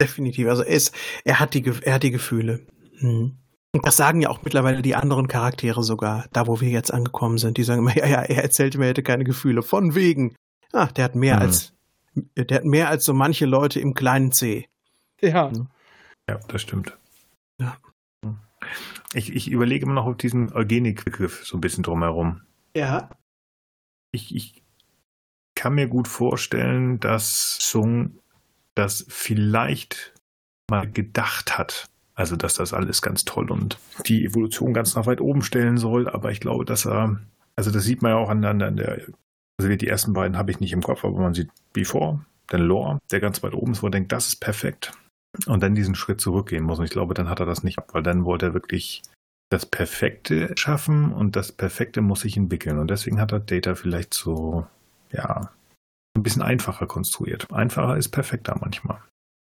Definitiv. 0.00 0.46
Also 0.48 0.62
er, 0.62 0.74
ist, 0.74 0.94
er, 1.24 1.40
hat, 1.40 1.54
die, 1.54 1.64
er 1.82 1.94
hat 1.94 2.02
die 2.02 2.10
Gefühle. 2.10 2.60
Mhm. 3.00 3.36
Und 3.72 3.86
das 3.86 3.96
sagen 3.96 4.20
ja 4.22 4.30
auch 4.30 4.42
mittlerweile 4.42 4.80
die 4.82 4.94
anderen 4.94 5.28
Charaktere 5.28 5.82
sogar, 5.82 6.26
da 6.32 6.46
wo 6.46 6.60
wir 6.60 6.68
jetzt 6.70 6.92
angekommen 6.92 7.38
sind. 7.38 7.58
Die 7.58 7.62
sagen 7.64 7.80
immer, 7.80 7.96
ja, 7.96 8.06
ja, 8.06 8.22
er 8.22 8.42
erzählte 8.42 8.78
mir, 8.78 8.84
er 8.86 8.90
hätte 8.90 9.02
keine 9.02 9.24
Gefühle. 9.24 9.62
Von 9.62 9.94
wegen. 9.94 10.34
Ah, 10.72 10.86
der 10.86 11.04
hat 11.04 11.14
mehr 11.14 11.36
Mhm. 11.36 11.42
als, 11.42 11.72
der 12.36 12.58
hat 12.58 12.64
mehr 12.64 12.88
als 12.88 13.04
so 13.04 13.14
manche 13.14 13.46
Leute 13.46 13.80
im 13.80 13.94
kleinen 13.94 14.32
C. 14.32 14.68
Ja. 15.20 15.50
Ja, 16.28 16.38
das 16.48 16.62
stimmt. 16.62 16.96
Ja. 17.60 17.76
Ich, 19.14 19.34
ich 19.34 19.50
überlege 19.50 19.86
immer 19.86 19.94
noch 19.94 20.06
auf 20.06 20.16
diesen 20.16 20.52
Eugenik-Begriff 20.52 21.44
so 21.44 21.56
ein 21.56 21.60
bisschen 21.60 21.82
drumherum. 21.82 22.42
Ja. 22.76 23.08
Ich, 24.12 24.34
ich 24.34 24.62
kann 25.54 25.74
mir 25.74 25.88
gut 25.88 26.08
vorstellen, 26.08 27.00
dass 27.00 27.58
Sung 27.60 28.18
das 28.74 29.04
vielleicht 29.08 30.14
mal 30.70 30.90
gedacht 30.90 31.58
hat. 31.58 31.88
Also, 32.14 32.36
dass 32.36 32.54
das 32.54 32.74
alles 32.74 33.00
ganz 33.00 33.24
toll 33.24 33.50
und 33.50 33.78
die 34.06 34.24
Evolution 34.24 34.74
ganz 34.74 34.94
nach 34.96 35.06
weit 35.06 35.20
oben 35.20 35.42
stellen 35.42 35.78
soll. 35.78 36.08
Aber 36.08 36.30
ich 36.32 36.40
glaube, 36.40 36.64
dass 36.64 36.84
er, 36.84 37.20
also 37.56 37.70
das 37.70 37.84
sieht 37.84 38.02
man 38.02 38.12
ja 38.12 38.18
auch 38.18 38.28
an, 38.28 38.44
an, 38.44 38.60
an 38.60 38.76
der, 38.76 39.02
also 39.58 39.74
die 39.74 39.88
ersten 39.88 40.12
beiden 40.12 40.36
habe 40.36 40.50
ich 40.50 40.60
nicht 40.60 40.72
im 40.72 40.82
Kopf, 40.82 41.04
aber 41.04 41.18
man 41.18 41.34
sieht 41.34 41.50
Before, 41.72 42.24
dann 42.46 42.62
Lore, 42.62 42.98
der 43.10 43.20
ganz 43.20 43.42
weit 43.42 43.54
oben 43.54 43.72
ist, 43.72 43.82
wo 43.82 43.88
er 43.88 43.92
denkt, 43.92 44.12
das 44.12 44.28
ist 44.28 44.36
perfekt. 44.36 44.92
Und 45.46 45.62
dann 45.62 45.74
diesen 45.74 45.94
Schritt 45.94 46.20
zurückgehen 46.20 46.64
muss. 46.64 46.78
Und 46.78 46.84
ich 46.84 46.90
glaube, 46.90 47.14
dann 47.14 47.28
hat 47.28 47.40
er 47.40 47.46
das 47.46 47.62
nicht, 47.62 47.78
weil 47.92 48.02
dann 48.02 48.24
wollte 48.24 48.46
er 48.46 48.54
wirklich 48.54 49.02
das 49.50 49.66
Perfekte 49.66 50.54
schaffen 50.56 51.12
und 51.12 51.36
das 51.36 51.52
Perfekte 51.52 52.00
muss 52.00 52.20
sich 52.20 52.36
entwickeln. 52.36 52.78
Und 52.78 52.90
deswegen 52.90 53.20
hat 53.20 53.32
er 53.32 53.40
Data 53.40 53.74
vielleicht 53.74 54.14
so, 54.14 54.66
ja, 55.12 55.50
ein 56.16 56.22
bisschen 56.22 56.42
einfacher 56.42 56.86
konstruiert. 56.86 57.50
Einfacher 57.52 57.96
ist 57.96 58.08
perfekter 58.08 58.56
manchmal. 58.60 58.98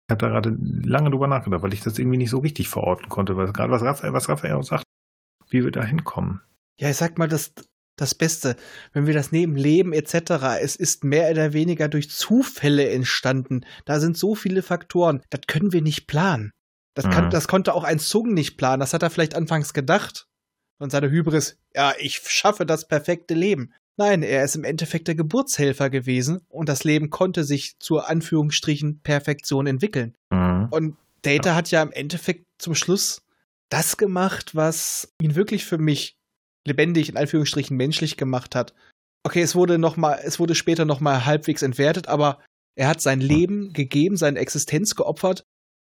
Ich 0.08 0.14
habe 0.14 0.20
da 0.20 0.30
gerade 0.30 0.58
lange 0.60 1.10
drüber 1.10 1.28
nachgedacht, 1.28 1.62
weil 1.62 1.74
ich 1.74 1.82
das 1.82 2.00
irgendwie 2.00 2.18
nicht 2.18 2.30
so 2.30 2.40
richtig 2.40 2.70
verorten 2.70 3.10
konnte, 3.10 3.38
weil 3.38 3.52
gerade 3.52 3.72
was 3.72 3.82
Raphael, 3.82 4.14
was 4.14 4.30
Raphael 4.30 4.54
auch 4.54 4.64
sagt, 4.64 4.84
wie 5.50 5.64
wir 5.64 5.72
da 5.72 5.84
hinkommen. 5.84 6.42
Ja, 6.80 6.90
ich 6.90 6.98
sag 6.98 7.18
mal, 7.18 7.28
das, 7.28 7.54
das 8.02 8.16
Beste, 8.16 8.56
wenn 8.94 9.08
wir 9.08 9.14
das 9.14 9.32
nehmen, 9.32 9.56
Leben 9.56 9.94
etc., 9.94 10.60
es 10.62 10.76
ist 10.76 11.04
mehr 11.04 11.30
oder 11.32 11.54
weniger 11.54 11.88
durch 11.88 12.10
Zufälle 12.10 12.90
entstanden. 12.90 13.66
Da 13.86 14.00
sind 14.00 14.18
so 14.18 14.36
viele 14.36 14.64
Faktoren, 14.64 15.22
das 15.30 15.42
können 15.48 15.72
wir 15.72 15.82
nicht 15.82 16.08
planen. 16.08 16.52
Das, 16.94 17.10
kann, 17.10 17.26
Mhm. 17.26 17.30
das 17.30 17.48
konnte 17.48 17.74
auch 17.74 17.86
ein 17.86 18.00
Zung 18.00 18.34
nicht 18.34 18.58
planen. 18.58 18.82
Das 18.82 18.94
hat 18.94 19.02
er 19.04 19.10
vielleicht 19.10 19.36
anfangs 19.36 19.74
gedacht. 19.74 20.28
Und 20.78 20.92
seine 20.92 21.10
Hybris, 21.10 21.58
ja, 21.74 21.94
ich 22.00 22.20
schaffe 22.28 22.66
das 22.66 22.88
perfekte 22.88 23.34
Leben. 23.34 23.72
Nein, 23.98 24.24
er 24.24 24.44
ist 24.44 24.56
im 24.56 24.64
Endeffekt 24.64 25.08
der 25.08 25.16
Geburtshelfer 25.16 25.90
gewesen 25.90 26.42
und 26.50 26.68
das 26.68 26.84
Leben 26.84 27.10
konnte 27.10 27.44
sich 27.44 27.78
zur 27.80 28.10
Anführungsstrichen 28.10 29.00
Perfektion 29.02 29.68
entwickeln. 29.68 30.16
Mhm. 30.32 30.68
Und 30.72 30.98
Data 31.22 31.56
hat 31.56 31.70
ja 31.72 31.82
im 31.84 31.92
Endeffekt 31.92 32.46
zum 32.58 32.74
Schluss 32.74 33.22
das 33.70 33.96
gemacht, 33.96 34.56
was 34.56 35.14
ihn 35.22 35.36
wirklich 35.36 35.66
für 35.66 35.78
mich 35.78 36.18
lebendig, 36.66 37.10
in 37.10 37.18
Anführungsstrichen 37.18 37.76
menschlich 37.78 38.18
gemacht 38.18 38.56
hat. 38.56 38.74
okay, 39.24 39.42
es 39.42 39.54
wurde 39.56 39.78
noch 39.78 39.98
mal, 39.98 40.20
es 40.24 40.40
wurde 40.40 40.56
später 40.56 40.86
noch 40.86 41.00
mal 41.00 41.26
halbwegs 41.26 41.62
entwertet, 41.62 42.08
aber 42.08 42.40
er 42.76 42.88
hat 42.88 43.02
sein 43.02 43.22
Leben 43.22 43.74
gegeben, 43.74 44.18
seine 44.18 44.40
Existenz 44.40 44.96
geopfert. 44.96 45.44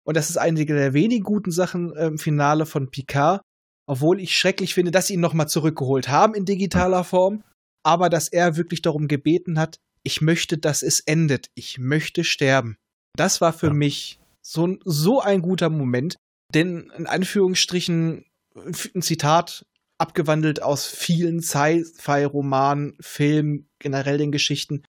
Und 0.03 0.17
das 0.17 0.29
ist 0.29 0.37
einige 0.37 0.73
der 0.73 0.93
wenigen 0.93 1.23
guten 1.23 1.51
Sachen 1.51 1.93
im 1.93 2.17
Finale 2.17 2.65
von 2.65 2.89
Picard. 2.89 3.41
Obwohl 3.87 4.19
ich 4.19 4.37
schrecklich 4.37 4.73
finde, 4.73 4.91
dass 4.91 5.07
sie 5.07 5.13
ihn 5.13 5.19
noch 5.19 5.33
mal 5.33 5.47
zurückgeholt 5.47 6.09
haben 6.09 6.33
in 6.33 6.45
digitaler 6.45 7.03
Form. 7.03 7.43
Aber 7.83 8.09
dass 8.09 8.27
er 8.27 8.57
wirklich 8.57 8.81
darum 8.81 9.07
gebeten 9.07 9.59
hat, 9.59 9.77
ich 10.03 10.21
möchte, 10.21 10.57
dass 10.57 10.81
es 10.81 10.99
endet. 11.01 11.49
Ich 11.55 11.77
möchte 11.77 12.23
sterben. 12.23 12.77
Das 13.15 13.41
war 13.41 13.53
für 13.53 13.67
ja. 13.67 13.73
mich 13.73 14.19
so, 14.41 14.77
so 14.85 15.21
ein 15.21 15.41
guter 15.41 15.69
Moment. 15.69 16.15
Denn 16.53 16.91
in 16.97 17.07
Anführungsstrichen 17.07 18.25
ein 18.55 19.01
Zitat 19.01 19.65
abgewandelt 20.01 20.63
aus 20.63 20.87
vielen 20.87 21.41
Sci-Fi-Romanen, 21.41 22.97
Filmen, 22.99 23.69
generell 23.79 24.17
den 24.17 24.31
Geschichten. 24.31 24.83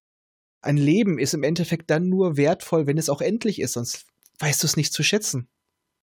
Ein 0.61 0.77
Leben 0.77 1.19
ist 1.19 1.33
im 1.33 1.43
Endeffekt 1.43 1.89
dann 1.89 2.09
nur 2.09 2.35
wertvoll, 2.35 2.87
wenn 2.87 2.97
es 2.97 3.09
auch 3.09 3.21
endlich 3.21 3.61
ist, 3.61 3.73
sonst 3.73 4.07
weißt 4.39 4.63
du 4.63 4.67
es 4.67 4.75
nicht 4.75 4.91
zu 4.91 5.03
schätzen. 5.03 5.47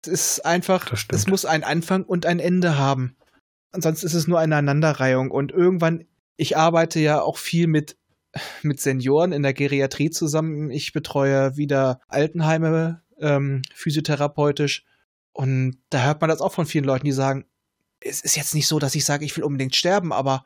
Es 0.02 0.08
ist 0.08 0.46
einfach, 0.46 0.92
es 1.10 1.26
muss 1.26 1.44
einen 1.44 1.64
Anfang 1.64 2.04
und 2.04 2.26
ein 2.26 2.40
Ende 2.40 2.76
haben. 2.76 3.16
Ansonsten 3.72 4.06
ist 4.06 4.14
es 4.14 4.26
nur 4.26 4.38
eine 4.38 4.56
Aneinanderreihung. 4.56 5.30
Und 5.30 5.52
irgendwann, 5.52 6.04
ich 6.36 6.56
arbeite 6.56 7.00
ja 7.00 7.22
auch 7.22 7.38
viel 7.38 7.66
mit, 7.66 7.96
mit 8.62 8.80
Senioren 8.80 9.32
in 9.32 9.42
der 9.42 9.54
Geriatrie 9.54 10.10
zusammen. 10.10 10.70
Ich 10.70 10.92
betreue 10.92 11.56
wieder 11.56 12.00
Altenheime 12.08 13.02
ähm, 13.18 13.62
physiotherapeutisch. 13.74 14.84
Und 15.32 15.78
da 15.90 16.04
hört 16.04 16.20
man 16.20 16.28
das 16.28 16.40
auch 16.40 16.52
von 16.52 16.66
vielen 16.66 16.84
Leuten, 16.84 17.04
die 17.06 17.12
sagen, 17.12 17.44
es 18.00 18.20
ist 18.20 18.36
jetzt 18.36 18.54
nicht 18.54 18.66
so, 18.66 18.78
dass 18.78 18.94
ich 18.94 19.04
sage, 19.04 19.24
ich 19.24 19.36
will 19.36 19.44
unbedingt 19.44 19.76
sterben, 19.76 20.12
aber 20.12 20.44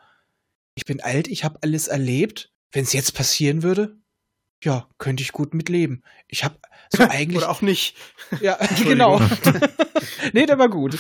ich 0.75 0.85
bin 0.85 1.01
alt, 1.01 1.29
ich 1.29 1.45
habe 1.45 1.59
alles 1.63 1.89
erlebt. 1.89 2.51
Wenn 2.73 2.85
es 2.85 2.93
jetzt 2.93 3.15
passieren 3.15 3.63
würde, 3.63 3.97
ja, 4.63 4.89
könnte 4.99 5.23
ich 5.23 5.33
gut 5.33 5.55
mitleben. 5.55 6.03
Ich 6.27 6.43
habe 6.43 6.59
so 6.91 7.05
eigentlich. 7.09 7.39
Oder 7.39 7.51
auch 7.51 7.63
nicht. 7.63 7.97
Ja, 8.41 8.59
genau. 8.85 9.21
nee, 10.33 10.47
der 10.47 10.59
war 10.59 10.69
gut. 10.69 10.99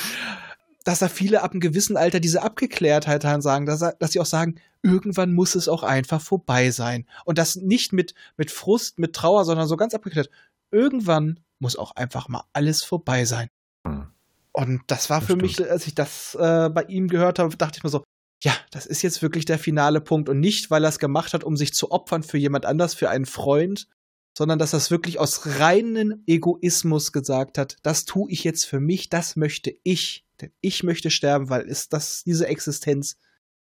Dass 0.84 0.98
da 0.98 1.08
viele 1.08 1.42
ab 1.42 1.52
einem 1.52 1.60
gewissen 1.60 1.96
Alter 1.96 2.20
diese 2.20 2.42
Abgeklärtheit 2.42 3.24
haben, 3.24 3.40
sagen, 3.40 3.66
dass, 3.66 3.80
dass 3.98 4.12
sie 4.12 4.20
auch 4.20 4.26
sagen, 4.26 4.60
irgendwann 4.82 5.32
muss 5.32 5.54
es 5.54 5.68
auch 5.68 5.82
einfach 5.82 6.20
vorbei 6.20 6.70
sein. 6.70 7.06
Und 7.24 7.38
das 7.38 7.56
nicht 7.56 7.92
mit, 7.92 8.14
mit 8.36 8.50
Frust, 8.50 8.98
mit 8.98 9.14
Trauer, 9.14 9.44
sondern 9.44 9.66
so 9.66 9.76
ganz 9.76 9.94
abgeklärt. 9.94 10.28
Irgendwann 10.70 11.40
muss 11.58 11.76
auch 11.76 11.92
einfach 11.92 12.28
mal 12.28 12.44
alles 12.52 12.82
vorbei 12.82 13.24
sein. 13.24 13.48
Hm. 13.86 14.13
Und 14.56 14.82
das 14.86 15.10
war 15.10 15.18
das 15.18 15.26
für 15.26 15.32
stimmt. 15.32 15.42
mich, 15.42 15.70
als 15.70 15.86
ich 15.86 15.94
das 15.94 16.36
äh, 16.36 16.70
bei 16.70 16.84
ihm 16.84 17.08
gehört 17.08 17.38
habe, 17.38 17.56
dachte 17.56 17.78
ich 17.78 17.84
mir 17.84 17.90
so, 17.90 18.04
ja, 18.42 18.54
das 18.70 18.86
ist 18.86 19.02
jetzt 19.02 19.20
wirklich 19.20 19.44
der 19.46 19.58
finale 19.58 20.00
Punkt 20.00 20.28
und 20.28 20.38
nicht, 20.38 20.70
weil 20.70 20.84
er 20.84 20.90
es 20.90 20.98
gemacht 20.98 21.34
hat, 21.34 21.44
um 21.44 21.56
sich 21.56 21.74
zu 21.74 21.90
opfern 21.90 22.22
für 22.22 22.38
jemand 22.38 22.64
anders, 22.64 22.94
für 22.94 23.10
einen 23.10 23.26
Freund, 23.26 23.88
sondern 24.36 24.58
dass 24.58 24.72
er 24.72 24.78
es 24.78 24.90
wirklich 24.90 25.18
aus 25.18 25.58
reinem 25.58 26.22
Egoismus 26.26 27.12
gesagt 27.12 27.58
hat, 27.58 27.78
das 27.82 28.04
tue 28.04 28.30
ich 28.30 28.44
jetzt 28.44 28.64
für 28.64 28.80
mich, 28.80 29.08
das 29.08 29.36
möchte 29.36 29.74
ich, 29.82 30.26
denn 30.40 30.52
ich 30.60 30.82
möchte 30.82 31.10
sterben, 31.10 31.48
weil 31.48 31.62
ist 31.62 31.92
das 31.92 32.22
diese 32.24 32.46
Existenz, 32.46 33.16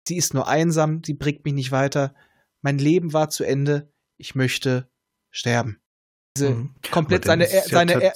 sie 0.07 0.17
ist 0.17 0.33
nur 0.33 0.47
einsam, 0.47 1.01
sie 1.03 1.13
bringt 1.13 1.45
mich 1.45 1.53
nicht 1.53 1.71
weiter, 1.71 2.13
mein 2.61 2.77
Leben 2.77 3.13
war 3.13 3.29
zu 3.29 3.43
Ende, 3.43 3.91
ich 4.17 4.35
möchte 4.35 4.89
sterben. 5.31 5.79
Diese 6.35 6.49
mhm. 6.51 6.75
komplett 6.91 7.25
seine, 7.25 7.47
seine, 7.47 8.13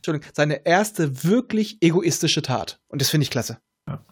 Entschuldigung, 0.00 0.30
seine 0.34 0.64
erste 0.64 1.24
wirklich 1.24 1.82
egoistische 1.82 2.40
Tat. 2.40 2.80
Und 2.88 3.02
das 3.02 3.10
finde 3.10 3.24
ich 3.24 3.30
klasse. 3.30 3.58
Ja. 3.86 4.02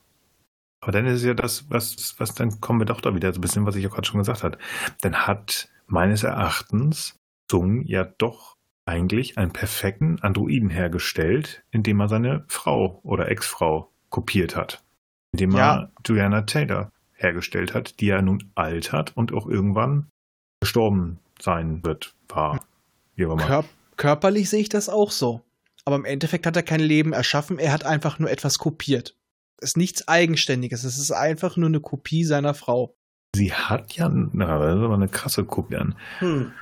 Aber 0.80 0.92
dann 0.92 1.06
ist 1.06 1.20
es 1.20 1.24
ja 1.24 1.32
das, 1.32 1.70
was, 1.70 2.14
was 2.18 2.34
dann 2.34 2.60
kommen 2.60 2.80
wir 2.80 2.84
doch 2.84 3.00
da 3.00 3.14
wieder 3.14 3.32
so 3.32 3.38
ein 3.38 3.40
bisschen, 3.40 3.64
was 3.64 3.74
ich 3.74 3.84
ja 3.84 3.88
gerade 3.88 4.06
schon 4.06 4.18
gesagt 4.18 4.42
habe. 4.42 4.58
Dann 5.00 5.26
hat 5.26 5.70
meines 5.86 6.24
Erachtens 6.24 7.16
Sung 7.50 7.86
ja 7.86 8.04
doch 8.04 8.56
eigentlich 8.84 9.38
einen 9.38 9.52
perfekten 9.52 10.20
Androiden 10.20 10.68
hergestellt, 10.68 11.62
indem 11.70 12.00
er 12.00 12.08
seine 12.08 12.44
Frau 12.48 13.00
oder 13.02 13.30
Ex-Frau 13.30 13.90
kopiert 14.10 14.56
hat. 14.56 14.82
Indem 15.32 15.52
ja. 15.52 15.76
er 15.76 15.92
Juliana 16.06 16.42
Taylor 16.42 16.92
hergestellt 17.14 17.72
hat, 17.72 18.00
die 18.00 18.06
ja 18.06 18.20
nun 18.20 18.50
alt 18.54 18.92
hat 18.92 19.16
und 19.16 19.32
auch 19.32 19.46
irgendwann 19.46 20.10
gestorben 20.60 21.18
sein 21.40 21.82
wird, 21.82 22.14
war. 22.28 22.60
Kör 23.16 23.64
körperlich 23.96 24.50
sehe 24.50 24.60
ich 24.60 24.68
das 24.68 24.88
auch 24.90 25.10
so 25.10 25.42
aber 25.88 25.96
im 25.96 26.04
Endeffekt 26.04 26.44
hat 26.44 26.54
er 26.54 26.62
kein 26.62 26.80
Leben 26.80 27.14
erschaffen, 27.14 27.58
er 27.58 27.72
hat 27.72 27.86
einfach 27.86 28.18
nur 28.18 28.30
etwas 28.30 28.58
kopiert. 28.58 29.16
Es 29.56 29.70
ist 29.70 29.76
nichts 29.78 30.06
Eigenständiges, 30.06 30.84
es 30.84 30.98
ist 30.98 31.12
einfach 31.12 31.56
nur 31.56 31.68
eine 31.68 31.80
Kopie 31.80 32.24
seiner 32.24 32.52
Frau. 32.52 32.94
Sie 33.34 33.54
hat 33.54 33.94
ja 33.94 34.10
na, 34.10 34.58
das 34.58 34.76
ist 34.76 34.82
aber 34.82 34.92
eine 34.92 35.08
krasse 35.08 35.46
Kopie 35.46 35.76
an. 35.76 35.96
Hm. 36.18 36.52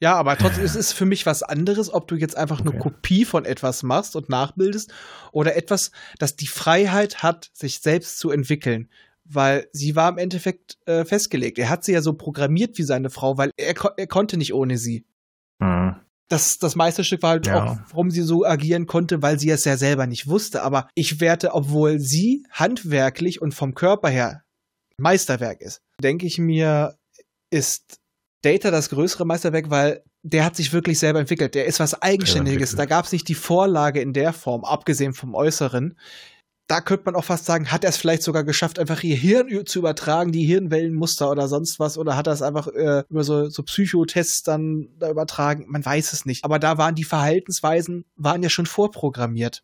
Ja, 0.00 0.14
aber 0.14 0.38
trotzdem 0.38 0.62
ist 0.62 0.76
es 0.76 0.92
für 0.92 1.06
mich 1.06 1.26
was 1.26 1.42
anderes, 1.42 1.92
ob 1.92 2.06
du 2.06 2.14
jetzt 2.14 2.36
einfach 2.36 2.60
okay. 2.60 2.70
eine 2.70 2.78
Kopie 2.78 3.24
von 3.24 3.44
etwas 3.44 3.82
machst 3.82 4.14
und 4.14 4.28
nachbildest 4.28 4.94
oder 5.32 5.56
etwas, 5.56 5.90
das 6.20 6.36
die 6.36 6.46
Freiheit 6.46 7.24
hat, 7.24 7.50
sich 7.52 7.80
selbst 7.80 8.20
zu 8.20 8.30
entwickeln. 8.30 8.90
Weil 9.24 9.66
sie 9.72 9.96
war 9.96 10.08
im 10.08 10.18
Endeffekt 10.18 10.78
äh, 10.86 11.04
festgelegt. 11.04 11.58
Er 11.58 11.68
hat 11.68 11.82
sie 11.82 11.94
ja 11.94 12.00
so 12.00 12.12
programmiert 12.12 12.78
wie 12.78 12.84
seine 12.84 13.10
Frau, 13.10 13.38
weil 13.38 13.50
er, 13.56 13.74
er 13.96 14.06
konnte 14.06 14.36
nicht 14.36 14.54
ohne 14.54 14.78
sie. 14.78 15.04
Hm 15.60 15.96
das, 16.28 16.58
das 16.58 16.76
Meisterstück 16.76 17.22
war 17.22 17.30
halt 17.30 17.46
ja. 17.46 17.64
auch, 17.64 17.76
warum 17.90 18.10
sie 18.10 18.22
so 18.22 18.44
agieren 18.44 18.86
konnte, 18.86 19.22
weil 19.22 19.38
sie 19.38 19.50
es 19.50 19.64
ja 19.64 19.76
selber 19.76 20.06
nicht 20.06 20.28
wusste. 20.28 20.62
Aber 20.62 20.88
ich 20.94 21.20
werte, 21.20 21.54
obwohl 21.54 21.98
sie 21.98 22.46
handwerklich 22.50 23.42
und 23.42 23.54
vom 23.54 23.74
Körper 23.74 24.08
her 24.08 24.42
Meisterwerk 24.96 25.60
ist, 25.60 25.82
denke 26.02 26.26
ich 26.26 26.38
mir, 26.38 26.96
ist 27.50 27.98
Data 28.42 28.70
das 28.70 28.88
größere 28.88 29.26
Meisterwerk, 29.26 29.70
weil 29.70 30.02
der 30.22 30.44
hat 30.44 30.56
sich 30.56 30.72
wirklich 30.72 30.98
selber 30.98 31.20
entwickelt. 31.20 31.54
Der 31.54 31.66
ist 31.66 31.80
was 31.80 32.00
Eigenständiges. 32.00 32.76
Da 32.76 32.86
gab 32.86 33.04
es 33.04 33.12
nicht 33.12 33.28
die 33.28 33.34
Vorlage 33.34 34.00
in 34.00 34.12
der 34.12 34.32
Form, 34.32 34.64
abgesehen 34.64 35.14
vom 35.14 35.34
Äußeren 35.34 35.98
da 36.72 36.80
könnte 36.80 37.04
man 37.04 37.16
auch 37.16 37.24
fast 37.24 37.44
sagen, 37.44 37.70
hat 37.70 37.84
er 37.84 37.90
es 37.90 37.98
vielleicht 37.98 38.22
sogar 38.22 38.44
geschafft, 38.44 38.78
einfach 38.78 39.02
ihr 39.02 39.14
Hirn 39.14 39.66
zu 39.66 39.78
übertragen, 39.78 40.32
die 40.32 40.46
Hirnwellenmuster 40.46 41.30
oder 41.30 41.46
sonst 41.46 41.78
was, 41.78 41.98
oder 41.98 42.16
hat 42.16 42.26
er 42.26 42.32
es 42.32 42.40
einfach 42.40 42.66
äh, 42.68 43.04
über 43.10 43.24
so, 43.24 43.50
so 43.50 43.62
Psychotests 43.62 44.42
dann 44.42 44.88
da 44.98 45.10
übertragen? 45.10 45.66
Man 45.68 45.84
weiß 45.84 46.14
es 46.14 46.24
nicht. 46.24 46.46
Aber 46.46 46.58
da 46.58 46.78
waren 46.78 46.94
die 46.94 47.04
Verhaltensweisen, 47.04 48.06
waren 48.16 48.42
ja 48.42 48.48
schon 48.48 48.64
vorprogrammiert. 48.64 49.62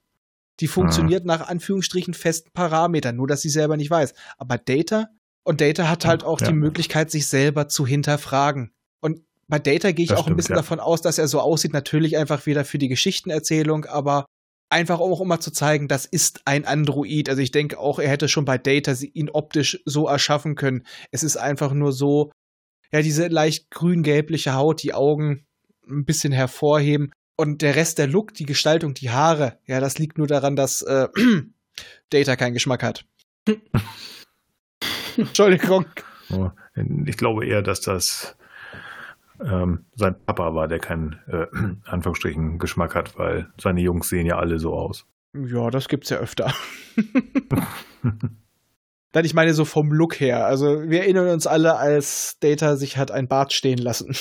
Die 0.61 0.67
funktioniert 0.67 1.25
mhm. 1.25 1.29
nach 1.29 1.49
Anführungsstrichen 1.49 2.13
festen 2.13 2.51
Parametern, 2.53 3.17
nur 3.17 3.27
dass 3.27 3.41
sie 3.41 3.49
selber 3.49 3.79
nicht 3.79 3.91
weiß. 3.91 4.13
Aber 4.37 4.59
Data, 4.59 5.07
und 5.45 5.63
Data 5.63 5.89
hat 5.89 6.05
halt 6.05 6.25
auch 6.25 6.43
ja. 6.43 6.49
die 6.49 6.53
Möglichkeit, 6.53 7.11
sich 7.11 7.27
selber 7.27 7.69
zu 7.69 7.87
hinterfragen. 7.87 8.71
Und 9.01 9.23
bei 9.47 9.59
Data 9.59 9.93
gehe 9.93 10.03
ich 10.03 10.11
das 10.11 10.19
auch 10.19 10.25
stimmt, 10.25 10.35
ein 10.35 10.37
bisschen 10.37 10.57
ja. 10.57 10.61
davon 10.61 10.79
aus, 10.79 11.01
dass 11.01 11.17
er 11.17 11.27
so 11.27 11.41
aussieht, 11.41 11.73
natürlich 11.73 12.19
einfach 12.19 12.45
wieder 12.45 12.67
für 12.67 12.77
die 12.77 12.89
Geschichtenerzählung, 12.89 13.87
aber 13.87 14.27
einfach 14.71 15.01
auch 15.01 15.21
immer 15.21 15.41
zu 15.41 15.51
zeigen, 15.51 15.89
das 15.89 16.05
ist 16.05 16.43
ein 16.45 16.65
Android. 16.65 17.29
Also 17.29 17.43
ich 17.43 17.51
denke 17.51 17.79
auch, 17.79 17.99
er 17.99 18.09
hätte 18.09 18.29
schon 18.29 18.45
bei 18.45 18.59
Data 18.59 18.93
ihn 19.13 19.31
optisch 19.31 19.81
so 19.85 20.07
erschaffen 20.07 20.55
können. 20.55 20.85
Es 21.11 21.23
ist 21.23 21.37
einfach 21.37 21.73
nur 21.73 21.93
so, 21.93 22.31
ja, 22.93 23.03
diese 23.03 23.29
leicht 23.29 23.71
grün-gelbliche 23.71 24.55
Haut, 24.55 24.83
die 24.83 24.95
Augen 24.95 25.47
ein 25.89 26.05
bisschen 26.05 26.33
hervorheben 26.33 27.13
und 27.37 27.63
der 27.63 27.77
Rest 27.77 27.99
der 27.99 28.07
Look, 28.07 28.35
die 28.35 28.47
Gestaltung, 28.47 28.95
die 28.95 29.11
Haare, 29.11 29.59
ja, 29.67 29.81
das 29.81 29.99
liegt 29.99 30.19
nur 30.19 30.27
daran, 30.27 30.57
dass 30.57 30.83
äh, 30.83 31.09
Data 32.11 32.37
keinen 32.37 32.55
Geschmack 32.55 32.83
hat. 32.83 33.07
Entschuldigung. 35.17 35.87
Ich 37.07 37.17
glaube 37.17 37.47
eher, 37.47 37.63
dass 37.63 37.81
das 37.81 38.37
ähm, 39.45 39.87
sein 39.95 40.17
Papa 40.27 40.55
war, 40.55 40.69
der 40.69 40.79
keinen 40.79 41.21
äh, 41.29 41.47
Anführungsstrichen 41.85 42.59
Geschmack 42.59 42.95
hat, 42.95 43.19
weil 43.19 43.51
seine 43.61 43.81
Jungs 43.81 44.09
sehen 44.09 44.27
ja 44.27 44.39
alle 44.39 44.59
so 44.59 44.73
aus. 44.75 45.07
Ja, 45.35 45.71
das 45.71 45.89
gibt's 45.89 46.11
ja 46.11 46.19
öfter. 46.19 46.53
Dann 49.13 49.25
ich 49.25 49.35
meine 49.35 49.55
so 49.55 49.65
vom 49.65 49.93
Look 49.93 50.21
her. 50.21 50.47
Also 50.47 50.67
wir 50.89 51.01
erinnern 51.01 51.29
uns 51.29 51.47
alle, 51.47 51.77
als 51.77 52.39
Data 52.41 52.77
sich 52.77 52.97
hat 52.97 53.11
ein 53.11 53.29
Bart 53.29 53.53
stehen 53.53 53.79
lassen. 53.79 54.15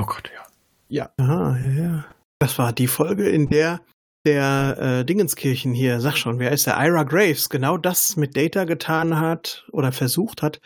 Oh 0.00 0.04
Gott, 0.04 0.30
ja. 0.34 0.42
Ja. 0.88 1.10
Aha, 1.18 1.58
ja, 1.58 1.82
ja. 1.82 2.04
Das 2.38 2.58
war 2.58 2.72
die 2.72 2.86
Folge, 2.86 3.28
in 3.28 3.48
der 3.48 3.80
der 4.24 4.78
äh, 4.78 5.04
Dingenskirchen 5.04 5.74
hier, 5.74 6.00
sag 6.00 6.16
schon, 6.16 6.38
wer 6.38 6.52
ist 6.52 6.66
der? 6.66 6.76
Ira 6.78 7.02
Graves, 7.02 7.48
genau 7.48 7.76
das 7.76 8.16
mit 8.16 8.36
Data 8.36 8.64
getan 8.64 9.18
hat 9.18 9.66
oder 9.72 9.90
versucht 9.92 10.42
hat, 10.42 10.60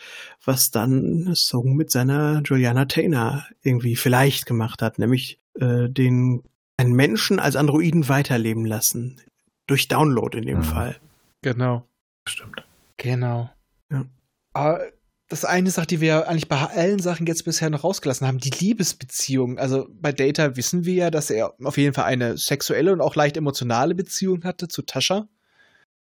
was 0.45 0.69
dann 0.69 1.33
Song 1.35 1.75
mit 1.75 1.91
seiner 1.91 2.41
Juliana 2.43 2.85
Taylor 2.85 3.47
irgendwie 3.63 3.95
vielleicht 3.95 4.45
gemacht 4.45 4.81
hat, 4.81 4.99
nämlich 4.99 5.39
äh, 5.59 5.89
den 5.89 6.43
einen 6.77 6.93
Menschen 6.93 7.39
als 7.39 7.55
Androiden 7.55 8.07
weiterleben 8.07 8.65
lassen. 8.65 9.19
Durch 9.65 9.87
Download 9.87 10.37
in 10.37 10.45
dem 10.45 10.59
mhm. 10.59 10.63
Fall. 10.63 10.95
Genau. 11.41 11.85
Stimmt. 12.27 12.63
Genau. 12.97 13.49
Ja. 13.91 14.05
Aber 14.53 14.81
das 15.29 15.43
eine 15.43 15.71
Sache, 15.71 15.87
die 15.87 16.01
wir 16.01 16.27
eigentlich 16.27 16.47
bei 16.47 16.57
allen 16.57 16.99
Sachen 16.99 17.27
jetzt 17.27 17.43
bisher 17.43 17.69
noch 17.69 17.83
rausgelassen 17.83 18.25
haben, 18.25 18.37
die 18.39 18.49
Liebesbeziehung. 18.49 19.59
Also 19.59 19.87
bei 19.99 20.11
Data 20.11 20.55
wissen 20.55 20.85
wir 20.85 20.93
ja, 20.93 21.11
dass 21.11 21.29
er 21.29 21.53
auf 21.63 21.77
jeden 21.77 21.93
Fall 21.93 22.05
eine 22.05 22.37
sexuelle 22.37 22.93
und 22.93 23.01
auch 23.01 23.15
leicht 23.15 23.35
emotionale 23.35 23.93
Beziehung 23.93 24.43
hatte 24.43 24.67
zu 24.67 24.83
Tascha. 24.83 25.27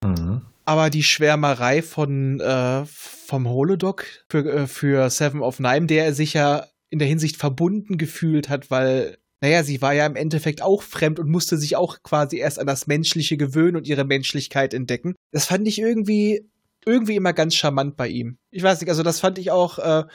Mhm. 0.03 0.41
Aber 0.65 0.89
die 0.91 1.03
Schwärmerei 1.03 1.81
von 1.81 2.39
äh, 2.39 2.85
vom 2.85 3.47
Holodoc 3.47 4.05
für, 4.29 4.45
äh, 4.45 4.67
für 4.67 5.09
Seven 5.09 5.41
of 5.41 5.59
Nine, 5.59 5.87
der 5.87 6.05
er 6.05 6.13
sich 6.13 6.33
ja 6.33 6.67
in 6.89 6.99
der 6.99 7.07
Hinsicht 7.07 7.37
verbunden 7.37 7.97
gefühlt 7.97 8.49
hat, 8.49 8.69
weil 8.69 9.17
naja, 9.41 9.63
sie 9.63 9.81
war 9.81 9.93
ja 9.93 10.05
im 10.05 10.17
Endeffekt 10.17 10.61
auch 10.61 10.83
fremd 10.83 11.17
und 11.17 11.29
musste 11.29 11.57
sich 11.57 11.75
auch 11.77 12.03
quasi 12.03 12.37
erst 12.37 12.59
an 12.59 12.67
das 12.67 12.87
Menschliche 12.87 13.37
gewöhnen 13.37 13.77
und 13.77 13.87
ihre 13.87 14.03
Menschlichkeit 14.03 14.73
entdecken. 14.73 15.15
Das 15.31 15.45
fand 15.45 15.67
ich 15.67 15.79
irgendwie, 15.79 16.49
irgendwie 16.85 17.15
immer 17.15 17.33
ganz 17.33 17.55
charmant 17.55 17.95
bei 17.97 18.07
ihm. 18.07 18.37
Ich 18.51 18.63
weiß 18.63 18.79
nicht, 18.81 18.89
also 18.89 19.03
das 19.03 19.19
fand 19.19 19.37
ich 19.37 19.51
auch, 19.51 19.79
äh, 19.79 20.05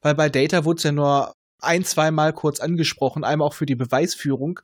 weil 0.00 0.14
bei 0.14 0.28
Data 0.28 0.64
wurde 0.64 0.78
es 0.78 0.84
ja 0.84 0.92
nur 0.92 1.34
ein, 1.60 1.84
zweimal 1.84 2.32
kurz 2.32 2.60
angesprochen, 2.60 3.24
einmal 3.24 3.48
auch 3.48 3.54
für 3.54 3.66
die 3.66 3.76
Beweisführung. 3.76 4.60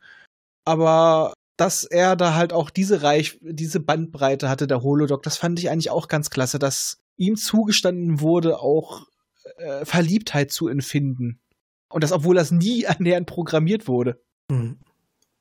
Aber 0.64 1.32
dass 1.56 1.85
er 1.85 2.16
da 2.16 2.35
halt 2.35 2.52
auch 2.52 2.70
diese 2.70 3.02
Reich, 3.02 3.39
diese 3.43 3.80
Bandbreite 3.80 4.48
hatte, 4.48 4.66
der 4.66 4.82
Holodoc, 4.82 5.22
das 5.22 5.36
fand 5.36 5.59
ich 5.59 5.70
eigentlich 5.70 5.90
auch 5.90 6.09
ganz 6.09 6.30
klasse, 6.30 6.59
dass 6.59 6.98
ihm 7.16 7.36
zugestanden 7.36 8.20
wurde, 8.20 8.60
auch 8.60 9.06
äh, 9.56 9.85
Verliebtheit 9.85 10.52
zu 10.52 10.68
empfinden. 10.68 11.40
Und 11.90 12.05
das, 12.05 12.12
obwohl 12.12 12.36
das 12.36 12.51
nie 12.51 12.86
annähernd 12.89 13.26
programmiert 13.26 13.89
wurde. 13.89 14.20
Hm. 14.51 14.78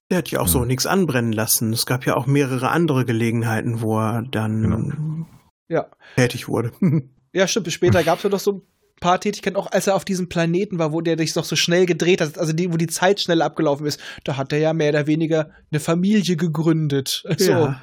Der 0.09 0.19
hat 0.19 0.31
ja 0.31 0.39
auch 0.39 0.45
hm. 0.45 0.51
so 0.51 0.65
nichts 0.65 0.85
anbrennen 0.85 1.33
lassen. 1.33 1.73
Es 1.73 1.85
gab 1.85 2.05
ja 2.05 2.15
auch 2.15 2.25
mehrere 2.25 2.69
andere 2.69 3.05
Gelegenheiten, 3.05 3.81
wo 3.81 3.99
er 3.99 4.23
dann 4.23 4.61
genau. 4.61 5.27
Ja. 5.69 5.87
tätig 6.15 6.47
wurde. 6.47 6.71
ja, 7.33 7.47
stimmt. 7.47 7.71
Später 7.71 8.03
gab 8.03 8.17
es 8.17 8.23
ja 8.23 8.29
doch 8.29 8.39
so 8.39 8.51
ein 8.53 8.61
paar 8.99 9.19
Tätigkeiten, 9.19 9.57
auch 9.57 9.71
als 9.71 9.87
er 9.87 9.95
auf 9.95 10.05
diesem 10.05 10.29
Planeten 10.29 10.79
war, 10.79 10.91
wo 10.91 11.01
der 11.01 11.17
sich 11.17 11.33
doch 11.33 11.45
so 11.45 11.55
schnell 11.55 11.85
gedreht 11.85 12.21
hat, 12.21 12.37
also 12.37 12.53
die, 12.53 12.71
wo 12.71 12.77
die 12.77 12.87
Zeit 12.87 13.21
schnell 13.21 13.41
abgelaufen 13.41 13.85
ist, 13.85 13.99
da 14.23 14.37
hat 14.37 14.51
er 14.53 14.59
ja 14.59 14.73
mehr 14.73 14.89
oder 14.89 15.07
weniger 15.07 15.51
eine 15.71 15.79
Familie 15.79 16.35
gegründet. 16.35 17.23
So. 17.37 17.51
Ja. 17.51 17.81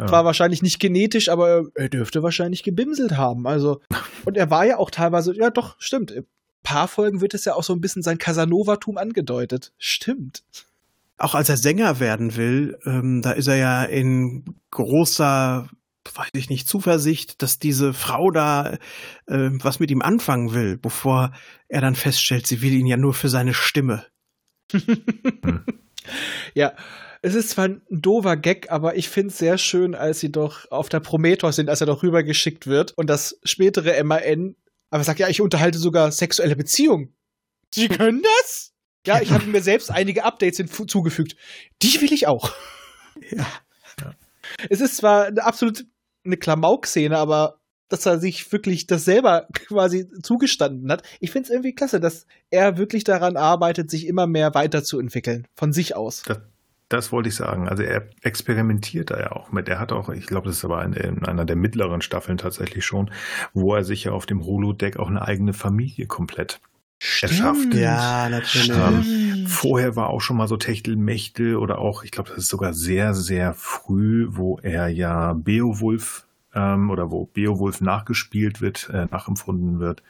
Ja. 0.00 0.12
War 0.12 0.24
wahrscheinlich 0.24 0.62
nicht 0.62 0.78
genetisch, 0.78 1.28
aber 1.28 1.64
er 1.74 1.88
dürfte 1.88 2.22
wahrscheinlich 2.22 2.62
gebimselt 2.62 3.16
haben. 3.16 3.48
Also, 3.48 3.80
und 4.24 4.36
er 4.36 4.48
war 4.48 4.64
ja 4.64 4.76
auch 4.76 4.92
teilweise, 4.92 5.34
ja 5.34 5.50
doch, 5.50 5.74
stimmt 5.80 6.12
paar 6.68 6.88
Folgen 6.88 7.22
wird 7.22 7.32
es 7.32 7.46
ja 7.46 7.54
auch 7.54 7.62
so 7.62 7.72
ein 7.72 7.80
bisschen 7.80 8.02
sein 8.02 8.18
Casanova-Tum 8.18 8.98
angedeutet. 8.98 9.72
Stimmt. 9.78 10.42
Auch 11.16 11.34
als 11.34 11.48
er 11.48 11.56
Sänger 11.56 11.98
werden 11.98 12.36
will, 12.36 12.78
ähm, 12.84 13.22
da 13.22 13.32
ist 13.32 13.46
er 13.46 13.56
ja 13.56 13.84
in 13.84 14.44
großer, 14.70 15.68
weiß 16.04 16.30
ich 16.34 16.48
nicht, 16.48 16.68
Zuversicht, 16.68 17.42
dass 17.42 17.58
diese 17.58 17.92
Frau 17.92 18.30
da 18.30 18.78
äh, 19.26 19.50
was 19.52 19.78
mit 19.78 19.90
ihm 19.90 20.02
anfangen 20.02 20.52
will, 20.52 20.76
bevor 20.78 21.32
er 21.68 21.80
dann 21.80 21.94
feststellt, 21.94 22.46
sie 22.46 22.62
will 22.62 22.72
ihn 22.72 22.86
ja 22.86 22.96
nur 22.96 23.14
für 23.14 23.28
seine 23.28 23.54
Stimme. 23.54 24.06
hm. 24.72 25.64
Ja, 26.54 26.72
es 27.20 27.34
ist 27.34 27.50
zwar 27.50 27.66
ein 27.66 27.82
dover 27.90 28.38
Gag, 28.38 28.70
aber 28.70 28.96
ich 28.96 29.10
finde 29.10 29.28
es 29.28 29.38
sehr 29.38 29.58
schön, 29.58 29.94
als 29.94 30.20
sie 30.20 30.32
doch 30.32 30.70
auf 30.70 30.88
der 30.88 31.00
Prometheus 31.00 31.56
sind, 31.56 31.68
als 31.68 31.82
er 31.82 31.86
doch 31.86 32.02
rübergeschickt 32.02 32.66
wird 32.66 32.92
und 32.96 33.10
das 33.10 33.38
spätere 33.44 34.02
MAN 34.04 34.56
aber 34.90 35.04
sagt, 35.04 35.18
ja, 35.18 35.28
ich 35.28 35.40
unterhalte 35.40 35.78
sogar 35.78 36.12
sexuelle 36.12 36.56
Beziehungen. 36.56 37.14
Sie 37.74 37.88
können 37.88 38.22
das? 38.22 38.72
Ja, 39.06 39.20
ich 39.20 39.30
habe 39.32 39.44
mir 39.46 39.62
selbst 39.62 39.90
einige 39.90 40.24
Updates 40.24 40.58
hinzugefügt. 40.58 41.36
Die 41.82 42.00
will 42.00 42.12
ich 42.12 42.26
auch. 42.26 42.52
Ja. 43.30 43.46
Es 44.68 44.80
ist 44.80 44.96
zwar 44.96 45.26
eine 45.26 45.44
absolut 45.44 45.86
eine 46.24 46.36
Klamauk-Szene, 46.36 47.16
aber 47.16 47.58
dass 47.88 48.04
er 48.06 48.18
sich 48.18 48.52
wirklich 48.52 48.86
das 48.86 49.04
selber 49.04 49.48
quasi 49.52 50.08
zugestanden 50.22 50.90
hat. 50.90 51.02
Ich 51.20 51.30
finde 51.30 51.46
es 51.46 51.50
irgendwie 51.50 51.74
klasse, 51.74 52.00
dass 52.00 52.26
er 52.50 52.78
wirklich 52.78 53.04
daran 53.04 53.36
arbeitet, 53.36 53.90
sich 53.90 54.06
immer 54.06 54.26
mehr 54.26 54.54
weiterzuentwickeln, 54.54 55.46
von 55.54 55.72
sich 55.72 55.96
aus. 55.96 56.22
Das, 56.26 56.40
das 56.88 57.12
wollte 57.12 57.28
ich 57.28 57.36
sagen. 57.36 57.68
Also 57.68 57.82
er 57.82 58.08
experimentiert 58.22 59.10
da 59.10 59.18
ja 59.18 59.32
auch 59.32 59.52
mit. 59.52 59.68
Er 59.68 59.78
hat 59.78 59.92
auch, 59.92 60.08
ich 60.10 60.26
glaube, 60.26 60.48
das 60.48 60.58
ist 60.58 60.64
aber 60.64 60.84
in, 60.84 60.92
in, 60.92 61.24
einer 61.24 61.44
der 61.44 61.56
mittleren 61.56 62.02
Staffeln 62.02 62.38
tatsächlich 62.38 62.84
schon, 62.84 63.10
wo 63.54 63.74
er 63.74 63.84
sich 63.84 64.04
ja 64.04 64.12
auf 64.12 64.26
dem 64.26 64.44
Holodeck 64.44 64.98
auch 64.98 65.08
eine 65.08 65.22
eigene 65.22 65.52
Familie 65.52 66.06
komplett 66.06 66.60
Stimmt. 66.98 67.32
erschafft. 67.32 67.74
Ja, 67.74 68.28
natürlich. 68.28 68.70
Ähm, 68.70 69.46
vorher 69.46 69.96
war 69.96 70.10
auch 70.10 70.20
schon 70.20 70.36
mal 70.36 70.48
so 70.48 70.56
Techtelmechtel 70.56 71.56
oder 71.56 71.78
auch, 71.78 72.02
ich 72.02 72.10
glaube, 72.10 72.30
das 72.30 72.38
ist 72.38 72.48
sogar 72.48 72.74
sehr, 72.74 73.14
sehr 73.14 73.54
früh, 73.54 74.26
wo 74.30 74.58
er 74.62 74.88
ja 74.88 75.32
Beowulf 75.34 76.26
ähm, 76.54 76.90
oder 76.90 77.10
wo 77.10 77.26
Beowulf 77.26 77.80
nachgespielt 77.80 78.60
wird, 78.60 78.90
äh, 78.92 79.06
nachempfunden 79.06 79.78
wird, 79.78 80.02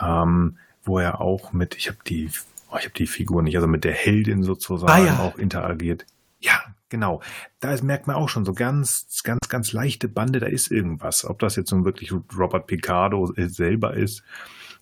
ähm, 0.00 0.58
wo 0.84 0.98
er 0.98 1.20
auch 1.20 1.52
mit, 1.52 1.76
ich 1.76 1.88
habe 1.88 1.98
die 2.06 2.30
oh, 2.74 2.78
ich 2.78 2.84
habe 2.84 2.94
die 2.94 3.06
Figur 3.06 3.42
nicht, 3.42 3.56
also 3.56 3.68
mit 3.68 3.84
der 3.84 3.92
Heldin 3.92 4.42
sozusagen 4.42 4.92
ah, 4.92 5.04
ja. 5.06 5.18
auch 5.20 5.38
interagiert. 5.38 6.06
Ja, 6.40 6.60
genau. 6.88 7.22
Da 7.60 7.74
merkt 7.82 8.06
man 8.06 8.16
auch 8.16 8.28
schon 8.28 8.44
so 8.44 8.52
ganz, 8.52 9.06
ganz, 9.22 9.48
ganz 9.48 9.72
leichte 9.72 10.08
Bande, 10.08 10.40
da 10.40 10.46
ist 10.46 10.70
irgendwas. 10.70 11.24
Ob 11.24 11.38
das 11.38 11.56
jetzt 11.56 11.70
nun 11.70 11.84
wirklich 11.84 12.12
Robert 12.36 12.66
Picardo 12.66 13.32
selber 13.36 13.94
ist, 13.94 14.24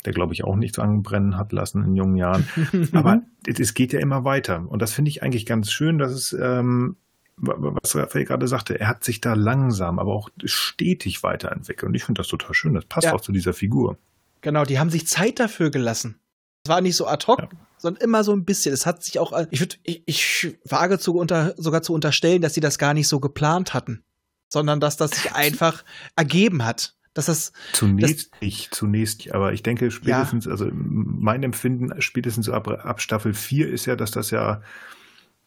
der 0.04 0.12
glaube 0.12 0.34
ich 0.34 0.44
auch 0.44 0.56
nichts 0.56 0.78
anbrennen 0.78 1.36
hat 1.36 1.52
lassen 1.52 1.84
in 1.84 1.96
jungen 1.96 2.16
Jahren. 2.16 2.48
Aber 2.92 3.22
es 3.46 3.74
geht 3.74 3.92
ja 3.92 4.00
immer 4.00 4.24
weiter. 4.24 4.64
Und 4.68 4.82
das 4.82 4.92
finde 4.92 5.10
ich 5.10 5.22
eigentlich 5.22 5.46
ganz 5.46 5.70
schön, 5.70 5.98
dass 5.98 6.12
es, 6.12 6.32
ähm, 6.32 6.96
was 7.36 7.96
Raphael 7.96 8.24
gerade 8.24 8.48
sagte, 8.48 8.78
er 8.78 8.88
hat 8.88 9.04
sich 9.04 9.20
da 9.20 9.34
langsam, 9.34 9.98
aber 9.98 10.12
auch 10.12 10.28
stetig 10.44 11.22
weiterentwickelt. 11.22 11.88
Und 11.88 11.94
ich 11.94 12.04
finde 12.04 12.20
das 12.20 12.28
total 12.28 12.54
schön. 12.54 12.74
Das 12.74 12.84
passt 12.84 13.06
ja. 13.06 13.14
auch 13.14 13.20
zu 13.20 13.32
dieser 13.32 13.52
Figur. 13.52 13.96
Genau, 14.42 14.64
die 14.64 14.78
haben 14.78 14.90
sich 14.90 15.06
Zeit 15.06 15.40
dafür 15.40 15.70
gelassen. 15.70 16.20
Es 16.64 16.68
war 16.68 16.80
nicht 16.80 16.96
so 16.96 17.06
ad 17.06 17.26
hoc, 17.26 17.40
ja. 17.40 17.48
sondern 17.78 18.02
immer 18.02 18.22
so 18.22 18.32
ein 18.32 18.44
bisschen. 18.44 18.72
Es 18.72 18.86
hat 18.86 19.02
sich 19.02 19.18
auch, 19.18 19.32
ich 19.50 19.60
würde, 19.60 19.76
ich, 19.82 20.02
ich 20.06 20.58
wage 20.64 20.98
zu 20.98 21.14
unter, 21.16 21.54
sogar 21.56 21.82
zu 21.82 21.92
unterstellen, 21.92 22.42
dass 22.42 22.54
sie 22.54 22.60
das 22.60 22.78
gar 22.78 22.94
nicht 22.94 23.08
so 23.08 23.18
geplant 23.18 23.74
hatten, 23.74 24.04
sondern 24.48 24.78
dass 24.78 24.96
das 24.96 25.12
sich 25.12 25.32
einfach 25.34 25.84
ergeben 26.14 26.64
hat. 26.64 26.94
Dass 27.14 27.26
das, 27.26 27.52
zunächst 27.72 28.32
das, 28.32 28.40
nicht, 28.40 28.74
zunächst 28.74 29.18
nicht, 29.18 29.34
aber 29.34 29.52
ich 29.52 29.62
denke 29.62 29.90
spätestens, 29.90 30.46
ja. 30.46 30.50
also 30.50 30.68
mein 30.72 31.42
Empfinden 31.42 32.00
spätestens 32.00 32.48
ab, 32.48 32.68
ab 32.68 33.00
Staffel 33.02 33.34
4 33.34 33.68
ist 33.68 33.84
ja, 33.84 33.96
dass 33.96 34.12
das 34.12 34.30
ja 34.30 34.62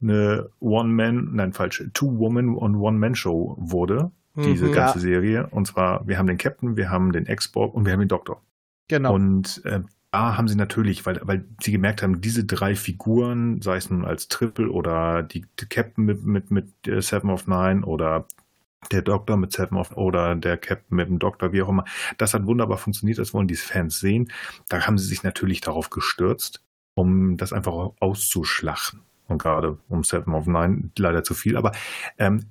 eine 0.01 0.49
One-Man, 0.59 1.29
nein, 1.33 1.53
falsch, 1.53 1.83
Two-Woman- 1.93 2.55
und 2.55 2.75
One-Man-Show 2.75 3.55
wurde, 3.59 4.11
diese 4.35 4.67
mhm, 4.67 4.71
ganze 4.73 4.99
ja. 4.99 5.01
Serie. 5.01 5.47
Und 5.47 5.67
zwar, 5.67 6.07
wir 6.07 6.17
haben 6.17 6.27
den 6.27 6.37
Captain, 6.37 6.77
wir 6.77 6.89
haben 6.89 7.11
den 7.11 7.25
X-Borg 7.25 7.73
und 7.73 7.85
wir 7.85 7.93
haben 7.93 8.01
den 8.01 8.09
Doktor. 8.09 8.41
Genau. 8.87 9.15
Und 9.15 9.63
äh, 9.65 9.81
da 10.11 10.37
haben 10.37 10.47
sie 10.47 10.55
natürlich, 10.55 11.05
weil, 11.05 11.19
weil 11.23 11.45
sie 11.61 11.71
gemerkt 11.71 12.03
haben, 12.03 12.21
diese 12.21 12.45
drei 12.45 12.75
Figuren, 12.75 13.61
sei 13.61 13.77
es 13.77 13.89
nun 13.89 14.05
als 14.05 14.27
Triple 14.27 14.69
oder 14.69 15.23
die, 15.23 15.45
die 15.59 15.65
Captain 15.65 16.05
mit, 16.05 16.23
mit, 16.25 16.51
mit 16.51 16.87
äh, 16.87 17.01
Seven 17.01 17.29
of 17.29 17.47
Nine 17.47 17.85
oder 17.85 18.27
der 18.91 19.01
Doktor 19.01 19.37
mit 19.37 19.51
Seven 19.51 19.77
of 19.77 19.95
oder 19.95 20.35
der 20.35 20.57
Captain 20.57 20.95
mit 20.95 21.07
dem 21.07 21.19
Doktor, 21.19 21.53
wie 21.53 21.61
auch 21.61 21.69
immer, 21.69 21.85
das 22.17 22.33
hat 22.33 22.45
wunderbar 22.45 22.77
funktioniert, 22.77 23.17
das 23.17 23.33
wollen 23.33 23.47
die 23.47 23.55
Fans 23.55 23.99
sehen. 23.99 24.31
Da 24.69 24.85
haben 24.85 24.97
sie 24.97 25.07
sich 25.07 25.23
natürlich 25.23 25.61
darauf 25.61 25.89
gestürzt, 25.89 26.63
um 26.93 27.37
das 27.37 27.53
einfach 27.53 27.91
auszuschlachten. 27.99 29.01
Und 29.27 29.41
gerade 29.41 29.77
um 29.89 30.03
Seven 30.03 30.33
of 30.33 30.45
Nine 30.45 30.91
leider 30.97 31.23
zu 31.23 31.33
viel. 31.33 31.57
Aber 31.57 31.71
ähm, 32.17 32.45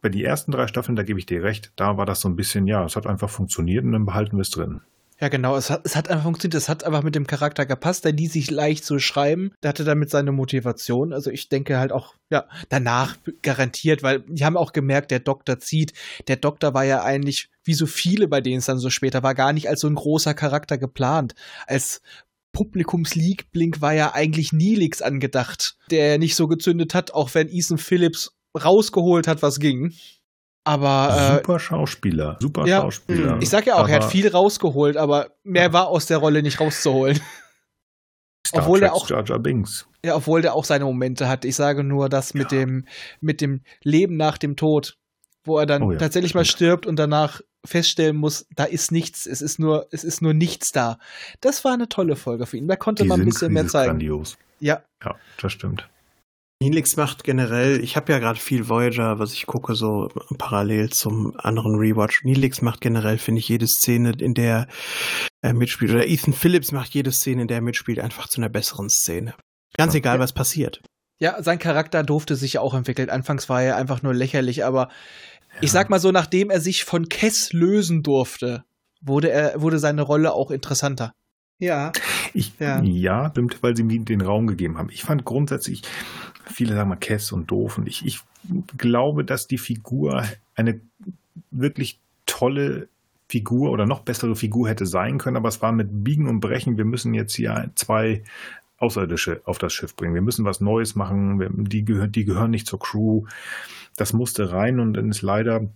bei 0.00 0.08
den 0.08 0.24
ersten 0.24 0.52
drei 0.52 0.66
Staffeln, 0.66 0.96
da 0.96 1.02
gebe 1.02 1.18
ich 1.18 1.26
dir 1.26 1.42
recht, 1.42 1.72
da 1.76 1.96
war 1.96 2.06
das 2.06 2.20
so 2.20 2.28
ein 2.28 2.36
bisschen, 2.36 2.66
ja, 2.66 2.84
es 2.84 2.96
hat 2.96 3.06
einfach 3.06 3.30
funktioniert 3.30 3.84
und 3.84 3.92
dann 3.92 4.06
behalten 4.06 4.36
wir 4.36 4.42
es 4.42 4.50
drin. 4.50 4.80
Ja, 5.24 5.30
genau. 5.30 5.56
Es 5.56 5.70
hat, 5.70 5.86
es 5.86 5.96
hat 5.96 6.10
einfach 6.10 6.24
funktioniert. 6.24 6.54
Es 6.54 6.68
hat 6.68 6.84
einfach 6.84 7.02
mit 7.02 7.14
dem 7.14 7.26
Charakter 7.26 7.64
gepasst. 7.64 8.04
Der 8.04 8.12
ließ 8.12 8.34
sich 8.34 8.50
leicht 8.50 8.84
so 8.84 8.98
schreiben. 8.98 9.52
Der 9.62 9.70
hatte 9.70 9.82
damit 9.82 10.10
seine 10.10 10.32
Motivation. 10.32 11.14
Also 11.14 11.30
ich 11.30 11.48
denke 11.48 11.78
halt 11.78 11.92
auch, 11.92 12.14
ja, 12.28 12.46
danach 12.68 13.16
garantiert, 13.40 14.02
weil 14.02 14.20
die 14.28 14.44
haben 14.44 14.58
auch 14.58 14.74
gemerkt, 14.74 15.10
der 15.10 15.20
Doktor 15.20 15.60
zieht. 15.60 15.94
Der 16.28 16.36
Doktor 16.36 16.74
war 16.74 16.84
ja 16.84 17.02
eigentlich, 17.04 17.48
wie 17.64 17.72
so 17.72 17.86
viele, 17.86 18.28
bei 18.28 18.42
denen 18.42 18.58
es 18.58 18.66
dann 18.66 18.76
so 18.76 18.90
später 18.90 19.22
war, 19.22 19.34
gar 19.34 19.54
nicht 19.54 19.66
als 19.66 19.80
so 19.80 19.86
ein 19.86 19.94
großer 19.94 20.34
Charakter 20.34 20.76
geplant. 20.76 21.34
Als 21.66 22.02
Publikumsliebling 22.52 23.80
war 23.80 23.94
ja 23.94 24.12
eigentlich 24.12 24.52
Nilix 24.52 25.00
angedacht, 25.00 25.78
der 25.90 26.18
nicht 26.18 26.36
so 26.36 26.48
gezündet 26.48 26.92
hat, 26.92 27.14
auch 27.14 27.32
wenn 27.32 27.48
Ethan 27.48 27.78
Phillips 27.78 28.32
rausgeholt 28.62 29.26
hat, 29.26 29.40
was 29.40 29.58
ging. 29.58 29.94
Aber 30.64 31.14
äh, 31.16 31.36
super 31.36 31.58
Schauspieler, 31.58 32.38
super 32.40 32.66
ja, 32.66 32.80
Schauspieler. 32.80 33.38
Ich 33.40 33.50
sag 33.50 33.66
ja 33.66 33.76
auch, 33.76 33.86
er 33.86 33.96
hat 33.96 34.04
viel 34.04 34.28
rausgeholt, 34.28 34.96
aber 34.96 35.28
mehr 35.42 35.74
war 35.74 35.88
aus 35.88 36.06
der 36.06 36.18
Rolle 36.18 36.42
nicht 36.42 36.58
rauszuholen. 36.58 37.20
Star 38.46 38.62
obwohl 38.62 38.80
Trek, 38.80 38.88
er 38.88 38.94
auch 38.94 39.08
Jar 39.08 39.24
Jar 39.24 39.38
Binks. 39.38 39.86
Ja, 40.04 40.16
obwohl 40.16 40.42
der 40.42 40.54
auch 40.54 40.64
seine 40.64 40.84
Momente 40.84 41.28
hat. 41.28 41.44
Ich 41.44 41.56
sage 41.56 41.84
nur, 41.84 42.08
dass 42.08 42.34
mit 42.34 42.52
ja. 42.52 42.58
dem 42.58 42.86
mit 43.20 43.40
dem 43.40 43.62
Leben 43.82 44.16
nach 44.16 44.38
dem 44.38 44.56
Tod, 44.56 44.98
wo 45.44 45.58
er 45.58 45.66
dann 45.66 45.82
oh 45.82 45.92
ja, 45.92 45.98
tatsächlich 45.98 46.30
stimmt. 46.30 46.40
mal 46.40 46.44
stirbt 46.44 46.86
und 46.86 46.96
danach 46.96 47.40
feststellen 47.64 48.16
muss, 48.16 48.46
da 48.54 48.64
ist 48.64 48.92
nichts, 48.92 49.26
es 49.26 49.40
ist 49.40 49.58
nur 49.58 49.86
es 49.90 50.04
ist 50.04 50.22
nur 50.22 50.34
nichts 50.34 50.72
da. 50.72 50.98
Das 51.40 51.64
war 51.64 51.72
eine 51.72 51.88
tolle 51.88 52.16
Folge 52.16 52.46
für 52.46 52.56
ihn. 52.56 52.68
Da 52.68 52.76
konnte 52.76 53.02
Die 53.02 53.08
man 53.08 53.20
ein 53.20 53.26
bisschen 53.26 53.52
mehr 53.52 53.66
zeigen. 53.66 53.92
Grandios. 53.92 54.36
Ja. 54.60 54.82
Ja, 55.02 55.14
das 55.40 55.52
stimmt. 55.52 55.88
Helix 56.62 56.96
macht 56.96 57.24
generell, 57.24 57.82
ich 57.82 57.96
habe 57.96 58.12
ja 58.12 58.18
gerade 58.18 58.38
viel 58.38 58.68
Voyager, 58.68 59.18
was 59.18 59.32
ich 59.32 59.46
gucke, 59.46 59.74
so 59.74 60.08
parallel 60.38 60.90
zum 60.90 61.34
anderen 61.36 61.74
Rewatch. 61.76 62.22
Helix 62.22 62.62
macht 62.62 62.80
generell, 62.80 63.18
finde 63.18 63.40
ich, 63.40 63.48
jede 63.48 63.66
Szene, 63.66 64.12
in 64.18 64.34
der 64.34 64.68
er 65.42 65.52
mitspielt, 65.52 65.90
oder 65.90 66.06
Ethan 66.06 66.32
Phillips 66.32 66.72
macht 66.72 66.94
jede 66.94 67.12
Szene, 67.12 67.42
in 67.42 67.48
der 67.48 67.58
er 67.58 67.62
mitspielt, 67.62 67.98
einfach 67.98 68.28
zu 68.28 68.40
einer 68.40 68.48
besseren 68.48 68.88
Szene. 68.88 69.34
Ganz 69.76 69.94
egal, 69.94 70.20
was 70.20 70.32
passiert. 70.32 70.80
Ja, 71.18 71.42
sein 71.42 71.58
Charakter 71.58 72.02
durfte 72.02 72.36
sich 72.36 72.58
auch 72.58 72.74
entwickeln. 72.74 73.10
Anfangs 73.10 73.48
war 73.48 73.62
er 73.62 73.76
einfach 73.76 74.02
nur 74.02 74.14
lächerlich, 74.14 74.64
aber 74.64 74.88
Ich 75.60 75.70
sag 75.70 75.88
mal 75.90 76.00
so, 76.00 76.10
nachdem 76.10 76.50
er 76.50 76.60
sich 76.60 76.84
von 76.84 77.08
Kess 77.08 77.52
lösen 77.52 78.02
durfte, 78.02 78.64
wurde 79.00 79.30
er, 79.30 79.60
wurde 79.60 79.78
seine 79.78 80.02
Rolle 80.02 80.32
auch 80.32 80.50
interessanter. 80.50 81.12
Ja. 81.58 81.92
Ich, 82.32 82.52
Ja. 82.58 82.82
ja. 82.82 83.30
stimmt, 83.30 83.62
weil 83.62 83.76
sie 83.76 83.84
mir 83.84 84.00
den 84.00 84.20
Raum 84.20 84.46
gegeben 84.46 84.76
haben. 84.76 84.90
Ich 84.90 85.04
fand 85.04 85.24
grundsätzlich, 85.24 85.82
viele 86.46 86.74
sagen 86.74 86.88
mal 86.88 86.96
Kess 86.96 87.32
und 87.32 87.50
doof 87.50 87.78
und 87.78 87.86
ich, 87.86 88.04
ich 88.04 88.20
glaube, 88.76 89.24
dass 89.24 89.46
die 89.46 89.58
Figur 89.58 90.24
eine 90.54 90.80
wirklich 91.50 91.98
tolle 92.26 92.88
Figur 93.28 93.70
oder 93.70 93.86
noch 93.86 94.00
bessere 94.00 94.36
Figur 94.36 94.68
hätte 94.68 94.86
sein 94.86 95.18
können, 95.18 95.36
aber 95.36 95.48
es 95.48 95.62
war 95.62 95.72
mit 95.72 96.04
Biegen 96.04 96.28
und 96.28 96.40
Brechen, 96.40 96.76
wir 96.76 96.84
müssen 96.84 97.14
jetzt 97.14 97.34
hier 97.34 97.70
zwei 97.74 98.22
Außerirdische 98.78 99.40
auf 99.44 99.58
das 99.58 99.72
Schiff 99.72 99.96
bringen. 99.96 100.14
Wir 100.14 100.22
müssen 100.22 100.44
was 100.44 100.60
Neues 100.60 100.94
machen. 100.94 101.64
Die, 101.68 101.84
gehören, 101.84 102.12
die 102.12 102.24
gehören 102.24 102.50
nicht 102.50 102.66
zur 102.66 102.78
Crew. 102.78 103.24
Das 103.96 104.12
musste 104.12 104.52
rein 104.52 104.80
und 104.80 104.94
dann 104.94 105.10
ist 105.10 105.22
leider 105.22 105.68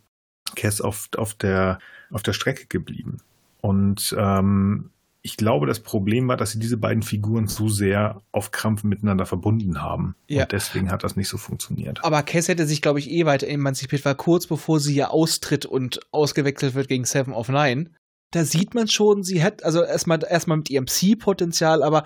Cass 0.57 0.81
auf, 0.81 1.09
auf, 1.17 1.35
der, 1.35 1.79
auf 2.11 2.23
der 2.23 2.33
Strecke 2.33 2.67
geblieben. 2.67 3.19
Und 3.61 4.15
ähm, 4.19 4.91
ich 5.29 5.37
glaube, 5.37 5.67
das 5.67 5.81
Problem 5.81 6.27
war, 6.27 6.39
dass 6.39 6.53
sie 6.53 6.59
diese 6.59 6.79
beiden 6.79 7.03
Figuren 7.03 7.49
zu 7.49 7.69
sehr 7.69 8.23
auf 8.33 8.51
Krampf 8.51 8.83
miteinander 8.83 9.27
verbunden 9.27 9.83
haben. 9.83 10.17
Ja. 10.27 10.45
Und 10.45 10.53
deswegen 10.53 10.91
hat 10.91 11.05
das 11.05 11.17
nicht 11.17 11.29
so 11.29 11.37
funktioniert. 11.37 12.03
Aber 12.03 12.23
Cass 12.23 12.49
hätte 12.49 12.67
sich, 12.67 12.81
glaube 12.81 12.99
ich, 12.99 13.11
eh 13.11 13.27
weiter 13.27 13.47
emanzipiert, 13.47 14.07
weil 14.07 14.15
kurz 14.15 14.47
bevor 14.47 14.81
sie 14.81 14.95
ja 14.95 15.11
austritt 15.11 15.67
und 15.67 16.01
ausgewechselt 16.13 16.75
wird 16.75 16.89
gegen 16.89 17.05
Seven 17.05 17.35
of 17.35 17.51
Nine, 17.51 17.91
da 18.31 18.45
sieht 18.45 18.75
man 18.75 18.89
schon, 18.89 19.23
sie 19.23 19.43
hat, 19.43 19.63
also 19.65 19.83
erstmal 19.83 20.25
erstmal 20.27 20.57
mit 20.57 20.71
ihrem 20.71 20.87
Psi-Potenzial, 20.87 21.83
aber 21.83 22.05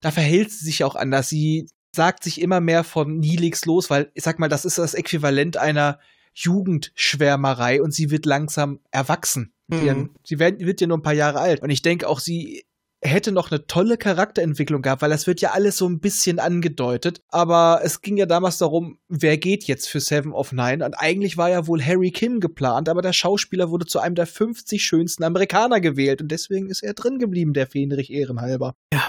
da 0.00 0.10
verhält 0.10 0.50
sie 0.50 0.64
sich 0.64 0.82
auch 0.82 0.96
anders. 0.96 1.28
Sie 1.28 1.68
sagt 1.94 2.24
sich 2.24 2.40
immer 2.40 2.60
mehr 2.60 2.82
von 2.82 3.20
Nilix 3.20 3.66
los, 3.66 3.88
weil 3.88 4.10
ich 4.14 4.24
sag 4.24 4.40
mal, 4.40 4.48
das 4.48 4.64
ist 4.64 4.78
das 4.78 4.94
Äquivalent 4.94 5.58
einer 5.58 6.00
Jugendschwärmerei 6.34 7.80
und 7.80 7.94
sie 7.94 8.10
wird 8.10 8.26
langsam 8.26 8.80
erwachsen. 8.90 9.51
Mhm. 9.68 9.84
Ihren- 9.86 10.10
Sie 10.24 10.38
wird, 10.38 10.60
wird 10.60 10.80
ja 10.80 10.86
nur 10.86 10.98
ein 10.98 11.02
paar 11.02 11.12
Jahre 11.14 11.40
alt. 11.40 11.62
Und 11.62 11.70
ich 11.70 11.82
denke 11.82 12.08
auch, 12.08 12.20
sie 12.20 12.64
hätte 13.04 13.32
noch 13.32 13.50
eine 13.50 13.66
tolle 13.66 13.96
Charakterentwicklung 13.96 14.80
gehabt, 14.80 15.02
weil 15.02 15.10
das 15.10 15.26
wird 15.26 15.40
ja 15.40 15.50
alles 15.50 15.76
so 15.76 15.88
ein 15.88 15.98
bisschen 15.98 16.38
angedeutet. 16.38 17.20
Aber 17.30 17.80
es 17.82 18.00
ging 18.00 18.16
ja 18.16 18.26
damals 18.26 18.58
darum, 18.58 18.98
wer 19.08 19.38
geht 19.38 19.64
jetzt 19.64 19.88
für 19.88 19.98
Seven 19.98 20.32
of 20.32 20.52
Nine? 20.52 20.84
Und 20.84 20.94
eigentlich 20.94 21.36
war 21.36 21.50
ja 21.50 21.66
wohl 21.66 21.82
Harry 21.84 22.12
Kim 22.12 22.38
geplant, 22.38 22.88
aber 22.88 23.02
der 23.02 23.12
Schauspieler 23.12 23.70
wurde 23.70 23.86
zu 23.86 23.98
einem 23.98 24.14
der 24.14 24.26
50 24.28 24.84
schönsten 24.84 25.24
Amerikaner 25.24 25.80
gewählt 25.80 26.22
und 26.22 26.28
deswegen 26.28 26.68
ist 26.70 26.84
er 26.84 26.94
drin 26.94 27.18
geblieben, 27.18 27.54
der 27.54 27.66
Fähnrich 27.66 28.12
ehrenhalber. 28.12 28.74
Ja. 28.92 29.02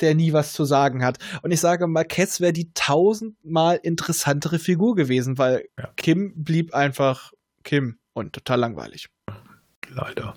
Der 0.00 0.14
nie 0.16 0.32
was 0.32 0.52
zu 0.52 0.64
sagen 0.64 1.04
hat. 1.04 1.18
Und 1.42 1.50
ich 1.52 1.60
sage 1.60 1.86
mal, 1.86 2.04
Cass 2.04 2.40
wäre 2.40 2.52
die 2.52 2.72
tausendmal 2.74 3.78
interessantere 3.82 4.58
Figur 4.58 4.94
gewesen, 4.96 5.38
weil 5.38 5.68
Ja. 5.78 5.88
Kim 5.96 6.32
blieb 6.42 6.74
einfach 6.74 7.32
Kim 7.62 7.98
und 8.12 8.32
total 8.32 8.58
langweilig 8.58 9.08
Leider. 9.90 10.34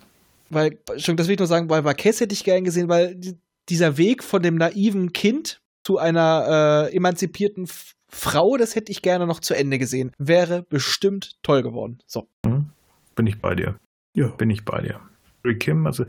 weil, 0.50 0.78
schon 0.98 1.18
das 1.18 1.28
will 1.28 1.34
ich 1.34 1.40
nur 1.40 1.48
sagen, 1.48 1.70
weil 1.70 1.82
bei 1.84 1.94
Cass 1.94 2.20
hätte 2.20 2.34
ich 2.34 2.44
gern 2.44 2.64
gesehen, 2.64 2.90
weil 2.90 3.16
die, 3.16 3.38
dieser 3.70 3.98
Weg 3.98 4.24
von 4.24 4.42
dem 4.42 4.56
naiven 4.56 5.14
Kind 5.14 5.62
zu 5.84 5.98
einer 5.98 6.88
äh, 6.92 6.96
emanzipierten 6.96 7.64
F 7.66 7.94
Frau, 8.14 8.58
das 8.58 8.76
hätte 8.76 8.92
ich 8.92 9.02
gerne 9.02 9.26
noch 9.26 9.40
zu 9.40 9.54
Ende 9.54 9.80
gesehen. 9.80 10.12
Wäre 10.18 10.64
bestimmt 10.64 11.42
toll 11.44 11.64
geworden. 11.64 12.00
So. 12.06 12.28
Bin 12.44 13.26
ich 13.28 13.40
bei 13.40 13.56
dir. 13.56 13.80
Ja. 14.14 14.28
Bin 14.28 14.50
ich 14.50 14.66
bei 14.66 14.82
dir. 14.82 15.00
Rick 15.46 15.62
Kim, 15.62 15.88
also 15.88 16.04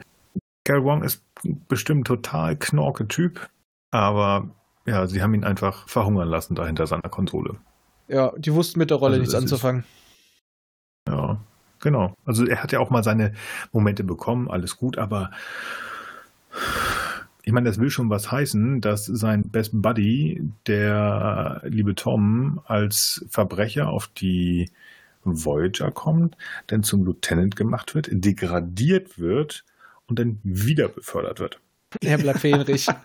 Gary 0.64 0.82
Wong 0.82 1.04
ist 1.04 1.22
bestimmt 1.68 2.08
total 2.08 2.56
knorke 2.56 3.06
Typ, 3.06 3.48
aber 3.92 4.50
ja, 4.84 5.06
sie 5.06 5.22
haben 5.22 5.32
ihn 5.34 5.44
einfach 5.44 5.88
verhungern 5.88 6.28
lassen 6.28 6.56
da 6.56 6.66
hinter 6.66 6.88
seiner 6.88 7.08
Konsole. 7.08 7.56
Ja, 8.08 8.32
die 8.36 8.52
wussten 8.52 8.80
mit 8.80 8.90
der 8.90 8.96
Rolle 8.98 9.12
Also 9.12 9.20
nichts 9.20 9.32
das 9.34 9.44
ist- 9.44 9.52
anzufangen. 9.52 9.84
Ja, 11.08 11.40
genau. 11.82 12.14
Also 12.24 12.46
er 12.46 12.62
hat 12.62 12.72
ja 12.72 12.78
auch 12.80 12.88
mal 12.88 13.04
seine 13.04 13.34
Momente 13.72 14.02
bekommen, 14.04 14.50
alles 14.50 14.78
gut, 14.78 14.96
aber 14.96 15.30
ich 17.44 17.52
meine, 17.52 17.68
das 17.68 17.78
will 17.78 17.90
schon 17.90 18.08
was 18.08 18.30
heißen, 18.30 18.80
dass 18.80 19.04
sein 19.06 19.48
Best 19.50 19.70
Buddy, 19.74 20.42
der 20.66 21.60
liebe 21.64 21.94
Tom, 21.94 22.60
als 22.66 23.24
Verbrecher 23.28 23.88
auf 23.88 24.06
die 24.08 24.70
Voyager 25.24 25.90
kommt, 25.90 26.36
dann 26.68 26.82
zum 26.82 27.04
Lieutenant 27.04 27.56
gemacht 27.56 27.94
wird, 27.94 28.08
degradiert 28.10 29.18
wird 29.18 29.64
und 30.06 30.18
dann 30.18 30.38
wieder 30.44 30.88
befördert 30.88 31.40
wird. 31.40 31.60
Herr 32.02 32.18
Blatt 32.18 32.38
Fähnrich. 32.38 32.86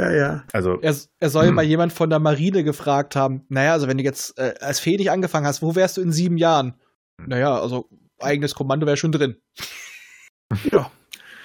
Ja, 0.00 0.10
ja. 0.10 0.44
Also 0.52 0.80
er, 0.80 0.92
er 1.20 1.30
soll 1.30 1.46
Hm. 1.46 1.54
mal 1.54 1.62
jemand 1.64 1.92
von 1.92 2.10
der 2.10 2.18
Marine 2.18 2.64
gefragt 2.64 3.14
haben, 3.14 3.42
naja, 3.48 3.74
also 3.74 3.86
wenn 3.86 3.96
du 3.96 4.02
jetzt 4.02 4.36
äh, 4.38 4.54
als 4.60 4.80
Fähnrich 4.80 5.12
angefangen 5.12 5.46
hast, 5.46 5.62
wo 5.62 5.76
wärst 5.76 5.96
du 5.98 6.00
in 6.00 6.10
sieben 6.10 6.36
Jahren? 6.36 6.74
Naja, 7.18 7.58
also 7.60 7.88
eigenes 8.18 8.54
Kommando 8.54 8.86
wäre 8.86 8.96
schon 8.96 9.12
drin. 9.12 9.36
Ja. 10.70 10.90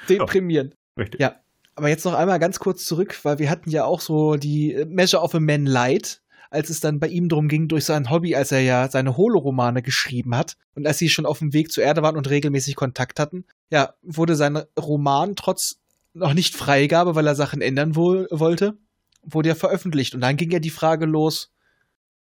Deprimierend. 0.07 0.75
richtig. 0.97 1.19
Ja. 1.21 1.39
Aber 1.73 1.87
jetzt 1.87 2.03
noch 2.03 2.13
einmal 2.13 2.37
ganz 2.37 2.59
kurz 2.59 2.83
zurück, 2.85 3.17
weil 3.23 3.39
wir 3.39 3.49
hatten 3.49 3.71
ja 3.71 3.85
auch 3.85 4.01
so 4.01 4.35
die 4.35 4.73
äh, 4.73 4.85
Measure 4.85 5.23
of 5.23 5.33
a 5.33 5.39
Man 5.39 5.65
Light, 5.65 6.21
als 6.51 6.69
es 6.69 6.81
dann 6.81 6.99
bei 6.99 7.07
ihm 7.07 7.29
darum 7.29 7.47
ging, 7.47 7.69
durch 7.69 7.85
sein 7.85 8.09
Hobby, 8.09 8.35
als 8.35 8.51
er 8.51 8.59
ja 8.59 8.89
seine 8.89 9.17
Holoromane 9.17 9.81
geschrieben 9.81 10.35
hat 10.35 10.57
und 10.75 10.85
als 10.85 10.97
sie 10.97 11.09
schon 11.09 11.25
auf 11.25 11.39
dem 11.39 11.53
Weg 11.53 11.71
zur 11.71 11.83
Erde 11.83 12.03
waren 12.03 12.17
und 12.17 12.29
regelmäßig 12.29 12.75
Kontakt 12.75 13.19
hatten, 13.19 13.45
ja, 13.71 13.93
wurde 14.01 14.35
sein 14.35 14.61
Roman 14.77 15.35
trotz 15.35 15.79
noch 16.13 16.33
nicht 16.33 16.55
Freigabe, 16.55 17.15
weil 17.15 17.27
er 17.27 17.35
Sachen 17.35 17.61
ändern 17.61 17.95
wo 17.95 18.25
wollte, 18.29 18.77
wurde 19.23 19.49
ja 19.49 19.55
veröffentlicht. 19.55 20.15
Und 20.15 20.21
dann 20.21 20.37
ging 20.37 20.51
ja 20.51 20.59
die 20.59 20.69
Frage 20.69 21.05
los, 21.05 21.51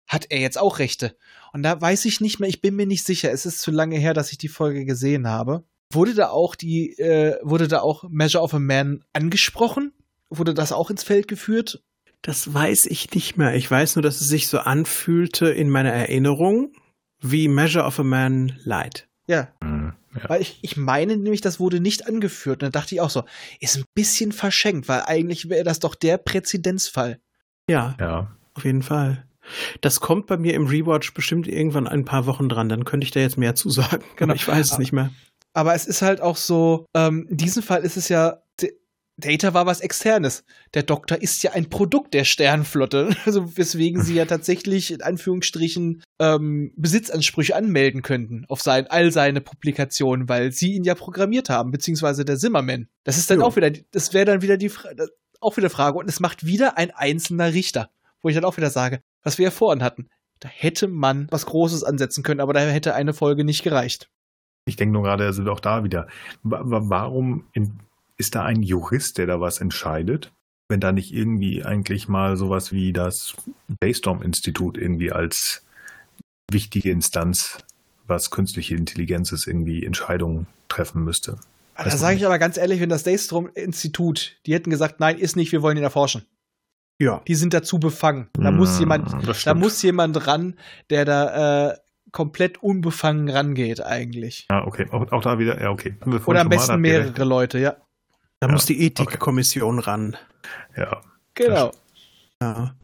hat 0.09 0.27
er 0.31 0.41
jetzt 0.41 0.59
auch 0.59 0.79
Rechte? 0.79 1.17
Und 1.53 1.63
da 1.63 1.81
weiß 1.81 2.05
ich 2.07 2.21
nicht 2.21 2.41
mehr, 2.41 2.49
ich 2.49 2.61
bin 2.61 2.75
mir 2.75 2.87
nicht 2.87 3.05
sicher, 3.05 3.31
es 3.31 3.47
ist 3.47 3.61
zu 3.61 3.71
lange 3.71 3.97
her, 3.99 4.15
dass 4.15 4.33
ich 4.33 4.39
die 4.39 4.49
Folge 4.49 4.85
gesehen 4.85 5.29
habe. 5.29 5.65
Wurde 5.93 6.15
da 6.15 6.29
auch 6.29 6.55
die, 6.55 6.99
äh, 6.99 7.39
wurde 7.43 7.69
da 7.69 7.81
auch 7.81 8.05
Measure 8.09 8.43
of 8.43 8.55
a 8.55 8.59
Man 8.59 9.05
angesprochen? 9.13 9.93
Wurde 10.29 10.55
das 10.55 10.73
auch 10.73 10.91
ins 10.91 11.03
Feld 11.03 11.29
geführt? 11.29 11.83
Das 12.23 12.53
weiß 12.53 12.87
ich 12.87 13.15
nicht 13.15 13.37
mehr. 13.37 13.55
Ich 13.55 13.71
weiß 13.71 13.97
nur, 13.97 14.03
dass 14.03 14.21
es 14.21 14.29
sich 14.29 14.49
so 14.49 14.59
anfühlte 14.59 15.49
in 15.49 15.71
meiner 15.71 15.93
Erinnerung 15.93 16.73
wie 17.21 17.49
Measure 17.49 17.85
of 17.85 18.01
a 18.01 18.03
Man 18.03 18.59
Light. 18.65 19.09
Ja. 19.27 19.49
Hm, 19.63 19.95
ja. 20.15 20.29
Weil 20.29 20.43
ich, 20.43 20.59
ich 20.63 20.77
meine 20.77 21.17
nämlich, 21.17 21.41
das 21.41 21.61
wurde 21.61 21.81
nicht 21.81 22.07
angeführt. 22.07 22.63
Und 22.63 22.75
da 22.75 22.81
dachte 22.81 22.95
ich 22.95 23.01
auch 23.01 23.11
so, 23.11 23.25
ist 23.61 23.77
ein 23.77 23.85
bisschen 23.95 24.33
verschenkt, 24.33 24.89
weil 24.89 25.03
eigentlich 25.03 25.49
wäre 25.49 25.65
das 25.65 25.81
doch 25.81 25.95
der 25.95 26.19
Präzedenzfall. 26.19 27.21
Ja, 27.71 27.97
ja. 28.01 28.37
auf 28.55 28.65
jeden 28.65 28.83
Fall. 28.83 29.28
Das 29.81 30.01
kommt 30.01 30.27
bei 30.27 30.37
mir 30.37 30.55
im 30.55 30.66
Rewatch 30.66 31.15
bestimmt 31.15 31.49
irgendwann 31.49 31.87
ein 31.87 32.05
paar 32.05 32.27
Wochen 32.27 32.49
dran. 32.49 32.69
Dann 32.69 32.85
könnte 32.85 33.05
ich 33.05 33.11
da 33.11 33.20
jetzt 33.20 33.39
mehr 33.39 33.55
zu 33.55 33.70
sagen. 33.70 34.05
Genau. 34.16 34.33
Aber 34.33 34.37
ich 34.37 34.47
weiß 34.47 34.73
es 34.73 34.79
nicht 34.79 34.93
mehr. 34.93 35.11
Aber 35.53 35.75
es 35.75 35.87
ist 35.87 36.03
halt 36.03 36.20
auch 36.20 36.37
so, 36.37 36.87
ähm, 36.95 37.27
in 37.31 37.37
diesem 37.37 37.62
Fall 37.62 37.83
ist 37.83 37.97
es 37.97 38.09
ja, 38.09 38.43
Data 39.19 39.53
war 39.53 39.66
was 39.66 39.81
Externes. 39.81 40.45
Der 40.75 40.85
Doktor 40.85 41.20
ist 41.20 41.43
ja 41.43 41.53
ein 41.53 41.69
Produkt 41.69 42.15
der 42.15 42.25
Sternflotte, 42.25 43.11
also 43.25 43.57
weswegen 43.57 44.03
sie 44.03 44.15
ja 44.15 44.25
tatsächlich 44.27 44.93
in 44.93 45.03
Anführungsstrichen 45.03 46.03
ähm, 46.20 46.73
Besitzansprüche 46.77 47.57
anmelden 47.57 48.03
könnten 48.03 48.45
auf 48.49 48.62
sein, 48.62 48.87
all 48.87 49.11
seine 49.11 49.41
Publikationen, 49.41 50.29
weil 50.29 50.53
sie 50.53 50.75
ihn 50.75 50.85
ja 50.85 50.95
programmiert 50.95 51.51
haben, 51.51 51.73
beziehungsweise 51.73 52.25
der 52.25 52.39
Zimmerman. 52.39 52.89
Das 53.05 53.19
ist 53.19 53.31
dann 53.31 53.41
Jo. 53.41 53.47
auch 53.47 53.57
wieder, 53.57 53.70
das 53.91 54.15
wäre 54.15 54.25
dann 54.25 54.43
wieder 54.43 54.57
die 54.57 54.70
auch 55.41 55.57
wieder 55.57 55.70
Frage. 55.70 55.99
Und 55.99 56.09
es 56.09 56.20
macht 56.20 56.47
wieder 56.47 56.79
ein 56.79 56.91
einzelner 56.93 57.53
Richter, 57.53 57.91
wo 58.23 58.29
ich 58.29 58.35
dann 58.35 58.45
auch 58.45 58.57
wieder 58.57 58.70
sage, 58.70 59.01
was 59.23 59.39
wir 59.39 59.45
ja 59.45 59.51
vorhin 59.51 59.82
hatten. 59.82 60.09
Da 60.40 60.49
hätte 60.49 60.86
man 60.89 61.27
was 61.31 61.47
Großes 61.47 61.82
ansetzen 61.85 62.23
können, 62.23 62.40
aber 62.40 62.53
da 62.53 62.61
hätte 62.61 62.95
eine 62.95 63.12
Folge 63.12 63.45
nicht 63.45 63.62
gereicht. 63.65 64.09
Ich 64.66 64.77
denke 64.77 64.93
nur 64.93 65.03
gerade, 65.03 65.24
also 65.24 65.51
auch 65.51 65.61
da 65.61 65.82
wieder, 65.82 66.07
wa- 66.43 66.61
wa- 66.65 66.82
warum 66.85 67.47
ist 68.16 68.35
da 68.35 68.45
ein 68.45 68.62
Jurist, 68.62 69.19
der 69.19 69.27
da 69.27 69.40
was 69.40 69.61
entscheidet, 69.61 70.32
wenn 70.69 70.81
da 70.81 70.93
nicht 70.93 71.12
irgendwie 71.12 71.65
eigentlich 71.65 72.09
mal 72.09 72.36
sowas 72.36 72.70
wie 72.73 72.93
das 72.93 73.35
Daystorm-Institut 73.81 74.77
irgendwie 74.78 75.11
als 75.11 75.65
wichtige 76.51 76.90
Instanz, 76.90 77.59
was 78.07 78.31
künstliche 78.31 78.74
Intelligenz 78.77 79.32
ist, 79.32 79.47
irgendwie 79.47 79.85
Entscheidungen 79.85 80.47
treffen 80.69 81.03
müsste? 81.05 81.39
Da 81.77 81.85
Weiß 81.85 81.93
man 81.95 81.99
sage 81.99 82.16
ich 82.16 82.27
aber 82.27 82.39
ganz 82.39 82.57
ehrlich, 82.57 82.81
wenn 82.81 82.89
das 82.89 83.05
Daystrom-Institut, 83.05 84.36
die 84.47 84.55
hätten 84.55 84.70
gesagt, 84.70 85.01
nein, 85.01 85.19
ist 85.19 85.36
nicht, 85.36 85.53
wir 85.53 85.62
wollen 85.62 85.77
ihn 85.77 85.82
erforschen. 85.82 86.24
Ja. 86.99 87.23
Die 87.29 87.35
sind 87.35 87.55
dazu 87.55 87.79
befangen. 87.79 88.29
Da 88.35 88.51
muss 88.51 88.75
Hm, 88.75 88.81
jemand, 88.81 89.47
da 89.47 89.55
muss 89.55 89.81
jemand 89.83 90.27
ran, 90.27 90.57
der 90.91 91.05
da 91.05 91.70
äh, 91.70 91.77
komplett 92.11 92.62
unbefangen 92.62 93.29
rangeht 93.29 93.81
eigentlich. 93.81 94.47
Ja, 94.51 94.66
okay. 94.66 94.87
Auch, 94.91 95.11
auch 95.12 95.23
da 95.23 95.39
wieder, 95.39 95.61
ja, 95.61 95.70
okay. 95.70 95.97
Oder 96.27 96.41
am 96.41 96.49
besten 96.49 96.81
mehrere 96.81 97.09
recht. 97.09 97.19
Leute, 97.19 97.59
ja. 97.59 97.77
Da 98.41 98.47
Ja, 98.47 98.53
muss 98.53 98.66
die 98.66 98.85
Ethikkommission 98.85 99.79
ran. 99.79 100.16
Ja. 100.77 101.01
Genau. 101.35 101.73
Ja. 102.43 102.75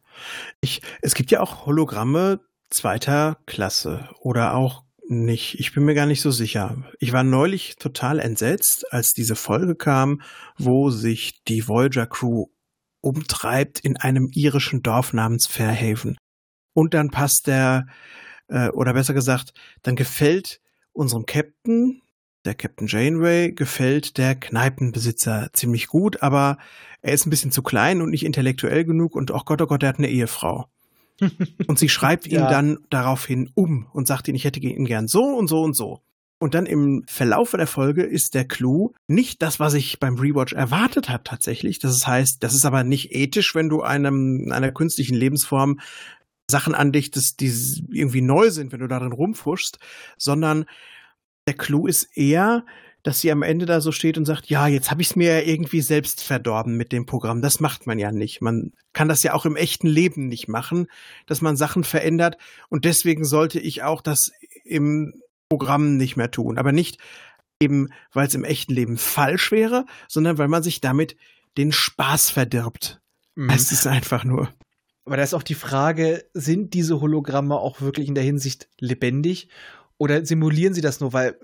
Ich, 0.60 0.80
es 1.02 1.14
gibt 1.14 1.30
ja 1.30 1.40
auch 1.40 1.66
Hologramme 1.66 2.40
zweiter 2.70 3.38
Klasse 3.46 4.08
oder 4.20 4.54
auch 4.54 4.84
nicht. 5.08 5.58
Ich 5.60 5.74
bin 5.74 5.84
mir 5.84 5.94
gar 5.94 6.06
nicht 6.06 6.22
so 6.22 6.30
sicher. 6.30 6.76
Ich 6.98 7.12
war 7.12 7.24
neulich 7.24 7.76
total 7.76 8.20
entsetzt, 8.20 8.86
als 8.92 9.12
diese 9.12 9.36
Folge 9.36 9.74
kam, 9.74 10.22
wo 10.56 10.90
sich 10.90 11.42
die 11.44 11.66
Voyager 11.68 12.06
Crew 12.06 12.46
umtreibt 13.04 13.80
in 13.80 13.96
einem 13.96 14.30
irischen 14.32 14.82
Dorf 14.82 15.12
namens 15.12 15.46
Fairhaven. 15.46 16.16
Und 16.72 16.94
dann 16.94 17.10
passt 17.10 17.46
der 17.46 17.86
äh, 18.48 18.68
oder 18.70 18.94
besser 18.94 19.14
gesagt, 19.14 19.52
dann 19.82 19.96
gefällt 19.96 20.60
unserem 20.92 21.26
Captain, 21.26 22.02
der 22.44 22.54
Captain 22.54 22.86
Janeway, 22.88 23.52
gefällt 23.52 24.18
der 24.18 24.34
Kneipenbesitzer 24.34 25.50
ziemlich 25.52 25.86
gut, 25.86 26.22
aber 26.22 26.58
er 27.00 27.12
ist 27.14 27.26
ein 27.26 27.30
bisschen 27.30 27.52
zu 27.52 27.62
klein 27.62 28.02
und 28.02 28.10
nicht 28.10 28.24
intellektuell 28.24 28.84
genug 28.84 29.14
und 29.14 29.30
auch 29.30 29.44
Gott, 29.44 29.62
oh 29.62 29.66
Gott, 29.66 29.82
er 29.82 29.90
hat 29.90 29.98
eine 29.98 30.08
Ehefrau. 30.08 30.68
und 31.68 31.78
sie 31.78 31.88
schreibt 31.88 32.26
ihn 32.26 32.40
Ja. 32.40 32.50
dann 32.50 32.78
daraufhin 32.90 33.50
um 33.54 33.86
und 33.92 34.06
sagt 34.08 34.26
ihn, 34.28 34.34
ich 34.34 34.44
hätte 34.44 34.60
ihn 34.60 34.84
gern 34.84 35.06
so 35.06 35.22
und 35.24 35.46
so 35.48 35.62
und 35.62 35.74
so. 35.76 36.00
Und 36.38 36.54
dann 36.54 36.66
im 36.66 37.04
Verlaufe 37.06 37.56
der 37.56 37.66
Folge 37.66 38.02
ist 38.02 38.34
der 38.34 38.44
Clou 38.44 38.92
nicht 39.06 39.40
das, 39.40 39.60
was 39.60 39.74
ich 39.74 39.98
beim 40.00 40.18
Rewatch 40.18 40.52
erwartet 40.52 41.08
habe 41.08 41.24
tatsächlich. 41.24 41.78
Das 41.78 42.06
heißt, 42.06 42.42
das 42.42 42.54
ist 42.54 42.66
aber 42.66 42.84
nicht 42.84 43.14
ethisch, 43.14 43.54
wenn 43.54 43.68
du 43.68 43.82
einem, 43.82 44.50
einer 44.52 44.72
künstlichen 44.72 45.14
Lebensform 45.14 45.78
Sachen 46.50 46.74
andichtest, 46.74 47.40
die 47.40 47.52
irgendwie 47.90 48.20
neu 48.20 48.50
sind, 48.50 48.72
wenn 48.72 48.80
du 48.80 48.88
darin 48.88 49.12
rumfuschst, 49.12 49.78
sondern 50.18 50.66
der 51.46 51.54
Clou 51.54 51.86
ist 51.86 52.16
eher, 52.16 52.64
dass 53.02 53.20
sie 53.20 53.30
am 53.30 53.42
Ende 53.42 53.66
da 53.66 53.80
so 53.80 53.92
steht 53.92 54.16
und 54.16 54.24
sagt, 54.24 54.46
ja, 54.46 54.66
jetzt 54.66 54.90
habe 54.90 55.02
ich 55.02 55.10
es 55.10 55.16
mir 55.16 55.40
ja 55.40 55.46
irgendwie 55.46 55.82
selbst 55.82 56.22
verdorben 56.22 56.76
mit 56.76 56.90
dem 56.90 57.04
Programm. 57.04 57.42
Das 57.42 57.60
macht 57.60 57.86
man 57.86 57.98
ja 57.98 58.12
nicht. 58.12 58.40
Man 58.40 58.72
kann 58.94 59.08
das 59.08 59.22
ja 59.22 59.34
auch 59.34 59.44
im 59.44 59.56
echten 59.56 59.86
Leben 59.86 60.26
nicht 60.28 60.48
machen, 60.48 60.86
dass 61.26 61.42
man 61.42 61.56
Sachen 61.56 61.84
verändert. 61.84 62.38
Und 62.70 62.86
deswegen 62.86 63.26
sollte 63.26 63.60
ich 63.60 63.82
auch 63.82 64.00
das 64.00 64.30
im 64.64 65.12
Programm 65.48 65.96
nicht 65.96 66.16
mehr 66.16 66.30
tun. 66.30 66.58
Aber 66.58 66.72
nicht 66.72 66.98
eben, 67.60 67.88
weil 68.12 68.26
es 68.26 68.34
im 68.34 68.44
echten 68.44 68.74
Leben 68.74 68.96
falsch 68.96 69.52
wäre, 69.52 69.86
sondern 70.08 70.38
weil 70.38 70.48
man 70.48 70.62
sich 70.62 70.80
damit 70.80 71.16
den 71.56 71.72
Spaß 71.72 72.30
verdirbt. 72.30 73.00
Mhm. 73.36 73.50
Es 73.50 73.72
ist 73.72 73.86
einfach 73.86 74.24
nur. 74.24 74.52
Aber 75.04 75.16
da 75.16 75.22
ist 75.22 75.34
auch 75.34 75.42
die 75.42 75.54
Frage, 75.54 76.24
sind 76.32 76.74
diese 76.74 77.00
Hologramme 77.00 77.56
auch 77.56 77.80
wirklich 77.80 78.08
in 78.08 78.14
der 78.14 78.24
Hinsicht 78.24 78.68
lebendig 78.80 79.48
oder 79.98 80.24
simulieren 80.24 80.74
sie 80.74 80.80
das 80.80 81.00
nur? 81.00 81.12
Weil 81.12 81.38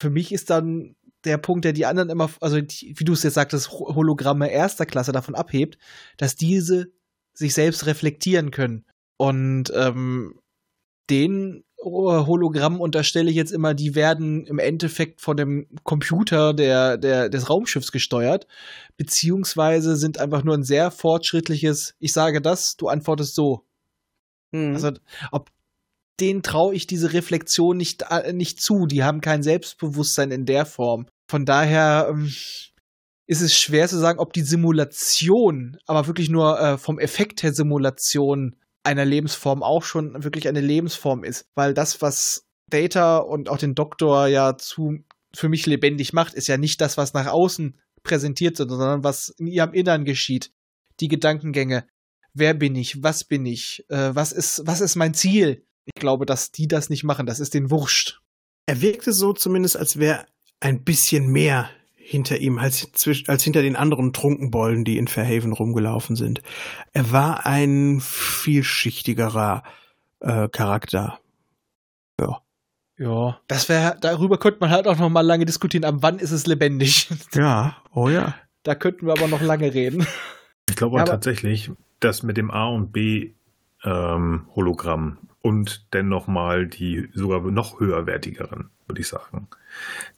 für 0.00 0.10
mich 0.10 0.32
ist 0.32 0.50
dann 0.50 0.96
der 1.24 1.38
Punkt, 1.38 1.64
der 1.64 1.72
die 1.72 1.86
anderen 1.86 2.10
immer, 2.10 2.30
also 2.40 2.60
die, 2.60 2.94
wie 2.98 3.04
du 3.04 3.12
es 3.12 3.22
jetzt 3.22 3.34
sagtest, 3.34 3.70
Ho- 3.70 3.94
Hologramme 3.94 4.50
erster 4.50 4.86
Klasse 4.86 5.12
davon 5.12 5.34
abhebt, 5.34 5.78
dass 6.16 6.36
diese 6.36 6.92
sich 7.34 7.54
selbst 7.54 7.86
reflektieren 7.86 8.50
können. 8.50 8.84
Und 9.16 9.72
ähm, 9.74 10.38
den 11.10 11.64
Hologramm 11.80 12.80
unterstelle 12.80 13.30
ich 13.30 13.36
jetzt 13.36 13.52
immer, 13.52 13.72
die 13.72 13.94
werden 13.94 14.46
im 14.46 14.58
Endeffekt 14.58 15.20
von 15.20 15.36
dem 15.36 15.68
Computer 15.84 16.52
der, 16.52 16.96
der, 16.96 17.28
des 17.28 17.48
Raumschiffs 17.48 17.92
gesteuert, 17.92 18.46
beziehungsweise 18.96 19.96
sind 19.96 20.18
einfach 20.18 20.42
nur 20.42 20.54
ein 20.54 20.64
sehr 20.64 20.90
fortschrittliches, 20.90 21.94
ich 22.00 22.12
sage 22.12 22.42
das, 22.42 22.76
du 22.76 22.88
antwortest 22.88 23.34
so. 23.34 23.64
Also, 24.74 24.92
ob 25.30 25.50
denen 26.20 26.42
traue 26.42 26.74
ich 26.74 26.86
diese 26.86 27.12
Reflexion 27.12 27.76
nicht, 27.76 28.04
äh, 28.10 28.32
nicht 28.32 28.60
zu. 28.60 28.86
Die 28.86 29.04
haben 29.04 29.20
kein 29.20 29.42
Selbstbewusstsein 29.42 30.30
in 30.30 30.46
der 30.46 30.66
Form. 30.66 31.06
Von 31.30 31.44
daher 31.44 32.08
ähm, 32.10 32.32
ist 33.26 33.40
es 33.40 33.54
schwer 33.54 33.88
zu 33.88 33.98
sagen, 33.98 34.18
ob 34.18 34.32
die 34.32 34.42
Simulation, 34.42 35.76
aber 35.86 36.06
wirklich 36.06 36.28
nur 36.28 36.58
äh, 36.58 36.78
vom 36.78 36.98
Effekt 36.98 37.42
her 37.42 37.52
Simulation 37.52 38.56
einer 38.88 39.04
Lebensform 39.04 39.62
auch 39.62 39.84
schon 39.84 40.24
wirklich 40.24 40.48
eine 40.48 40.62
Lebensform 40.62 41.22
ist. 41.22 41.46
Weil 41.54 41.74
das, 41.74 42.00
was 42.00 42.46
Data 42.70 43.18
und 43.18 43.50
auch 43.50 43.58
den 43.58 43.74
Doktor 43.74 44.26
ja 44.26 44.56
zu 44.56 45.04
für 45.34 45.50
mich 45.50 45.66
lebendig 45.66 46.14
macht, 46.14 46.32
ist 46.32 46.48
ja 46.48 46.56
nicht 46.56 46.80
das, 46.80 46.96
was 46.96 47.12
nach 47.12 47.26
außen 47.26 47.78
präsentiert 48.02 48.58
wird, 48.58 48.70
sondern 48.70 49.04
was 49.04 49.28
in 49.28 49.46
ihrem 49.46 49.74
Innern 49.74 50.06
geschieht. 50.06 50.52
Die 51.00 51.08
Gedankengänge. 51.08 51.86
Wer 52.32 52.54
bin 52.54 52.74
ich? 52.76 53.02
Was 53.02 53.24
bin 53.24 53.44
ich? 53.44 53.84
Äh, 53.90 54.14
was 54.14 54.32
ist, 54.32 54.62
was 54.64 54.80
ist 54.80 54.96
mein 54.96 55.12
Ziel? 55.12 55.66
Ich 55.84 56.00
glaube, 56.00 56.24
dass 56.24 56.50
die 56.50 56.66
das 56.66 56.88
nicht 56.88 57.04
machen. 57.04 57.26
Das 57.26 57.40
ist 57.40 57.52
den 57.52 57.70
wurscht. 57.70 58.22
Er 58.66 58.80
wirkte 58.80 59.12
so 59.12 59.34
zumindest, 59.34 59.76
als 59.76 59.98
wäre 59.98 60.24
ein 60.60 60.82
bisschen 60.82 61.28
mehr 61.28 61.68
hinter 62.08 62.38
ihm 62.38 62.58
als, 62.58 62.90
als 63.26 63.44
hinter 63.44 63.60
den 63.60 63.76
anderen 63.76 64.14
Trunkenbollen, 64.14 64.82
die 64.82 64.96
in 64.96 65.08
Fairhaven 65.08 65.52
rumgelaufen 65.52 66.16
sind. 66.16 66.40
Er 66.94 67.12
war 67.12 67.44
ein 67.44 68.00
vielschichtigerer 68.00 69.62
äh, 70.20 70.48
Charakter. 70.48 71.18
Ja. 72.18 72.40
Ja. 72.96 73.40
Das 73.46 73.68
wäre, 73.68 73.98
darüber 74.00 74.38
könnte 74.38 74.60
man 74.60 74.70
halt 74.70 74.88
auch 74.88 74.96
noch 74.96 75.10
mal 75.10 75.20
lange 75.20 75.44
diskutieren. 75.44 75.84
Ab 75.84 75.96
wann 76.00 76.18
ist 76.18 76.30
es 76.30 76.46
lebendig? 76.46 77.10
Ja, 77.34 77.76
oh 77.92 78.08
ja. 78.08 78.34
da 78.62 78.74
könnten 78.74 79.04
wir 79.04 79.12
aber 79.12 79.28
noch 79.28 79.42
lange 79.42 79.74
reden. 79.74 80.06
Ich 80.70 80.76
glaube 80.76 80.96
Ja, 80.96 81.04
tatsächlich, 81.04 81.70
dass 82.00 82.22
mit 82.22 82.38
dem 82.38 82.50
A 82.50 82.68
und 82.68 82.90
B 82.90 83.32
ähm, 83.84 84.46
Hologramm 84.56 85.18
und 85.42 85.86
dann 85.90 86.08
nochmal 86.08 86.66
die 86.66 87.10
sogar 87.12 87.42
noch 87.42 87.80
höherwertigeren, 87.80 88.70
würde 88.86 89.00
ich 89.02 89.08
sagen. 89.08 89.48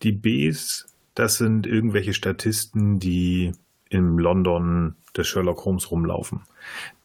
Die 0.02 0.12
Bs, 0.12 0.89
das 1.14 1.36
sind 1.38 1.66
irgendwelche 1.66 2.14
Statisten, 2.14 2.98
die 2.98 3.52
im 3.88 4.18
London 4.18 4.94
des 5.16 5.26
Sherlock 5.26 5.64
Holmes 5.64 5.90
rumlaufen. 5.90 6.42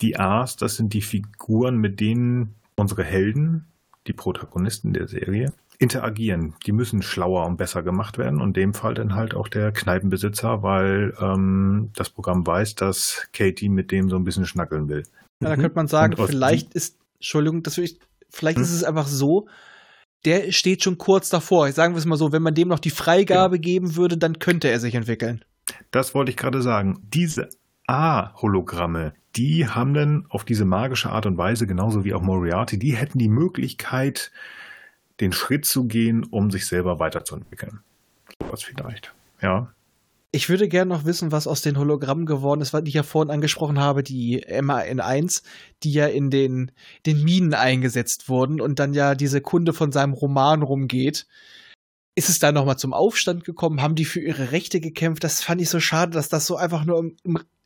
Die 0.02 0.20
A's, 0.20 0.56
das 0.58 0.76
sind 0.76 0.94
die 0.94 1.02
Figuren, 1.02 1.78
mit 1.78 2.00
denen 2.00 2.54
unsere 2.76 3.04
Helden, 3.04 3.66
die 4.08 4.14
Protagonisten 4.14 4.94
der 4.94 5.08
Serie, 5.08 5.52
interagieren. 5.80 6.54
Die 6.66 6.72
müssen 6.72 7.02
schlauer 7.02 7.46
und 7.46 7.58
besser 7.58 7.84
gemacht 7.84 8.18
werden 8.18 8.40
und 8.40 8.50
in 8.50 8.54
dem 8.54 8.74
Fall 8.74 8.94
dann 8.94 9.16
halt 9.16 9.34
auch 9.34 9.48
der 9.48 9.72
Kneipenbesitzer, 9.72 10.64
weil 10.64 11.14
ähm, 11.20 11.90
das 11.96 12.10
Programm 12.10 12.46
weiß, 12.48 12.76
dass 12.76 13.28
Katie 13.34 13.70
mit 13.70 13.92
dem 13.92 14.10
so 14.10 14.16
ein 14.16 14.24
bisschen 14.24 14.46
schnackeln 14.46 14.88
will. 14.88 15.04
Ja, 15.42 15.50
da 15.50 15.56
Mhm. 15.58 15.62
könnte 15.62 15.76
man 15.76 15.88
sagen, 15.88 16.16
vielleicht 16.16 16.74
ist, 16.76 16.98
Entschuldigung, 17.16 17.64
das 17.64 17.78
ich, 17.78 18.00
vielleicht 18.30 18.58
Hm? 18.58 18.64
ist 18.64 18.72
es 18.72 18.84
einfach 18.84 19.08
so, 19.08 19.48
der 20.26 20.52
steht 20.52 20.84
schon 20.84 20.98
kurz 20.98 21.30
davor. 21.30 21.72
Sagen 21.72 21.94
wir 21.94 22.00
es 22.00 22.06
mal 22.06 22.18
so, 22.18 22.32
wenn 22.32 22.42
man 22.42 22.54
dem 22.54 22.68
noch 22.68 22.80
die 22.80 22.90
Freigabe 22.90 23.60
geben 23.60 23.96
würde, 23.96 24.18
dann 24.18 24.40
könnte 24.40 24.70
er 24.70 24.80
sich 24.80 24.96
entwickeln. 24.96 25.44
Das 25.92 26.14
wollte 26.14 26.32
ich 26.32 26.38
gerade 26.38 26.62
sagen. 26.62 27.00
Diese 27.14 27.50
A-Hologramme, 27.88 29.14
die 29.36 29.68
haben 29.68 29.94
dann 29.94 30.26
auf 30.30 30.44
diese 30.44 30.66
magische 30.66 31.10
Art 31.10 31.26
und 31.26 31.38
Weise, 31.38 31.68
genauso 31.68 32.04
wie 32.04 32.14
auch 32.14 32.22
Moriarty, 32.22 32.80
die 32.80 32.96
hätten 32.96 33.20
die 33.20 33.30
Möglichkeit, 33.30 34.32
den 35.20 35.32
Schritt 35.32 35.66
zu 35.66 35.86
gehen, 35.86 36.24
um 36.24 36.52
sich 36.52 36.68
selber 36.68 37.00
weiterzuentwickeln. 37.00 37.80
Sowas 38.42 38.64
vielleicht. 38.64 39.14
Ja. 39.42 39.72
Ich 40.36 40.50
würde 40.50 40.68
gerne 40.68 40.94
noch 40.94 41.06
wissen, 41.06 41.32
was 41.32 41.48
aus 41.48 41.62
den 41.62 41.78
Hologrammen 41.78 42.26
geworden 42.26 42.60
ist, 42.60 42.74
was 42.74 42.82
ich 42.84 42.94
ja 42.94 43.04
vorhin 43.04 43.32
angesprochen 43.32 43.80
habe, 43.80 44.04
die 44.04 44.46
MAN1, 44.46 45.44
die 45.82 45.94
ja 45.94 46.08
in 46.08 46.30
den, 46.30 46.74
den 47.06 47.24
Minen 47.24 47.54
eingesetzt 47.54 48.28
wurden 48.28 48.60
und 48.60 48.80
dann 48.80 48.94
ja 48.94 49.16
diese 49.16 49.40
Kunde 49.40 49.72
von 49.72 49.94
seinem 49.94 50.12
Roman 50.12 50.62
rumgeht. 50.62 51.26
Ist 52.16 52.28
es 52.28 52.40
da 52.40 52.52
nochmal 52.52 52.78
zum 52.78 52.92
Aufstand 52.92 53.46
gekommen? 53.46 53.82
Haben 53.82 53.96
die 53.96 54.04
für 54.04 54.20
ihre 54.20 54.52
Rechte 54.52 54.82
gekämpft? 54.82 55.24
Das 55.24 55.42
fand 55.42 55.62
ich 55.62 55.70
so 55.70 55.80
schade, 55.80 56.12
dass 56.12 56.28
das 56.28 56.46
so 56.46 56.58
einfach 56.58 56.84
nur 56.84 57.00
im, 57.00 57.16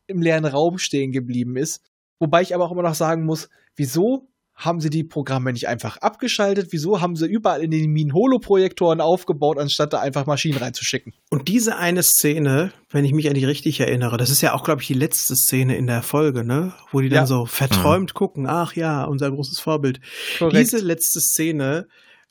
im 0.06 0.22
leeren 0.22 0.46
Raum 0.46 0.78
stehen 0.78 1.12
geblieben 1.12 1.58
ist. 1.58 1.82
Wobei 2.20 2.44
ich 2.44 2.54
aber 2.54 2.66
auch 2.66 2.72
immer 2.72 2.84
noch 2.84 2.94
sagen 2.94 3.26
muss, 3.26 3.50
wieso 3.78 4.29
haben 4.60 4.82
sie 4.82 4.90
die 4.90 5.06
Programme 5.06 5.54
nicht 5.54 5.68
einfach 5.70 5.98
abgeschaltet? 5.98 6.68
Wieso 6.72 7.00
haben 7.00 7.16
sie 7.16 7.26
überall 7.26 7.64
in 7.64 7.72
den 7.72 7.90
Minen 7.92 8.14
Holoprojektoren 8.14 9.00
aufgebaut, 9.00 9.58
anstatt 9.58 9.94
da 9.94 10.00
einfach 10.02 10.26
Maschinen 10.26 10.58
reinzuschicken? 10.58 11.14
Und 11.30 11.48
diese 11.48 11.78
eine 11.78 12.04
Szene, 12.04 12.74
wenn 12.90 13.06
ich 13.06 13.14
mich 13.14 13.30
an 13.30 13.36
die 13.36 13.46
richtig 13.46 13.80
erinnere, 13.80 14.18
das 14.18 14.30
ist 14.30 14.42
ja 14.42 14.54
auch, 14.54 14.64
glaube 14.66 14.82
ich, 14.82 14.88
die 14.88 14.94
letzte 14.94 15.36
Szene 15.36 15.78
in 15.78 15.88
der 15.88 16.04
Folge, 16.04 16.44
ne? 16.44 16.74
Wo 16.92 17.00
die 17.00 17.08
Ja. 17.08 17.16
dann 17.20 17.28
so 17.28 17.46
verträumt 17.46 18.14
gucken, 18.14 18.48
ach 18.48 18.76
ja, 18.76 19.06
unser 19.06 19.32
großes 19.32 19.60
Vorbild. 19.60 20.02
Diese 20.52 20.80
letzte 20.80 21.22
Szene 21.22 21.88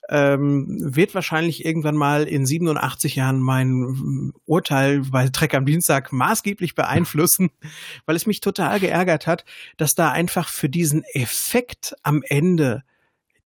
ähm, 0.08 0.66
wird 0.94 1.14
wahrscheinlich 1.14 1.64
irgendwann 1.64 1.96
mal 1.96 2.24
in 2.24 2.46
87 2.46 3.16
Jahren 3.16 3.40
mein 3.40 3.68
mm, 3.68 4.32
Urteil 4.46 5.02
bei 5.10 5.28
Trek 5.28 5.54
am 5.54 5.66
Dienstag 5.66 6.12
maßgeblich 6.12 6.74
beeinflussen, 6.74 7.50
weil 8.06 8.16
es 8.16 8.26
mich 8.26 8.40
total 8.40 8.80
geärgert 8.80 9.26
hat, 9.26 9.44
dass 9.76 9.94
da 9.94 10.10
einfach 10.10 10.48
für 10.48 10.68
diesen 10.68 11.04
Effekt 11.12 11.94
am 12.02 12.22
Ende 12.26 12.84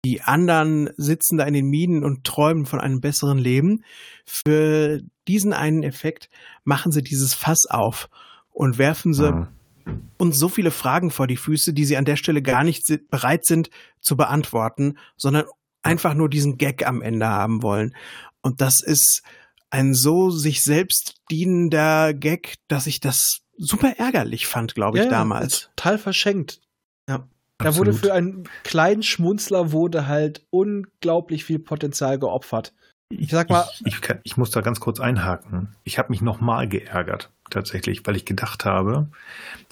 die 0.05 0.21
anderen 0.21 0.89
sitzen 0.97 1.37
da 1.37 1.45
in 1.45 1.53
den 1.53 1.67
Minen 1.69 2.03
und 2.03 2.25
träumen 2.25 2.65
von 2.65 2.81
einem 2.81 2.99
besseren 2.99 3.37
Leben. 3.37 3.83
Für 4.25 4.99
diesen 5.27 5.53
einen 5.53 5.81
Effekt 5.81 6.29
machen 6.65 6.91
sie 6.91 7.01
dieses 7.01 7.33
Fass 7.33 7.65
auf 7.69 8.09
und 8.51 8.77
werfen 8.77 9.13
sie 9.13 9.47
Mhm. 9.85 10.09
uns 10.17 10.37
so 10.37 10.49
viele 10.49 10.71
Fragen 10.71 11.11
vor 11.11 11.27
die 11.27 11.37
Füße, 11.37 11.73
die 11.73 11.85
sie 11.85 11.97
an 11.97 12.05
der 12.05 12.15
Stelle 12.15 12.41
gar 12.41 12.63
nicht 12.63 12.85
bereit 13.09 13.45
sind 13.45 13.69
zu 14.01 14.15
beantworten, 14.15 14.97
sondern 15.17 15.45
einfach 15.83 16.13
nur 16.13 16.29
diesen 16.29 16.57
Gag 16.57 16.87
am 16.87 17.01
Ende 17.01 17.27
haben 17.27 17.61
wollen. 17.61 17.95
Und 18.41 18.61
das 18.61 18.81
ist 18.81 19.23
ein 19.69 19.93
so 19.93 20.29
sich 20.29 20.63
selbst 20.63 21.15
dienender 21.29 22.13
Gag, 22.13 22.55
dass 22.67 22.87
ich 22.87 22.99
das 22.99 23.41
super 23.57 23.93
ärgerlich 23.97 24.47
fand, 24.47 24.75
glaube 24.75 24.97
ich, 24.97 25.03
Ja, 25.05 25.09
damals. 25.09 25.69
Total 25.75 25.97
verschenkt. 25.97 26.61
Ja. 27.07 27.27
Da 27.57 27.75
wurde 27.75 27.93
für 27.93 28.13
einen 28.13 28.49
kleinen 28.63 29.03
Schmunzler 29.03 29.71
wurde 29.71 30.07
halt 30.07 30.45
unglaublich 30.49 31.45
viel 31.45 31.59
Potenzial 31.59 32.19
geopfert. 32.19 32.73
Ich 33.09 33.29
sag 33.29 33.49
mal, 33.49 33.65
Ich, 33.79 33.85
ich, 33.85 34.01
kann, 34.01 34.19
ich 34.23 34.37
muss 34.37 34.51
da 34.51 34.61
ganz 34.61 34.79
kurz 34.79 34.99
einhaken. 34.99 35.75
Ich 35.83 35.97
habe 35.99 36.09
mich 36.09 36.21
nochmal 36.21 36.67
geärgert, 36.67 37.31
tatsächlich, 37.49 38.05
weil 38.05 38.15
ich 38.15 38.25
gedacht 38.25 38.65
habe, 38.65 39.09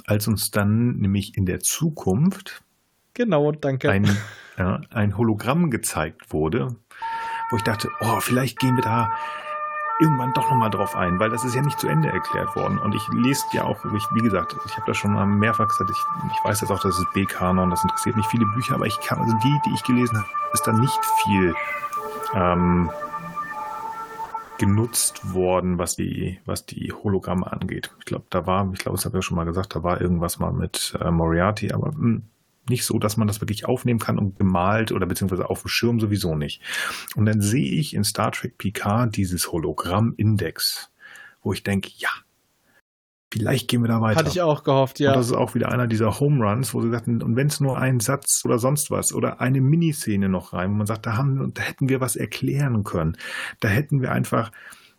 als 0.05 0.27
uns 0.27 0.51
dann 0.51 0.97
nämlich 0.97 1.35
in 1.37 1.45
der 1.45 1.59
Zukunft 1.59 2.63
Genau, 3.13 3.51
danke. 3.51 3.89
ein, 3.89 4.17
ja, 4.57 4.81
ein 4.91 5.17
Hologramm 5.17 5.69
gezeigt 5.69 6.31
wurde, 6.31 6.75
wo 7.49 7.57
ich 7.57 7.63
dachte, 7.63 7.89
oh, 7.99 8.19
vielleicht 8.19 8.59
gehen 8.59 8.75
wir 8.75 8.83
da 8.83 9.11
irgendwann 10.01 10.33
doch 10.33 10.49
nochmal 10.49 10.71
drauf 10.71 10.95
ein, 10.95 11.19
weil 11.19 11.29
das 11.29 11.45
ist 11.45 11.53
ja 11.53 11.61
nicht 11.61 11.79
zu 11.79 11.87
Ende 11.87 12.09
erklärt 12.09 12.55
worden. 12.55 12.79
Und 12.79 12.95
ich 12.95 13.07
lese 13.09 13.45
ja 13.51 13.63
auch, 13.63 13.85
ich, 13.93 14.03
wie 14.13 14.21
gesagt, 14.21 14.55
ich 14.65 14.75
habe 14.75 14.87
das 14.87 14.97
schon 14.97 15.13
mehrfach 15.37 15.67
gesagt, 15.67 15.91
ich, 15.91 16.31
ich 16.33 16.43
weiß 16.43 16.61
jetzt 16.61 16.71
auch, 16.71 16.81
das 16.81 16.97
ist 16.97 17.13
B-Kanon, 17.13 17.69
das 17.69 17.83
interessiert 17.83 18.15
mich 18.15 18.25
viele 18.25 18.45
Bücher, 18.47 18.75
aber 18.75 18.87
ich 18.87 18.99
kann, 18.99 19.19
also 19.19 19.37
die, 19.43 19.59
die 19.65 19.73
ich 19.75 19.83
gelesen 19.83 20.17
habe, 20.17 20.27
ist 20.53 20.65
da 20.65 20.73
nicht 20.73 20.99
viel 21.23 21.53
ähm, 22.33 22.89
genutzt 24.57 25.33
worden, 25.33 25.77
was 25.77 25.95
die, 25.95 26.39
was 26.45 26.65
die 26.65 26.91
Hologramme 26.91 27.51
angeht. 27.51 27.93
Ich 27.99 28.05
glaube, 28.05 28.25
da 28.31 28.47
war, 28.47 28.71
ich 28.73 28.79
glaube, 28.79 28.97
das 28.97 29.05
habe 29.05 29.17
ich 29.17 29.23
ja 29.23 29.27
schon 29.27 29.37
mal 29.37 29.45
gesagt, 29.45 29.75
da 29.75 29.83
war 29.83 30.01
irgendwas 30.01 30.39
mal 30.39 30.51
mit 30.51 30.97
äh, 30.99 31.11
Moriarty, 31.11 31.73
aber 31.73 31.91
mh, 31.91 31.97
hm, 31.97 32.23
nicht 32.69 32.85
so, 32.85 32.99
dass 32.99 33.17
man 33.17 33.27
das 33.27 33.41
wirklich 33.41 33.65
aufnehmen 33.65 33.99
kann 33.99 34.17
und 34.17 34.37
gemalt 34.37 34.91
oder 34.91 35.05
beziehungsweise 35.05 35.49
auf 35.49 35.61
dem 35.61 35.69
Schirm 35.69 35.99
sowieso 35.99 36.35
nicht. 36.35 36.61
Und 37.15 37.25
dann 37.25 37.41
sehe 37.41 37.71
ich 37.71 37.93
in 37.93 38.03
Star 38.03 38.31
Trek 38.31 38.57
Picard 38.57 39.15
dieses 39.15 39.51
Hologramm-Index, 39.51 40.91
wo 41.41 41.53
ich 41.53 41.63
denke, 41.63 41.89
ja, 41.97 42.09
vielleicht 43.33 43.67
gehen 43.67 43.81
wir 43.81 43.87
da 43.87 44.01
weiter. 44.01 44.19
Hatte 44.19 44.29
ich 44.29 44.41
auch 44.41 44.63
gehofft, 44.63 44.99
ja. 44.99 45.11
Und 45.11 45.17
das 45.17 45.27
ist 45.27 45.33
auch 45.33 45.55
wieder 45.55 45.71
einer 45.71 45.87
dieser 45.87 46.19
Home 46.19 46.45
Runs, 46.45 46.73
wo 46.73 46.81
sie 46.81 46.91
sagten, 46.91 47.21
und 47.23 47.35
wenn 47.35 47.47
es 47.47 47.59
nur 47.59 47.77
ein 47.77 47.99
Satz 47.99 48.43
oder 48.45 48.59
sonst 48.59 48.91
was 48.91 49.13
oder 49.13 49.41
eine 49.41 49.61
Miniszene 49.61 50.29
noch 50.29 50.53
rein, 50.53 50.71
wo 50.71 50.75
man 50.75 50.87
sagt, 50.87 51.05
da 51.05 51.17
haben, 51.17 51.53
da 51.53 51.61
hätten 51.63 51.89
wir 51.89 52.01
was 52.01 52.15
erklären 52.15 52.83
können. 52.83 53.17
Da 53.59 53.69
hätten 53.69 54.01
wir 54.01 54.11
einfach 54.11 54.51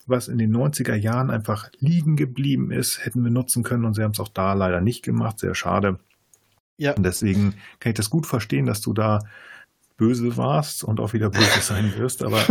was 0.07 0.27
in 0.27 0.39
den 0.39 0.55
90er 0.55 0.97
Jahren 0.97 1.31
einfach 1.31 1.71
liegen 1.79 2.17
geblieben 2.17 2.73
ist, 2.73 3.05
hätten 3.05 3.23
wir 3.23 3.31
nutzen 3.31 3.63
können 3.63 3.85
und 3.85 3.95
sie 3.95 4.03
haben 4.03 4.11
es 4.11 4.21
auch 4.21 4.29
da 4.29 4.53
leider 4.53 4.81
nicht 4.81 5.05
gemacht. 5.05 5.39
Sehr 5.39 5.55
schade. 5.55 5.99
Ja. 6.77 6.93
Und 6.95 7.05
deswegen 7.05 7.55
kann 7.81 7.91
ich 7.91 7.97
das 7.97 8.11
gut 8.11 8.27
verstehen, 8.27 8.67
dass 8.67 8.81
du 8.81 8.93
da 8.93 9.21
böse 9.97 10.37
warst 10.37 10.85
und 10.85 11.01
auch 11.01 11.13
wieder 11.13 11.31
böse 11.31 11.47
sein 11.61 11.93
wirst, 11.97 12.23
aber 12.23 12.43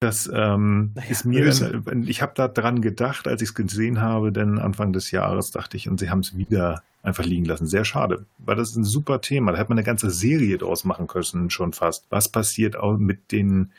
das 0.00 0.30
ähm, 0.32 0.92
naja, 0.94 1.10
ist 1.10 1.24
mir, 1.26 1.44
dann, 1.84 2.06
ich 2.08 2.22
habe 2.22 2.32
da 2.34 2.48
dran 2.48 2.80
gedacht, 2.80 3.28
als 3.28 3.42
ich 3.42 3.50
es 3.50 3.54
gesehen 3.54 4.00
habe, 4.00 4.32
denn 4.32 4.58
Anfang 4.58 4.94
des 4.94 5.10
Jahres 5.10 5.50
dachte 5.50 5.76
ich, 5.76 5.88
und 5.88 6.00
sie 6.00 6.08
haben 6.08 6.20
es 6.20 6.36
wieder 6.36 6.82
einfach 7.02 7.24
liegen 7.24 7.44
lassen. 7.44 7.66
Sehr 7.66 7.84
schade, 7.84 8.24
weil 8.38 8.56
das 8.56 8.70
ist 8.70 8.76
ein 8.76 8.84
super 8.84 9.20
Thema. 9.20 9.52
Da 9.52 9.58
hätte 9.58 9.68
man 9.68 9.78
eine 9.78 9.84
ganze 9.84 10.10
Serie 10.10 10.56
draus 10.56 10.84
machen 10.84 11.06
können, 11.06 11.50
schon 11.50 11.74
fast. 11.74 12.06
Was 12.08 12.30
passiert 12.30 12.76
auch 12.76 12.96
mit 12.96 13.30
den, 13.30 13.72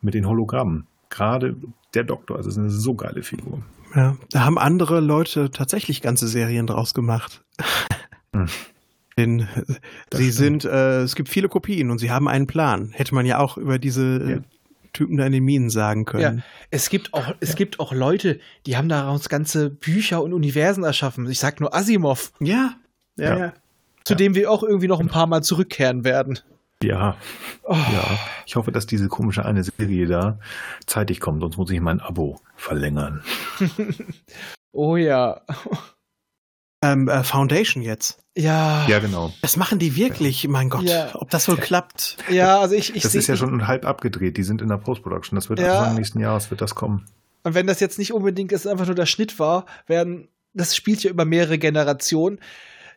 mit 0.00 0.14
den 0.14 0.26
Hologrammen? 0.26 0.86
Gerade 1.10 1.56
der 1.94 2.04
Doktor, 2.04 2.36
also 2.36 2.48
ist 2.48 2.58
eine 2.58 2.70
so 2.70 2.94
geile 2.94 3.22
Figur. 3.22 3.62
Ja, 3.94 4.16
da 4.30 4.44
haben 4.44 4.58
andere 4.58 5.00
Leute 5.00 5.50
tatsächlich 5.50 6.02
ganze 6.02 6.26
Serien 6.26 6.66
draus 6.66 6.94
gemacht. 6.94 7.44
Hm. 8.32 8.46
Denn 9.16 9.48
das 10.10 10.20
sie 10.20 10.32
stimmt. 10.32 10.62
sind, 10.62 10.72
äh, 10.72 11.02
es 11.02 11.14
gibt 11.14 11.28
viele 11.28 11.48
Kopien 11.48 11.90
und 11.90 11.98
sie 11.98 12.10
haben 12.10 12.28
einen 12.28 12.46
Plan. 12.46 12.90
Hätte 12.92 13.14
man 13.14 13.26
ja 13.26 13.38
auch 13.38 13.56
über 13.56 13.78
diese 13.78 14.02
äh, 14.02 14.30
ja. 14.32 14.38
Typen 14.92 15.16
da 15.16 15.26
in 15.26 15.32
den 15.32 15.44
Minen 15.44 15.70
sagen 15.70 16.04
können. 16.04 16.38
Ja, 16.38 16.44
es 16.70 16.88
gibt 16.88 17.14
auch, 17.14 17.34
es 17.40 17.50
ja. 17.50 17.54
gibt 17.54 17.80
auch 17.80 17.92
Leute, 17.92 18.40
die 18.66 18.76
haben 18.76 18.88
daraus 18.88 19.28
ganze 19.28 19.70
Bücher 19.70 20.22
und 20.22 20.32
Universen 20.32 20.84
erschaffen. 20.84 21.28
Ich 21.28 21.38
sag 21.38 21.60
nur 21.60 21.74
Asimov. 21.74 22.32
Ja, 22.40 22.74
ja, 23.16 23.38
ja. 23.38 23.52
Zu 24.04 24.14
dem 24.14 24.34
wir 24.34 24.50
auch 24.50 24.62
irgendwie 24.62 24.88
noch 24.88 25.00
ein 25.00 25.08
paar 25.08 25.26
Mal 25.26 25.42
zurückkehren 25.42 26.04
werden. 26.04 26.40
Ja. 26.82 27.16
Oh. 27.62 27.72
Ja. 27.72 28.18
Ich 28.46 28.56
hoffe, 28.56 28.72
dass 28.72 28.86
diese 28.86 29.08
komische 29.08 29.44
eine 29.44 29.64
Serie 29.64 30.06
da 30.06 30.38
zeitig 30.86 31.20
kommt, 31.20 31.40
sonst 31.40 31.56
muss 31.56 31.70
ich 31.70 31.80
mein 31.80 32.00
Abo 32.00 32.40
verlängern. 32.56 33.22
oh 34.72 34.96
ja 34.96 35.40
ähm, 36.84 37.08
äh, 37.08 37.24
Foundation 37.24 37.82
jetzt. 37.82 38.18
Ja. 38.36 38.86
Ja, 38.88 38.98
genau. 38.98 39.32
Das 39.42 39.56
machen 39.56 39.78
die 39.78 39.96
wirklich, 39.96 40.46
mein 40.48 40.68
Gott, 40.68 40.84
ja. 40.84 41.10
ob 41.14 41.30
das 41.30 41.48
wohl 41.48 41.56
klappt. 41.56 42.16
Ja, 42.30 42.60
also 42.60 42.74
ich, 42.74 42.94
ich 42.94 43.02
Das 43.02 43.14
ist 43.14 43.28
ja 43.28 43.36
schon 43.36 43.66
halb 43.66 43.86
abgedreht. 43.86 44.36
Die 44.36 44.42
sind 44.42 44.60
in 44.60 44.68
der 44.68 44.76
Post-Production. 44.76 45.36
Das 45.36 45.48
wird 45.48 45.60
ja. 45.60 45.78
Anfang 45.78 45.94
nächsten 45.96 46.20
Jahres 46.20 46.50
wird 46.50 46.60
das 46.60 46.74
kommen. 46.74 47.06
Und 47.44 47.54
wenn 47.54 47.66
das 47.66 47.80
jetzt 47.80 47.98
nicht 47.98 48.12
unbedingt 48.12 48.52
ist, 48.52 48.66
einfach 48.66 48.86
nur 48.86 48.94
der 48.94 49.06
Schnitt 49.06 49.38
war, 49.38 49.66
werden, 49.86 50.28
das 50.52 50.74
spielt 50.74 51.02
ja 51.04 51.10
über 51.10 51.24
mehrere 51.24 51.58
Generationen 51.58 52.40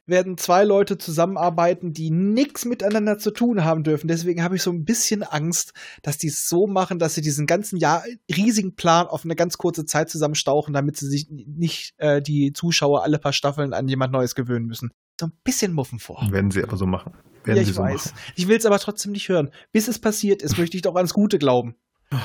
werden 0.07 0.37
zwei 0.37 0.63
Leute 0.63 0.97
zusammenarbeiten, 0.97 1.93
die 1.93 2.09
nichts 2.09 2.65
miteinander 2.65 3.17
zu 3.17 3.31
tun 3.31 3.63
haben 3.63 3.83
dürfen. 3.83 4.07
Deswegen 4.07 4.43
habe 4.43 4.55
ich 4.55 4.63
so 4.63 4.71
ein 4.71 4.85
bisschen 4.85 5.23
Angst, 5.23 5.73
dass 6.01 6.17
die 6.17 6.27
es 6.27 6.47
so 6.47 6.65
machen, 6.65 6.97
dass 6.97 7.15
sie 7.15 7.21
diesen 7.21 7.45
ganzen 7.45 7.77
Jahr 7.77 8.03
riesigen 8.33 8.75
Plan 8.75 9.07
auf 9.07 9.25
eine 9.25 9.35
ganz 9.35 9.57
kurze 9.57 9.85
Zeit 9.85 10.09
zusammenstauchen, 10.09 10.73
damit 10.73 10.97
sie 10.97 11.07
sich 11.07 11.27
nicht 11.29 11.93
äh, 11.97 12.21
die 12.21 12.53
Zuschauer 12.53 13.03
alle 13.03 13.19
paar 13.19 13.33
Staffeln 13.33 13.73
an 13.73 13.87
jemand 13.87 14.13
Neues 14.13 14.33
gewöhnen 14.33 14.65
müssen. 14.65 14.91
So 15.19 15.27
ein 15.27 15.33
bisschen 15.43 15.73
Muffen 15.73 15.99
vor. 15.99 16.25
Werden 16.31 16.51
sie 16.51 16.63
aber 16.63 16.77
so 16.77 16.85
machen. 16.85 17.13
Werden 17.43 17.57
ja, 17.57 17.63
ich 17.63 17.73
so 17.73 17.81
weiß. 17.81 18.05
Machen. 18.05 18.19
Ich 18.35 18.47
will 18.47 18.57
es 18.57 18.65
aber 18.65 18.79
trotzdem 18.79 19.11
nicht 19.11 19.29
hören. 19.29 19.49
Bis 19.71 19.87
es 19.87 19.99
passiert 19.99 20.41
ist, 20.41 20.57
möchte 20.57 20.77
ich 20.77 20.83
doch 20.83 20.95
ans 20.95 21.13
Gute 21.13 21.39
glauben. 21.39 21.75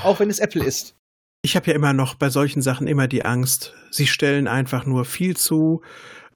Auch 0.05 0.21
wenn 0.21 0.31
es 0.31 0.39
Apple 0.39 0.65
ist. 0.65 0.95
Ich 1.45 1.57
habe 1.57 1.69
ja 1.69 1.75
immer 1.75 1.93
noch 1.93 2.15
bei 2.15 2.31
solchen 2.31 2.63
Sachen 2.63 2.87
immer 2.87 3.09
die 3.09 3.25
Angst, 3.25 3.75
sie 3.91 4.07
stellen 4.07 4.47
einfach 4.47 4.87
nur 4.87 5.05
viel 5.05 5.37
zu 5.37 5.83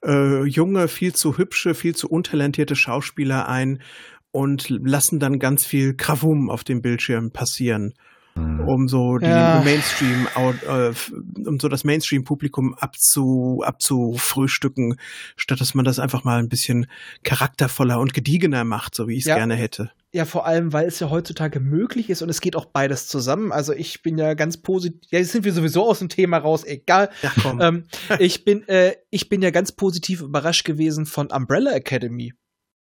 äh, 0.06 0.44
junge, 0.44 0.88
viel 0.88 1.14
zu 1.14 1.36
hübsche, 1.36 1.74
viel 1.74 1.94
zu 1.94 2.08
untalentierte 2.08 2.76
Schauspieler 2.76 3.48
ein 3.48 3.82
und 4.30 4.68
lassen 4.68 5.18
dann 5.18 5.38
ganz 5.38 5.64
viel 5.66 5.94
Krawum 5.94 6.50
auf 6.50 6.62
dem 6.62 6.82
Bildschirm 6.82 7.30
passieren, 7.30 7.94
mhm. 8.34 8.60
um 8.68 8.88
so 8.88 9.18
ja. 9.18 9.62
Mainstream, 9.64 10.28
äh, 10.36 10.92
um 11.48 11.58
so 11.58 11.68
das 11.68 11.84
Mainstream-Publikum 11.84 12.74
abzu, 12.74 13.62
abzufrühstücken, 13.64 14.96
statt 15.36 15.60
dass 15.60 15.74
man 15.74 15.84
das 15.84 15.98
einfach 15.98 16.24
mal 16.24 16.38
ein 16.38 16.48
bisschen 16.48 16.86
charaktervoller 17.24 17.98
und 17.98 18.14
gediegener 18.14 18.64
macht, 18.64 18.94
so 18.94 19.08
wie 19.08 19.14
ich 19.14 19.20
es 19.20 19.26
ja. 19.26 19.36
gerne 19.36 19.54
hätte. 19.56 19.90
Ja, 20.16 20.24
vor 20.24 20.46
allem, 20.46 20.72
weil 20.72 20.88
es 20.88 20.98
ja 20.98 21.10
heutzutage 21.10 21.60
möglich 21.60 22.08
ist 22.08 22.22
und 22.22 22.30
es 22.30 22.40
geht 22.40 22.56
auch 22.56 22.64
beides 22.64 23.06
zusammen. 23.06 23.52
Also 23.52 23.74
ich 23.74 24.00
bin 24.00 24.16
ja 24.16 24.32
ganz 24.32 24.56
positiv. 24.56 24.98
Ja, 25.10 25.18
jetzt 25.18 25.32
sind 25.32 25.44
wir 25.44 25.52
sowieso 25.52 25.86
aus 25.86 25.98
dem 25.98 26.08
Thema 26.08 26.38
raus, 26.38 26.64
egal. 26.64 27.10
Ja, 27.20 27.32
komm. 27.42 27.60
Ähm, 27.60 27.84
ich 28.18 28.42
bin, 28.46 28.66
äh, 28.66 28.94
ich 29.10 29.28
bin 29.28 29.42
ja 29.42 29.50
ganz 29.50 29.72
positiv 29.72 30.22
überrascht 30.22 30.64
gewesen 30.64 31.04
von 31.04 31.30
Umbrella 31.30 31.72
Academy. 31.72 32.32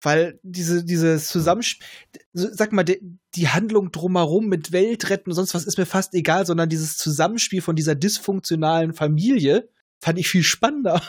Weil 0.02 0.38
diese, 0.42 0.84
dieses 0.84 1.28
Zusammenspiel, 1.28 1.86
sag 2.34 2.72
mal, 2.72 2.84
die, 2.84 3.00
die 3.34 3.48
Handlung 3.48 3.90
drumherum 3.90 4.48
mit 4.48 4.70
Weltretten 4.72 5.30
und 5.30 5.36
sonst 5.36 5.54
was 5.54 5.64
ist 5.64 5.78
mir 5.78 5.86
fast 5.86 6.12
egal, 6.12 6.44
sondern 6.44 6.68
dieses 6.68 6.98
Zusammenspiel 6.98 7.62
von 7.62 7.74
dieser 7.74 7.94
dysfunktionalen 7.94 8.92
Familie 8.92 9.70
fand 10.02 10.18
ich 10.18 10.28
viel 10.28 10.42
spannender. 10.42 11.00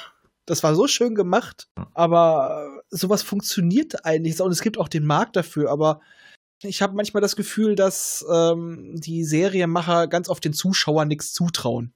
Das 0.45 0.63
war 0.63 0.75
so 0.75 0.87
schön 0.87 1.13
gemacht, 1.13 1.67
aber 1.93 2.74
sowas 2.89 3.23
funktioniert 3.23 4.05
eigentlich 4.05 4.39
und 4.39 4.51
es 4.51 4.61
gibt 4.61 4.77
auch 4.77 4.87
den 4.87 5.05
Markt 5.05 5.35
dafür, 5.35 5.71
aber 5.71 6.01
ich 6.61 6.81
habe 6.81 6.95
manchmal 6.95 7.21
das 7.21 7.35
Gefühl, 7.35 7.75
dass 7.75 8.25
ähm, 8.31 8.93
die 8.95 9.23
Serienmacher 9.23 10.07
ganz 10.07 10.29
oft 10.29 10.43
den 10.43 10.53
Zuschauern 10.53 11.07
nichts 11.07 11.33
zutrauen. 11.33 11.93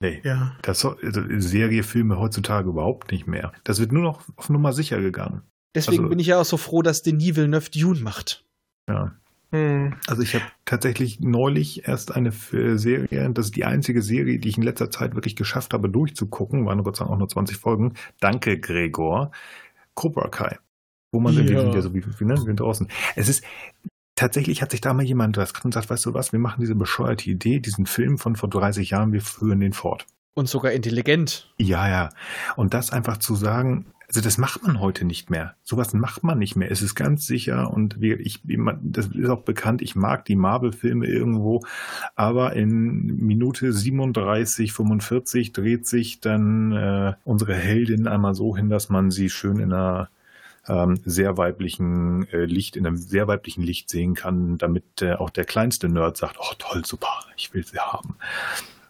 Nee, 0.00 0.20
ja. 0.24 0.56
das 0.62 0.84
also 0.84 1.22
Serie, 1.38 1.82
Filme 1.82 2.18
heutzutage 2.18 2.68
überhaupt 2.68 3.10
nicht 3.10 3.26
mehr. 3.26 3.52
Das 3.64 3.80
wird 3.80 3.92
nur 3.92 4.02
noch 4.02 4.22
auf 4.36 4.50
Nummer 4.50 4.72
sicher 4.72 5.00
gegangen. 5.00 5.42
Deswegen 5.74 6.02
also, 6.02 6.10
bin 6.10 6.18
ich 6.18 6.28
ja 6.28 6.40
auch 6.40 6.44
so 6.44 6.56
froh, 6.56 6.82
dass 6.82 7.02
Denis 7.02 7.36
Villeneuve 7.36 7.70
Dune 7.70 8.00
macht. 8.00 8.44
Ja. 8.88 9.14
Hm. 9.50 9.94
Also 10.06 10.22
ich 10.22 10.34
habe 10.34 10.44
tatsächlich 10.64 11.20
neulich 11.20 11.86
erst 11.86 12.12
eine 12.12 12.32
Serie, 12.32 13.30
das 13.30 13.46
ist 13.46 13.56
die 13.56 13.64
einzige 13.64 14.02
Serie, 14.02 14.38
die 14.38 14.48
ich 14.48 14.56
in 14.56 14.64
letzter 14.64 14.90
Zeit 14.90 15.14
wirklich 15.14 15.36
geschafft 15.36 15.72
habe 15.72 15.88
durchzugucken, 15.88 16.66
waren 16.66 16.82
Gott 16.82 16.96
sei 16.96 17.04
Dank 17.04 17.14
auch 17.14 17.18
nur 17.18 17.28
20 17.28 17.56
Folgen. 17.56 17.94
Danke, 18.20 18.58
Gregor. 18.58 19.30
Cobra 19.94 20.28
Kai. 20.28 20.58
Wo 21.12 21.20
man, 21.20 21.34
ja. 21.34 21.46
sind 21.46 21.74
ja 21.74 21.80
so 21.80 21.94
wie, 21.94 22.04
wie 22.04 22.24
ne, 22.24 22.36
sind 22.36 22.58
draußen. 22.58 22.88
Es 23.14 23.28
ist, 23.28 23.44
tatsächlich 24.16 24.62
hat 24.62 24.72
sich 24.72 24.80
da 24.80 24.92
mal 24.92 25.04
jemand 25.04 25.36
das 25.36 25.52
und 25.62 25.72
sagt, 25.72 25.90
weißt 25.90 26.06
du 26.06 26.14
was, 26.14 26.32
wir 26.32 26.40
machen 26.40 26.60
diese 26.60 26.74
bescheuerte 26.74 27.30
Idee, 27.30 27.60
diesen 27.60 27.86
Film 27.86 28.18
von 28.18 28.36
vor 28.36 28.48
30 28.48 28.90
Jahren, 28.90 29.12
wir 29.12 29.20
führen 29.20 29.60
den 29.60 29.72
fort. 29.72 30.06
Und 30.34 30.48
sogar 30.48 30.72
intelligent. 30.72 31.52
Ja, 31.58 31.88
ja. 31.88 32.08
Und 32.56 32.74
das 32.74 32.90
einfach 32.90 33.18
zu 33.18 33.36
sagen, 33.36 33.92
also 34.14 34.24
das 34.24 34.38
macht 34.38 34.62
man 34.62 34.78
heute 34.78 35.04
nicht 35.04 35.28
mehr. 35.28 35.56
Sowas 35.64 35.92
macht 35.92 36.22
man 36.22 36.38
nicht 36.38 36.54
mehr. 36.54 36.70
Es 36.70 36.82
ist 36.82 36.94
ganz 36.94 37.26
sicher 37.26 37.72
und 37.72 38.00
wie, 38.00 38.12
ich, 38.12 38.40
das 38.80 39.08
ist 39.08 39.28
auch 39.28 39.42
bekannt, 39.42 39.82
ich 39.82 39.96
mag 39.96 40.24
die 40.24 40.36
Marvel-Filme 40.36 41.06
irgendwo, 41.08 41.64
aber 42.14 42.52
in 42.52 43.06
Minute 43.06 43.72
37, 43.72 44.72
45 44.72 45.52
dreht 45.52 45.88
sich 45.88 46.20
dann 46.20 46.70
äh, 46.70 47.14
unsere 47.24 47.56
Heldin 47.56 48.06
einmal 48.06 48.36
so 48.36 48.56
hin, 48.56 48.68
dass 48.70 48.88
man 48.88 49.10
sie 49.10 49.30
schön 49.30 49.58
in 49.58 49.72
einer 49.72 50.10
ähm, 50.68 51.00
sehr 51.04 51.36
weiblichen 51.36 52.28
äh, 52.28 52.44
Licht, 52.44 52.76
in 52.76 52.86
einem 52.86 52.96
sehr 52.96 53.26
weiblichen 53.26 53.64
Licht 53.64 53.90
sehen 53.90 54.14
kann, 54.14 54.58
damit 54.58 55.02
äh, 55.02 55.14
auch 55.14 55.30
der 55.30 55.44
kleinste 55.44 55.88
Nerd 55.88 56.18
sagt, 56.18 56.36
oh 56.38 56.54
toll, 56.56 56.84
super, 56.86 57.24
ich 57.36 57.52
will 57.52 57.66
sie 57.66 57.80
haben. 57.80 58.14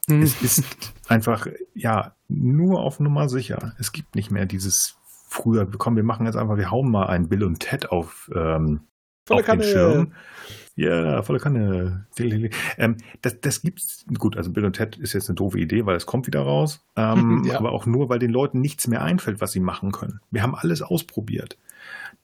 Hm. 0.07 0.21
Es 0.21 0.43
ist 0.43 0.65
einfach, 1.09 1.47
ja, 1.73 2.15
nur 2.29 2.81
auf 2.81 3.01
Nummer 3.01 3.31
sicher. 3.31 3.75
Es 3.79 3.93
gibt 3.93 4.17
nicht 4.17 4.31
mehr 4.31 4.45
dieses 4.45 4.99
früher, 5.35 5.69
komm, 5.79 5.97
wir 5.97 6.03
machen 6.03 6.27
jetzt 6.27 6.37
einfach, 6.37 6.57
wir 6.57 6.71
hauen 6.71 6.91
mal 6.91 7.07
ein 7.07 7.29
Bill 7.29 7.45
und 7.45 7.61
Ted 7.61 7.91
auf, 7.91 8.31
ähm, 8.35 8.81
auf 9.29 9.43
den 9.43 9.63
Schirm. 9.63 10.13
Ja, 10.77 11.23
volle 11.23 11.39
Kanne. 11.39 12.07
Ähm, 12.79 12.97
das, 13.23 13.41
das 13.41 13.63
gibt's, 13.63 14.05
gut, 14.19 14.37
also 14.37 14.51
Bill 14.51 14.65
und 14.65 14.75
Ted 14.75 14.97
ist 14.97 15.13
jetzt 15.13 15.29
eine 15.29 15.37
doofe 15.37 15.59
Idee, 15.59 15.87
weil 15.87 15.97
es 15.97 16.07
kommt 16.07 16.27
wieder 16.27 16.41
raus. 16.41 16.85
Ähm, 16.97 17.45
ja. 17.47 17.59
Aber 17.59 17.73
auch 17.73 17.87
nur, 17.87 18.09
weil 18.09 18.19
den 18.19 18.31
Leuten 18.31 18.61
nichts 18.61 18.89
mehr 18.89 19.03
einfällt, 19.03 19.41
was 19.41 19.53
sie 19.53 19.61
machen 19.61 19.93
können. 19.93 20.21
Wir 20.31 20.43
haben 20.43 20.55
alles 20.55 20.83
ausprobiert. 20.83 21.59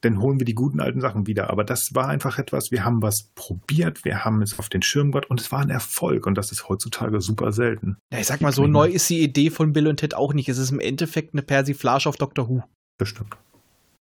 Dann 0.01 0.19
holen 0.19 0.39
wir 0.39 0.45
die 0.45 0.55
guten 0.55 0.81
alten 0.81 0.99
Sachen 0.99 1.27
wieder. 1.27 1.49
Aber 1.49 1.63
das 1.63 1.95
war 1.95 2.07
einfach 2.07 2.39
etwas, 2.39 2.71
wir 2.71 2.83
haben 2.83 3.01
was 3.01 3.31
probiert, 3.35 4.03
wir 4.03 4.25
haben 4.25 4.41
es 4.41 4.57
auf 4.59 4.67
den 4.67 4.81
Schirm 4.81 5.11
gebracht 5.11 5.29
und 5.29 5.39
es 5.39 5.51
war 5.51 5.59
ein 5.59 5.69
Erfolg. 5.69 6.25
Und 6.25 6.37
das 6.37 6.51
ist 6.51 6.67
heutzutage 6.67 7.21
super 7.21 7.51
selten. 7.51 7.97
Ja, 8.11 8.19
ich 8.19 8.27
sag 8.27 8.41
mal, 8.41 8.51
so 8.51 8.67
neu 8.67 8.87
ist 8.89 9.09
die 9.09 9.21
Idee 9.21 9.49
von 9.49 9.73
Bill 9.73 9.87
und 9.87 9.97
Ted 9.97 10.13
auch 10.13 10.33
nicht. 10.33 10.49
Es 10.49 10.57
ist 10.57 10.71
im 10.71 10.79
Endeffekt 10.79 11.33
eine 11.33 11.43
Persiflage 11.43 12.09
auf 12.09 12.17
Doctor 12.17 12.49
Who. 12.49 12.63
Das 13.01 13.09
stimmt. 13.09 13.35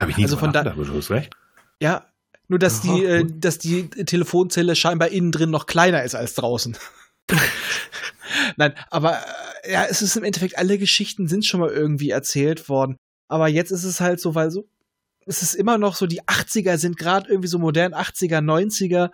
Habe 0.01 0.13
ich 0.13 0.17
nie 0.17 0.23
also 0.23 0.39
von 0.39 0.51
da, 0.51 0.61
aber 0.61 0.83
du 0.83 0.95
hast 0.95 1.11
recht. 1.11 1.35
Ja, 1.79 2.07
nur, 2.49 2.59
dass 2.59 2.81
Aha, 2.85 2.95
die, 2.95 3.05
äh, 3.05 3.27
dass 3.29 3.59
die 3.59 3.91
Telefonzelle 3.91 4.75
scheinbar 4.75 5.09
innen 5.09 5.31
drin 5.31 5.51
noch 5.51 5.67
kleiner 5.67 6.05
ist 6.05 6.15
als 6.15 6.35
draußen. 6.37 6.75
Nein, 8.57 8.73
aber 8.89 9.19
äh, 9.65 9.73
ja, 9.75 9.85
es 9.85 10.01
ist 10.01 10.17
im 10.17 10.25
Endeffekt, 10.25 10.57
alle 10.57 10.79
Geschichten 10.79 11.29
sind 11.29 11.45
schon 11.45 11.61
mal 11.61 11.69
irgendwie 11.69 12.09
erzählt 12.09 12.71
worden. 12.71 12.97
Aber 13.29 13.49
jetzt 13.49 13.73
ist 13.73 13.85
es 13.85 14.01
halt 14.01 14.21
so, 14.21 14.35
weil 14.35 14.51
so, 14.51 14.67
es 15.27 15.43
ist 15.43 15.53
immer 15.53 15.77
noch 15.77 15.95
so, 15.95 16.07
die 16.07 16.23
80er 16.23 16.79
sind 16.79 16.97
gerade 16.97 17.29
irgendwie 17.29 17.49
so 17.49 17.59
modern, 17.59 17.93
80er, 17.93 18.39
90er. 18.39 19.11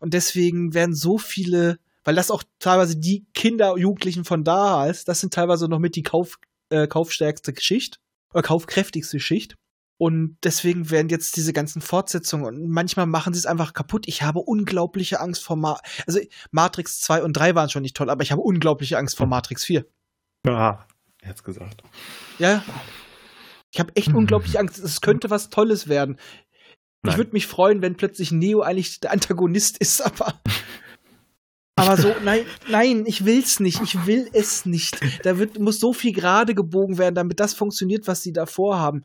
Und 0.00 0.14
deswegen 0.14 0.72
werden 0.72 0.94
so 0.94 1.18
viele, 1.18 1.78
weil 2.02 2.14
das 2.14 2.30
auch 2.30 2.44
teilweise 2.60 2.96
die 2.96 3.26
Kinder, 3.34 3.76
Jugendlichen 3.76 4.24
von 4.24 4.42
da 4.42 4.86
ist, 4.86 5.06
das 5.06 5.20
sind 5.20 5.34
teilweise 5.34 5.68
noch 5.68 5.80
mit 5.80 5.96
die 5.96 6.02
Kauf, 6.02 6.38
äh, 6.70 6.86
kaufstärkste 6.86 7.52
Geschichte, 7.52 7.98
oder 8.32 8.42
kaufkräftigste 8.42 9.20
Schicht. 9.20 9.56
Und 10.00 10.38
deswegen 10.44 10.90
werden 10.90 11.08
jetzt 11.08 11.36
diese 11.36 11.52
ganzen 11.52 11.82
Fortsetzungen 11.82 12.44
und 12.44 12.68
manchmal 12.68 13.06
machen 13.06 13.34
sie 13.34 13.40
es 13.40 13.46
einfach 13.46 13.72
kaputt. 13.72 14.06
Ich 14.06 14.22
habe 14.22 14.38
unglaubliche 14.38 15.18
Angst 15.18 15.42
vor 15.42 15.56
Ma 15.56 15.80
also 16.06 16.20
Matrix 16.52 17.00
2 17.00 17.24
und 17.24 17.32
3 17.32 17.56
waren 17.56 17.68
schon 17.68 17.82
nicht 17.82 17.96
toll, 17.96 18.08
aber 18.08 18.22
ich 18.22 18.30
habe 18.30 18.40
unglaubliche 18.40 18.96
Angst 18.96 19.16
vor 19.16 19.24
hm. 19.24 19.30
Matrix 19.30 19.64
4. 19.64 19.84
Ja, 20.46 20.86
er 21.20 21.28
hat's 21.28 21.42
gesagt. 21.42 21.82
Ja. 22.38 22.62
Ich 23.72 23.80
habe 23.80 23.94
echt 23.96 24.10
mhm. 24.10 24.18
unglaubliche 24.18 24.60
Angst. 24.60 24.78
Es 24.78 25.00
könnte 25.00 25.30
was 25.30 25.50
Tolles 25.50 25.88
werden. 25.88 26.16
Nein. 27.02 27.12
Ich 27.12 27.18
würde 27.18 27.32
mich 27.32 27.46
freuen, 27.46 27.82
wenn 27.82 27.96
plötzlich 27.96 28.32
Neo 28.32 28.60
eigentlich 28.60 29.00
der 29.00 29.12
Antagonist 29.12 29.78
ist, 29.78 30.00
aber 30.00 30.40
aber 31.78 31.96
so, 31.96 32.14
nein, 32.24 32.44
nein, 32.68 33.04
ich 33.06 33.24
will's 33.24 33.60
nicht. 33.60 33.80
Ich 33.82 34.06
will 34.06 34.28
es 34.32 34.66
nicht. 34.66 34.98
Da 35.24 35.38
wird, 35.38 35.58
muss 35.58 35.80
so 35.80 35.92
viel 35.92 36.12
gerade 36.12 36.54
gebogen 36.54 36.98
werden, 36.98 37.14
damit 37.14 37.40
das 37.40 37.54
funktioniert, 37.54 38.06
was 38.06 38.22
sie 38.22 38.32
da 38.32 38.46
vorhaben. 38.46 39.04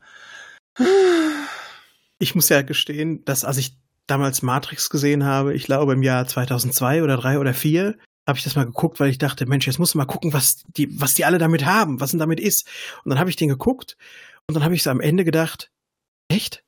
Ich 2.18 2.34
muss 2.34 2.48
ja 2.48 2.62
gestehen, 2.62 3.24
dass 3.24 3.44
als 3.44 3.56
ich 3.58 3.76
damals 4.06 4.42
Matrix 4.42 4.90
gesehen 4.90 5.24
habe, 5.24 5.54
ich 5.54 5.64
glaube 5.64 5.92
im 5.92 6.02
Jahr 6.02 6.26
2002 6.26 7.02
oder 7.02 7.16
3 7.16 7.38
oder 7.38 7.54
4, 7.54 7.96
habe 8.26 8.38
ich 8.38 8.44
das 8.44 8.56
mal 8.56 8.64
geguckt, 8.66 9.00
weil 9.00 9.10
ich 9.10 9.18
dachte, 9.18 9.46
Mensch, 9.46 9.66
jetzt 9.66 9.78
musst 9.78 9.94
du 9.94 9.98
mal 9.98 10.06
gucken, 10.06 10.32
was 10.32 10.62
die, 10.76 10.88
was 11.00 11.14
die 11.14 11.24
alle 11.24 11.38
damit 11.38 11.64
haben, 11.64 12.00
was 12.00 12.10
denn 12.10 12.20
damit 12.20 12.40
ist. 12.40 12.66
Und 13.04 13.10
dann 13.10 13.18
habe 13.18 13.30
ich 13.30 13.36
den 13.36 13.48
geguckt 13.48 13.96
und 14.48 14.54
dann 14.54 14.64
habe 14.64 14.74
ich 14.74 14.82
so 14.82 14.90
am 14.90 15.00
Ende 15.00 15.24
gedacht, 15.24 15.70
echt? 16.28 16.64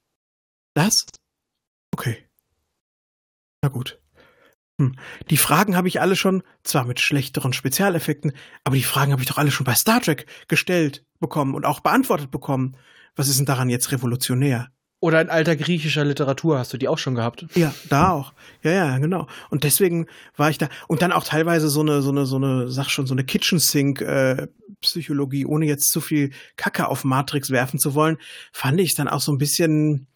Das? 0.74 1.06
Okay. 1.92 2.26
Na 3.62 3.70
gut. 3.70 3.98
Hm. 4.80 4.94
Die 5.30 5.36
Fragen 5.38 5.76
habe 5.76 5.88
ich 5.88 6.00
alle 6.00 6.16
schon, 6.16 6.42
zwar 6.62 6.84
mit 6.84 7.00
schlechteren 7.00 7.52
Spezialeffekten, 7.52 8.32
aber 8.64 8.76
die 8.76 8.82
Fragen 8.82 9.12
habe 9.12 9.22
ich 9.22 9.28
doch 9.28 9.38
alle 9.38 9.50
schon 9.50 9.64
bei 9.64 9.74
Star 9.74 10.00
Trek 10.00 10.26
gestellt 10.48 11.04
bekommen 11.18 11.54
und 11.54 11.64
auch 11.64 11.80
beantwortet 11.80 12.30
bekommen. 12.30 12.76
Was 13.14 13.28
ist 13.28 13.38
denn 13.38 13.46
daran 13.46 13.70
jetzt 13.70 13.90
revolutionär? 13.92 14.68
Oder 15.00 15.20
in 15.20 15.30
alter 15.30 15.56
griechischer 15.56 16.04
Literatur 16.04 16.58
hast 16.58 16.72
du 16.72 16.78
die 16.78 16.88
auch 16.88 16.98
schon 16.98 17.14
gehabt? 17.14 17.46
Ja, 17.54 17.74
da 17.88 18.10
auch. 18.10 18.32
Ja, 18.62 18.72
ja, 18.72 18.98
genau. 18.98 19.26
Und 19.50 19.64
deswegen 19.64 20.06
war 20.36 20.48
ich 20.48 20.56
da 20.56 20.68
und 20.88 21.02
dann 21.02 21.12
auch 21.12 21.24
teilweise 21.24 21.68
so 21.68 21.80
eine 21.80 22.00
so 22.00 22.10
eine 22.10 22.24
so 22.24 22.36
eine 22.36 22.70
sag 22.70 22.88
schon 22.88 23.06
so 23.06 23.14
eine 23.14 23.24
Kitchen 23.24 23.58
Sink 23.58 24.00
äh, 24.00 24.48
Psychologie, 24.80 25.44
ohne 25.44 25.66
jetzt 25.66 25.90
zu 25.90 26.00
viel 26.00 26.32
Kacke 26.56 26.88
auf 26.88 27.04
Matrix 27.04 27.50
werfen 27.50 27.78
zu 27.78 27.94
wollen, 27.94 28.16
fand 28.52 28.80
ich 28.80 28.94
dann 28.94 29.08
auch 29.08 29.20
so 29.20 29.32
ein 29.32 29.38
bisschen 29.38 30.06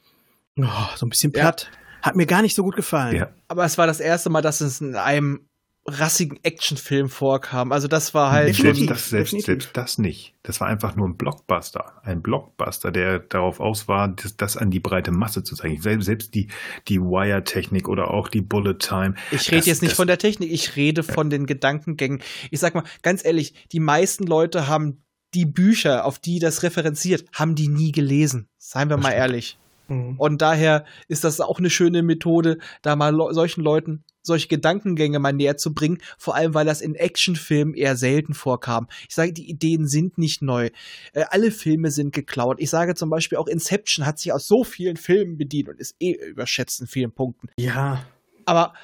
oh, 0.59 0.65
so 0.97 1.05
ein 1.07 1.11
bisschen 1.11 1.33
platt. 1.33 1.71
Ja. 1.71 1.80
Hat 2.03 2.17
mir 2.17 2.27
gar 2.27 2.43
nicht 2.43 2.55
so 2.55 2.63
gut 2.63 2.77
gefallen. 2.77 3.17
Ja. 3.17 3.31
Aber 3.49 3.65
es 3.65 3.79
war 3.79 3.87
das 3.87 4.01
erste 4.01 4.31
Mal, 4.31 4.43
dass 4.43 4.61
es 4.61 4.81
in 4.81 4.97
einem 4.97 5.41
rassigen 5.87 6.39
Actionfilm 6.43 7.09
vorkam. 7.09 7.73
Also 7.73 7.89
das 7.89 8.15
war 8.15 8.31
halt 8.31 8.55
selbst, 8.55 8.89
das, 8.89 9.09
selbst, 9.09 9.41
selbst, 9.41 9.71
das 9.73 9.99
nicht. 9.99 10.35
Das 10.43 10.61
war 10.61 10.69
einfach 10.69 10.95
nur 10.95 11.09
ein 11.09 11.17
Blockbuster. 11.17 12.01
Ein 12.03 12.23
Blockbuster, 12.23 12.91
der 12.91 13.19
darauf 13.19 13.61
aus 13.61 13.89
war, 13.89 14.09
das, 14.09 14.37
das 14.37 14.57
an 14.57 14.71
die 14.71 14.81
breite 14.81 15.11
Masse 15.11 15.43
zu 15.43 15.57
zeigen. 15.57 15.81
Selbst 15.81 16.35
die, 16.35 16.49
die 16.89 17.01
Wire-Technik 17.01 17.89
oder 17.89 18.11
auch 18.11 18.29
die 18.29 18.43
Bullet 18.43 18.75
Time. 18.75 19.15
Ich 19.31 19.51
rede 19.51 19.67
jetzt 19.67 19.83
nicht 19.83 19.95
von 19.95 20.07
der 20.07 20.19
Technik, 20.19 20.53
ich 20.53 20.77
rede 20.77 21.03
von 21.03 21.31
den 21.31 21.47
Gedankengängen. 21.47 22.23
Ich 22.51 22.61
sag 22.61 22.75
mal, 22.75 22.85
ganz 23.03 23.25
ehrlich, 23.25 23.55
die 23.73 23.81
meisten 23.81 24.25
Leute 24.27 24.69
haben 24.69 25.03
die 25.35 25.47
Bücher, 25.47 26.05
auf 26.05 26.19
die 26.19 26.41
das 26.41 26.63
referenziert, 26.63 27.25
haben 27.33 27.55
die 27.55 27.69
nie 27.69 27.93
gelesen. 27.93 28.49
Seien 28.59 28.91
wir 28.91 28.97
mal 28.97 29.13
ehrlich. 29.13 29.59
Mhm. 29.91 30.17
Und 30.19 30.41
daher 30.41 30.85
ist 31.09 31.25
das 31.25 31.41
auch 31.41 31.59
eine 31.59 31.69
schöne 31.69 32.03
Methode, 32.03 32.59
da 32.83 32.97
mal 32.97 33.15
solchen 33.33 33.63
Leuten 33.63 34.05
solche 34.23 34.49
Gedankengänge 34.49 35.19
mal 35.19 35.33
näher 35.33 35.57
zu 35.57 35.73
bringen, 35.75 35.99
vor 36.19 36.35
allem 36.35 36.55
weil 36.55 36.67
das 36.67 36.81
in 36.81 36.95
Actionfilmen 36.95 37.75
eher 37.75 37.97
selten 37.97 38.35
vorkam. 38.35 38.89
Ich 39.09 39.15
sage, 39.15 39.33
die 39.33 39.49
Ideen 39.49 39.87
sind 39.87 40.19
nicht 40.19 40.43
neu. 40.43 40.69
Äh, 41.13 41.25
alle 41.31 41.51
Filme 41.51 41.91
sind 41.91 42.13
geklaut. 42.13 42.61
Ich 42.61 42.71
sage 42.71 42.95
zum 42.95 43.11
Beispiel 43.11 43.39
auch 43.39 43.47
Inception 43.47 44.07
hat 44.07 44.19
sich 44.19 44.33
aus 44.33 44.47
so 44.47 44.63
vielen 44.65 44.97
Filmen 44.97 45.37
bedient 45.37 45.69
und 45.69 45.81
ist 45.81 45.97
eh 46.01 46.13
überschätzt 46.13 46.81
in 46.81 46.87
vielen 46.87 47.13
Punkten. 47.13 47.49
Ja. 47.59 48.05
Aber 48.45 48.75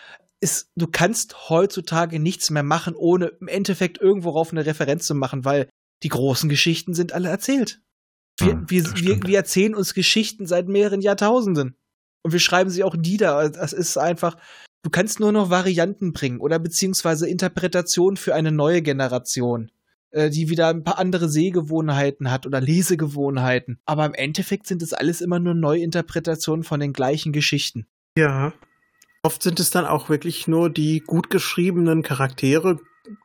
ist, 0.40 0.70
du 0.76 0.86
kannst 0.86 1.48
heutzutage 1.48 2.18
nichts 2.18 2.50
mehr 2.50 2.62
machen, 2.62 2.94
ohne 2.94 3.26
im 3.40 3.48
Endeffekt 3.48 3.98
irgendwo 4.00 4.30
rauf 4.30 4.52
eine 4.52 4.66
Referenz 4.66 5.06
zu 5.06 5.14
machen, 5.14 5.44
weil 5.44 5.68
die 6.02 6.08
großen 6.08 6.48
Geschichten 6.48 6.94
sind 6.94 7.12
alle 7.12 7.28
erzählt. 7.28 7.80
Wir, 8.38 8.52
hm, 8.52 8.66
wir, 8.68 8.84
wir, 8.96 9.22
wir 9.22 9.38
erzählen 9.38 9.74
uns 9.74 9.94
Geschichten 9.94 10.46
seit 10.46 10.68
mehreren 10.68 11.00
Jahrtausenden. 11.00 11.76
Und 12.22 12.32
wir 12.32 12.40
schreiben 12.40 12.70
sie 12.70 12.84
auch 12.84 12.96
nieder. 12.96 13.48
Das 13.50 13.72
ist 13.72 13.96
einfach, 13.96 14.36
Du 14.86 14.90
kannst 14.90 15.18
nur 15.18 15.32
noch 15.32 15.50
Varianten 15.50 16.12
bringen 16.12 16.38
oder 16.38 16.60
beziehungsweise 16.60 17.28
Interpretationen 17.28 18.16
für 18.16 18.36
eine 18.36 18.52
neue 18.52 18.82
Generation, 18.82 19.72
äh, 20.12 20.30
die 20.30 20.48
wieder 20.48 20.68
ein 20.68 20.84
paar 20.84 21.00
andere 21.00 21.28
Sehgewohnheiten 21.28 22.30
hat 22.30 22.46
oder 22.46 22.60
Lesegewohnheiten. 22.60 23.80
Aber 23.84 24.06
im 24.06 24.14
Endeffekt 24.14 24.68
sind 24.68 24.82
es 24.82 24.92
alles 24.92 25.20
immer 25.20 25.40
nur 25.40 25.54
Neuinterpretationen 25.54 26.62
von 26.62 26.78
den 26.78 26.92
gleichen 26.92 27.32
Geschichten. 27.32 27.88
Ja. 28.16 28.52
Oft 29.24 29.42
sind 29.42 29.58
es 29.58 29.70
dann 29.70 29.86
auch 29.86 30.08
wirklich 30.08 30.46
nur 30.46 30.70
die 30.70 31.00
gut 31.00 31.30
geschriebenen 31.30 32.04
Charaktere, 32.04 32.78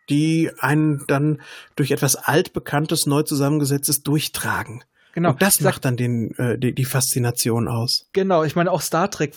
die 0.09 0.49
einen 0.57 1.05
dann 1.05 1.43
durch 1.75 1.91
etwas 1.91 2.15
altbekanntes, 2.15 3.05
neu 3.05 3.21
zusammengesetztes 3.21 4.01
durchtragen. 4.01 4.83
Genau. 5.13 5.31
Und 5.31 5.41
das 5.41 5.61
macht 5.61 5.85
dann 5.85 5.97
den, 5.97 6.31
äh, 6.37 6.57
die, 6.57 6.73
die 6.73 6.85
Faszination 6.85 7.67
aus. 7.67 8.07
Genau, 8.13 8.43
ich 8.43 8.55
meine, 8.55 8.71
auch 8.71 8.81
Star 8.81 9.09
Trek 9.09 9.33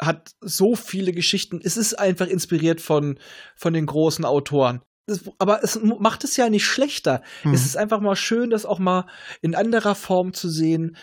hat 0.00 0.32
so 0.40 0.76
viele 0.76 1.12
Geschichten. 1.12 1.60
Es 1.62 1.76
ist 1.76 1.98
einfach 1.98 2.26
inspiriert 2.26 2.80
von, 2.80 3.18
von 3.56 3.72
den 3.72 3.86
großen 3.86 4.24
Autoren. 4.24 4.82
Es, 5.06 5.24
aber 5.38 5.64
es 5.64 5.80
macht 5.82 6.24
es 6.24 6.36
ja 6.36 6.48
nicht 6.48 6.66
schlechter. 6.66 7.22
Mhm. 7.44 7.54
Es 7.54 7.64
ist 7.64 7.76
einfach 7.76 8.00
mal 8.00 8.16
schön, 8.16 8.50
das 8.50 8.66
auch 8.66 8.78
mal 8.78 9.06
in 9.40 9.54
anderer 9.54 9.94
Form 9.94 10.34
zu 10.34 10.48
sehen, 10.48 10.96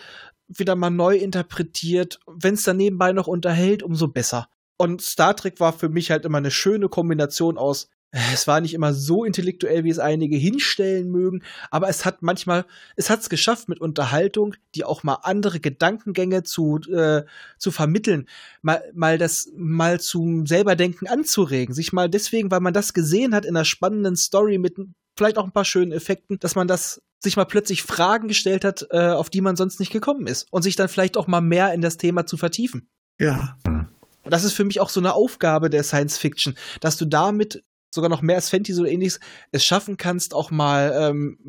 wieder 0.48 0.76
mal 0.76 0.92
neu 0.92 1.18
interpretiert. 1.18 2.20
Wenn 2.28 2.54
es 2.54 2.64
dann 2.64 2.78
nebenbei 2.78 3.12
noch 3.12 3.28
unterhält, 3.28 3.84
umso 3.84 4.08
besser. 4.08 4.48
Und 4.78 5.02
Star 5.02 5.36
Trek 5.36 5.60
war 5.60 5.74
für 5.74 5.90
mich 5.90 6.12
halt 6.12 6.26
immer 6.26 6.38
eine 6.38 6.52
schöne 6.52 6.90
Kombination 6.90 7.58
aus 7.58 7.90
es 8.12 8.48
war 8.48 8.62
nicht 8.62 8.74
immer 8.74 8.94
so 8.94 9.26
intellektuell, 9.26 9.84
wie 9.84 9.90
es 9.90 10.00
einige 10.00 10.38
hinstellen 10.38 11.12
mögen, 11.12 11.44
aber 11.70 11.90
es 11.90 12.06
hat 12.06 12.22
manchmal, 12.22 12.66
es 12.96 13.10
hat 13.10 13.20
es 13.20 13.30
geschafft 13.30 13.68
mit 13.68 13.82
Unterhaltung, 13.82 14.56
die 14.74 14.86
auch 14.86 15.04
mal 15.04 15.20
andere 15.24 15.60
Gedankengänge 15.60 16.44
zu, 16.44 16.80
äh, 16.90 17.24
zu 17.58 17.72
vermitteln, 17.72 18.28
mal, 18.62 18.82
mal 18.94 19.18
das, 19.18 19.52
mal 19.58 20.00
zum 20.00 20.46
selberdenken 20.46 21.08
anzuregen, 21.08 21.74
sich 21.74 21.92
mal 21.92 22.10
deswegen, 22.10 22.52
weil 22.52 22.62
man 22.62 22.74
das 22.74 22.94
gesehen 22.94 23.36
hat 23.36 23.44
in 23.44 23.56
einer 23.56 23.66
spannenden 23.66 24.16
Story 24.16 24.58
mit 24.58 24.76
vielleicht 25.18 25.38
auch 25.38 25.46
ein 25.46 25.52
paar 25.52 25.66
schönen 25.66 25.92
Effekten, 25.92 26.40
dass 26.40 26.56
man 26.56 26.68
das 26.68 27.02
sich 27.20 27.38
mal 27.38 27.46
plötzlich 27.46 27.84
Fragen 27.84 28.28
gestellt 28.28 28.64
hat, 28.64 28.88
äh, 28.92 29.10
auf 29.10 29.30
die 29.30 29.42
man 29.42 29.56
sonst 29.56 29.80
nicht 29.80 29.92
gekommen 29.92 30.28
ist 30.28 30.48
und 30.52 30.62
sich 30.62 30.76
dann 30.76 30.90
vielleicht 30.90 31.18
auch 31.18 31.28
mal 31.28 31.42
mehr 31.42 31.74
in 31.74 31.82
das 31.82 31.98
Thema 31.98 32.26
zu 32.26 32.38
vertiefen. 32.38 32.88
Ja. 33.20 33.58
Und 33.66 34.32
das 34.32 34.44
ist 34.44 34.54
für 34.54 34.66
mich 34.66 34.80
auch 34.80 34.90
so 34.90 35.00
eine 35.00 35.14
Aufgabe 35.14 35.70
der 35.70 35.84
Science 35.84 36.18
Fiction, 36.18 36.56
dass 36.82 36.98
du 36.98 37.06
damit 37.06 37.64
sogar 37.96 38.10
noch 38.10 38.22
mehr 38.22 38.36
als 38.36 38.50
Fantasy 38.50 38.80
oder 38.80 38.92
ähnliches, 38.92 39.20
es 39.52 39.66
schaffen 39.66 39.98
kannst, 39.98 40.36
auch 40.36 40.52
mal 40.52 40.94
ähm, 40.96 41.40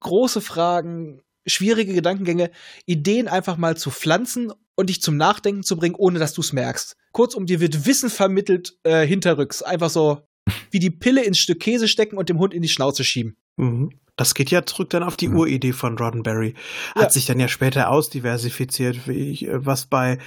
große 0.00 0.40
Fragen, 0.40 1.22
schwierige 1.46 1.94
Gedankengänge, 1.94 2.50
Ideen 2.86 3.28
einfach 3.28 3.56
mal 3.56 3.76
zu 3.76 3.90
pflanzen 3.90 4.52
und 4.74 4.88
dich 4.88 5.00
zum 5.02 5.16
Nachdenken 5.16 5.62
zu 5.62 5.76
bringen, 5.76 5.94
ohne 5.94 6.18
dass 6.18 6.32
du 6.32 6.40
es 6.40 6.52
merkst. 6.52 6.96
Kurzum, 7.12 7.46
dir 7.46 7.60
wird 7.60 7.86
Wissen 7.86 8.10
vermittelt 8.10 8.78
äh, 8.82 9.06
hinterrücks. 9.06 9.62
Einfach 9.62 9.90
so 9.90 10.22
wie 10.70 10.78
die 10.78 10.90
Pille 10.90 11.22
ins 11.22 11.38
Stück 11.38 11.60
Käse 11.60 11.86
stecken 11.86 12.16
und 12.16 12.28
dem 12.28 12.38
Hund 12.38 12.54
in 12.54 12.62
die 12.62 12.68
Schnauze 12.68 13.04
schieben. 13.04 13.36
Mhm. 13.56 13.90
Das 14.16 14.34
geht 14.34 14.50
ja 14.50 14.66
zurück 14.66 14.90
dann 14.90 15.02
auf 15.02 15.16
die. 15.16 15.28
Uridee 15.28 15.72
von 15.72 15.96
Roddenberry. 15.96 16.54
Hat 16.94 17.04
ja. 17.04 17.10
sich 17.10 17.24
dann 17.24 17.40
ja 17.40 17.48
später 17.48 17.88
ausdiversifiziert, 17.88 19.08
wie 19.08 19.30
ich, 19.30 19.46
äh, 19.46 19.64
was 19.64 19.86
bei 19.86 20.18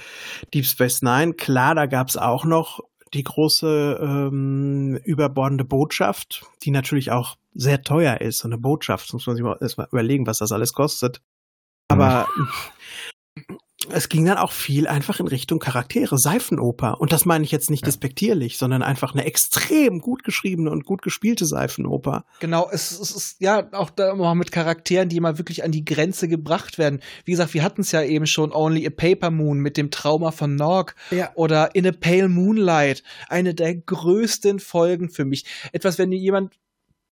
Deep 0.52 0.66
Space 0.66 1.02
Nine, 1.02 1.34
klar, 1.34 1.74
da 1.74 1.86
gab 1.86 2.08
es 2.08 2.16
auch 2.16 2.44
noch 2.44 2.80
die 3.14 3.24
große 3.24 3.98
ähm, 4.00 4.96
überbordende 5.04 5.64
Botschaft, 5.64 6.44
die 6.62 6.70
natürlich 6.70 7.10
auch 7.10 7.36
sehr 7.54 7.82
teuer 7.82 8.20
ist. 8.20 8.38
So 8.38 8.48
eine 8.48 8.58
Botschaft, 8.58 9.12
muss 9.12 9.26
man 9.26 9.36
sich 9.36 9.44
mal 9.44 9.56
erstmal 9.60 9.88
überlegen, 9.90 10.26
was 10.26 10.38
das 10.38 10.52
alles 10.52 10.72
kostet. 10.72 11.22
Aber 11.88 12.26
es 13.90 14.08
ging 14.08 14.24
dann 14.24 14.38
auch 14.38 14.52
viel 14.52 14.86
einfach 14.86 15.20
in 15.20 15.26
Richtung 15.26 15.58
Charaktere, 15.58 16.16
Seifenoper. 16.18 17.00
Und 17.00 17.12
das 17.12 17.24
meine 17.24 17.44
ich 17.44 17.50
jetzt 17.50 17.70
nicht 17.70 17.82
ja. 17.82 17.86
despektierlich, 17.86 18.56
sondern 18.56 18.82
einfach 18.82 19.12
eine 19.12 19.24
extrem 19.24 19.98
gut 19.98 20.24
geschriebene 20.24 20.70
und 20.70 20.84
gut 20.84 21.02
gespielte 21.02 21.44
Seifenoper. 21.44 22.24
Genau, 22.40 22.68
es, 22.70 22.92
es 22.92 23.10
ist 23.10 23.40
ja 23.40 23.68
auch 23.72 23.90
da 23.90 24.12
immer 24.12 24.34
mit 24.34 24.52
Charakteren, 24.52 25.08
die 25.08 25.20
mal 25.20 25.38
wirklich 25.38 25.64
an 25.64 25.72
die 25.72 25.84
Grenze 25.84 26.28
gebracht 26.28 26.78
werden. 26.78 27.00
Wie 27.24 27.32
gesagt, 27.32 27.52
wir 27.52 27.62
hatten 27.62 27.82
es 27.82 27.92
ja 27.92 28.02
eben 28.02 28.26
schon 28.26 28.52
Only 28.52 28.86
a 28.86 28.90
Paper 28.90 29.30
Moon 29.30 29.58
mit 29.58 29.76
dem 29.76 29.90
Trauma 29.90 30.30
von 30.30 30.54
Norg 30.54 30.94
ja. 31.10 31.30
oder 31.34 31.74
In 31.74 31.86
a 31.86 31.92
Pale 31.92 32.28
Moonlight. 32.28 33.02
Eine 33.28 33.54
der 33.54 33.74
größten 33.74 34.60
Folgen 34.60 35.10
für 35.10 35.24
mich. 35.24 35.44
Etwas, 35.72 35.98
wenn 35.98 36.12
jemand, 36.12 36.54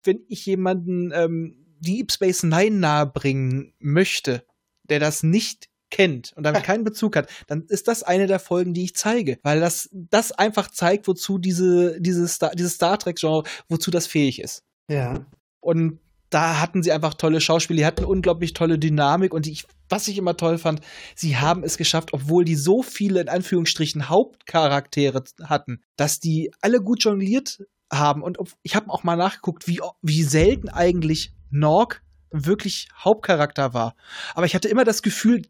wenn 0.04 0.20
ich 0.28 0.46
jemanden 0.46 1.12
ähm, 1.14 1.56
Deep 1.80 2.12
Space 2.12 2.44
Nine 2.44 2.78
nahebringen 2.78 3.74
möchte, 3.80 4.44
der 4.90 5.00
das 5.00 5.24
nicht 5.24 5.69
kennt 5.90 6.34
und 6.36 6.44
damit 6.44 6.64
keinen 6.64 6.84
Bezug 6.84 7.16
hat, 7.16 7.30
dann 7.48 7.66
ist 7.68 7.88
das 7.88 8.04
eine 8.04 8.28
der 8.28 8.40
Folgen, 8.40 8.74
die 8.74 8.84
ich 8.84 8.96
zeige, 8.96 9.40
weil 9.44 9.60
das 9.60 9.90
das 9.92 10.32
einfach 10.32 10.70
zeigt, 10.70 11.08
wozu 11.08 11.38
diese 11.38 12.00
diese 12.00 12.28
Star, 12.28 12.52
dieses 12.52 12.76
Star 12.76 12.98
Trek 12.98 13.18
Genre, 13.18 13.44
wozu 13.68 13.92
das 13.92 14.08
fähig 14.08 14.42
ist. 14.42 14.64
Ja. 14.90 15.26
Und 15.60 16.00
da 16.30 16.60
hatten 16.60 16.84
sie 16.84 16.92
einfach 16.92 17.16
tolle 17.16 17.42
Schauspieler, 17.42 17.78
die 17.78 17.86
hatten 17.86 18.06
unglaublich 18.06 18.54
tolle 18.54 18.78
Dynamik 18.78 19.34
und 19.34 19.48
ich, 19.48 19.66
was 19.90 20.08
ich 20.08 20.18
immer 20.18 20.38
toll 20.38 20.58
fand, 20.58 20.82
sie 21.16 21.38
haben 21.38 21.64
es 21.64 21.78
geschafft, 21.78 22.14
obwohl 22.14 22.46
die 22.46 22.56
so 22.56 22.84
viele 22.84 23.22
in 23.22 23.30
Anführungsstrichen 23.30 24.10
Hauptcharaktere 24.10 25.24
hatten, 25.44 25.82
dass 25.96 26.20
die 26.20 26.52
alle 26.62 26.82
gut 26.82 27.04
jongliert 27.04 27.64
haben 27.92 28.22
und 28.22 28.38
ich 28.62 28.76
habe 28.76 28.92
auch 28.92 29.04
mal 29.04 29.16
nachgeguckt, 29.16 29.68
wie 29.68 29.82
wie 30.02 30.24
selten 30.24 30.70
eigentlich 30.70 31.34
Norg 31.50 32.04
wirklich 32.32 32.90
Hauptcharakter 32.96 33.74
war. 33.74 33.96
Aber 34.36 34.46
ich 34.46 34.54
hatte 34.54 34.68
immer 34.68 34.84
das 34.84 35.02
Gefühl, 35.02 35.42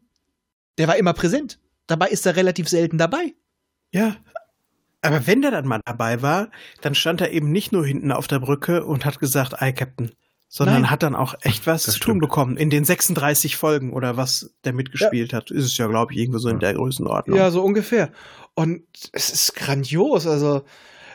der 0.80 0.88
war 0.88 0.96
immer 0.96 1.12
präsent. 1.12 1.58
Dabei 1.86 2.08
ist 2.08 2.24
er 2.24 2.36
relativ 2.36 2.66
selten 2.66 2.96
dabei. 2.96 3.34
Ja. 3.92 4.16
Aber 5.02 5.26
wenn 5.26 5.42
der 5.42 5.50
dann 5.50 5.66
mal 5.66 5.82
dabei 5.84 6.22
war, 6.22 6.50
dann 6.80 6.94
stand 6.94 7.20
er 7.20 7.32
eben 7.32 7.52
nicht 7.52 7.70
nur 7.70 7.84
hinten 7.84 8.10
auf 8.10 8.28
der 8.28 8.38
Brücke 8.38 8.86
und 8.86 9.04
hat 9.04 9.18
gesagt, 9.18 9.60
I 9.60 9.74
Captain, 9.74 10.12
sondern 10.48 10.82
Nein. 10.82 10.90
hat 10.90 11.02
dann 11.02 11.14
auch 11.14 11.34
echt 11.42 11.66
was 11.66 11.82
das 11.82 11.96
zu 11.96 12.00
tun 12.00 12.18
bekommen. 12.18 12.56
In 12.56 12.70
den 12.70 12.86
36 12.86 13.56
Folgen 13.56 13.92
oder 13.92 14.16
was 14.16 14.54
der 14.64 14.72
mitgespielt 14.72 15.32
ja. 15.32 15.36
hat, 15.36 15.50
ist 15.50 15.66
es 15.66 15.76
ja, 15.76 15.86
glaube 15.86 16.14
ich, 16.14 16.18
irgendwo 16.18 16.38
so 16.38 16.48
in 16.48 16.60
der 16.60 16.72
Größenordnung. 16.72 17.36
Ja, 17.36 17.50
so 17.50 17.62
ungefähr. 17.62 18.10
Und 18.54 18.82
es 19.12 19.28
ist 19.28 19.54
grandios. 19.54 20.26
Also 20.26 20.64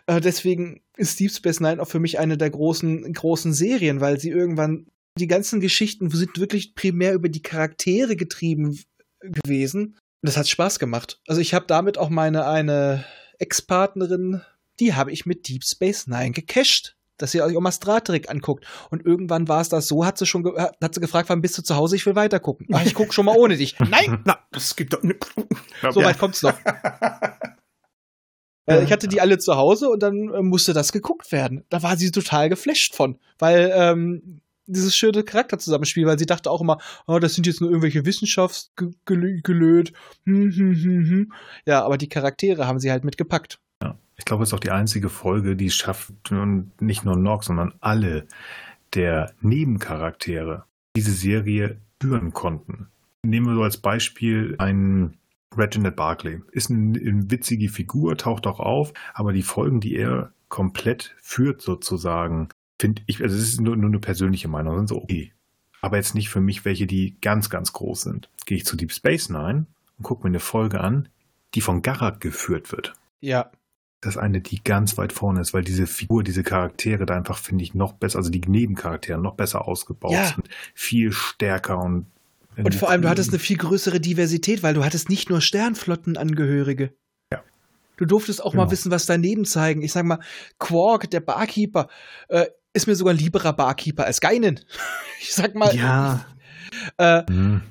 äh, 0.06 0.22
deswegen 0.22 0.82
ist 0.96 1.20
Deep 1.20 1.32
Space 1.32 1.60
Nine 1.60 1.82
auch 1.82 1.88
für 1.88 2.00
mich 2.00 2.20
eine 2.20 2.38
der 2.38 2.52
großen, 2.52 3.12
großen 3.14 3.52
Serien, 3.52 4.00
weil 4.00 4.20
sie 4.20 4.30
irgendwann 4.30 4.86
die 5.18 5.28
ganzen 5.28 5.60
Geschichten 5.60 6.12
sind 6.12 6.40
wirklich 6.40 6.76
primär 6.76 7.16
über 7.16 7.30
die 7.30 7.42
Charaktere 7.42 8.16
getrieben 8.16 8.78
gewesen. 9.32 9.98
Und 10.22 10.28
das 10.30 10.38
hat 10.38 10.48
Spaß 10.48 10.80
gemacht. 10.80 11.20
Also 11.28 11.42
ich 11.42 11.54
habe 11.54 11.66
damit 11.68 11.98
auch 11.98 12.10
meine 12.10 12.48
eine 12.48 13.06
Ex-Partnerin, 13.40 14.42
die 14.80 14.94
habe 14.94 15.12
ich 15.12 15.26
mit 15.26 15.48
Deep 15.48 15.64
Space 15.64 16.08
Nine 16.08 16.32
gecached 16.32 16.96
dass 17.18 17.32
sie 17.32 17.42
auch 17.42 17.62
mal 17.62 17.72
Trek 17.72 18.30
anguckt. 18.30 18.66
Und 18.90 19.06
irgendwann 19.06 19.48
war 19.48 19.62
es 19.62 19.70
das 19.70 19.88
so, 19.88 20.06
hat 20.06 20.18
sie 20.18 20.26
schon 20.26 20.46
hat 20.58 20.94
sie 20.94 21.02
gefragt, 21.02 21.30
wann 21.30 21.42
bist 21.42 21.58
du 21.58 21.62
zu 21.62 21.76
Hause? 21.76 21.96
Ich 21.96 22.06
will 22.06 22.16
weiter 22.16 22.40
gucken. 22.40 22.68
Ach, 22.74 22.86
ich 22.86 22.94
gucke 22.94 23.14
schon 23.14 23.26
mal 23.26 23.38
ohne 23.38 23.58
dich. 23.58 23.80
Nein! 23.90 24.22
Na, 24.26 24.40
das 24.52 24.76
gibt 24.76 24.94
doch. 24.94 25.02
So 25.92 26.04
weit 26.04 26.18
kommt's 26.18 26.42
noch. 26.42 26.58
Äh, 28.66 28.84
ich 28.84 28.92
hatte 28.92 29.08
die 29.08 29.22
alle 29.22 29.38
zu 29.38 29.56
Hause 29.56 29.90
und 29.90 30.02
dann 30.02 30.34
äh, 30.34 30.42
musste 30.42 30.74
das 30.74 30.92
geguckt 30.92 31.32
werden. 31.32 31.64
Da 31.70 31.84
war 31.84 31.98
sie 31.98 32.10
total 32.12 32.50
geflasht 32.50 32.96
von, 32.96 33.20
weil 33.38 33.72
ähm, 33.76 34.42
dieses 34.68 34.96
schöne 34.96 35.24
Charakterzusammenspiel, 35.24 36.06
weil 36.06 36.20
sie 36.20 36.26
dachte 36.26 36.52
auch 36.52 36.62
immer, 36.62 36.80
oh, 37.08 37.20
das 37.20 37.36
sind 37.36 37.48
jetzt 37.48 37.62
nur 37.62 37.70
irgendwelche 37.70 38.06
Wissenschaftsgelöt. 38.06 39.94
Hm, 40.26 40.52
hm, 40.52 40.76
hm. 40.76 41.34
Ja, 41.66 41.84
aber 41.84 41.98
die 41.98 42.10
Charaktere 42.10 42.68
haben 42.68 42.80
sie 42.80 42.92
halt 42.92 43.04
mitgepackt. 43.04 43.60
Ja, 43.82 43.98
ich 44.18 44.26
glaube, 44.26 44.44
es 44.44 44.50
ist 44.50 44.54
auch 44.54 44.60
die 44.60 44.72
einzige 44.72 45.10
Folge, 45.10 45.56
die 45.56 45.70
schafft, 45.70 46.14
nicht 46.80 47.06
nur 47.06 47.16
Nog, 47.16 47.44
sondern 47.44 47.74
alle 47.82 48.28
der 48.94 49.34
Nebencharaktere 49.42 50.64
diese 50.96 51.12
Serie 51.12 51.78
führen 52.02 52.34
konnten. 52.34 52.88
Nehmen 53.24 53.48
wir 53.48 53.56
so 53.56 53.64
als 53.64 53.78
Beispiel 53.78 54.56
einen 54.60 55.18
Reginald 55.56 55.96
Barclay. 55.96 56.42
Ist 56.52 56.70
eine, 56.70 57.00
eine 57.00 57.32
witzige 57.32 57.70
Figur, 57.70 58.18
taucht 58.18 58.48
auch 58.48 58.60
auf, 58.60 58.94
aber 59.14 59.34
die 59.34 59.44
Folgen, 59.44 59.80
die 59.80 59.96
er 59.96 60.32
komplett 60.48 61.16
führt 61.22 61.62
sozusagen, 61.62 62.50
finde 62.80 63.02
ich, 63.06 63.22
also 63.22 63.36
es 63.36 63.44
ist 63.44 63.62
nur, 63.62 63.76
nur 63.76 63.90
eine 63.90 64.00
persönliche 64.00 64.48
Meinung, 64.48 64.78
sind 64.78 64.90
so 64.90 65.02
okay. 65.02 65.34
Aber 65.82 65.98
jetzt 65.98 66.16
nicht 66.16 66.30
für 66.30 66.42
mich 66.42 66.66
welche, 66.66 66.88
die 66.88 67.18
ganz, 67.22 67.50
ganz 67.50 67.74
groß 67.74 68.02
sind. 68.02 68.30
Gehe 68.46 68.58
ich 68.58 68.66
zu 68.66 68.76
Deep 68.76 68.92
Space 68.92 69.30
Nine 69.30 69.68
und 69.98 70.04
gucke 70.04 70.24
mir 70.24 70.32
eine 70.32 70.40
Folge 70.40 70.82
an, 70.82 71.10
die 71.54 71.62
von 71.62 71.82
Garak 71.82 72.20
geführt 72.20 72.72
wird. 72.72 72.94
Ja. 73.22 73.52
Das 74.02 74.16
ist 74.16 74.22
eine, 74.22 74.42
die 74.42 74.64
ganz 74.64 74.98
weit 74.98 75.14
vorne 75.14 75.42
ist, 75.42 75.54
weil 75.54 75.64
diese 75.64 75.88
Figur, 75.88 76.24
diese 76.24 76.44
Charaktere 76.44 77.06
da 77.06 77.16
einfach, 77.16 77.38
finde 77.38 77.64
ich, 77.64 77.74
noch 77.74 77.94
besser, 77.94 78.18
also 78.18 78.30
die 78.30 78.42
Nebencharaktere 78.42 79.20
noch 79.20 79.36
besser 79.36 79.68
ausgebaut 79.68 80.12
ja. 80.12 80.26
sind. 80.26 80.50
Viel 80.74 81.12
stärker 81.12 81.80
und 81.80 82.08
und 82.58 82.74
vor 82.76 82.90
allem, 82.90 83.02
du 83.02 83.10
hattest 83.10 83.32
eine 83.32 83.40
viel 83.40 83.58
größere 83.58 84.00
Diversität, 84.00 84.64
weil 84.64 84.74
du 84.74 84.86
hattest 84.86 85.10
nicht 85.10 85.30
nur 85.30 85.42
Sternflottenangehörige. 85.42 86.94
Ja. 87.32 87.44
Du 87.98 88.06
durftest 88.06 88.44
auch 88.44 88.52
genau. 88.52 88.66
mal 88.66 88.72
wissen, 88.72 88.92
was 88.92 89.06
daneben 89.06 89.46
zeigen. 89.46 89.82
Ich 89.82 89.92
sag 89.92 90.06
mal, 90.06 90.20
Quark, 90.58 91.10
der 91.10 91.20
Barkeeper, 91.20 91.90
äh, 92.30 92.46
ist 92.76 92.88
mir 92.88 92.96
sogar 92.96 93.14
lieberer 93.14 93.54
Barkeeper 93.54 94.06
als 94.06 94.22
Geinen. 94.22 94.60
ich 95.22 95.34
sag 95.34 95.56
mal. 95.56 95.76
Ja. 95.76 96.26
Äh, 96.98 97.24
mhm. 97.32 97.62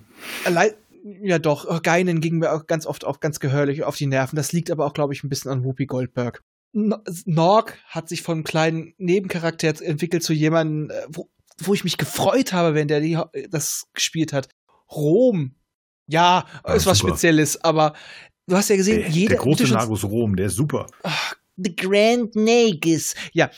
Ja, 1.22 1.38
doch. 1.38 1.66
Oh, 1.68 1.78
Geinen 1.82 2.22
ging 2.22 2.38
mir 2.38 2.52
auch 2.52 2.66
ganz 2.66 2.86
oft 2.86 3.04
auch 3.04 3.20
ganz 3.20 3.38
gehörlich 3.38 3.84
auf 3.84 3.96
die 3.96 4.06
Nerven. 4.06 4.36
Das 4.36 4.52
liegt 4.52 4.70
aber 4.70 4.86
auch, 4.86 4.94
glaube 4.94 5.12
ich, 5.12 5.22
ein 5.22 5.28
bisschen 5.28 5.50
an 5.50 5.62
Whoopi 5.62 5.84
Goldberg. 5.84 6.42
Norg 6.72 7.78
hat 7.86 8.08
sich 8.08 8.22
von 8.22 8.38
einem 8.38 8.44
kleinen 8.44 8.94
Nebencharakter 8.96 9.68
entwickelt 9.82 10.22
zu 10.22 10.32
jemandem, 10.32 10.90
äh, 10.90 11.02
wo, 11.08 11.28
wo 11.58 11.74
ich 11.74 11.84
mich 11.84 11.98
gefreut 11.98 12.54
habe, 12.54 12.74
wenn 12.74 12.88
der 12.88 13.00
die, 13.00 13.18
das 13.50 13.88
gespielt 13.92 14.32
hat. 14.32 14.48
Rom. 14.90 15.54
Ja, 16.06 16.46
ja 16.66 16.74
ist 16.74 16.86
was 16.86 16.98
super. 16.98 17.10
Spezielles, 17.10 17.62
aber 17.62 17.94
du 18.46 18.56
hast 18.56 18.70
ja 18.70 18.76
gesehen, 18.76 19.00
der, 19.00 19.10
jeder. 19.10 19.34
Der 19.34 19.38
große 19.38 19.64
Nagus 19.64 20.04
Rom, 20.04 20.36
der 20.36 20.46
ist 20.46 20.56
super. 20.56 20.86
Ach, 21.02 21.34
the 21.56 21.76
Grand 21.76 22.34
Nagus. 22.34 23.14
Ja, 23.32 23.50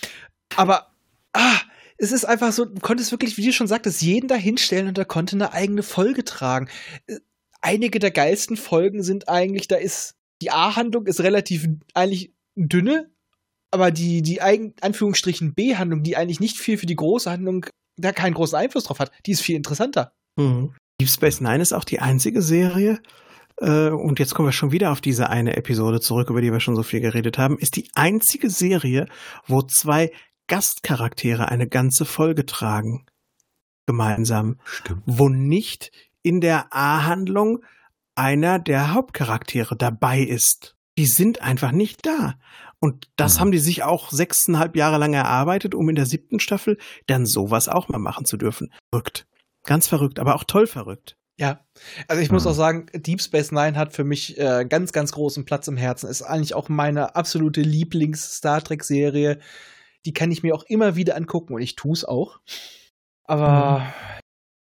aber 0.56 0.89
ah, 1.37 1.61
es 1.99 2.13
ist 2.13 2.25
einfach 2.25 2.53
so, 2.53 2.65
du 2.65 2.81
konntest 2.81 3.11
wirklich, 3.11 3.37
wie 3.37 3.45
du 3.45 3.53
schon 3.53 3.67
sagtest, 3.67 4.03
jeden 4.03 4.29
da 4.29 4.35
hinstellen 4.35 4.89
und 4.89 4.99
er 4.99 5.05
konnte 5.05 5.37
eine 5.37 5.53
eigene 5.53 5.83
Folge 5.83 6.25
tragen. 6.25 6.69
Äh, 7.07 7.19
einige 7.61 7.99
der 7.99 8.11
geilsten 8.11 8.57
Folgen 8.57 9.03
sind 9.03 9.29
eigentlich, 9.29 9.69
da 9.69 9.77
ist 9.77 10.15
die 10.43 10.51
A-Handlung 10.51 11.07
ist 11.07 11.21
relativ 11.21 11.67
eigentlich 11.95 12.35
dünne, 12.57 13.11
aber 13.71 13.91
die, 13.91 14.23
die 14.23 14.41
Anführungsstrichen 14.41 15.55
B-Handlung, 15.55 16.03
die 16.03 16.17
eigentlich 16.17 16.41
nicht 16.41 16.59
viel 16.59 16.77
für 16.77 16.87
die 16.87 16.97
große 16.97 17.31
Handlung, 17.31 17.67
da 17.97 18.13
keinen 18.13 18.35
großen 18.35 18.59
Einfluss 18.59 18.85
drauf 18.85 18.99
hat, 18.99 19.11
die 19.25 19.33
ist 19.33 19.41
viel 19.41 19.57
interessanter. 19.57 20.13
Mhm. 20.37 20.75
Deep 21.01 21.09
Space 21.09 21.41
Nine 21.41 21.63
ist 21.63 21.73
auch 21.73 21.85
die 21.85 22.01
einzige 22.01 22.43
Serie, 22.43 23.01
äh, 23.59 23.89
und 23.89 24.19
jetzt 24.19 24.35
kommen 24.35 24.49
wir 24.49 24.53
schon 24.53 24.73
wieder 24.73 24.93
auf 24.93 25.01
diese 25.01 25.31
eine 25.31 25.57
Episode 25.57 26.01
zurück, 26.01 26.31
über 26.31 26.41
die 26.41 26.53
wir 26.53 26.61
schon 26.61 26.77
so 26.77 26.83
viel 26.83 27.01
geredet 27.01 27.39
haben, 27.39 27.59
ist 27.59 27.77
die 27.77 27.89
einzige 27.95 28.51
Serie, 28.51 29.07
wo 29.47 29.63
zwei 29.63 30.13
Gastcharaktere 30.48 31.48
eine 31.48 31.68
ganze 31.68 32.05
Folge 32.05 32.47
tragen. 32.47 33.06
Gemeinsam. 33.86 34.59
Stimmt. 34.64 35.02
Wo 35.06 35.28
nicht 35.28 35.93
in 36.23 36.40
der 36.40 36.74
A-Handlung 36.74 37.64
einer 38.16 38.59
der 38.59 38.94
Hauptcharaktere 38.94 39.77
dabei 39.77 40.20
ist. 40.20 40.74
Die 40.98 41.06
sind 41.06 41.43
einfach 41.43 41.73
nicht 41.73 42.06
da. 42.06 42.35
Und 42.81 43.09
das 43.16 43.36
mhm. 43.36 43.40
haben 43.40 43.52
die 43.52 43.59
sich 43.59 43.82
auch 43.82 44.10
sechseinhalb 44.10 44.77
Jahre 44.77 44.98
lang 44.98 45.14
erarbeitet, 45.14 45.74
um 45.74 45.89
in 45.89 45.97
der 45.97 46.06
siebten 46.06 46.40
Staffel 46.40 46.78
dann 47.06 47.27
sowas 47.27 47.68
auch 47.68 47.89
mal 47.89 47.98
machen 47.98 48.24
zu 48.24 48.36
dürfen. 48.36 48.73
Verrückt. 48.93 49.27
Ganz 49.64 49.89
verrückt, 49.89 50.18
aber 50.18 50.35
auch 50.35 50.44
toll 50.44 50.66
verrückt. 50.66 51.16
Ja, 51.39 51.60
also 52.09 52.23
ich 52.23 52.31
muss 52.31 52.44
mhm. 52.44 52.51
auch 52.51 52.55
sagen, 52.55 52.86
Deep 52.94 53.20
Space 53.20 53.52
Nine 53.52 53.77
hat 53.77 53.93
für 53.93 54.05
mich 54.05 54.39
äh, 54.39 54.64
ganz, 54.66 54.93
ganz 54.93 55.12
großen 55.12 55.44
Platz 55.44 55.68
im 55.68 55.77
Herzen. 55.77 56.09
Ist 56.09 56.23
eigentlich 56.23 56.55
auch 56.55 56.68
meine 56.68 57.14
absolute 57.14 57.60
Lieblings-Star 57.60 58.62
Trek-Serie 58.62 59.39
die 60.07 60.15
kann 60.15 60.31
ich 60.31 60.43
mir 60.43 60.55
auch 60.55 60.65
immer 60.69 60.97
wieder 60.97 61.16
angucken 61.16 61.55
und 61.55 61.61
ich 61.61 61.74
tue 61.74 61.93
es 61.93 62.05
auch. 62.05 62.41
Aber 63.24 63.81
mhm. 63.81 64.20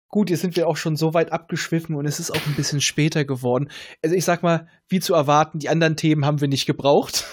gut, 0.09 0.29
jetzt 0.29 0.41
sind 0.41 0.55
wir 0.55 0.67
auch 0.67 0.77
schon 0.77 0.95
so 0.95 1.13
weit 1.13 1.31
abgeschwiffen 1.31 1.95
und 1.95 2.05
es 2.05 2.19
ist 2.19 2.31
auch 2.31 2.47
ein 2.47 2.55
bisschen 2.55 2.81
später 2.81 3.23
geworden. 3.23 3.69
Also 4.03 4.15
ich 4.15 4.25
sag 4.25 4.43
mal, 4.43 4.67
wie 4.87 4.99
zu 4.99 5.13
erwarten, 5.13 5.59
die 5.59 5.69
anderen 5.69 5.95
Themen 5.95 6.25
haben 6.25 6.41
wir 6.41 6.47
nicht 6.47 6.65
gebraucht. 6.65 7.25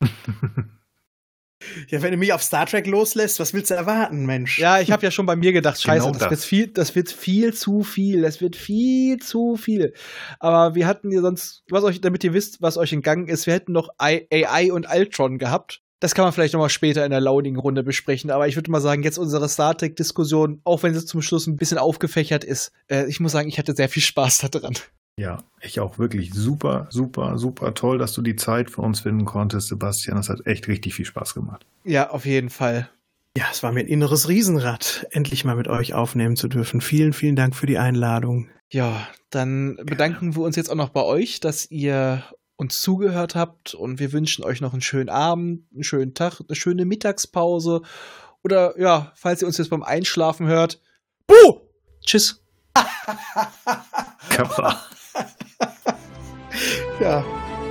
Ja, 1.88 2.02
wenn 2.02 2.10
du 2.10 2.16
mich 2.16 2.32
auf 2.32 2.42
Star 2.42 2.66
Trek 2.66 2.86
loslässt, 2.86 3.38
was 3.38 3.52
willst 3.54 3.70
du 3.70 3.74
erwarten, 3.74 4.24
Mensch? 4.26 4.58
Ja, 4.58 4.80
ich 4.80 4.90
habe 4.90 5.04
ja 5.04 5.10
schon 5.10 5.26
bei 5.26 5.36
mir 5.36 5.52
gedacht, 5.52 5.80
scheiße, 5.80 6.06
Genau 6.06 6.12
das, 6.12 6.22
das. 6.22 6.30
wird 6.30 6.40
viel, 6.40 6.66
das 6.68 6.94
wird 6.94 7.10
viel 7.10 7.54
zu 7.54 7.82
viel, 7.82 8.22
das 8.22 8.40
wird 8.40 8.56
viel 8.56 9.18
zu 9.18 9.56
viel. 9.56 9.92
Aber 10.38 10.74
wir 10.74 10.86
hatten 10.86 11.12
ja 11.12 11.20
sonst, 11.20 11.62
was 11.68 11.84
euch, 11.84 12.00
damit 12.00 12.24
ihr 12.24 12.32
wisst, 12.32 12.62
was 12.62 12.76
euch 12.76 12.92
entgangen 12.92 13.28
ist, 13.28 13.46
wir 13.46 13.54
hätten 13.54 13.72
noch 13.72 13.90
AI 13.98 14.72
und 14.72 14.88
Ultron 14.90 15.38
gehabt. 15.38 15.82
Das 16.00 16.14
kann 16.14 16.24
man 16.24 16.32
vielleicht 16.32 16.54
noch 16.54 16.60
mal 16.60 16.70
später 16.70 17.04
in 17.04 17.10
der 17.10 17.20
launigen 17.20 17.58
Runde 17.58 17.82
besprechen. 17.82 18.30
Aber 18.30 18.48
ich 18.48 18.56
würde 18.56 18.70
mal 18.70 18.80
sagen, 18.80 19.02
jetzt 19.02 19.18
unsere 19.18 19.48
Star 19.48 19.76
Trek-Diskussion, 19.76 20.60
auch 20.64 20.82
wenn 20.82 20.94
sie 20.94 21.04
zum 21.04 21.20
Schluss 21.20 21.46
ein 21.46 21.56
bisschen 21.56 21.78
aufgefächert 21.78 22.42
ist, 22.42 22.72
äh, 22.88 23.06
ich 23.06 23.20
muss 23.20 23.32
sagen, 23.32 23.48
ich 23.48 23.58
hatte 23.58 23.76
sehr 23.76 23.88
viel 23.88 24.02
Spaß 24.02 24.48
daran. 24.50 24.74
Ja, 25.16 25.44
ich 25.60 25.80
auch 25.80 25.98
wirklich 25.98 26.32
super, 26.32 26.86
super, 26.88 27.36
super 27.36 27.74
toll, 27.74 27.98
dass 27.98 28.14
du 28.14 28.22
die 28.22 28.36
Zeit 28.36 28.70
für 28.70 28.80
uns 28.80 29.00
finden 29.00 29.26
konntest, 29.26 29.68
Sebastian. 29.68 30.16
Das 30.16 30.30
hat 30.30 30.46
echt 30.46 30.66
richtig 30.66 30.94
viel 30.94 31.04
Spaß 31.04 31.34
gemacht. 31.34 31.66
Ja, 31.84 32.08
auf 32.08 32.24
jeden 32.24 32.48
Fall. 32.48 32.88
Ja, 33.36 33.44
es 33.52 33.62
war 33.62 33.70
mir 33.70 33.80
ein 33.80 33.86
inneres 33.86 34.28
Riesenrad, 34.28 35.06
endlich 35.10 35.44
mal 35.44 35.56
mit 35.56 35.68
euch 35.68 35.92
aufnehmen 35.92 36.36
zu 36.36 36.48
dürfen. 36.48 36.80
Vielen, 36.80 37.12
vielen 37.12 37.36
Dank 37.36 37.54
für 37.54 37.66
die 37.66 37.78
Einladung. 37.78 38.48
Ja, 38.70 39.06
dann 39.30 39.76
bedanken 39.84 40.36
wir 40.36 40.42
uns 40.42 40.56
jetzt 40.56 40.70
auch 40.70 40.76
noch 40.76 40.88
bei 40.88 41.02
euch, 41.02 41.40
dass 41.40 41.70
ihr 41.70 42.24
uns 42.60 42.82
zugehört 42.82 43.34
habt 43.34 43.72
und 43.72 43.98
wir 43.98 44.12
wünschen 44.12 44.44
euch 44.44 44.60
noch 44.60 44.74
einen 44.74 44.82
schönen 44.82 45.08
Abend, 45.08 45.64
einen 45.72 45.82
schönen 45.82 46.12
Tag, 46.12 46.40
eine 46.46 46.54
schöne 46.54 46.84
Mittagspause 46.84 47.80
oder 48.44 48.78
ja, 48.78 49.12
falls 49.14 49.40
ihr 49.40 49.46
uns 49.46 49.56
jetzt 49.56 49.70
beim 49.70 49.82
Einschlafen 49.82 50.46
hört, 50.46 50.78
Buh! 51.26 51.60
Tschüss. 52.04 52.42
Kappa. 54.28 54.76
Ja, 57.00 57.24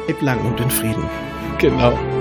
lebt 0.07 0.21
lang 0.23 0.43
und 0.43 0.59
in 0.59 0.71
Frieden. 0.71 1.07
Genau. 1.59 2.18